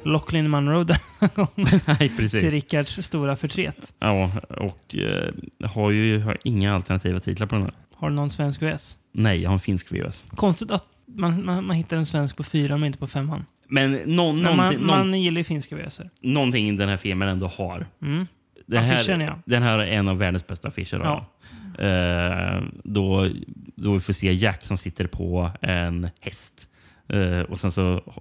Lachlan 0.05 0.51
Monroe 0.51 0.85
denna 0.85 1.33
gång. 1.35 1.49
Nej, 1.87 2.13
precis. 2.17 2.31
Till 2.31 2.51
Rickards 2.51 3.07
stora 3.07 3.37
förtret. 3.37 3.95
Ja, 3.99 4.31
och 4.49 4.97
eh, 4.97 5.69
har 5.69 5.91
ju 5.91 6.21
har 6.21 6.39
inga 6.45 6.75
alternativa 6.75 7.19
titlar 7.19 7.47
på 7.47 7.55
den 7.55 7.65
här. 7.65 7.73
Har 7.95 8.09
du 8.09 8.15
någon 8.15 8.31
svensk 8.31 8.63
VS? 8.63 8.97
Nej, 9.13 9.43
jag 9.43 9.49
har 9.49 9.55
en 9.55 9.61
finsk 9.61 9.93
VHS. 9.93 10.25
Konstigt 10.29 10.71
att 10.71 10.85
man, 11.07 11.45
man, 11.45 11.67
man 11.67 11.77
hittar 11.77 11.97
en 11.97 12.07
svensk 12.07 12.37
på 12.37 12.43
fyran 12.43 12.81
men 12.81 12.87
inte 12.87 12.99
på 12.99 13.07
femman. 13.07 13.45
Men 13.69 13.93
någon, 13.93 14.43
Men 14.43 14.57
man, 14.57 14.75
någon, 14.75 14.87
man 14.87 15.21
gillar 15.21 15.39
ju 15.39 15.45
finska 15.45 15.77
VHS. 15.77 16.01
någonting 16.21 16.77
den 16.77 16.89
här 16.89 16.97
filmen 16.97 17.29
ändå 17.29 17.47
har. 17.47 17.87
Mm. 18.03 18.27
Den 18.67 18.85
här, 18.85 18.95
Affischen, 18.95 19.21
ja. 19.21 19.39
den 19.45 19.63
här 19.63 19.79
är 19.79 19.87
en 19.87 20.09
av 20.09 20.19
världens 20.19 20.47
bästa 20.47 20.69
affischer. 20.69 21.01
Ja. 21.05 21.27
Eh, 21.85 22.63
då, 22.85 23.29
då 23.77 23.93
vi 23.93 24.01
får 24.01 24.13
se 24.13 24.33
Jack 24.33 24.65
som 24.65 24.77
sitter 24.77 25.07
på 25.07 25.51
en 25.61 26.09
häst. 26.21 26.69
Eh, 27.09 27.41
och 27.41 27.59
sen 27.59 27.73
så 27.73 28.15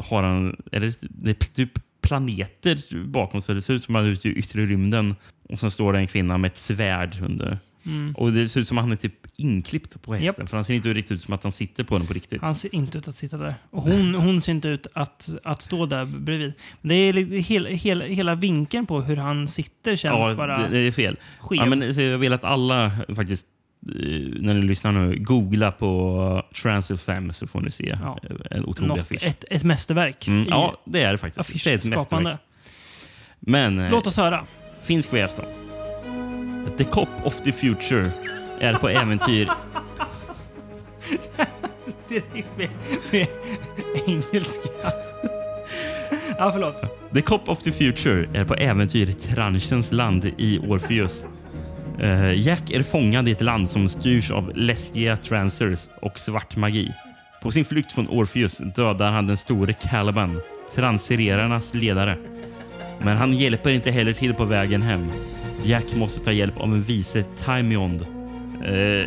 har 0.00 0.22
han... 0.22 0.56
Eller 0.72 0.94
det 1.00 1.30
är 1.30 1.34
typ 1.34 1.72
planeter 2.00 3.04
bakom 3.06 3.42
så 3.42 3.52
det 3.52 3.62
ser 3.62 3.74
ut 3.74 3.84
som 3.84 3.96
att 3.96 4.00
han 4.00 4.08
är 4.08 4.12
ute 4.12 4.28
i 4.28 4.32
yttre 4.32 4.66
rymden. 4.66 5.14
Och 5.48 5.60
sen 5.60 5.70
står 5.70 5.92
det 5.92 5.98
en 5.98 6.06
kvinna 6.06 6.38
med 6.38 6.48
ett 6.50 6.56
svärd 6.56 7.18
under. 7.22 7.58
Mm. 7.86 8.14
Och 8.16 8.32
det 8.32 8.48
ser 8.48 8.60
ut 8.60 8.68
som 8.68 8.78
att 8.78 8.84
han 8.84 8.92
är 8.92 8.96
typ 8.96 9.26
inklippt 9.36 10.02
på 10.02 10.14
hästen. 10.14 10.42
Japp. 10.42 10.50
För 10.50 10.56
han 10.56 10.64
ser 10.64 10.74
inte 10.74 10.88
riktigt 10.88 11.12
ut 11.12 11.22
som 11.22 11.34
att 11.34 11.42
han 11.42 11.52
sitter 11.52 11.84
på 11.84 11.98
den 11.98 12.06
på 12.06 12.12
riktigt. 12.12 12.42
Han 12.42 12.54
ser 12.54 12.74
inte 12.74 12.98
ut 12.98 13.08
att 13.08 13.14
sitta 13.14 13.36
där. 13.36 13.54
Och 13.70 13.82
hon, 13.82 14.14
hon 14.14 14.42
ser 14.42 14.52
inte 14.52 14.68
ut 14.68 14.86
att, 14.92 15.30
att 15.44 15.62
stå 15.62 15.86
där 15.86 16.04
bredvid. 16.04 16.54
Det 16.82 16.94
är 16.94 17.12
li- 17.12 17.40
hela, 17.40 18.04
hela, 18.04 18.34
vinkeln 18.34 18.86
på 18.86 19.00
hur 19.00 19.16
han 19.16 19.48
sitter 19.48 19.96
känns 19.96 20.28
ja, 20.28 20.34
bara... 20.34 20.58
det, 20.58 20.68
det 20.68 20.78
är 20.78 20.92
fel. 20.92 21.16
skev. 21.40 21.58
Ja, 21.58 21.66
men, 21.66 21.94
så 21.94 22.00
jag 22.00 22.18
vill 22.18 22.32
att 22.32 22.44
alla 22.44 22.90
faktiskt, 23.16 23.46
när 23.82 24.54
ni 24.54 24.62
lyssnar 24.62 24.92
nu, 24.92 25.16
googla 25.18 25.72
på 25.72 26.42
Transit 26.62 27.00
5 27.00 27.32
så 27.32 27.46
får 27.46 27.60
ni 27.60 27.70
se 27.70 27.96
Ja. 28.02 28.18
eh, 28.22 28.36
en 28.50 28.64
otrolig 28.64 28.88
Något, 28.88 28.98
affisch. 29.00 29.24
ett, 29.26 29.44
ett 29.50 29.64
mästerverk. 29.64 30.28
Mm, 30.28 30.46
ja, 30.48 30.82
det 30.84 31.02
är 31.02 31.12
det 31.12 31.18
faktiskt. 31.18 31.64
Det 31.64 31.70
är 31.70 31.74
ett 31.74 31.80
affischskapande. 31.84 32.38
Men 33.40 33.78
eh, 33.78 33.90
Låt 33.90 34.06
oss 34.06 34.16
höra. 34.16 34.44
finsk 34.82 35.12
VS 35.12 35.34
då. 35.36 35.42
The 36.78 36.84
Cop 36.84 37.08
of 37.24 37.40
the 37.40 37.52
Future 37.52 38.12
är 38.60 38.74
på 38.74 38.88
äventyr 38.88 39.48
Direkt 42.08 42.48
med, 42.58 42.68
med 43.12 43.26
engelska. 44.06 44.68
Ja, 46.38 46.50
förlåt. 46.52 46.82
The 47.14 47.22
Cop 47.22 47.48
of 47.48 47.62
the 47.62 47.72
Future 47.72 48.28
är 48.34 48.44
på 48.44 48.54
äventyr 48.54 49.08
i 49.10 49.12
tranchens 49.12 49.92
land 49.92 50.30
i 50.38 50.58
Orpheus. 50.58 51.24
Eh, 52.00 52.32
Jack 52.32 52.70
är 52.70 52.82
fångad 52.82 53.28
i 53.28 53.32
ett 53.32 53.40
land 53.40 53.70
som 53.70 53.88
styrs 53.88 54.30
av 54.30 54.52
läskiga 54.54 55.16
transers 55.16 55.88
och 56.02 56.20
svart 56.20 56.56
magi. 56.56 56.92
På 57.42 57.50
sin 57.50 57.64
flykt 57.64 57.92
från 57.92 58.08
Orpheus 58.08 58.58
dödar 58.58 59.10
han 59.10 59.26
den 59.26 59.36
store 59.36 59.72
Caliban, 59.72 60.40
transererarnas 60.74 61.74
ledare. 61.74 62.16
Men 63.02 63.16
han 63.16 63.32
hjälper 63.32 63.70
inte 63.70 63.90
heller 63.90 64.12
till 64.12 64.34
på 64.34 64.44
vägen 64.44 64.82
hem. 64.82 65.12
Jack 65.64 65.94
måste 65.94 66.24
ta 66.24 66.32
hjälp 66.32 66.60
av 66.60 66.72
en 66.72 66.82
vise 66.82 67.22
Timeond. 67.22 68.02
Eh, 68.64 69.06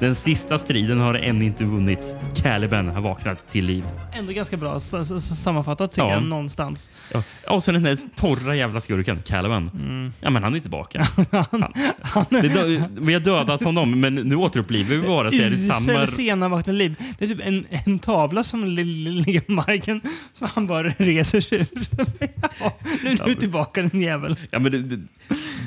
den 0.00 0.14
sista 0.14 0.58
striden 0.58 1.00
har 1.00 1.14
än 1.14 1.42
inte 1.42 1.64
vunnits. 1.64 2.14
Caliban 2.42 2.88
har 2.88 3.00
vaknat 3.00 3.48
till 3.48 3.64
liv. 3.66 3.84
Ändå 4.18 4.32
ganska 4.32 4.56
bra 4.56 4.80
sammanfattat 4.80 5.90
tycker 5.90 6.02
Ja. 6.08 6.12
jag 6.14 6.22
någonstans. 6.22 6.90
Ja, 7.12 7.22
och 7.48 7.62
så 7.62 7.72
den 7.72 7.82
där 7.82 7.96
torra 8.16 8.56
jävla 8.56 8.80
skurken, 8.80 9.18
Caliban. 9.26 9.70
Mm. 9.74 10.12
Ja, 10.20 10.30
men 10.30 10.42
han 10.42 10.54
är 10.54 10.60
tillbaka. 10.60 11.06
han, 12.02 12.24
det, 12.30 12.48
dö- 12.48 12.88
vi 13.00 13.12
har 13.12 13.20
dödat 13.20 13.62
honom, 13.62 14.00
men 14.00 14.14
nu 14.14 14.36
återupplivar 14.36 14.96
vi 14.96 15.02
bara 15.06 15.30
så 15.30 15.36
är 15.42 15.50
det 15.50 15.56
samma... 15.56 16.02
Usel 16.02 16.08
senavaknade 16.08 16.78
liv. 16.78 16.94
Det 17.18 17.24
är 17.24 17.28
typ 17.28 17.40
en, 17.46 17.66
en 17.86 17.98
tavla 17.98 18.42
som 18.44 18.64
li- 18.64 18.84
li- 18.84 19.10
ligger 19.10 19.40
på 19.40 19.52
marken 19.52 20.00
som 20.32 20.48
han 20.54 20.66
bara 20.66 20.88
reser 20.88 21.40
sig 21.40 21.58
ur. 21.58 21.66
ja, 22.60 22.78
nu 23.04 23.10
är 23.10 23.24
du 23.26 23.34
tillbaka 23.34 23.82
din 23.82 24.02
jävel. 24.02 24.36
Ja, 24.50 24.58
men 24.58 24.72
du, 24.72 24.82
du, 24.82 25.00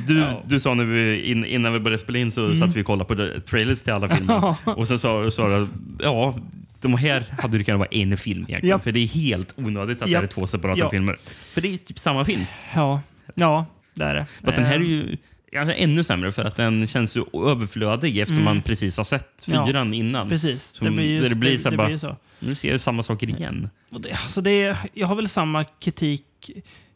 du, 0.08 0.26
du 0.46 0.60
sa 0.60 0.74
vi, 0.74 1.22
in, 1.32 1.46
innan 1.46 1.74
vi 1.74 1.80
började 1.80 2.04
spela 2.04 2.18
in 2.20 2.32
så 2.32 2.46
Mm. 2.46 2.60
satt 2.60 2.76
vi 2.76 2.82
och 2.82 2.86
kollade 2.86 3.16
på 3.16 3.42
trailers 3.50 3.82
till 3.82 3.94
alla 3.94 4.05
filmer. 4.10 4.34
Ja. 4.34 4.57
och 4.65 4.88
sen 4.88 4.99
sa 4.99 5.32
sa 5.32 5.48
du 5.48 5.56
att 5.64 5.69
ja, 5.99 6.36
de 6.82 6.94
här 6.94 7.23
hade 7.41 7.57
det 7.57 7.64
kunnat 7.64 7.80
vara 7.80 7.90
en 7.91 8.18
film 8.18 8.45
egentligen. 8.48 8.68
Japp. 8.76 8.84
För 8.84 8.91
det 8.91 8.99
är 8.99 9.07
helt 9.07 9.53
onödigt 9.57 10.02
att 10.02 10.07
det 10.10 10.15
här 10.15 10.23
är 10.23 10.27
två 10.27 10.48
separata 10.48 10.80
Ja. 10.80 10.90
filmer. 10.90 11.18
För 11.53 11.61
det 11.61 11.73
är 11.73 11.77
typ 11.77 11.99
samma 11.99 12.26
film. 12.26 12.45
Ja, 12.76 13.02
ja 13.36 13.65
det 13.94 14.03
är 14.03 14.15
det. 14.15 14.26
Fast 14.44 14.56
den 14.56 14.65
här 14.65 14.76
är 14.76 14.80
Eh, 14.80 15.68
ju 15.68 15.73
ännu 15.77 16.03
sämre 16.03 16.32
för 16.32 16.44
att 16.45 16.56
den 16.56 16.88
känns 16.88 17.18
ju 17.18 17.23
överflödig 17.52 18.18
eftersom 18.18 18.41
Mm. 18.44 18.56
man 18.56 18.61
precis 18.64 18.98
har 18.98 19.03
sett 19.03 19.45
Ja, 19.48 19.68
fyran 19.68 19.94
innan. 19.94 20.30
precis. 20.30 20.73
Det 20.73 20.86
Som- 20.86 20.95
blir 20.95 21.06
ju- 21.06 21.30
det 21.30 21.36
blir 21.36 21.52
det- 21.52 21.60
så 21.60 21.69
det 21.69 21.77
bara, 21.77 21.88
blir 21.88 21.98
så. 21.98 22.15
Nu 22.40 22.56
ser 22.56 22.72
jag 22.72 22.82
samma 22.82 23.03
saker 23.03 23.30
igen. 23.30 23.69
Och 23.91 24.02
det, 24.02 24.11
alltså 24.11 24.41
det, 24.41 24.77
jag 24.94 25.07
har 25.07 25.15
väl 25.15 25.27
samma 25.27 25.64
kritik 25.64 26.23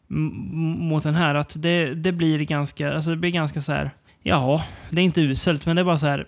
mot 0.08 1.02
den 1.02 1.14
här. 1.14 1.34
Att 1.34 1.62
det, 1.62 1.94
det 1.94 2.12
blir 2.12 2.38
ganska 2.44 2.92
alltså 2.94 3.10
det 3.10 3.16
blir 3.16 3.30
ganska 3.30 3.60
så 3.62 3.72
här. 3.72 3.90
Ja, 4.22 4.64
det 4.90 5.00
är 5.00 5.04
inte 5.04 5.20
uselt, 5.20 5.66
men 5.66 5.76
det 5.76 5.82
är 5.82 5.84
bara 5.84 5.98
så 5.98 6.06
här. 6.06 6.26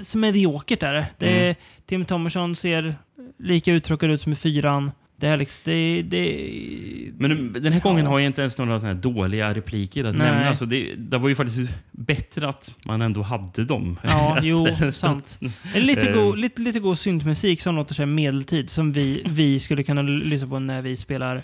Så 0.00 0.18
mediokert 0.18 0.82
är 0.82 0.92
det. 0.92 1.06
det 1.18 1.28
är, 1.38 1.42
Mm. 1.44 1.54
Tim 1.86 2.04
Thomerson 2.04 2.56
ser 2.56 2.94
lika 3.38 3.72
uttråkad 3.72 4.10
ut 4.10 4.20
som 4.20 4.32
i 4.32 4.36
fyran. 4.36 4.90
Det 5.16 5.26
är 5.26 5.36
liksom... 5.36 5.62
Det, 5.64 6.02
det, 6.02 7.12
Men 7.18 7.52
den 7.52 7.72
här 7.72 7.80
gången 7.80 8.06
har 8.06 8.18
jag 8.18 8.26
inte 8.26 8.40
ens 8.40 8.58
några 8.58 8.80
såna 8.80 8.94
dåliga 8.94 9.54
repliker 9.54 10.04
att 10.04 10.16
Nej. 10.16 10.30
nämna. 10.30 10.48
Alltså 10.48 10.64
det, 10.66 10.94
det 10.94 11.18
var 11.18 11.28
ju 11.28 11.34
faktiskt 11.34 11.72
bättre 11.90 12.48
att 12.48 12.74
man 12.84 13.02
ändå 13.02 13.22
hade 13.22 13.64
dem. 13.64 13.98
Ja, 14.02 14.38
jo, 14.42 14.66
sant. 14.92 15.38
Lite, 15.74 16.10
Eh, 16.10 16.14
god, 16.14 16.38
lite, 16.38 16.62
lite 16.62 16.80
god 16.80 16.98
syntmusik 16.98 17.60
som 17.62 17.76
låter 17.76 17.94
sig 17.94 18.06
medeltid 18.06 18.70
som 18.70 18.92
vi, 18.92 19.22
vi 19.26 19.58
skulle 19.58 19.82
kunna 19.82 20.02
lyssna 20.02 20.48
på 20.48 20.58
när 20.58 20.82
vi 20.82 20.96
spelar 20.96 21.42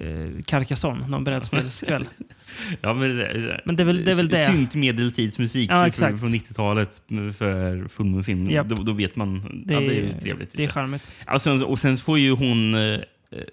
eh, 0.00 0.42
Carcassonne 0.44 1.08
någon 1.08 1.24
brädspelskväll. 1.24 2.08
Ja, 2.80 2.94
men, 2.94 3.16
det- 3.16 3.60
Men 3.64 3.76
det 3.76 3.82
är 3.82 3.84
väl- 3.84 4.04
det 4.04 4.10
är 4.12 4.16
väl 4.16 4.28
det. 4.28 4.46
Synt 4.46 4.74
medeltidsmusik 4.74 5.70
Ja, 5.70 5.74
från- 5.76 5.86
exakt. 5.86 6.20
från 6.20 6.28
90-talet 6.28 7.02
för 7.38 7.88
fullmånefilm. 7.88 8.50
Japp. 8.50 8.68
Då, 8.68 8.74
då 8.74 8.92
vet 8.92 9.16
man. 9.16 9.62
Det 9.66 9.74
ja, 9.74 9.80
det 9.80 9.86
är 9.86 9.92
ju 9.92 10.20
trevligt. 10.20 10.52
det 10.52 10.64
är 10.64 10.68
charmigt. 10.68 11.10
Ja, 11.26 11.64
och, 11.66 11.78
sen, 11.78 11.96
får 11.96 12.18
ju 12.18 12.30
hon... 12.30 12.74
Eh, 12.74 13.00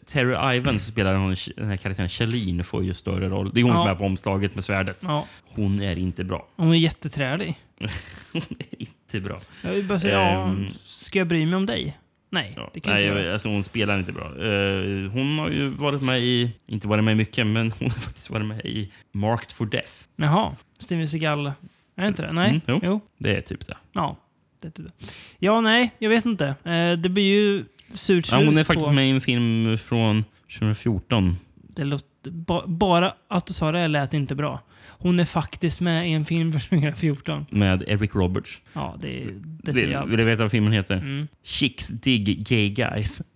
Terry 0.05 0.55
Ivan 0.57 0.79
som 0.79 0.91
spelar 0.91 1.13
hon, 1.15 1.35
den 1.55 1.67
här 1.69 1.77
karaktären 1.77 2.09
Charlene 2.09 2.63
får 2.63 2.83
ju 2.83 2.93
större 2.93 3.29
roll. 3.29 3.51
Det 3.53 3.59
är 3.59 3.63
hon 3.63 3.71
Ja. 3.73 3.81
som 3.83 3.87
är 3.91 3.95
på 3.95 4.05
omslaget 4.05 4.55
med 4.55 4.63
svärdet. 4.63 4.97
Ja. 5.03 5.25
Hon 5.55 5.81
är 5.81 5.97
inte 5.97 6.23
bra. 6.23 6.47
Hon 6.55 6.71
är 6.71 6.75
jätteträlig. 6.77 7.55
hon 8.33 8.41
är 8.59 8.81
inte 8.81 9.19
bra. 9.21 9.39
Jag 9.63 9.71
vill 9.71 9.85
bara 9.87 9.99
säga, 9.99 10.13
ja, 10.21 10.43
Ehm, 10.49 10.65
ska 10.83 11.19
jag 11.19 11.27
bry 11.27 11.45
mig 11.45 11.55
om 11.55 11.65
dig? 11.65 11.97
Nej, 12.31 12.55
det 12.73 12.79
kan 12.79 12.93
Nej, 12.93 13.07
inte 13.07 13.19
göra. 13.19 13.33
alltså 13.33 13.49
hon 13.49 13.63
spelar 13.63 13.99
inte 13.99 14.11
bra. 14.11 14.25
Eh, 14.25 15.11
hon 15.11 15.39
har 15.39 15.49
ju 15.49 15.69
varit 15.69 16.01
med 16.01 16.19
i, 16.21 16.51
inte 16.65 16.87
varit 16.87 17.03
med 17.03 17.17
mycket, 17.17 17.47
men 17.47 17.71
hon 17.79 17.89
har 17.89 17.99
faktiskt 17.99 18.29
varit 18.29 18.45
med 18.45 18.65
i 18.65 18.91
Marked 19.11 19.51
for 19.51 19.65
Death. 19.65 19.91
Jaha, 20.15 20.55
Steven 20.79 21.07
Seagal. 21.07 21.45
Är 21.47 21.53
det 21.95 22.07
inte 22.07 22.21
det? 22.21 22.31
Nej? 22.33 22.49
Mm, 22.49 22.61
jo. 22.67 22.79
jo. 22.83 22.99
Det 23.17 23.37
är 23.37 23.41
typ 23.41 23.67
det. 23.67 23.77
Ja, 23.93 24.17
det 24.61 24.67
är 24.67 24.71
typ 24.71 24.85
det. 24.85 25.05
Ja, 25.39 25.61
nej, 25.61 25.91
jag 25.99 26.09
vet 26.09 26.25
inte. 26.25 26.45
Eh, 26.47 26.91
det 26.97 27.09
blir 27.09 27.33
ju 27.33 27.65
surt 27.93 28.31
Ja, 28.31 28.37
hon 28.37 28.47
är 28.47 28.51
slut 28.51 28.67
faktiskt 28.67 28.87
på... 28.87 28.93
med 28.93 29.07
i 29.07 29.11
en 29.11 29.21
film 29.21 29.77
från 29.77 30.25
2014. 30.59 31.35
Det 31.75 31.83
låter, 31.83 32.31
ba, 32.31 32.63
bara 32.67 33.13
att 33.27 33.45
du 33.45 33.53
sa 33.53 33.71
det 33.71 33.87
lät 33.87 34.13
inte 34.13 34.35
bra. 34.35 34.61
Hon 35.01 35.19
är 35.19 35.25
faktiskt 35.25 35.81
med 35.81 36.09
i 36.09 36.11
en 36.11 36.25
film 36.25 36.51
från 36.51 36.61
2014. 36.81 37.45
Med 37.49 37.83
Eric 37.87 38.15
Roberts. 38.15 38.61
Ja, 38.73 38.97
det, 39.01 39.23
det 39.63 39.71
Vill, 39.71 39.95
allt. 39.95 40.11
vill 40.11 40.17
du 40.17 40.25
veta 40.25 40.43
vad 40.43 40.51
filmen 40.51 40.73
heter? 40.73 40.97
Mm. 40.97 41.27
Chicks 41.43 41.87
dig 41.87 42.19
gay 42.19 42.69
guys. 42.69 43.21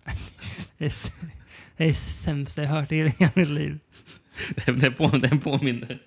Det 0.78 0.84
är, 0.86 0.92
det 1.76 1.84
är 1.84 1.88
det 1.88 1.94
sämsta 1.94 2.62
jag 2.62 2.68
hört 2.68 2.92
i 2.92 2.96
hela 2.96 3.30
mitt 3.34 3.48
liv. 3.48 3.78
Den, 4.66 4.78
den, 4.78 4.94
på, 4.94 5.06
den 5.08 5.38
påminner... 5.38 5.98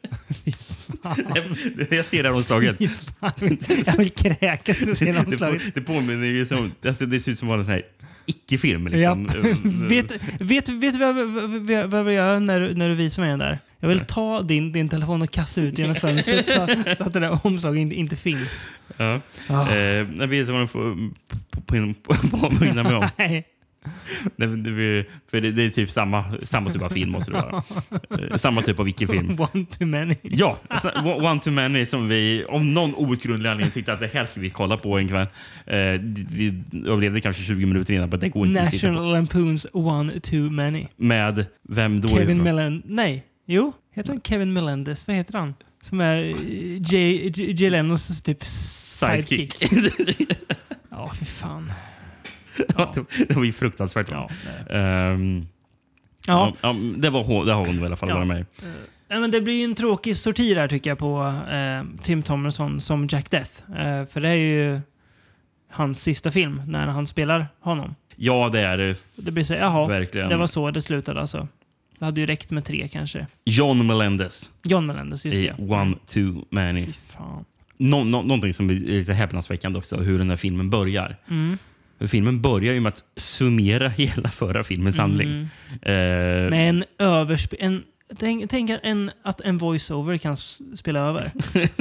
jag 1.89 2.05
ser 2.05 2.23
det 2.23 2.29
här 2.29 2.35
omslaget. 2.35 2.81
jag 3.85 3.97
vill 3.97 4.09
kräkas 4.09 4.81
när 4.81 4.87
jag 4.87 4.97
ser 4.97 5.05
det 5.05 5.11
det, 5.11 5.19
omslaget. 5.19 5.63
på, 5.63 5.71
det 5.79 5.81
påminner 5.81 6.27
ju 6.27 6.45
som... 6.45 6.71
Alltså, 6.85 7.05
det 7.05 7.19
ser 7.19 7.31
ut 7.31 7.39
som 7.39 7.51
en 7.51 7.65
sån 7.65 7.73
här 7.73 7.81
icke-film. 8.25 8.87
Liksom. 8.87 9.29
Ja. 9.33 9.41
vet, 9.87 10.11
vet, 10.41 10.69
vet 10.69 10.93
du 10.93 10.99
vad, 10.99 11.15
vad, 11.15 11.89
vad, 11.89 11.89
vad 11.89 11.99
jag 11.99 12.13
göra 12.13 12.39
när, 12.39 12.73
när 12.75 12.89
du 12.89 12.95
visar 12.95 13.21
mig 13.21 13.29
den 13.29 13.39
där? 13.39 13.59
Jag 13.79 13.89
vill 13.89 13.99
ta 13.99 14.41
din, 14.41 14.71
din 14.71 14.89
telefon 14.89 15.21
och 15.21 15.31
kasta 15.31 15.61
ut 15.61 15.77
genom 15.77 15.95
fönstret 15.95 16.47
så, 16.47 16.67
så 16.97 17.03
att 17.03 17.13
det 17.13 17.19
där 17.19 17.39
omslaget 17.45 17.81
inte, 17.81 17.95
inte 17.95 18.15
finns. 18.15 18.69
Ja. 18.97 19.19
Ah. 19.49 19.69
Eh, 19.71 19.77
jag 20.17 20.27
vet 20.27 20.47
vad 20.49 20.61
du 20.61 20.67
får 20.67 20.95
på- 21.49 21.61
på- 21.61 22.13
på- 22.29 22.37
påminna 22.49 22.83
mig 22.83 22.95
om. 22.95 23.07
Nej. 23.17 23.47
För 25.31 25.41
det, 25.41 25.51
det 25.51 25.63
är 25.63 25.69
typ 25.69 25.91
samma, 25.91 26.25
samma 26.43 26.71
typ 26.73 26.81
av 26.81 26.89
film 26.89 27.11
måste 27.11 27.31
det 27.31 27.37
vara. 27.37 27.63
Eh, 28.29 28.35
samma 28.37 28.61
typ 28.61 28.79
av 28.79 28.89
icke-film. 28.89 29.37
One 29.53 29.65
too 29.65 29.87
many. 29.87 30.15
Ja, 30.21 30.57
One 31.03 31.39
Too 31.39 31.53
Many 31.53 31.85
som 31.85 32.07
vi 32.09 32.45
av 32.49 32.65
någon 32.65 32.95
outgrundlig 32.95 33.49
anledning 33.49 33.71
tyckte 33.71 33.93
att 33.93 33.99
det 33.99 34.13
här 34.13 34.25
ska 34.25 34.39
vi 34.39 34.49
kolla 34.49 34.77
på 34.77 34.97
en 34.97 35.07
kväll. 35.07 35.27
Eh, 35.65 35.75
vi 36.31 36.63
överlevde 36.85 37.21
kanske 37.21 37.43
20 37.43 37.65
minuter 37.65 37.93
innan, 37.93 38.09
men 38.09 38.19
det 38.19 38.29
går 38.29 38.47
inte. 38.47 38.63
National 38.63 39.11
Lampoons 39.13 39.67
One 39.73 40.19
too 40.19 40.49
many. 40.49 40.85
Med 40.95 41.45
vem 41.69 42.01
då? 42.01 42.07
Kevin? 42.07 42.43
Melendez. 42.43 42.83
Nej, 42.87 43.23
jo. 43.47 43.73
Heter 43.91 44.09
han 44.09 44.21
Kevin 44.21 44.53
Melendez? 44.53 45.07
Vad 45.07 45.15
heter 45.15 45.37
han? 45.39 45.53
Som 45.81 46.01
är 46.01 46.17
eh, 46.17 46.93
Jay, 46.93 47.31
Jay, 47.35 47.81
typ 48.23 48.43
sidekick. 48.43 49.53
Sidekick. 49.59 50.31
ja, 50.89 51.11
fy 51.19 51.25
fan. 51.25 51.71
Ja. 52.77 52.93
det, 53.27 53.35
var 53.35 53.43
ju 53.43 53.51
fruktansvärt. 53.51 54.07
Ja, 54.11 54.29
Ehm, 54.69 55.47
Ja. 56.27 56.53
ja, 56.61 56.75
det, 56.97 57.09
var 57.09 57.23
hon, 57.23 57.45
det 57.45 57.53
har 57.53 57.65
hon 57.65 57.79
i 57.79 57.85
alla 57.85 57.95
fall 57.95 58.09
Ja. 58.09 58.15
varit 58.15 58.27
med. 58.27 58.45
Ja, 59.07 59.19
men 59.19 59.31
det 59.31 59.41
blir 59.41 59.53
ju 59.57 59.63
en 59.63 59.75
tråkig 59.75 60.15
sorti 60.17 60.55
här 60.55 60.67
tycker 60.67 60.89
jag 60.89 60.97
på 60.97 61.33
eh, 61.51 62.01
Tim 62.03 62.23
Thomerson 62.23 62.81
som 62.81 63.07
Jack 63.11 63.31
Death. 63.31 63.51
Eh, 63.71 64.05
för 64.05 64.21
det 64.21 64.29
är 64.29 64.35
ju... 64.35 64.79
hans 65.71 66.01
sista 66.01 66.31
film 66.31 66.61
när 66.67 66.87
han 66.87 67.07
spelar 67.07 67.47
honom. 67.59 67.95
Ja, 68.15 68.49
det 68.49 68.59
är 68.59 68.77
det. 68.77 68.95
Det 69.15 69.31
blir 69.31 69.43
så, 69.43 69.53
jaha, 69.53 69.87
Verkligen. 69.87 70.29
det 70.29 70.37
var 70.37 70.47
så 70.47 70.71
det 70.71 70.81
slutade 70.81 71.21
alltså. 71.21 71.47
Det 71.99 72.05
hade 72.05 72.21
ju 72.21 72.27
räckt 72.27 72.51
med 72.51 72.65
tre 72.65 72.87
kanske. 72.87 73.27
John 73.45 73.87
Melendez. 73.87 74.49
John 74.63 74.85
Melendez, 74.85 75.25
just 75.25 75.39
i 75.39 75.43
det. 75.57 75.73
One 75.73 75.95
Too 76.05 76.45
Many. 76.49 76.85
fan. 76.93 77.45
Nå, 77.77 78.03
nå, 78.03 78.21
någonting 78.21 78.53
som 78.53 78.69
är 78.69 78.73
lite 78.73 79.13
häpnadsväckande 79.13 79.79
också, 79.79 79.97
hur 79.97 80.17
den 80.17 80.29
här 80.29 80.37
filmen 80.37 80.69
börjar. 80.69 81.17
Mm. 81.29 81.57
Filmen 82.07 82.41
börjar 82.41 82.73
ju 82.73 82.79
med 82.79 82.87
att 82.89 83.03
summera 83.15 83.89
hela 83.97 84.29
förra 84.29 84.63
filmens 84.63 84.97
handling. 84.97 85.27
Mm. 85.27 85.47
Eh, 85.81 86.49
Med 86.49 86.69
en 86.69 86.83
översp... 86.97 87.53
En, 87.59 87.83
tänk 88.19 88.49
tänk 88.49 88.71
en, 88.83 89.11
att 89.23 89.41
en 89.41 89.57
voice-over 89.57 90.17
kan 90.17 90.37
spela 90.75 90.99
över. 90.99 91.31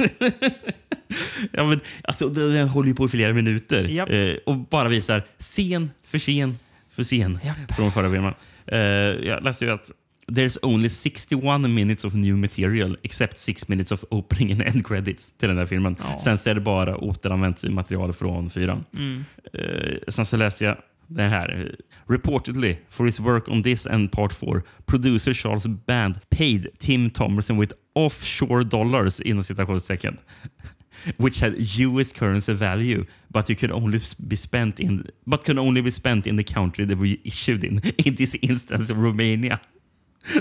ja, 1.51 1.65
men, 1.65 1.79
alltså, 2.03 2.29
den, 2.29 2.67
håller 2.67 2.89
ju 2.89 2.95
på 2.95 3.05
i 3.05 3.07
flera 3.07 3.33
minuter 3.33 3.83
Japp. 3.83 4.09
eh, 4.09 4.33
och 4.45 4.57
bara 4.57 4.89
visar 4.89 5.23
scen 5.39 5.91
för 6.03 6.19
scen 6.19 6.59
för 6.89 7.03
scen 7.03 7.39
från 7.77 7.91
förra 7.91 8.11
filmen. 8.11 8.33
Eh, 8.67 8.79
jag 9.27 9.43
läste 9.43 9.65
ju 9.65 9.71
att 9.71 9.91
There's 10.33 10.57
only 10.61 10.89
61 10.89 11.73
minutes 11.73 12.05
of 12.05 12.13
new 12.13 12.37
material 12.37 12.97
except 13.03 13.37
6 13.37 13.69
minutes 13.69 13.91
of 13.91 14.03
opening 14.11 14.51
and 14.51 14.61
end 14.61 14.85
credits 14.85 15.33
till 15.37 15.49
den 15.49 15.57
här 15.57 15.65
filmen. 15.65 15.95
Ja. 15.99 16.17
Sen 16.19 16.37
så 16.37 16.49
är 16.49 16.55
det 16.55 16.61
bara 16.61 16.97
återanvänt 16.97 17.63
material 17.63 18.13
från 18.13 18.49
fyran. 18.49 18.85
Mm. 18.93 19.25
Eh, 19.53 19.97
sen 20.07 20.25
så 20.25 20.37
läste 20.37 20.65
jag 20.65 20.77
den 21.07 21.29
här. 21.29 21.75
Reportedly, 22.07 22.77
for 22.89 23.05
his 23.05 23.19
work 23.19 23.49
on 23.49 23.63
this 23.63 23.85
and 23.85 24.11
part 24.11 24.33
4, 24.33 24.61
producer 24.85 25.33
Charles 25.33 25.67
Band 25.67 26.29
paid 26.29 26.67
Tim 26.79 27.09
Thomerson 27.09 27.59
with 27.59 27.73
offshore 27.95 28.63
dollars 28.63 29.19
inom 29.19 29.43
citationstecken. 29.43 30.17
Which 31.17 31.41
had 31.41 31.53
US 31.57 32.11
currency 32.11 32.53
value, 32.53 33.05
but 33.27 33.49
you 33.49 33.55
could 33.55 33.71
only 33.71 33.99
be 34.17 34.35
spent 34.35 34.79
in 34.79 35.05
but 35.25 35.45
could 35.45 35.59
only 35.59 35.81
be 35.81 35.91
spent 35.91 36.27
in 36.27 36.37
the 36.37 36.43
country 36.43 36.85
they 36.85 36.95
were 36.95 37.17
issued 37.23 37.63
in. 37.63 37.79
In 37.97 38.15
this 38.15 38.35
instance, 38.35 38.93
Romania. 38.93 39.59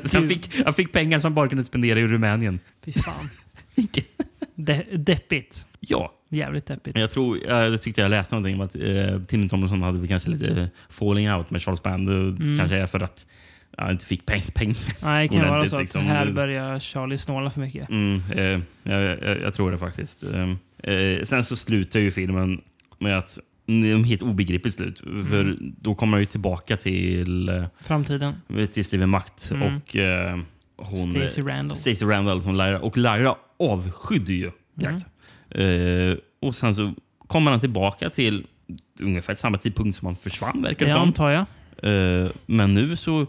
Så 0.04 0.18
han, 0.18 0.28
fick, 0.28 0.64
han 0.64 0.74
fick 0.74 0.92
pengar 0.92 1.18
som 1.18 1.28
han 1.28 1.34
bara 1.34 1.48
kunde 1.48 1.64
spendera 1.64 2.00
i 2.00 2.06
Rumänien. 2.06 2.60
Fy 2.84 2.92
fan. 2.92 3.24
De 4.54 4.82
deppigt. 4.92 5.66
Ja. 5.80 6.12
Jävligt 6.28 6.66
deppigt. 6.66 6.96
Jag, 6.96 7.10
tror, 7.10 7.38
jag 7.46 7.82
tyckte 7.82 8.00
jag 8.00 8.10
läste 8.10 8.34
någonting 8.34 8.54
om 8.54 8.60
att 8.60 8.76
eh, 8.76 9.22
Tim 9.26 9.48
Thomerson 9.48 9.82
hade 9.82 9.98
väl 9.98 10.08
kanske 10.08 10.30
lite 10.30 10.70
falling 10.88 11.32
out 11.32 11.50
med 11.50 11.62
Charles 11.62 11.82
Band. 11.82 12.08
och 12.08 12.14
Mm. 12.14 12.56
Kanske 12.56 12.76
är 12.76 12.86
för 12.86 13.00
att 13.00 13.26
han 13.76 13.90
inte 13.90 14.06
fick 14.06 14.26
peng. 14.26 14.42
peng 14.54 14.74
Nej, 15.02 15.28
det 15.28 15.34
kan 15.34 15.48
vara 15.48 15.66
så 15.66 15.76
att 15.76 15.82
liksom. 15.82 16.02
här 16.02 16.32
börjar 16.32 16.80
Charlie 16.80 17.16
snåla 17.16 17.50
för 17.50 17.60
mycket. 17.60 17.88
Mm, 17.90 18.22
eh, 18.36 18.60
jag, 18.82 19.02
jag, 19.02 19.40
jag 19.40 19.54
tror 19.54 19.70
det 19.70 19.78
faktiskt. 19.78 20.24
Eh, 20.24 20.92
eh, 20.92 21.22
sen 21.22 21.44
så 21.44 21.56
slutar 21.56 22.00
ju 22.00 22.10
filmen 22.10 22.60
med 22.98 23.18
att 23.18 23.38
helt 24.06 24.22
obegripligt 24.22 24.74
slut. 24.74 24.98
För 25.00 25.40
Mm. 25.40 25.74
då 25.80 25.94
kommer 25.94 26.10
man 26.10 26.20
ju 26.20 26.26
tillbaka 26.26 26.76
till, 26.76 27.66
Framtiden. 27.80 28.34
till 28.72 28.84
Steven 28.84 29.08
Macht 29.08 29.50
Mm. 29.50 29.62
och 29.76 29.96
eh, 29.96 30.38
hon, 30.76 31.12
Stacey 31.12 31.44
Randall. 31.44 31.76
Stacey 31.76 32.08
Randall 32.08 32.42
som 32.42 32.54
Lyra. 32.56 32.80
Och 32.80 32.96
Lyra 32.96 33.34
avskydde 33.58 34.32
ju 34.32 34.50
jakt. 34.74 35.06
Eh, 35.50 36.18
och 36.42 36.54
sen 36.54 36.74
så 36.74 36.94
kommer 37.26 37.50
han 37.50 37.60
tillbaka 37.60 38.10
till 38.10 38.46
ungefär 39.00 39.34
samma 39.34 39.58
tidpunkt 39.58 39.96
som 39.98 40.06
han 40.06 40.16
försvann 40.16 40.62
verkar 40.62 40.86
det 40.86 40.92
som. 40.92 41.00
antar 41.00 41.30
jag. 41.30 41.44
Eh, 42.22 42.28
men 42.46 42.74
nu 42.74 42.96
så 42.96 43.26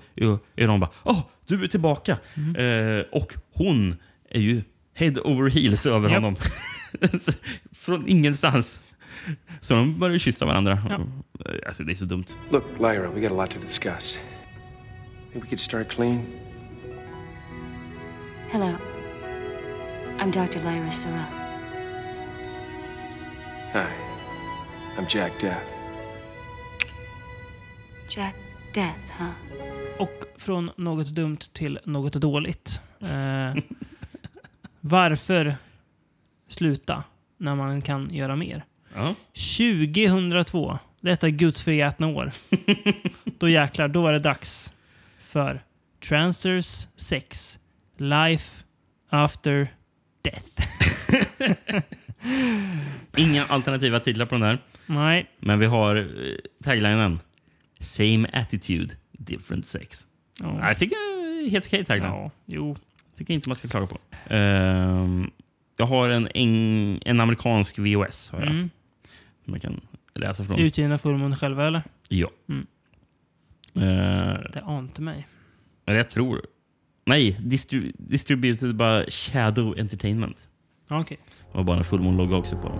är, 0.55 0.67
de 0.67 0.79
bara 0.79 0.89
Åh, 1.03 1.19
du 1.47 1.63
är 1.63 1.67
tillbaka! 1.67 2.17
Mm. 2.35 2.55
Eh, 2.99 3.05
och 3.11 3.33
hon 3.53 3.95
är 4.29 4.39
ju 4.39 4.61
head 4.93 5.13
over 5.23 5.49
heels 5.49 5.85
över 5.87 6.09
Japp. 6.09 6.23
honom. 6.23 6.35
Från 7.71 8.03
ingenstans. 8.07 8.81
Så 9.61 9.73
de 9.73 9.99
börjar 9.99 10.17
kyssa 10.17 10.45
varandra. 10.45 10.71
Eh, 10.89 10.99
Alltså, 11.67 11.83
det 11.83 11.91
är 11.91 11.95
så 11.95 12.05
dumt. 12.05 12.25
Look, 12.49 12.63
Lyra, 12.79 13.09
we 13.11 13.21
got 13.21 13.31
a 13.31 13.35
lot 13.41 13.51
to 13.51 13.59
discuss. 13.59 14.19
Think 15.31 15.43
we 15.43 15.49
could 15.49 15.59
start 15.59 15.89
clean? 15.89 16.25
Hello. 18.51 18.73
I'm 20.19 20.31
Dr. 20.31 20.59
Lyra 20.59 20.91
Sura. 20.91 21.23
Hi, 23.73 23.85
I'm 24.97 25.05
Jack 25.17 25.31
Death. 25.41 25.65
Jack 28.09 28.35
Death, 28.73 29.11
huh? 29.19 29.29
Och 29.99 30.23
från 30.37 30.71
något 30.77 31.07
dumt 31.07 31.37
till 31.53 31.79
något 31.83 32.13
dåligt. 32.13 32.81
Eh, 32.99 33.63
varför 34.81 35.55
sluta 36.47 37.03
när 37.37 37.55
man 37.55 37.81
kan 37.81 38.13
göra 38.13 38.35
mer? 38.35 38.65
Ja. 38.97 39.15
2002, 39.33 40.79
detta 41.01 41.29
gudsförgätna 41.29 42.07
år. 42.07 42.31
då 43.37 43.49
jäklar, 43.49 43.87
då 43.87 44.01
var 44.01 44.13
det 44.13 44.19
dags 44.19 44.73
för 45.19 45.61
Transers 46.09 46.87
6 46.95 47.59
Life 47.97 48.63
After 49.09 49.67
Death. 50.21 50.67
Inga 53.17 53.45
alternativa 53.45 53.99
titlar 53.99 54.25
på 54.25 54.35
den 54.35 54.43
här. 54.43 54.57
Nej. 54.85 55.25
Men 55.39 55.59
vi 55.59 55.65
har 55.65 55.95
eh, 55.95 56.03
taglinen 56.63 57.19
Same 57.79 58.29
attitude, 58.33 58.95
different 59.11 59.65
sex. 59.65 60.07
Ja. 60.39 60.67
Jag 60.67 60.77
tycker 60.77 61.49
helt 61.49 61.65
okej 61.65 61.85
tagline. 61.85 62.09
Ja, 62.09 62.31
jo. 62.45 62.75
tycker 63.17 63.33
inte 63.33 63.49
man 63.49 63.55
ska 63.55 63.67
klaga 63.67 63.87
på. 63.87 63.97
Ehm, 64.29 65.31
jag 65.77 65.85
har 65.85 66.09
en, 66.09 66.27
en, 66.33 66.99
en 67.05 67.19
amerikansk 67.19 67.79
VOS. 67.79 68.29
Har 68.31 68.39
jag. 68.39 68.49
Mm. 68.49 68.69
Jag 69.47 69.61
kan 69.61 69.81
läsa 70.13 70.43
från. 70.43 70.59
Utgivna 70.59 70.97
Fullmåne 70.97 71.35
själva 71.35 71.67
eller? 71.67 71.81
Ja. 72.09 72.27
Mm. 72.49 72.67
Eh, 73.75 74.39
Det 74.53 74.61
ante 74.65 75.01
mig. 75.01 75.27
eller 75.85 75.97
jag 75.97 76.09
tror... 76.09 76.41
Nej, 77.05 77.37
distri 77.39 77.91
distributed 77.97 78.75
by 78.75 79.11
Shadow 79.11 79.79
Entertainment. 79.79 80.47
Okej. 80.89 81.17
Det 81.51 81.57
var 81.57 81.63
bara 81.63 81.77
en 81.77 81.83
fullmånlogga 81.83 82.35
också 82.35 82.57
på 82.57 82.67
den. 82.69 82.79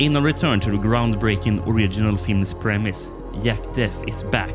In 0.00 0.16
a 0.16 0.20
return 0.20 0.60
to 0.60 0.70
the 0.70 0.76
groundbreaking 0.88 1.60
original 1.60 2.14
film's 2.16 2.60
premise, 2.62 3.10
Jack 3.44 3.60
Death 3.74 4.08
is 4.08 4.24
back. 4.32 4.54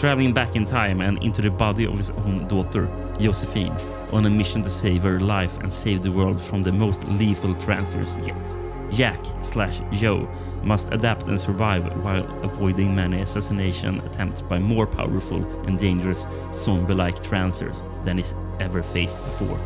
Traveling 0.00 0.34
back 0.34 0.56
in 0.56 0.64
time 0.64 1.06
and 1.08 1.22
into 1.22 1.42
the 1.42 1.50
body 1.50 1.86
of 1.86 1.98
his 1.98 2.10
own 2.10 2.48
daughter, 2.48 2.86
Josephine, 3.20 3.74
on 4.10 4.26
a 4.26 4.30
mission 4.30 4.62
to 4.62 4.70
save 4.70 4.98
her 5.02 5.20
life 5.20 5.58
and 5.62 5.72
save 5.72 6.02
the 6.02 6.10
world 6.10 6.40
from 6.42 6.62
the 6.62 6.72
most 6.72 7.04
lethal 7.08 7.54
trancers 7.54 8.16
yet. 8.26 8.61
Jack 8.92 9.18
slash 9.40 9.80
Joe 9.92 10.28
must 10.62 10.88
adapt 10.92 11.28
and 11.28 11.40
survive 11.40 11.84
while 12.04 12.24
avoiding 12.42 12.94
many 12.94 13.20
assassination 13.22 14.00
attempts 14.00 14.40
by 14.42 14.58
more 14.58 14.86
powerful 14.86 15.44
and 15.66 15.78
dangerous 15.78 16.26
zombie-like 16.52 17.22
trancers 17.22 17.82
than 18.04 18.18
he's 18.18 18.34
ever 18.60 18.82
faced 18.82 19.16
before. 19.24 19.58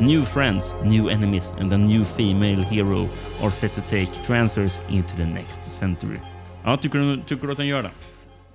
New 0.00 0.24
friends, 0.24 0.74
new 0.84 1.08
enemies, 1.10 1.52
and 1.58 1.72
a 1.72 1.78
new 1.78 2.04
female 2.04 2.62
hero 2.62 3.08
are 3.42 3.50
set 3.50 3.72
to 3.74 3.82
take 3.82 4.10
Trancers 4.26 4.80
into 4.88 5.16
the 5.16 5.26
next 5.26 5.62
century. 5.64 6.20
Ja, 6.64 6.76
tycker 6.76 6.98
du, 6.98 7.22
tycker 7.26 7.46
du 7.46 7.52
att 7.52 7.58
den 7.58 7.66
gör 7.66 7.82
det? 7.82 7.90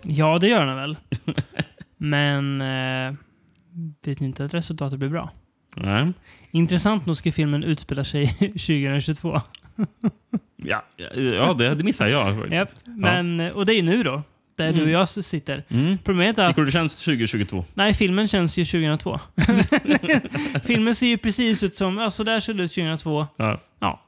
Ja, 0.03 0.39
det 0.39 0.47
gör 0.47 0.65
den 0.65 0.75
väl. 0.75 0.97
Men 1.97 2.61
eh, 2.61 3.13
vet 4.05 4.21
inte 4.21 4.45
att 4.45 4.53
resultatet 4.53 4.99
blir 4.99 5.09
bra. 5.09 5.29
Nej. 5.75 6.13
Intressant 6.51 7.05
nog 7.05 7.15
ska 7.17 7.31
filmen 7.31 7.63
utspela 7.63 8.03
sig 8.03 8.27
2022. 8.39 9.41
Ja, 10.55 10.85
ja 11.15 11.53
det, 11.53 11.75
det 11.75 11.83
missar 11.83 12.07
jag. 12.07 12.35
faktiskt. 12.35 12.53
Japp. 12.53 12.69
Men, 12.97 13.39
Och 13.51 13.65
det 13.65 13.73
är 13.73 13.75
ju 13.75 13.81
nu 13.81 14.03
då, 14.03 14.23
där 14.55 14.65
du 14.67 14.73
och 14.73 14.79
Mm. 14.79 14.91
jag 14.91 15.09
sitter. 15.09 15.63
Mm. 15.69 15.97
Problemet 15.97 16.37
är 16.37 16.47
du 16.53 16.53
det 16.55 16.61
att... 16.67 16.73
känns 16.73 16.95
2022? 16.95 17.65
Nej, 17.73 17.93
filmen 17.93 18.27
känns 18.27 18.57
ju 18.57 18.65
2002. 18.65 19.19
filmen 20.63 20.95
ser 20.95 21.07
ju 21.07 21.17
precis 21.17 21.63
ut 21.63 21.75
som... 21.75 21.97
Ja, 21.97 22.11
så 22.11 22.23
där 22.23 22.39
ser 22.39 22.53
det 22.53 22.63
ut 22.63 22.71
2002. 22.73 23.27
Ja. 23.37 23.59
Ja. 23.79 24.01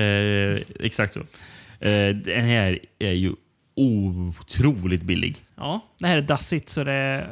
Eh, 0.00 0.58
exakt 0.80 1.14
så. 1.14 1.20
Eh, 1.20 2.16
den 2.16 2.44
här 2.44 2.78
är 2.98 3.12
ju 3.12 3.32
otroligt 3.76 5.02
billig. 5.02 5.36
Ja, 5.56 5.80
det 5.98 6.06
här 6.06 6.18
är 6.18 6.22
dassigt 6.22 6.68
så 6.68 6.84
det 6.84 7.26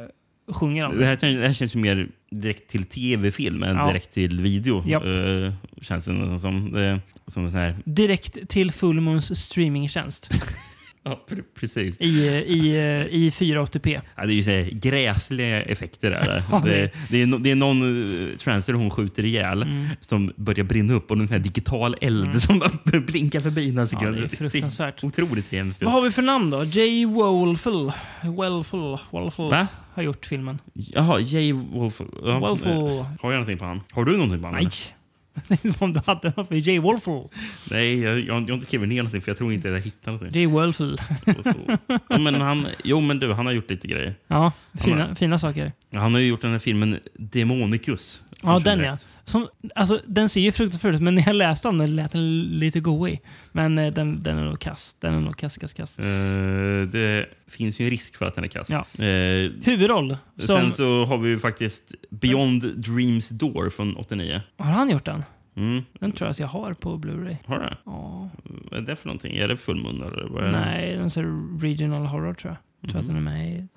sjunger 0.51 0.85
om 0.85 0.97
Det 0.99 1.05
här, 1.05 1.15
det 1.15 1.47
här 1.47 1.53
känns 1.53 1.75
ju 1.75 1.79
mer 1.79 2.07
direkt 2.31 2.69
till 2.69 2.83
tv-film 2.83 3.63
än 3.63 3.75
Ja. 3.75 3.87
direkt 3.87 4.11
till 4.13 4.41
video. 4.41 4.83
Japp. 4.87 5.03
Eh, 5.05 5.53
känns 5.81 6.05
det 6.05 6.39
som. 6.39 6.71
Det, 6.71 7.01
som 7.27 7.53
här... 7.53 7.77
Direkt 7.85 8.49
till 8.49 8.71
Fullmoons 8.71 9.39
streamingtjänst. 9.39 10.31
Ja, 11.09 11.25
pre- 11.29 11.43
precis. 11.59 11.97
I, 11.99 12.05
i, 12.07 12.77
i 13.11 13.29
480p. 13.29 14.01
Ja, 14.15 14.25
det 14.25 14.33
är 14.33 14.35
ju 14.35 14.43
så 14.43 14.51
här 14.51 14.69
gräsliga 14.71 15.61
effekter 15.63 16.09
där. 16.11 16.43
Ja, 16.51 16.61
det- 16.65 16.91
det, 17.09 17.21
är, 17.21 17.39
det 17.39 17.51
är 17.51 17.55
någon 17.55 17.83
uh, 17.83 18.37
transer 18.37 18.73
hon 18.73 18.89
skjuter 18.91 19.25
ihjäl 19.25 19.61
Mm. 19.63 19.87
som 19.99 20.31
börjar 20.35 20.63
brinna 20.65 20.93
upp 20.93 21.11
och 21.11 21.17
en 21.17 21.27
här 21.29 21.39
digital 21.39 21.95
eld 22.01 22.23
Mm. 22.27 22.39
som 22.39 22.61
blinkar 23.07 23.39
förbi 23.39 23.67
några 23.71 23.81
Ja, 23.81 23.87
sekunder. 23.87 24.19
det 24.21 24.41
är 24.41 24.49
fruktansvärt. 24.49 25.03
otroligt 25.03 25.51
hemskt. 25.51 25.83
Vad 25.83 25.93
har 25.93 26.01
vi 26.01 26.11
för 26.11 26.21
namn 26.21 26.49
då? 26.49 26.63
Jay 26.63 27.05
Wolfel. 27.05 27.91
Wolfel. 28.23 28.97
Wolfel 29.11 29.49
Va? 29.49 29.67
har 29.93 30.03
gjort 30.03 30.25
filmen. 30.25 30.59
Jaha, 30.73 31.19
Jay 31.19 31.53
Wolf. 31.53 32.01
Ja, 32.25 32.39
Wolf. 32.39 32.65
eh, 32.65 32.73
Har 33.21 33.31
jag 33.31 33.31
någonting 33.31 33.57
på 33.57 33.65
han? 33.65 33.81
Har 33.91 34.05
du 34.05 34.11
någonting 34.11 34.39
på 34.41 34.45
han? 34.47 34.53
Nej. 34.53 34.61
eller? 34.61 34.96
Om 35.79 35.93
du 35.93 36.01
hade 36.05 36.33
något 36.37 36.49
med 36.49 36.59
Jay 36.59 36.79
Wolfel. 36.79 37.23
Nej, 37.71 37.99
jag, 37.99 38.19
jag, 38.19 38.33
har 38.33 38.39
inte 38.39 38.65
skrivit 38.65 38.89
ner 38.89 38.97
någonting 38.97 39.21
för 39.21 39.31
jag 39.31 39.37
tror 39.37 39.53
inte 39.53 39.67
att 39.67 39.73
jag 39.73 39.81
hittar 39.81 40.11
någonting. 40.11 40.41
Jay 40.41 40.51
Wolfel. 40.51 40.97
Ja, 42.09 42.17
men 42.17 42.41
han, 42.41 42.67
jo, 42.83 42.99
men 42.99 43.19
du, 43.19 43.33
han 43.33 43.45
har 43.45 43.53
gjort 43.53 43.69
lite 43.69 43.87
grejer. 43.87 44.15
Ja, 44.27 44.51
fina, 44.83 45.07
har, 45.07 45.15
fina 45.15 45.39
saker. 45.39 45.71
han 45.93 46.13
har 46.13 46.21
ju 46.21 46.27
gjort 46.27 46.41
den 46.41 46.51
här 46.51 46.59
filmen 46.59 46.99
Demonicus. 47.13 48.21
Ja, 48.41 48.49
den 48.59 48.77
2001. 48.77 49.07
ja. 49.11 49.16
Som, 49.27 49.47
alltså, 49.75 50.01
den 50.05 50.29
ser 50.29 50.41
ju 50.41 50.51
fruktansvärd 50.51 50.95
ut, 50.95 51.01
men 51.01 51.15
när 51.15 51.23
jag 51.25 51.35
läste 51.35 51.67
om 51.67 51.77
den 51.77 51.95
lät 51.95 52.11
den 52.11 52.41
lite 52.41 52.79
goig. 52.79 53.21
Men 53.51 53.77
eh, 53.77 53.93
den, 53.93 54.23
den 54.23 54.37
är 54.37 54.45
nog 54.45 54.59
kass. 54.59 54.95
Den 54.99 55.13
är 55.13 55.19
nog 55.19 55.37
kass, 55.37 55.57
kass, 55.57 55.73
kass. 55.73 55.99
Eh, 55.99 56.81
det 56.91 57.25
finns 57.47 57.79
ju 57.79 57.85
en 57.85 57.91
risk 57.91 58.15
för 58.15 58.25
att 58.25 58.35
den 58.35 58.43
är 58.43 58.47
kass. 58.47 58.69
Ja. 58.69 59.03
Eh, 59.05 59.51
Huvudroll. 59.63 60.17
Som, 60.37 60.55
Sen 60.55 60.73
så 60.73 61.05
har 61.05 61.17
vi 61.17 61.29
ju 61.29 61.39
faktiskt 61.39 61.95
Beyond 62.09 62.77
Dreams 62.77 63.29
Door 63.29 63.69
från 63.69 63.95
89. 63.95 64.41
Har 64.57 64.71
han 64.71 64.89
gjort 64.89 65.05
den? 65.05 65.23
Mm. 65.55 65.83
Den 65.99 66.11
tror 66.11 66.25
jag 66.27 66.31
att 66.31 66.39
jag 66.39 66.47
har 66.47 66.73
på 66.73 66.97
Blu-ray. 66.97 67.35
Har 67.45 67.59
du? 67.59 67.69
Ja. 67.85 68.29
Vad 68.71 68.79
är 68.79 68.83
det 68.85 68.95
för 68.95 69.07
någonting? 69.07 69.35
Är 69.37 69.47
det 69.47 69.57
fullmun 69.57 70.01
eller? 70.01 70.27
Vad 70.29 70.43
är 70.43 70.47
det? 70.51 70.59
Nej, 70.59 70.95
den 70.95 71.05
är 71.05 71.59
regional 71.61 72.05
horror 72.05 72.33
tror 72.33 72.51
jag. 72.53 72.57
Jag 72.81 72.89
tror 72.91 73.01
att 73.01 73.07
den 73.07 73.15
är 73.15 73.21
med 73.21 73.49
i 73.49 73.67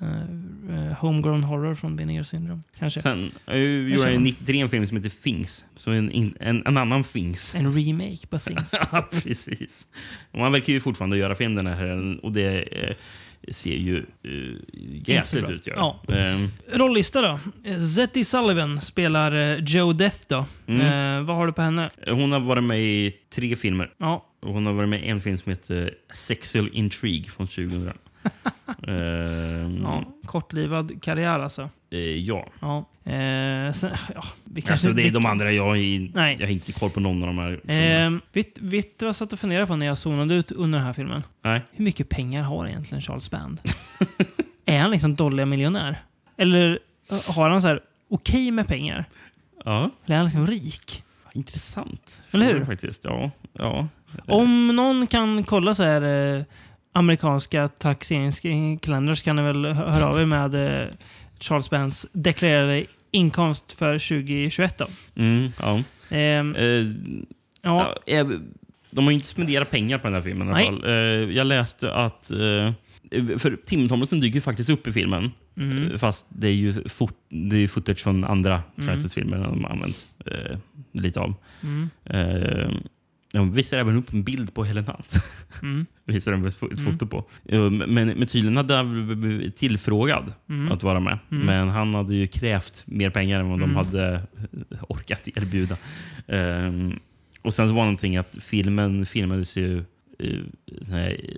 uh, 0.72 0.92
Homegrown 0.92 1.42
horror 1.44 1.74
från 1.74 1.96
Binninger 1.96 2.22
syndrom. 2.22 2.62
Kanske. 2.78 3.02
Sen 3.02 3.32
eh, 3.46 3.58
gjorde 3.58 4.12
han 4.12 4.22
93 4.22 4.60
en 4.60 4.68
film 4.68 4.86
som 4.86 4.96
heter 4.96 5.22
Things. 5.22 5.64
Så 5.76 5.90
en, 5.90 6.10
in- 6.10 6.34
en, 6.40 6.66
en 6.66 6.76
annan 6.76 7.04
Things. 7.04 7.54
En 7.54 7.74
remake 7.74 8.26
på 8.26 8.38
Things. 8.48 8.74
ja, 8.92 9.08
precis. 9.12 9.86
Han 10.32 10.52
verkar 10.52 10.72
ju 10.72 10.80
fortfarande 10.80 11.16
göra 11.16 11.34
film 11.34 11.54
den 11.54 11.66
här 11.66 12.24
och 12.24 12.32
det 12.32 12.62
eh, 12.62 12.96
ser 13.48 13.76
ju 13.76 13.96
uh, 13.96 15.42
bra. 15.42 15.50
ut. 15.50 15.66
Ja. 15.66 16.02
Ehm, 16.08 16.48
Rollista 16.72 17.20
då. 17.22 17.38
Zetty 17.96 18.24
Sullivan 18.24 18.80
spelar 18.80 19.32
eh, 19.32 19.64
Joe 19.64 19.92
Death 19.92 20.18
då. 20.28 20.44
Mm. 20.66 20.80
Eh, 20.80 21.22
vad 21.26 21.36
har 21.36 21.46
du 21.46 21.52
på 21.52 21.62
henne? 21.62 21.90
hon 22.06 22.32
har 22.32 22.40
varit 22.40 22.64
med 22.64 22.80
i 22.80 23.12
tre 23.34 23.56
filmer. 23.56 23.90
Ja. 23.98 24.26
Och 24.40 24.54
hon 24.54 24.66
har 24.66 24.72
varit 24.72 24.88
med 24.88 25.04
i 25.04 25.08
en 25.08 25.20
film 25.20 25.38
som 25.38 25.50
heter 25.50 25.94
Sexual 26.14 26.68
Intrigue 26.72 27.30
från 27.30 27.46
2000. 27.46 27.92
Ehm, 28.88 29.82
ja. 29.82 30.04
Kortlivad 30.26 31.02
karriär 31.02 31.40
alltså. 31.40 31.68
eh, 31.90 31.98
ja. 32.00 32.46
Ja. 32.60 32.78
Eh, 33.12 33.72
sen, 33.72 33.90
ja 34.14 34.22
vi 34.44 34.60
kanske, 34.60 34.72
Alltså, 34.72 34.92
det 34.92 35.06
är 35.06 35.10
de 35.10 35.26
andra. 35.26 35.52
Jag, 35.52 35.78
är, 35.78 36.10
Nej. 36.14 36.36
jag 36.40 36.46
har 36.46 36.52
inte 36.52 36.72
koll 36.72 36.90
på 36.90 37.00
någon 37.00 37.22
av 37.22 37.26
de 37.26 37.38
här. 37.38 37.60
Eh, 37.70 38.10
vet, 38.32 38.58
vet 38.58 38.98
du 38.98 39.04
vad 39.04 39.08
jag 39.08 39.16
satt 39.16 39.32
och 39.32 39.38
funderade 39.40 39.66
på 39.66 39.76
när 39.76 39.86
jag 39.86 39.98
zonade 39.98 40.34
ut 40.34 40.52
under 40.52 40.78
den 40.78 40.86
här 40.86 40.92
filmen? 40.92 41.22
Nej. 41.44 41.60
Hur 41.72 41.84
mycket 41.84 42.08
pengar 42.08 42.42
har 42.42 42.66
egentligen 42.66 43.02
Charles 43.02 43.30
Band? 43.30 43.60
är 44.64 44.78
han 44.78 44.90
liksom 44.90 45.14
dåliga 45.14 45.46
miljonär? 45.46 45.96
Eller 46.36 46.78
eh, 47.10 47.34
har 47.34 47.50
han 47.50 47.62
så 47.62 47.68
här 47.68 47.80
okej 48.10 48.50
med 48.50 48.66
pengar? 48.66 49.04
Ja. 49.64 49.90
Eller 50.06 50.14
är 50.14 50.18
han 50.18 50.24
liksom 50.26 50.46
rik? 50.46 51.02
Intressant. 51.32 52.22
Eller 52.30 52.46
hur? 52.54 52.64
Faktiskt. 52.64 53.04
Ja. 53.04 53.30
ja. 53.52 53.88
Om 54.26 54.76
någon 54.76 55.06
kan 55.06 55.44
kolla 55.44 55.74
så 55.74 55.82
här 55.82 56.02
eh, 56.36 56.42
amerikanska 56.92 57.68
taxeringskalendrar 57.68 59.14
så 59.14 59.24
kan 59.24 59.36
ni 59.36 59.42
väl 59.42 59.64
hö- 59.66 59.72
höra 59.90 60.06
av 60.06 60.20
er 60.20 60.26
med 60.26 60.54
eh, 60.82 60.88
Charles 61.40 61.70
Bands 61.70 62.06
deklarerade 62.12 62.84
inkomst 63.10 63.72
för 63.72 63.92
2021 63.98 64.78
då. 64.78 64.86
Mm, 65.22 65.48
ja. 65.60 65.82
Ehm, 66.16 66.54
Eh, 66.54 66.86
ja. 67.62 67.94
de 68.90 69.04
har 69.04 69.10
ju 69.10 69.14
inte 69.14 69.26
spenderat 69.26 69.70
pengar 69.70 69.98
på 69.98 70.06
den 70.06 70.14
här 70.14 70.20
filmen 70.22 70.48
i 70.48 70.50
alla 70.50 70.64
fall. 70.64 70.84
Eh, 70.84 70.90
jag 71.36 71.46
läste 71.46 71.94
att... 71.94 72.30
eh, 72.30 72.72
För 73.38 73.56
Tim 73.66 73.88
Thomerson 73.88 74.20
dyker 74.20 74.40
faktiskt 74.40 74.70
upp 74.70 74.86
i 74.86 74.92
filmen. 74.92 75.30
Eh, 75.56 75.98
Fast 75.98 76.26
det 76.28 76.48
är 76.48 76.52
ju, 76.52 76.88
fot, 76.88 77.14
det 77.28 77.56
är 77.56 77.68
footage 77.68 77.98
från 77.98 78.24
andra 78.24 78.62
Mm. 78.78 78.86
Francis-filmer 78.88 79.38
de 79.38 79.64
har 79.64 79.70
använt 79.70 80.06
lite 80.92 81.20
av. 81.20 81.34
Mm. 81.62 81.88
De 83.32 83.52
visar 83.52 83.78
även 83.78 83.96
upp 83.96 84.12
en 84.12 84.22
bild 84.22 84.54
på 84.54 84.64
Helen 84.64 84.84
Hunt. 84.84 85.14
Mm. 85.62 85.86
visar 86.04 86.32
de 86.32 86.46
ett 86.46 86.62
ett 86.62 86.80
Mm. 86.80 86.92
foto 86.92 87.06
på. 87.06 87.24
Men, 87.70 87.78
men 88.08 88.26
tydligen 88.26 88.56
hade 88.56 88.74
han 88.76 89.20
blivit 89.20 89.56
tillfrågad 89.56 90.32
Mm. 90.48 90.72
att 90.72 90.82
vara 90.82 91.00
med. 91.00 91.18
Mm. 91.30 91.46
Men 91.46 91.68
han 91.68 91.94
hade 91.94 92.14
ju 92.14 92.26
krävt 92.26 92.82
mer 92.86 93.10
pengar 93.10 93.40
än 93.40 93.48
vad 93.48 93.62
Mm. 93.62 93.68
de 93.68 93.76
hade 93.76 94.14
eh, 94.14 94.78
orkat 94.88 95.28
erbjuda. 95.34 95.76
Ehm, 96.28 96.98
och 97.42 97.54
sen 97.54 97.68
så 97.68 97.74
var 97.74 97.82
det 97.82 97.86
någonting 97.86 98.16
att 98.16 98.36
filmen 98.40 99.06
filmades 99.06 99.56
ju 99.56 99.84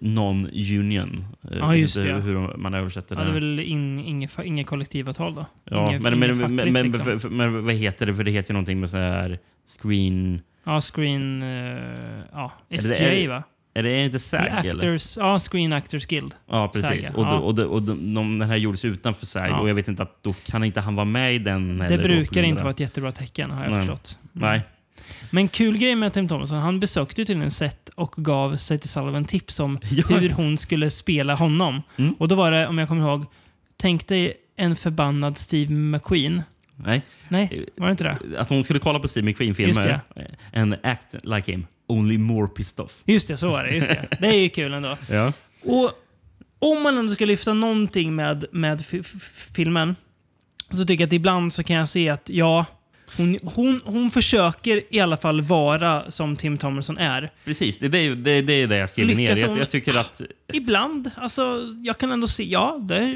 non-union. 0.01 1.25
Eh, 1.51 1.57
Ja, 1.59 1.77
just 1.77 1.97
det. 2.03 2.13
Hur 2.21 2.57
man 2.57 2.75
översätter 2.75 3.17
Ja, 3.17 3.21
det. 3.21 3.27
det 3.27 3.31
är 3.31 3.35
väl 3.41 3.61
in, 3.61 3.99
inget, 3.99 4.39
inget 4.45 4.67
kollektivavtal 4.67 5.35
då? 5.35 5.47
Ja, 5.65 5.89
inget, 5.89 6.03
men, 6.03 6.19
men, 6.19 6.29
inget 6.31 6.37
men, 6.41 6.59
fackligt, 6.59 6.73
men, 6.73 6.87
liksom. 6.87 7.21
för- 7.21 7.29
men 7.31 7.65
vad 7.65 7.75
heter 7.75 8.07
det? 8.07 8.15
För 8.15 8.25
det 8.25 8.31
heter 8.31 8.51
ju 8.51 8.53
någonting 8.53 8.81
med 8.81 8.91
så 8.91 8.97
här 8.97 9.39
screen... 9.83 10.41
Ja, 10.65 10.81
Screen... 10.81 11.43
eh, 11.43 11.49
ja, 12.33 12.53
Är 12.69 12.77
det- 12.77 12.83
SGA 12.83 12.97
är- 13.13 13.29
va? 13.29 13.43
Är 13.75 13.83
det 13.83 14.05
inte 14.05 14.19
SAG? 14.19 14.41
Eller 14.41 14.61
eller? 14.61 14.75
Actors, 14.77 15.17
ja, 15.17 15.39
Screen 15.39 15.73
Actors 15.73 16.07
Guild. 16.07 16.35
Ja, 16.51 16.69
precis. 16.75 17.07
SAG, 17.07 17.19
och, 17.19 17.25
ja. 17.27 17.39
och, 17.39 17.55
då, 17.55 17.65
och 17.65 17.83
de, 17.83 18.15
de, 18.15 18.39
den 18.39 18.49
här 18.51 18.57
gjordes 18.57 18.85
utanför 18.85 19.27
SAG 19.27 19.49
Ja. 19.49 19.59
och 19.61 19.69
jag 19.69 19.75
vet 19.75 19.89
inte 19.89 20.03
att 20.03 20.23
då 20.23 20.33
kan 20.47 20.65
inte 20.65 20.81
han 20.81 20.95
vara 20.95 21.05
med 21.05 21.35
i 21.35 21.39
den. 21.39 21.79
Det 21.79 21.99
brukar 21.99 22.43
inte 22.43 22.61
det. 22.61 22.65
vara 22.65 22.71
ett 22.73 22.81
jättebra 22.81 23.13
tecken 23.13 23.51
har 23.51 23.63
jag 23.63 23.71
Nej. 23.73 23.81
förstått. 23.81 24.19
Mm. 24.37 24.49
Nej. 24.49 24.63
Men 25.31 25.49
kul 25.49 25.79
grej 25.79 25.95
med 25.95 26.13
Tim 26.13 26.29
Thomerson, 26.29 26.59
han 26.59 26.81
besökte 26.81 27.15
tydligen 27.25 27.51
set 27.51 27.89
och 27.95 28.15
gav 28.17 28.57
Zetty 28.57 28.89
Sullivan 28.89 29.25
tips 29.25 29.61
om 29.61 29.79
Ja. 29.91 30.17
hur 30.17 30.31
hon 30.31 30.59
skulle 30.59 30.91
spela 30.91 31.35
honom. 31.35 31.83
Mm. 31.97 32.15
Och 32.19 32.29
då 32.29 32.35
var 32.35 32.51
det, 32.51 32.67
om 32.67 32.79
jag 32.79 32.89
kommer 32.89 33.03
ihåg, 33.03 33.25
tänk 33.77 34.07
dig 34.09 34.33
en 34.57 34.77
förbannad 34.77 35.39
Steve 35.39 35.73
McQueen. 35.75 36.43
Nej. 36.85 37.03
Nej, 37.29 37.67
var 37.77 37.87
det 37.87 37.91
inte 37.91 38.05
det? 38.05 38.39
Att 38.39 38.51
hon 38.51 38.65
skulle 38.65 38.79
kolla 38.79 38.99
på 38.99 39.09
Steve 39.09 39.27
McQueen-filmer. 39.27 40.01
And 40.55 40.77
act 40.83 41.15
like 41.23 41.53
him, 41.53 41.67
only 41.87 42.19
more 42.19 42.49
pissed 42.49 42.81
off. 42.81 43.03
Just 43.05 43.29
det, 43.29 43.37
så 43.37 43.51
var 43.51 43.65
det. 43.65 43.75
Just 43.75 43.89
det. 43.89 44.09
det 44.21 44.27
är 44.27 44.39
ju 44.39 44.49
kul 44.49 44.73
ändå. 44.73 44.97
Ja. 45.11 45.33
Och 45.65 45.93
om 46.59 46.83
man 46.83 46.99
ändå 46.99 47.13
ska 47.13 47.25
lyfta 47.25 47.55
någonting 47.55 48.15
med, 48.15 48.45
med 48.53 48.85
filmen 49.55 49.97
så 50.71 50.85
tycker 50.85 51.03
jag 51.03 51.09
att 51.09 51.13
ibland 51.13 51.53
så 51.53 51.63
kan 51.63 51.77
jag 51.77 51.89
se 51.89 52.09
att 52.09 52.29
ja, 52.29 52.67
hon, 53.17 53.39
hon, 53.43 53.81
hon 53.85 54.11
försöker 54.11 54.83
i 54.95 55.01
alla 55.01 55.17
fall 55.17 55.41
vara 55.41 56.11
som 56.11 56.37
Tim 56.37 56.59
Thomerson 56.59 56.99
är. 56.99 57.31
Precis, 57.45 57.79
det, 57.79 57.89
det, 57.89 58.15
det, 58.15 58.43
det 58.43 58.53
är 58.53 58.67
det 58.67 58.77
jag 58.77 58.91
skriver 58.91 59.15
ner. 59.15 59.37
Jag, 59.37 59.49
hon- 59.49 59.59
jag 59.59 59.71
tycker 59.71 59.99
att 60.01 60.23
Ibland. 60.53 61.11
Alltså, 61.17 61.59
jag 61.85 61.99
kan 61.99 62.13
ändå 62.13 62.29
se, 62.29 62.45
ja, 62.45 62.79
det, 62.89 63.15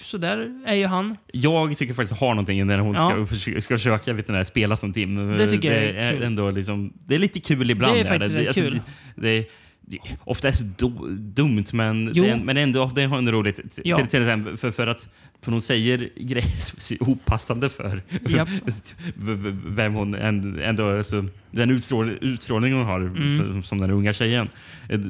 så 0.00 0.18
där 0.18 0.62
är 0.66 0.74
ju 0.74 0.86
han. 0.86 1.16
jag 1.32 1.78
tycker 1.78 1.94
faktiskt 1.94 2.20
har 2.20 2.28
någonting 2.28 2.66
när 2.66 2.78
hon 2.78 2.94
Ja. 2.94 3.10
ska, 3.10 3.26
försöka- 3.26 3.60
ska 3.60 3.76
försöka 3.78 4.12
vet 4.12 4.26
du, 4.26 4.44
spela 4.44 4.76
som 4.76 4.92
Tim. 4.92 5.36
Det 5.36 5.50
tycker 5.50 5.72
jag 5.74 5.84
är 5.84 5.94
är 5.94 6.12
kul. 6.12 6.22
ändå 6.22 6.50
liksom, 6.50 6.92
Det 7.06 7.14
är 7.14 7.18
lite 7.18 7.40
kul 7.40 7.70
ibland. 7.70 7.94
Det 7.94 8.00
är 8.00 8.04
faktiskt 8.04 8.34
rätt 8.34 8.46
alltså, 8.48 8.60
kul. 8.62 8.80
Det, 9.14 9.44
det, 9.90 9.98
det, 10.08 10.16
ofta 10.24 10.48
är 10.48 10.52
det 10.52 10.58
så 10.58 10.64
do, 10.64 10.88
dumt, 11.10 11.64
men, 11.72 12.12
det, 12.12 12.36
men 12.44 12.56
ändå 12.56 12.90
det 12.94 13.04
har 13.04 13.18
ändå 13.18 13.32
roligt. 13.32 13.56
Till, 13.72 13.82
Ja. 13.84 13.96
till 13.96 14.04
exempel 14.22 14.56
för, 14.56 14.70
för 14.70 14.86
att 14.86 15.08
för 15.42 15.52
hon 15.52 15.62
säger 15.62 16.08
grejer 16.16 16.56
som 16.56 16.76
är 16.76 16.80
så 16.80 16.94
opassande 17.00 17.68
för 17.68 18.02
v- 19.16 19.56
vem 19.66 19.94
hon 19.94 20.14
ändå... 20.14 20.96
alltså, 20.96 21.24
den 21.50 21.70
utstrål, 21.70 22.18
utstrålning 22.20 22.72
hon 22.74 22.84
har 22.86 23.00
Mm. 23.00 23.38
för, 23.38 23.62
som 23.62 23.80
den 23.80 23.90
unga 23.90 24.12
tjejen. 24.12 24.48
Eh, 24.88 25.00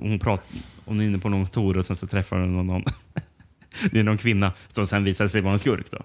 Hon, 0.00 0.18
pratar, 0.18 0.44
hon 0.84 1.00
är 1.00 1.04
inne 1.04 1.18
på 1.18 1.28
någon 1.28 1.46
tour 1.46 1.78
och 1.78 1.86
sen 1.86 1.96
så 1.96 2.06
träffar 2.06 2.38
hon 2.38 2.52
någon, 2.56 2.66
någon 2.66 2.84
Det 3.92 3.98
är 4.00 4.04
någon 4.04 4.18
kvinna 4.18 4.52
som 4.68 4.86
sen 4.86 5.04
visar 5.04 5.28
sig 5.28 5.40
vara 5.40 5.52
en 5.52 5.58
skurk. 5.58 5.86
Då. 5.90 5.96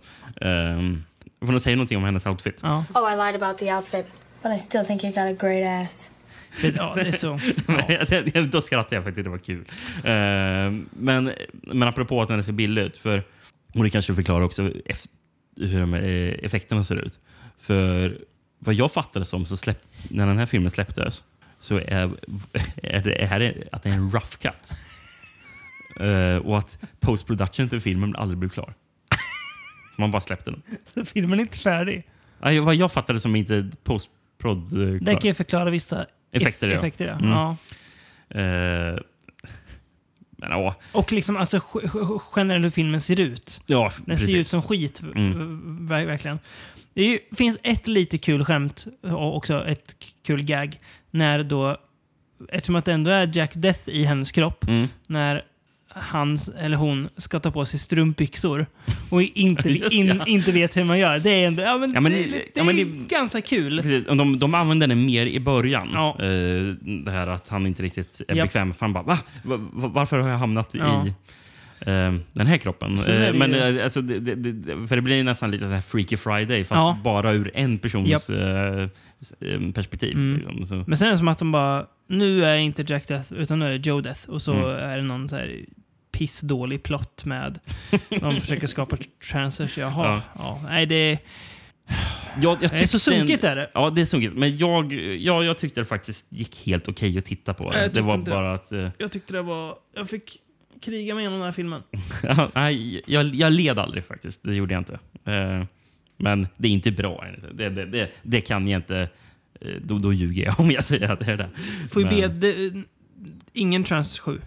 Um, 0.48 1.04
för 1.40 1.48
hon 1.48 1.60
säger 1.62 1.78
någonting 1.78 1.98
om 1.98 2.04
hennes 2.04 2.26
outfit. 2.28 2.60
Ja. 2.64 2.86
Oh, 2.96 3.14
I 3.14 3.16
lied 3.32 3.44
about 3.44 3.58
the 3.58 3.74
outfit, 3.74 4.06
but 4.44 4.52
I 4.52 4.60
still 4.60 4.86
think 4.86 5.04
you 5.04 5.14
got 5.14 5.42
a 5.42 5.46
great 5.48 5.88
ass. 5.88 6.12
Ja, 6.78 6.94
det 6.95 7.02
är 7.02 7.11
så. 7.11 7.40
Men 8.34 8.49
Då 8.49 8.61
skrattade 8.61 8.95
jag 8.95 9.03
faktiskt, 9.03 9.24
det 9.24 9.30
var 9.30 9.38
kul. 9.38 9.65
Ehm, 10.03 10.90
men, 10.91 11.32
men 11.61 11.88
apropå 11.88 12.22
att 12.22 12.28
den 12.28 12.44
ser 12.44 12.52
billig 12.52 12.82
ut, 12.82 12.98
för, 12.98 13.24
och 13.76 13.84
det 13.84 13.90
kanske 13.90 14.15
förklarar 14.15 14.41
också 14.41 14.64
hur 15.57 15.80
de 15.80 15.94
här 15.94 16.03
eh, 16.03 16.45
effekterna 16.45 16.84
ser 16.84 16.95
ut. 16.95 17.19
För 17.60 18.18
vad 18.60 18.76
jag 18.76 18.91
fattade 18.91 19.26
som, 19.26 19.45
så 19.45 19.57
släpp, 19.57 19.82
när 20.10 20.28
den 20.28 20.38
här 20.38 20.45
filmen 20.45 20.72
släpptes, 20.72 21.24
så 21.60 21.78
är, 21.78 21.84
är 22.76 23.02
det 23.03 23.24
är 23.24 23.40
det 23.40 23.53
att 23.72 23.84
det 23.84 23.90
är 23.90 23.94
en 23.94 24.11
rough 24.11 24.38
cut. 24.38 24.72
Eh, 25.99 26.45
och 26.45 26.57
att 26.57 26.80
post-production 26.99 27.69
till 27.69 27.82
filmen 27.82 28.15
aldrig 28.15 28.38
blev 28.38 28.49
klar. 28.49 28.74
Man 29.98 30.11
bara 30.11 30.22
släppte 30.22 30.52
den. 30.52 31.06
Filmen 31.06 31.40
är 31.40 31.44
inte 31.44 31.57
färdig. 31.57 32.07
Nej, 32.41 32.60
vad 32.60 32.76
jag 32.76 32.91
fattade 32.91 33.19
som 33.19 33.36
inte 33.36 33.69
post-prod 33.84 34.57
eh, 34.57 34.90
Det 34.90 35.15
kan 35.15 35.28
ju 35.28 35.34
förklara 35.34 35.69
vissa 35.69 36.06
Effekter, 36.32 36.68
eff- 36.68 36.76
effekter 36.78 37.08
ja. 37.08 37.14
Mm. 37.14 37.30
ja. 37.30 37.56
Eh, 38.30 38.99
men 40.38 40.52
ja, 40.52 40.76
Och 40.91 41.12
liksom 41.12 41.38
alltså 41.38 41.62
generellt 42.36 42.66
hur 42.66 42.70
filmen 42.70 43.02
ser 43.02 43.20
ut. 43.20 43.62
Ja, 43.66 43.91
Den 43.98 44.18
ser 44.18 44.26
precis. 44.26 44.36
ju 44.36 44.40
ut 44.40 44.48
som 44.48 44.62
skit, 44.62 45.02
Mm. 45.02 45.88
ver- 45.90 46.06
verkligen. 46.06 46.40
Det 46.94 47.04
ju, 47.06 47.20
finns 47.38 47.58
ett 47.64 47.88
lite 47.88 48.18
kul 48.18 48.45
skämt 48.45 48.88
och 49.02 49.36
också 49.38 49.66
ett 49.68 49.95
kul 50.26 50.44
gag. 50.44 50.80
När 51.12 51.44
då, 51.44 51.78
eftersom 52.49 52.76
att 52.76 52.86
det 52.86 52.94
ändå 52.94 53.12
är 53.12 53.32
Jack 53.38 53.52
Death 53.56 53.90
i 53.90 54.04
hennes 54.04 54.32
kropp, 54.32 54.64
Mm. 54.68 54.88
när 55.08 55.41
han 55.90 56.40
eller 56.60 56.78
hon 56.78 57.10
ska 57.18 57.40
ta 57.40 57.52
på 57.52 57.66
sig 57.66 57.80
strumpbyxor 57.80 58.66
och 59.10 59.22
inte, 59.22 59.70
Just 59.72 59.92
in, 59.92 60.08
ja. 60.08 60.26
inte 60.26 60.52
vet 60.52 60.78
hur 60.78 60.84
man 60.84 61.00
gör. 61.00 61.20
Det 61.20 61.30
är, 61.44 61.48
ändå, 61.48 61.64
ja, 61.64 61.78
men 61.78 61.94
Ja, 61.94 62.00
men 62.02 62.12
det, 62.12 62.24
det- 62.24 62.44
det, 62.56 62.60
är 62.60 62.74
det- 62.74 63.08
ganska 63.08 63.42
kul. 63.42 63.82
Precis. 63.82 64.06
De, 64.08 64.40
de 64.40 64.54
använder 64.54 64.88
den 64.88 65.06
mer 65.06 65.26
i 65.26 65.40
början. 65.40 65.90
Ja. 65.94 66.10
Eh, 66.20 66.62
det 67.06 67.12
här 67.12 67.28
att 67.28 67.48
han 67.50 67.68
inte 67.68 67.84
riktigt 67.84 68.22
är 68.28 68.36
bekväm. 68.36 68.74
För 68.74 68.82
han 68.86 68.94
bara, 68.94 69.04
Va? 69.04 69.20
Va- 69.44 69.58
va- 69.74 69.88
Varför 69.94 70.20
har 70.20 70.30
jag 70.30 70.38
hamnat 70.38 70.76
i 70.76 70.80
eh, 70.80 72.14
den 72.34 72.48
här 72.48 72.58
kroppen? 72.58 72.96
Det 73.08 73.34
men 73.36 73.52
ju- 73.52 73.82
alltså, 73.82 74.02
det, 74.02 74.20
det, 74.20 74.36
det, 74.36 74.88
för 74.88 74.96
det 74.96 75.02
blir 75.02 75.24
nästan 75.24 75.52
lite 75.52 75.68
så 75.68 75.74
här 75.74 75.82
Freaky 75.82 76.18
Friday 76.18 76.64
fast 76.64 77.04
bara 77.04 77.34
ur 77.34 77.52
en 77.54 77.78
persons 77.78 78.30
perspektiv. 79.74 80.14
Mm. 80.16 80.38
Liksom. 80.58 80.66
Så. 80.66 80.84
Men 80.88 80.98
sen 80.98 81.08
är 81.08 81.12
det 81.12 81.18
som 81.18 81.28
att 81.28 81.40
de 81.40 81.52
bara, 81.52 81.86
nu 82.10 82.46
är 82.46 82.56
inte 82.56 82.86
Jack 82.88 83.08
Death, 83.08 83.34
utan 83.34 83.60
nu 83.60 83.66
är 83.66 83.70
det 83.80 83.88
Joe 83.90 84.02
Death. 84.02 84.30
Och 84.30 84.42
så 84.42 84.54
Mm. 84.54 84.66
är 84.92 84.98
det 84.98 85.04
någon 85.04 85.30
så 85.30 85.36
här 85.36 85.60
pissdålig 86.18 86.84
plott 86.84 87.26
med, 87.26 87.60
de 88.10 88.35
försöker 88.35 88.68
skapa 88.68 88.98
transers. 89.31 89.77
Jaha, 89.77 90.07
ja. 90.07 90.22
Ja. 90.44 90.61
nej 90.69 90.85
det... 90.85 91.19
Jag, 92.41 92.64
jag 92.64 92.72
Det 92.72 92.81
är 92.81 92.85
så 92.85 92.99
sunkigt 92.99 93.44
är 93.44 93.56
det. 93.56 93.69
Ja, 93.73 93.89
det 93.89 94.02
är 94.02 94.06
sunkigt. 94.06 94.34
Men 94.35 94.57
jag, 94.57 94.94
ja, 94.94 95.44
jag 95.44 95.57
tyckte 95.57 95.81
det 95.81 95.85
faktiskt 95.85 96.26
gick 96.30 96.65
helt 96.65 96.88
okej 96.88 97.18
att 97.18 97.26
titta 97.26 97.53
på. 97.53 97.69
Nej, 97.73 97.89
Det, 97.94 98.02
var 98.02 98.18
bara 98.18 98.53
att... 98.53 98.72
eh, 98.72 98.89
Jag 98.98 99.11
tyckte 99.11 99.34
det 99.34 99.41
var... 99.41 99.73
Jag 99.95 100.10
fick 100.10 100.38
kriga 100.81 101.15
mig 101.15 101.22
igenom 101.22 101.39
den 101.39 101.45
här 101.45 101.53
filmen. 101.53 101.84
Nej, 102.53 103.02
jag, 103.07 103.26
jag 103.35 103.53
led 103.53 103.80
aldrig 103.80 104.06
faktiskt. 104.06 104.44
Det 104.44 104.56
gjorde 104.56 104.73
jag 104.73 104.81
inte. 104.81 104.99
Eh, 105.31 105.64
men 106.18 106.48
det 106.57 106.68
är 106.68 106.72
inte 106.72 106.91
bra. 106.91 107.26
Det, 107.53 107.69
det, 107.69 107.85
det, 107.85 108.11
det 108.23 108.41
kan 108.41 108.68
jag 108.68 108.80
inte... 108.80 109.10
eh, 109.61 109.68
Då, 109.81 109.98
då 109.98 110.14
ljuger 110.14 110.45
jag 110.45 110.60
om 110.60 110.72
jag 110.72 110.84
säger 110.84 111.10
att 111.11 111.19
det 111.19 111.31
är 111.31 111.38
det. 111.38 111.49
Får 111.91 112.02
ju 112.02 112.27
be... 112.30 112.84
Ingen 113.53 113.84
Trans 113.84 114.19
7. 114.19 114.41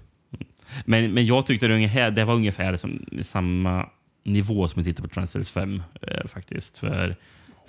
Men, 0.84 1.12
men 1.14 1.26
jag 1.26 1.46
tyckte 1.46 1.68
det, 1.68 1.74
ungefär, 1.74 2.10
det 2.10 2.24
var 2.24 2.34
ungefär 2.34 2.76
som 2.76 3.04
samma 3.22 3.88
nivå 4.24 4.68
som 4.68 4.80
jag 4.80 4.86
tittade 4.86 5.08
på 5.08 5.14
Transfers 5.14 5.50
5 5.50 5.82
eh, 6.02 6.26
faktiskt. 6.28 6.78
För, 6.78 7.16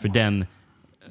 för 0.02 0.10
den... 0.10 0.46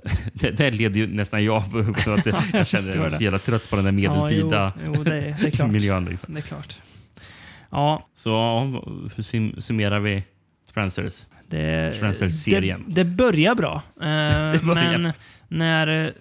Det, 0.32 0.50
där 0.50 0.70
led 0.70 0.96
ju 0.96 1.06
nästan 1.06 1.44
jag 1.44 1.72
på 1.72 1.94
så 2.00 2.10
att 2.12 2.26
jag, 2.52 2.66
kände 2.66 2.98
var 2.98 3.10
det. 3.10 3.16
så 3.16 3.22
jävla 3.22 3.38
trött 3.38 3.70
på 3.70 3.76
den 3.76 3.84
där 3.84 3.92
medeltida 3.92 4.56
Ja, 4.56 4.72
jo, 4.86 4.92
jo, 4.96 5.04
det, 5.04 5.16
är- 5.16 5.36
det 5.40 5.46
är 5.46 5.50
klart. 5.50 5.70
miljön. 5.72 6.04
Liksom. 6.04 6.34
Det 6.34 6.40
är 6.40 6.42
klart. 6.42 6.76
Ja, 7.70 8.08
Så 8.14 8.58
hur 9.16 9.22
sum- 9.22 9.60
summerar 9.60 10.00
vi 10.00 10.24
Transfers? 10.74 11.26
det, 11.48 11.92
Transfers-serien. 12.00 12.84
det, 12.86 12.94
det 12.94 13.04
börjar 13.04 13.54
bra. 13.54 13.82
Eh, 14.00 14.06
Det 14.52 14.60
börjar. 14.62 14.98
Men 14.98 15.12
när 15.48 16.12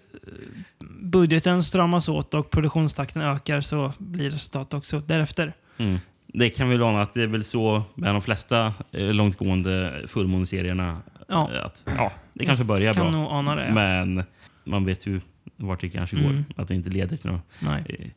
budgeten 1.01 1.63
stramas 1.63 2.09
åt 2.09 2.33
och 2.33 2.49
produktionstakten 2.49 3.21
ökar 3.21 3.61
så 3.61 3.93
blir 3.97 4.29
resultatet 4.29 4.73
också 4.73 4.99
därefter. 4.99 5.53
Mm. 5.77 5.99
Det 6.27 6.49
kan 6.49 6.69
vi 6.69 6.77
väl 6.77 6.87
ana 6.87 7.01
att 7.01 7.13
det 7.13 7.23
är 7.23 7.27
väl 7.27 7.43
så 7.43 7.83
med 7.95 8.13
de 8.15 8.21
flesta 8.21 8.73
eh, 8.91 9.13
långtgående 9.13 10.01
fullmåneserierna. 10.07 11.01
Ja. 11.27 11.51
eh, 11.53 11.65
Att, 11.65 11.83
ja, 11.97 12.11
det 12.33 12.45
kanske 12.45 12.63
börjar 12.65 12.93
kan 12.93 13.11
bra. 13.11 13.55
det, 13.55 13.67
ja. 13.67 13.73
Men 13.73 14.23
man 14.63 14.85
vet 14.85 15.07
ju 15.07 15.21
vart 15.55 15.81
det 15.81 15.89
kanske 15.89 16.15
går. 16.15 16.29
Mm. 16.29 16.43
Att 16.55 16.67
det 16.67 16.75
inte 16.75 16.89
leder 16.89 17.17
till 17.17 17.31
något. 17.31 17.41
Nej. 17.59 17.83
Eh, 17.89 18.07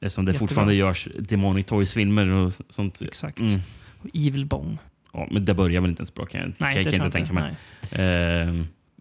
Eftersom 0.00 0.24
det 0.24 0.30
Jättebra. 0.30 0.38
fortfarande 0.48 0.74
görs 0.74 1.08
Demonic 1.18 1.66
Toys-filmer 1.66 2.26
och 2.26 2.52
sånt. 2.68 3.02
Exakt. 3.02 3.40
Mm. 3.40 3.60
Evil 4.14 4.46
Bong. 4.46 4.78
Ja, 5.12 5.28
men 5.30 5.44
det 5.44 5.54
börjar 5.54 5.80
väl 5.80 5.90
inte 5.90 6.00
ens 6.00 6.14
bra 6.14 6.26
kan 6.26 6.40
jag, 6.40 6.52
Nej, 6.58 6.74
kan, 6.74 6.82
det 6.84 6.90
jag 6.90 7.00
kan 7.00 7.10
tror 7.10 7.22
inte 7.22 7.34
jag 7.34 7.42
tänka 7.42 7.42
mig. 7.42 7.56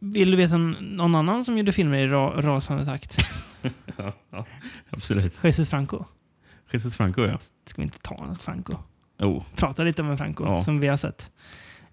Vill 0.04 0.32
du 0.32 0.38
veta 0.38 0.58
någon 0.58 1.16
annan 1.16 1.44
som 1.46 1.58
gjorde 1.58 1.72
filmer 1.74 1.98
i 1.98 2.08
ra 2.08 2.42
rasande 2.42 2.86
takt? 2.86 3.18
ja, 3.98 4.14
ja, 4.32 4.46
absolut. 4.90 5.40
Jesus 5.44 5.70
Franco. 5.70 6.06
Jesus 6.72 6.96
Franco, 6.96 7.22
ja. 7.26 7.38
Ska 7.66 7.82
vi 7.82 7.84
inte 7.84 8.00
ta 8.00 8.26
en 8.30 8.36
Franco? 8.36 8.74
Oh. 9.20 9.44
Prata 9.56 9.84
lite 9.84 10.02
om 10.02 10.10
en 10.12 10.18
Franco 10.18 10.44
Ja. 10.46 10.64
som 10.64 10.80
vi 10.80 10.88
har 10.88 10.98
sett. 10.98 11.32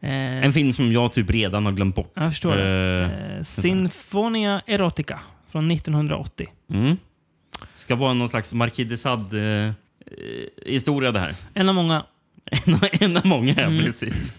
Eh, 0.01 0.45
En 0.45 0.53
film 0.53 0.73
som 0.73 0.93
jag 0.93 1.13
typ 1.13 1.31
redan 1.31 1.65
har 1.65 1.73
glömt 1.73 1.95
bort. 1.95 2.13
Jag 2.15 2.31
förstår. 2.33 2.59
Eh, 2.59 3.11
Eh, 3.37 3.43
Sinfonia 3.43 4.63
Erotica 4.67 5.21
från 5.51 5.71
1980. 5.71 6.47
Mm. 6.71 6.97
Ska 7.75 7.95
vara 7.97 8.15
någon 8.15 8.29
slags 8.29 8.53
Marquis 8.53 8.89
de 8.89 8.97
Sade 8.97 9.75
eh, 10.07 10.73
historia 10.73 11.13
det 11.13 11.21
här. 11.21 11.35
En 11.55 11.69
av 11.69 11.75
många. 11.75 12.05
En, 12.67 12.79
en 13.01 13.17
av 13.17 13.27
många, 13.27 13.55
ja, 13.57 13.63
Mm. 13.67 13.85
precis. 13.85 14.35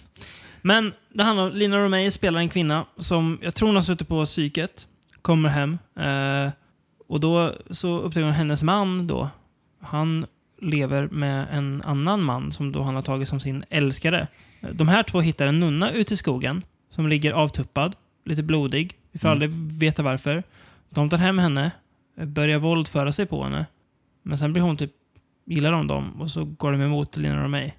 Men 0.62 0.94
det 1.14 1.24
handlar 1.24 1.44
om 1.46 1.54
Lina 1.56 1.78
Romay 1.78 2.12
spelar 2.12 2.40
en 2.40 2.50
kvinna 2.50 2.86
som 2.98 3.38
jag 3.42 3.56
tror 3.56 3.68
hon 3.68 3.76
har 3.76 3.84
suttit 3.84 4.08
på 4.08 4.26
psyket. 4.26 4.88
Kommer 5.22 5.50
hem. 5.50 5.78
Eh, 6.00 6.52
och 7.08 7.20
då 7.20 7.54
så 7.72 8.00
upptäcker 8.00 8.24
hon 8.26 8.34
hennes 8.34 8.64
man 8.64 9.08
då. 9.08 9.30
Han 9.82 10.26
lever 10.62 11.08
med 11.08 11.48
en 11.52 11.82
annan 11.86 12.24
man 12.24 12.52
som 12.52 12.72
då 12.72 12.82
han 12.82 12.96
har 12.96 13.02
tagit 13.02 13.30
som 13.30 13.40
sin 13.40 13.64
älskare. 13.70 14.28
De 14.72 14.88
här 14.88 15.04
två 15.04 15.22
hittar 15.22 15.48
en 15.48 15.60
nunna 15.60 15.92
ute 15.92 16.14
i 16.14 16.18
skogen 16.18 16.64
som 16.92 17.08
ligger 17.08 17.32
avtuppad, 17.32 17.96
lite 18.26 18.44
blodig. 18.44 18.94
Vi 19.12 19.20
får 19.20 19.28
Mm. 19.28 19.36
aldrig 19.36 19.52
veta 19.80 20.04
varför. 20.04 20.44
De 20.90 21.10
tar 21.10 21.18
hem 21.18 21.40
henne, 21.40 21.72
börjar 22.26 22.60
våldföra 22.60 23.12
sig 23.12 23.26
på 23.26 23.44
henne. 23.44 23.66
Men 24.24 24.38
sen 24.38 24.54
blir 24.54 24.64
hon 24.64 24.78
typ, 24.78 24.92
gillar 25.46 25.72
de 25.72 25.88
dem 25.88 26.22
och 26.22 26.32
så 26.32 26.46
går 26.46 26.72
de 26.72 26.82
emot 26.82 27.18
Lina 27.18 27.44
Romay. 27.44 27.74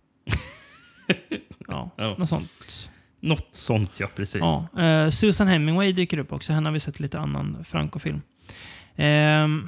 Ja, 1.70 1.90
Ja. 1.96 2.14
något 2.18 2.28
sånt. 2.28 2.90
Något 3.20 3.48
sånt, 3.54 3.90
ja. 4.00 4.06
Precis. 4.16 4.40
Ja, 4.40 4.66
eh, 4.82 5.10
Susan 5.10 5.48
Hemingway 5.48 5.92
dyker 5.92 6.18
upp 6.18 6.32
också. 6.32 6.52
Henne 6.52 6.68
har 6.68 6.72
vi 6.72 6.80
sett 6.80 7.00
lite 7.00 7.18
annan 7.18 7.64
Franco-film. 7.64 8.22
Ehm, 8.96 9.62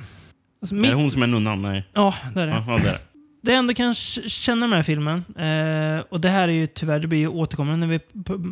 alltså 0.60 0.74
Är 0.74 0.80
mitt- 0.80 0.90
det 0.90 0.96
hon 0.96 1.10
som 1.10 1.22
är 1.22 1.26
nunnan? 1.26 1.62
Nej. 1.62 1.88
Ja, 1.94 2.14
det 2.34 2.40
är 2.40 2.46
det. 2.46 2.52
Ja, 2.66 2.76
det 2.76 2.88
är 2.88 2.92
det. 2.92 2.98
Det 3.42 3.50
jag 3.52 3.58
ändå 3.58 3.74
kan 3.74 3.94
k- 3.94 4.28
känna 4.28 4.66
med 4.66 4.68
den 4.70 4.76
här 4.76 4.82
filmen, 4.82 5.24
eh, 5.36 6.04
och 6.10 6.20
det 6.20 6.28
här 6.28 6.48
är 6.48 6.52
ju 6.52 6.66
tyvärr, 6.66 7.00
det 7.00 7.06
blir 7.06 7.18
ju 7.18 7.28
återkommande 7.28 7.86
när 7.86 7.92
vi 7.92 8.00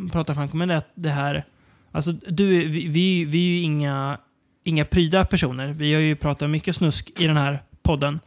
pratar 0.09 0.33
Franco, 0.33 0.57
men 0.57 0.67
det 0.67 0.73
är 0.73 0.77
att 0.77 0.91
det 0.95 1.09
här... 1.09 1.43
Alltså, 1.91 2.11
du, 2.11 2.47
vi, 2.47 2.87
vi, 2.87 3.25
vi 3.25 3.47
är 3.47 3.55
ju 3.57 3.61
inga, 3.61 4.17
inga 4.63 4.85
pryda 4.85 5.25
personer. 5.25 5.67
Vi 5.67 5.93
har 5.93 6.01
ju 6.01 6.15
pratat 6.15 6.49
mycket 6.49 6.75
snusk 6.75 7.11
i 7.19 7.27
den 7.27 7.37
här 7.37 7.63
podden. 7.83 8.19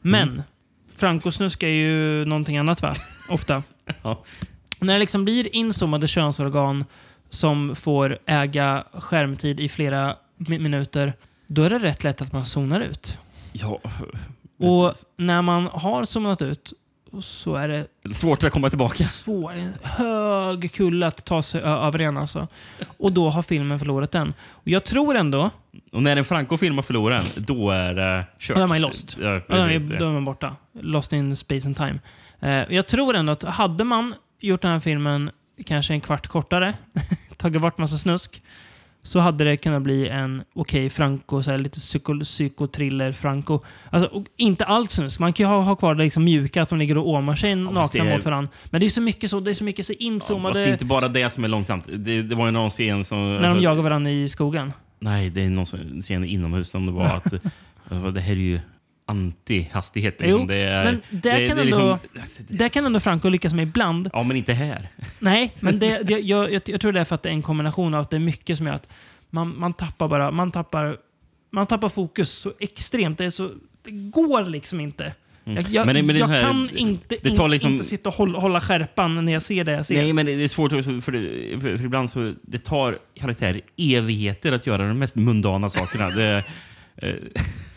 Men 0.00 0.28
Mm. 0.28 0.42
Franco-snusk 0.96 1.62
är 1.62 1.68
ju 1.68 2.24
någonting 2.24 2.58
annat 2.58 2.82
va? 2.82 2.94
Ofta. 3.28 3.62
Ja. 4.02 4.24
När 4.80 4.92
det 4.94 4.98
liksom 5.00 5.24
blir 5.24 5.54
inzoomade 5.56 6.06
könsorgan 6.08 6.84
som 7.30 7.74
får 7.76 8.18
äga 8.26 8.84
skärmtid 8.92 9.60
i 9.60 9.68
flera 9.68 10.14
mi- 10.38 10.58
minuter, 10.58 11.12
då 11.46 11.62
är 11.62 11.70
det 11.70 11.78
rätt 11.78 12.04
lätt 12.04 12.20
att 12.22 12.32
man 12.32 12.46
zonar 12.46 12.80
ut. 12.80 13.18
Ja, 13.52 13.80
Och 14.58 14.94
när 15.16 15.42
man 15.42 15.66
har 15.72 16.04
zonat 16.04 16.42
ut 16.42 16.72
så 17.20 17.54
är 17.54 17.68
det 17.68 17.86
Svårt 18.14 18.44
att 18.44 18.52
komma 18.52 18.68
tillbaka. 18.68 19.04
svår, 19.04 19.52
en 19.52 19.72
hög 19.82 20.72
kulle 20.72 21.06
att 21.06 21.24
ta 21.24 21.42
sig 21.42 21.60
ö- 21.62 21.86
över 21.86 22.00
igen 22.00 22.16
alltså. 22.16 22.48
Och 22.98 23.12
då 23.12 23.28
har 23.30 23.42
filmen 23.42 23.78
förlorat 23.78 24.12
den. 24.12 24.34
Och 24.50 24.68
jag 24.68 24.84
tror 24.84 25.16
ändå, 25.16 25.50
Och 25.92 26.02
när 26.02 26.16
en 26.16 26.24
Franco-film 26.24 26.76
har 26.76 26.82
förlorat 26.82 27.36
en, 27.36 27.44
då 27.44 27.70
är 27.70 27.94
det 27.94 28.26
kört. 28.38 28.56
då 28.56 28.62
är 28.62 28.66
man 28.66 28.80
lost. 28.80 29.16
Ja, 29.20 29.28
Ja, 29.34 29.40
precis. 29.48 29.88
då 29.98 30.08
är 30.08 30.12
man 30.12 30.24
borta. 30.24 30.56
Lost 30.80 31.12
in 31.12 31.36
space 31.36 31.66
and 31.68 31.76
time. 31.76 31.98
Eh, 32.40 32.74
jag 32.74 32.86
tror 32.86 33.16
ändå 33.16 33.32
att 33.32 33.42
hade 33.42 33.84
man 33.84 34.14
gjort 34.40 34.60
den 34.60 34.72
här 34.72 34.80
filmen 34.80 35.30
kanske 35.66 35.92
en 35.94 36.00
kvart 36.00 36.26
kortare, 36.26 36.74
tagit 37.36 37.62
bort 37.62 37.78
massa 37.78 37.98
snusk, 37.98 38.42
så 39.02 39.18
hade 39.18 39.44
det 39.44 39.56
kunnat 39.56 39.82
bli 39.82 40.08
en 40.08 40.42
okej 40.54 40.90
Franco, 40.90 41.42
så 41.42 41.50
här, 41.50 41.58
lite 41.58 41.78
psyko, 41.80 42.20
psykotriller 42.20 43.12
Franco. 43.12 43.60
Alltså, 43.90 44.24
inte 44.36 44.64
allt 44.64 44.90
snusk. 44.90 45.18
Man 45.20 45.32
kan 45.32 45.46
ju 45.46 45.50
ha, 45.50 45.60
ha 45.60 45.76
kvar 45.76 45.94
det 45.94 46.04
liksom 46.04 46.24
mjuka, 46.24 46.62
att 46.62 46.68
de 46.68 46.78
ligger 46.78 46.98
och 46.98 47.08
åmar 47.08 47.34
sig 47.36 47.64
fast 47.64 47.94
nakna 47.94 48.10
är- 48.10 48.16
mot 48.16 48.24
varandra. 48.24 48.50
Men 48.70 48.80
det 48.80 48.86
är 48.86 48.90
så 48.90 49.00
mycket 49.00 49.30
så, 49.30 49.40
det 49.40 49.50
är 49.50 49.54
så 49.54 49.64
mycket 49.64 49.86
så 49.86 49.92
Ja, 49.92 49.96
inzoomade... 50.00 50.54
fast 50.54 50.64
det 50.64 50.70
är 50.70 50.72
inte 50.72 50.84
bara 50.84 51.08
det 51.08 51.30
som 51.30 51.44
är 51.44 51.48
långsamt. 51.48 51.88
Det, 51.96 52.22
det 52.22 52.34
var 52.34 52.46
ju 52.46 52.52
någon 52.52 52.70
scen 52.70 53.04
som... 53.04 53.34
när 53.34 53.48
de 53.48 53.60
jagar 53.62 53.82
varandra 53.82 54.10
i 54.10 54.28
skogen. 54.28 54.72
Nej, 55.00 55.30
det 55.30 55.40
är 55.44 55.50
någon 55.50 55.66
scen 56.02 56.24
inomhus 56.24 56.68
som 56.68 56.86
det 56.86 56.92
var 56.92 57.06
att 57.06 57.30
det 58.14 58.20
här 58.20 58.32
är 58.32 58.36
ju 58.36 58.60
anti-hastighet. 59.08 60.14
Jo, 60.20 60.26
Liksom. 60.26 60.46
Det 60.46 60.54
är, 60.56 60.84
men 60.84 61.02
där, 61.10 61.40
det, 61.40 61.46
kan 61.46 61.56
det 61.56 61.62
ändå, 61.62 61.98
liksom- 62.14 62.46
där 62.48 62.68
kan 62.68 62.86
ändå 62.86 63.00
Franco 63.00 63.28
lyckas 63.28 63.52
med 63.54 63.62
ibland. 63.62 64.10
Ja, 64.12 64.22
men 64.22 64.36
inte 64.36 64.52
här. 64.52 64.88
Nej, 65.18 65.52
men 65.60 65.78
det, 65.78 66.02
det, 66.02 66.18
jag, 66.18 66.52
jag, 66.52 66.62
jag 66.66 66.80
tror 66.80 66.92
det 66.92 67.00
är 67.00 67.04
för 67.04 67.14
att 67.14 67.22
det 67.22 67.28
är 67.28 67.32
en 67.32 67.42
kombination 67.42 67.94
av 67.94 68.00
att 68.00 68.10
det 68.10 68.16
är 68.16 68.20
mycket 68.20 68.56
som 68.58 68.66
gör 68.66 68.74
att 68.74 68.88
man, 69.30 69.54
man 69.58 69.72
tappar 69.72 70.08
bara, 70.08 70.30
man 70.30 70.50
tappar, 70.50 70.96
man 71.52 71.66
tappar 71.66 71.88
fokus 71.88 72.30
så 72.30 72.52
extremt. 72.60 73.18
Det, 73.18 73.24
är 73.24 73.30
så, 73.30 73.50
det 73.84 73.90
går 73.90 74.46
liksom 74.46 74.80
inte. 74.80 75.14
Mm. 75.44 75.64
Jag, 75.70 75.86
Men 75.86 76.06
men 76.06 76.16
jag 76.16 76.26
här- 76.28 76.42
kan 76.42 76.70
inte, 76.76 77.16
det 77.22 77.36
tar 77.36 77.48
liksom- 77.48 77.72
inte 77.72 77.84
sitta 77.84 78.08
och 78.08 78.14
hålla, 78.14 78.38
hålla 78.38 78.60
skärpan 78.60 79.24
när 79.24 79.32
jag 79.32 79.42
ser 79.42 79.64
det 79.64 79.72
jag 79.72 79.86
ser. 79.86 80.02
Nej, 80.02 80.12
men 80.12 80.26
det 80.26 80.32
är 80.32 80.48
svårt 80.48 80.70
för, 80.70 81.00
för, 81.60 81.84
ibland 81.84 82.10
så 82.10 82.32
det 82.42 82.58
tar 82.58 82.98
karaktärer 83.14 83.60
evigheter 83.76 84.52
att 84.52 84.66
göra 84.66 84.88
de 84.88 84.98
mest 84.98 85.16
mundana 85.16 85.70
sakerna. 85.70 86.10
Det, 86.10 86.44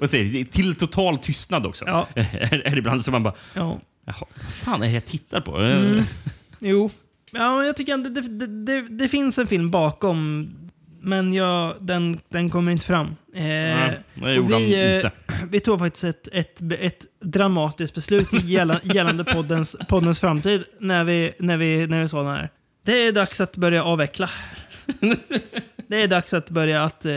och, 0.00 0.10
så 0.10 0.16
det 0.16 0.44
till 0.44 0.74
total 0.74 1.18
tystnad 1.18 1.66
också. 1.66 1.84
Ja. 1.86 2.08
är, 2.14 2.62
är 2.66 2.70
det 2.70 2.78
ibland 2.78 3.02
som 3.04 3.12
man 3.12 3.22
bara... 3.22 3.34
Ja. 3.54 3.80
Jaha, 4.06 4.16
vad 4.34 4.52
fan 4.52 4.82
är 4.82 4.86
det 4.86 4.92
jag 4.92 5.04
tittar 5.04 5.40
på? 5.40 5.56
Mm. 5.56 6.04
Jo. 6.60 6.90
Ja, 7.30 7.64
jag 7.64 7.76
tycker 7.76 7.96
det, 7.98 8.20
det, 8.20 8.46
det, 8.46 8.88
det 8.88 9.08
finns 9.08 9.38
en 9.38 9.46
film 9.46 9.70
bakom 9.70 10.48
men 11.00 11.32
jag, 11.32 11.74
den, 11.80 12.20
den 12.28 12.50
kommer 12.50 12.72
inte 12.72 12.86
fram. 12.86 13.06
Eh, 13.06 13.42
Nej, 13.42 13.98
det 14.14 14.34
gjorde 14.34 14.56
vi, 14.56 14.90
eh, 14.90 14.96
inte. 14.96 15.10
vi 15.50 15.60
tog 15.60 15.78
faktiskt 15.78 16.04
ett, 16.04 16.28
ett, 16.32 16.60
ett 16.80 17.06
dramatiskt 17.20 17.94
beslut 17.94 18.32
gälla- 18.44 18.80
gällande 18.94 19.24
poddens, 19.24 19.76
poddens 19.88 20.20
framtid 20.20 20.64
när 20.80 21.04
vi, 21.04 21.32
när, 21.38 21.56
vi, 21.56 21.86
när 21.86 22.02
vi 22.02 22.08
sa 22.08 22.22
den 22.22 22.32
här. 22.34 22.48
Det 22.84 23.06
är 23.06 23.12
dags 23.12 23.40
att 23.40 23.56
börja 23.56 23.84
avveckla. 23.84 24.30
Det 25.88 26.02
är 26.02 26.08
dags 26.08 26.34
att 26.34 26.50
börja 26.50 26.82
att... 26.82 27.06
Eh, 27.06 27.12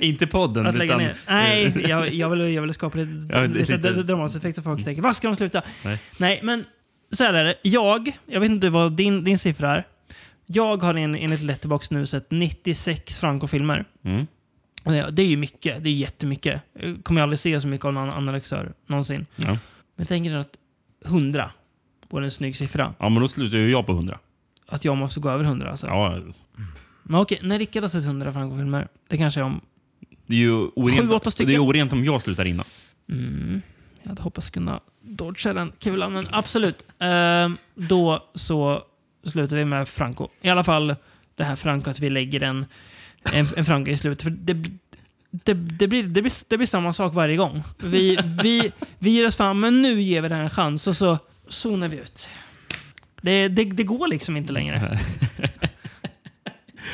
Inte 0.00 0.26
podden, 0.26 0.66
att 0.66 0.74
lägga 0.74 0.94
utan... 0.94 1.06
ner. 1.06 1.16
Nej, 1.28 1.74
jag, 1.88 2.08
jag, 2.14 2.30
vill, 2.30 2.54
jag 2.54 2.62
vill 2.62 2.74
skapa 2.74 2.98
lite, 2.98 3.36
Ja, 3.38 3.42
lite, 3.46 3.76
lite- 3.76 3.90
lite 3.90 4.02
dramatisk 4.02 4.36
effekt 4.38 4.56
så 4.56 4.62
folk 4.62 4.84
tänker, 4.84 5.02
vad 5.02 5.16
ska 5.16 5.28
de 5.28 5.36
sluta? 5.36 5.62
Nej. 5.84 6.00
Nej, 6.18 6.40
men 6.42 6.64
så 7.12 7.24
här 7.24 7.34
är 7.34 7.44
det. 7.44 7.54
Jag, 7.62 8.12
jag 8.26 8.40
vet 8.40 8.50
inte 8.50 8.70
vad 8.70 8.92
din, 8.92 9.24
din 9.24 9.38
siffra 9.38 9.70
är. 9.76 9.86
Jag 10.46 10.82
har 10.82 10.94
en, 10.94 11.14
enligt 11.14 11.40
Letterboxd 11.42 11.92
nu 11.92 12.06
sett 12.06 12.30
96 12.30 13.18
Franco-filmer. 13.20 13.84
Mm. 14.04 14.26
Det, 14.84 15.22
är 15.22 15.26
ju 15.26 15.36
mycket. 15.36 15.84
Det 15.84 15.90
är 15.90 15.94
jättemycket. 15.94 16.62
Jag 16.80 17.04
kommer 17.04 17.22
aldrig 17.22 17.38
se 17.38 17.60
så 17.60 17.68
mycket 17.68 17.84
av 17.84 17.92
någon 17.92 18.10
annan 18.10 18.34
regissör 18.34 18.72
någonsin. 18.86 19.26
Ja. 19.36 19.44
Men 19.46 19.58
jag 19.96 20.08
tänker 20.08 20.34
att 20.34 20.50
100 21.06 21.50
vore 22.10 22.24
en 22.24 22.30
snygg 22.30 22.56
siffra. 22.56 22.94
ja, 22.98 23.08
men 23.08 23.22
då 23.22 23.28
slutar 23.28 23.58
ju 23.58 23.70
jag 23.70 23.86
på 23.86 23.92
100. 23.92 24.18
Att 24.68 24.84
jag 24.84 24.96
måste 24.96 25.20
gå 25.20 25.30
över 25.30 25.44
100 25.44 25.70
alltså. 25.70 25.86
Ja, 25.86 26.18
Men 27.10 27.20
okej, 27.20 27.38
när 27.42 27.58
Rickard 27.58 27.82
har 27.82 27.88
sett 27.88 28.04
100 28.04 28.32
Franco-filmer, 28.32 28.88
det 29.08 29.18
kanske 29.18 29.40
är 29.40 29.44
om... 29.44 29.60
det 30.26 30.34
är 30.34 30.38
ju 30.38 30.52
orent, 30.52 31.36
det 31.36 31.54
är 31.54 31.64
orent 31.64 31.92
om 31.92 32.04
jag 32.04 32.22
slutar 32.22 32.44
innan. 32.44 32.66
Mm. 33.10 33.62
Jag 34.02 34.08
hade 34.08 34.22
hoppats 34.22 34.50
kunna 34.50 34.80
dodga 35.02 35.52
den 35.52 35.72
kulan, 35.78 36.12
men 36.12 36.26
absolut. 36.30 36.84
Ehm, 36.98 37.56
då 37.74 38.24
så 38.34 38.82
slutar 39.24 39.56
vi 39.56 39.64
med 39.64 39.88
Franco. 39.88 40.28
I 40.40 40.48
alla 40.48 40.64
fall 40.64 40.96
det 41.34 41.44
här 41.44 41.56
Franco, 41.56 41.90
att 41.90 42.00
vi 42.00 42.10
lägger 42.10 42.42
en, 42.42 42.66
en, 43.32 43.46
en 43.56 43.64
Franco 43.64 43.90
i 43.90 43.96
slutet. 43.96 44.22
För 44.22 44.30
det, 44.30 44.52
det, 45.30 45.54
det, 45.54 45.88
blir, 45.88 46.02
det, 46.02 46.22
blir, 46.22 46.48
det 46.48 46.56
blir 46.56 46.66
samma 46.66 46.92
sak 46.92 47.14
varje 47.14 47.36
gång. 47.36 47.62
Vi, 47.78 48.18
vi, 48.42 48.72
vi 48.98 49.10
ger 49.10 49.26
oss 49.26 49.36
fram, 49.36 49.60
men 49.60 49.82
nu 49.82 50.02
ger 50.02 50.20
vi 50.20 50.28
det 50.28 50.34
här 50.34 50.42
en 50.42 50.50
chans 50.50 50.86
och 50.86 50.96
så 50.96 51.18
zonar 51.48 51.88
vi 51.88 51.96
ut. 51.96 52.28
Det, 53.22 53.48
det, 53.48 53.64
det 53.64 53.82
går 53.82 54.08
liksom 54.08 54.36
inte 54.36 54.52
längre. 54.52 54.98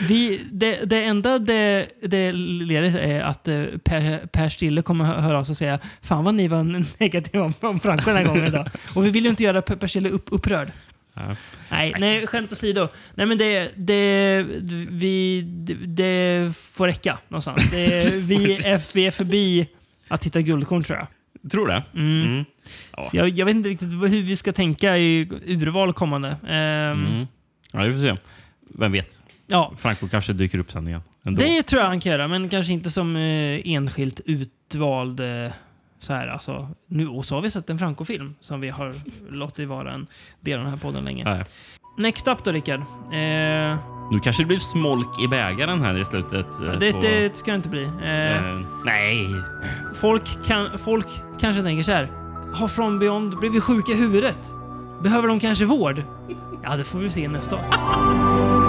Vi, 0.08 0.40
det, 0.52 0.84
det 0.84 1.04
enda 1.04 1.38
det, 1.38 1.86
det 2.02 2.32
leder 2.32 2.98
är 2.98 3.22
att 3.22 3.48
eh, 3.48 3.64
Per, 3.84 4.26
per 4.26 4.48
Stille 4.48 4.82
kommer 4.82 5.04
hö- 5.04 5.20
höra 5.20 5.44
sig 5.44 5.52
och 5.52 5.56
säga 5.56 5.78
Fan 6.02 6.24
vad 6.24 6.34
ni 6.34 6.48
var 6.48 6.84
negativa 7.00 7.44
om, 7.60 7.80
Franco 7.80 8.04
den 8.10 8.16
här 8.16 8.24
gången 8.24 8.46
idag. 8.46 8.68
Och 8.94 9.04
vi 9.06 9.10
vill 9.10 9.24
ju 9.24 9.30
inte 9.30 9.42
göra 9.42 9.62
Per, 9.62 9.86
Stille 9.86 10.08
upp, 10.10 10.26
upprörd. 10.30 10.72
Ja. 11.14 11.36
Nej, 11.70 11.94
nej, 11.98 12.26
skämt 12.26 12.52
åsido. 12.52 12.88
Nej, 13.14 13.26
men 13.26 13.38
det, 13.38 13.72
det, 13.76 14.42
vi, 14.90 15.40
det, 15.46 15.74
det 15.74 16.52
får 16.56 16.86
räcka 16.86 17.18
någonstans. 17.28 17.70
Det, 17.70 18.14
vi, 18.16 18.54
är, 18.66 18.94
vi 18.94 19.06
är 19.06 19.10
förbi 19.10 19.68
att 20.08 20.26
hitta 20.26 20.40
guldkorn 20.40 20.82
tror 20.82 20.98
jag. 20.98 21.06
Tror 21.50 21.66
det? 21.68 21.82
Mm. 21.94 22.22
Mm. 22.26 22.44
Ja. 22.96 23.10
Jag, 23.12 23.28
jag 23.28 23.46
vet 23.46 23.54
inte 23.56 23.68
riktigt 23.68 23.92
hur 23.92 24.22
vi 24.22 24.36
ska 24.36 24.52
tänka 24.52 24.96
i 24.96 25.28
urval 25.46 25.92
kommande. 25.92 26.28
Ehm, 26.48 27.06
Mm. 27.06 27.26
Ja, 27.72 27.82
vi 27.82 27.92
får 27.92 28.00
se. 28.00 28.14
Vem 28.78 28.92
vet? 28.92 29.20
Ja. 29.46 29.72
Franco 29.78 30.08
kanske 30.08 30.32
dyker 30.32 30.58
upp 30.58 30.72
sen 30.72 30.88
igen. 30.88 31.02
Ändå. 31.26 31.40
Det 31.42 31.62
tror 31.62 31.82
jag 31.82 31.88
han 31.88 32.00
kan 32.00 32.12
göra, 32.12 32.28
men 32.28 32.48
kanske 32.48 32.72
inte 32.72 32.90
som 32.90 33.16
eh, 33.16 33.60
enskilt 33.64 34.20
utvald. 34.24 35.20
Eh, 35.20 35.52
så 36.00 36.12
här, 36.12 36.28
alltså, 36.28 36.68
nu, 36.88 37.08
och 37.08 37.24
så 37.24 37.34
har 37.34 37.42
vi 37.42 37.50
sett 37.50 37.70
en 37.70 37.78
Franco-film 37.78 38.34
som 38.40 38.60
vi 38.60 38.68
har 38.70 38.94
låtit 39.30 39.68
vara 39.68 39.92
en 39.92 40.06
del 40.40 40.58
av 40.58 40.64
den 40.64 40.70
här 40.72 40.80
podden 40.80 41.04
länge. 41.04 41.24
Nej. 41.24 41.44
Next 41.98 42.28
up 42.28 42.44
då, 42.44 42.52
Rickard. 42.52 42.80
Eh, 42.80 43.78
Nu 44.12 44.20
kanske 44.22 44.42
det 44.42 44.46
blir 44.46 44.58
smolk 44.58 45.20
i 45.24 45.28
bägaren 45.28 45.82
här 45.82 45.98
i 46.00 46.04
slutet. 46.04 46.46
eh, 46.60 46.72
det, 46.80 46.92
så- 46.92 47.00
det 47.00 47.36
ska 47.36 47.50
det 47.50 47.56
inte 47.56 47.68
bli. 47.68 47.84
Eh, 47.84 48.46
Eh, 48.48 48.60
nej. 48.84 49.26
folk, 49.94 50.44
kan, 50.46 50.78
folk 50.78 51.06
kanske 51.40 51.62
tänker 51.62 51.82
så 51.82 51.92
här. 51.92 52.08
Har 52.54 52.68
From 52.68 52.98
Beyond 52.98 53.38
blivit 53.38 53.62
sjuka 53.62 53.92
i 53.92 54.00
huvudet? 54.00 54.38
Behöver 55.02 55.28
de 55.28 55.40
kanske 55.40 55.64
vård? 55.64 56.02
Ja, 56.62 56.76
det 56.76 56.84
får 56.84 56.98
vi 56.98 57.10
se 57.10 57.20
i 57.24 57.28
nästa 57.28 57.56
avsnitt. 57.56 58.63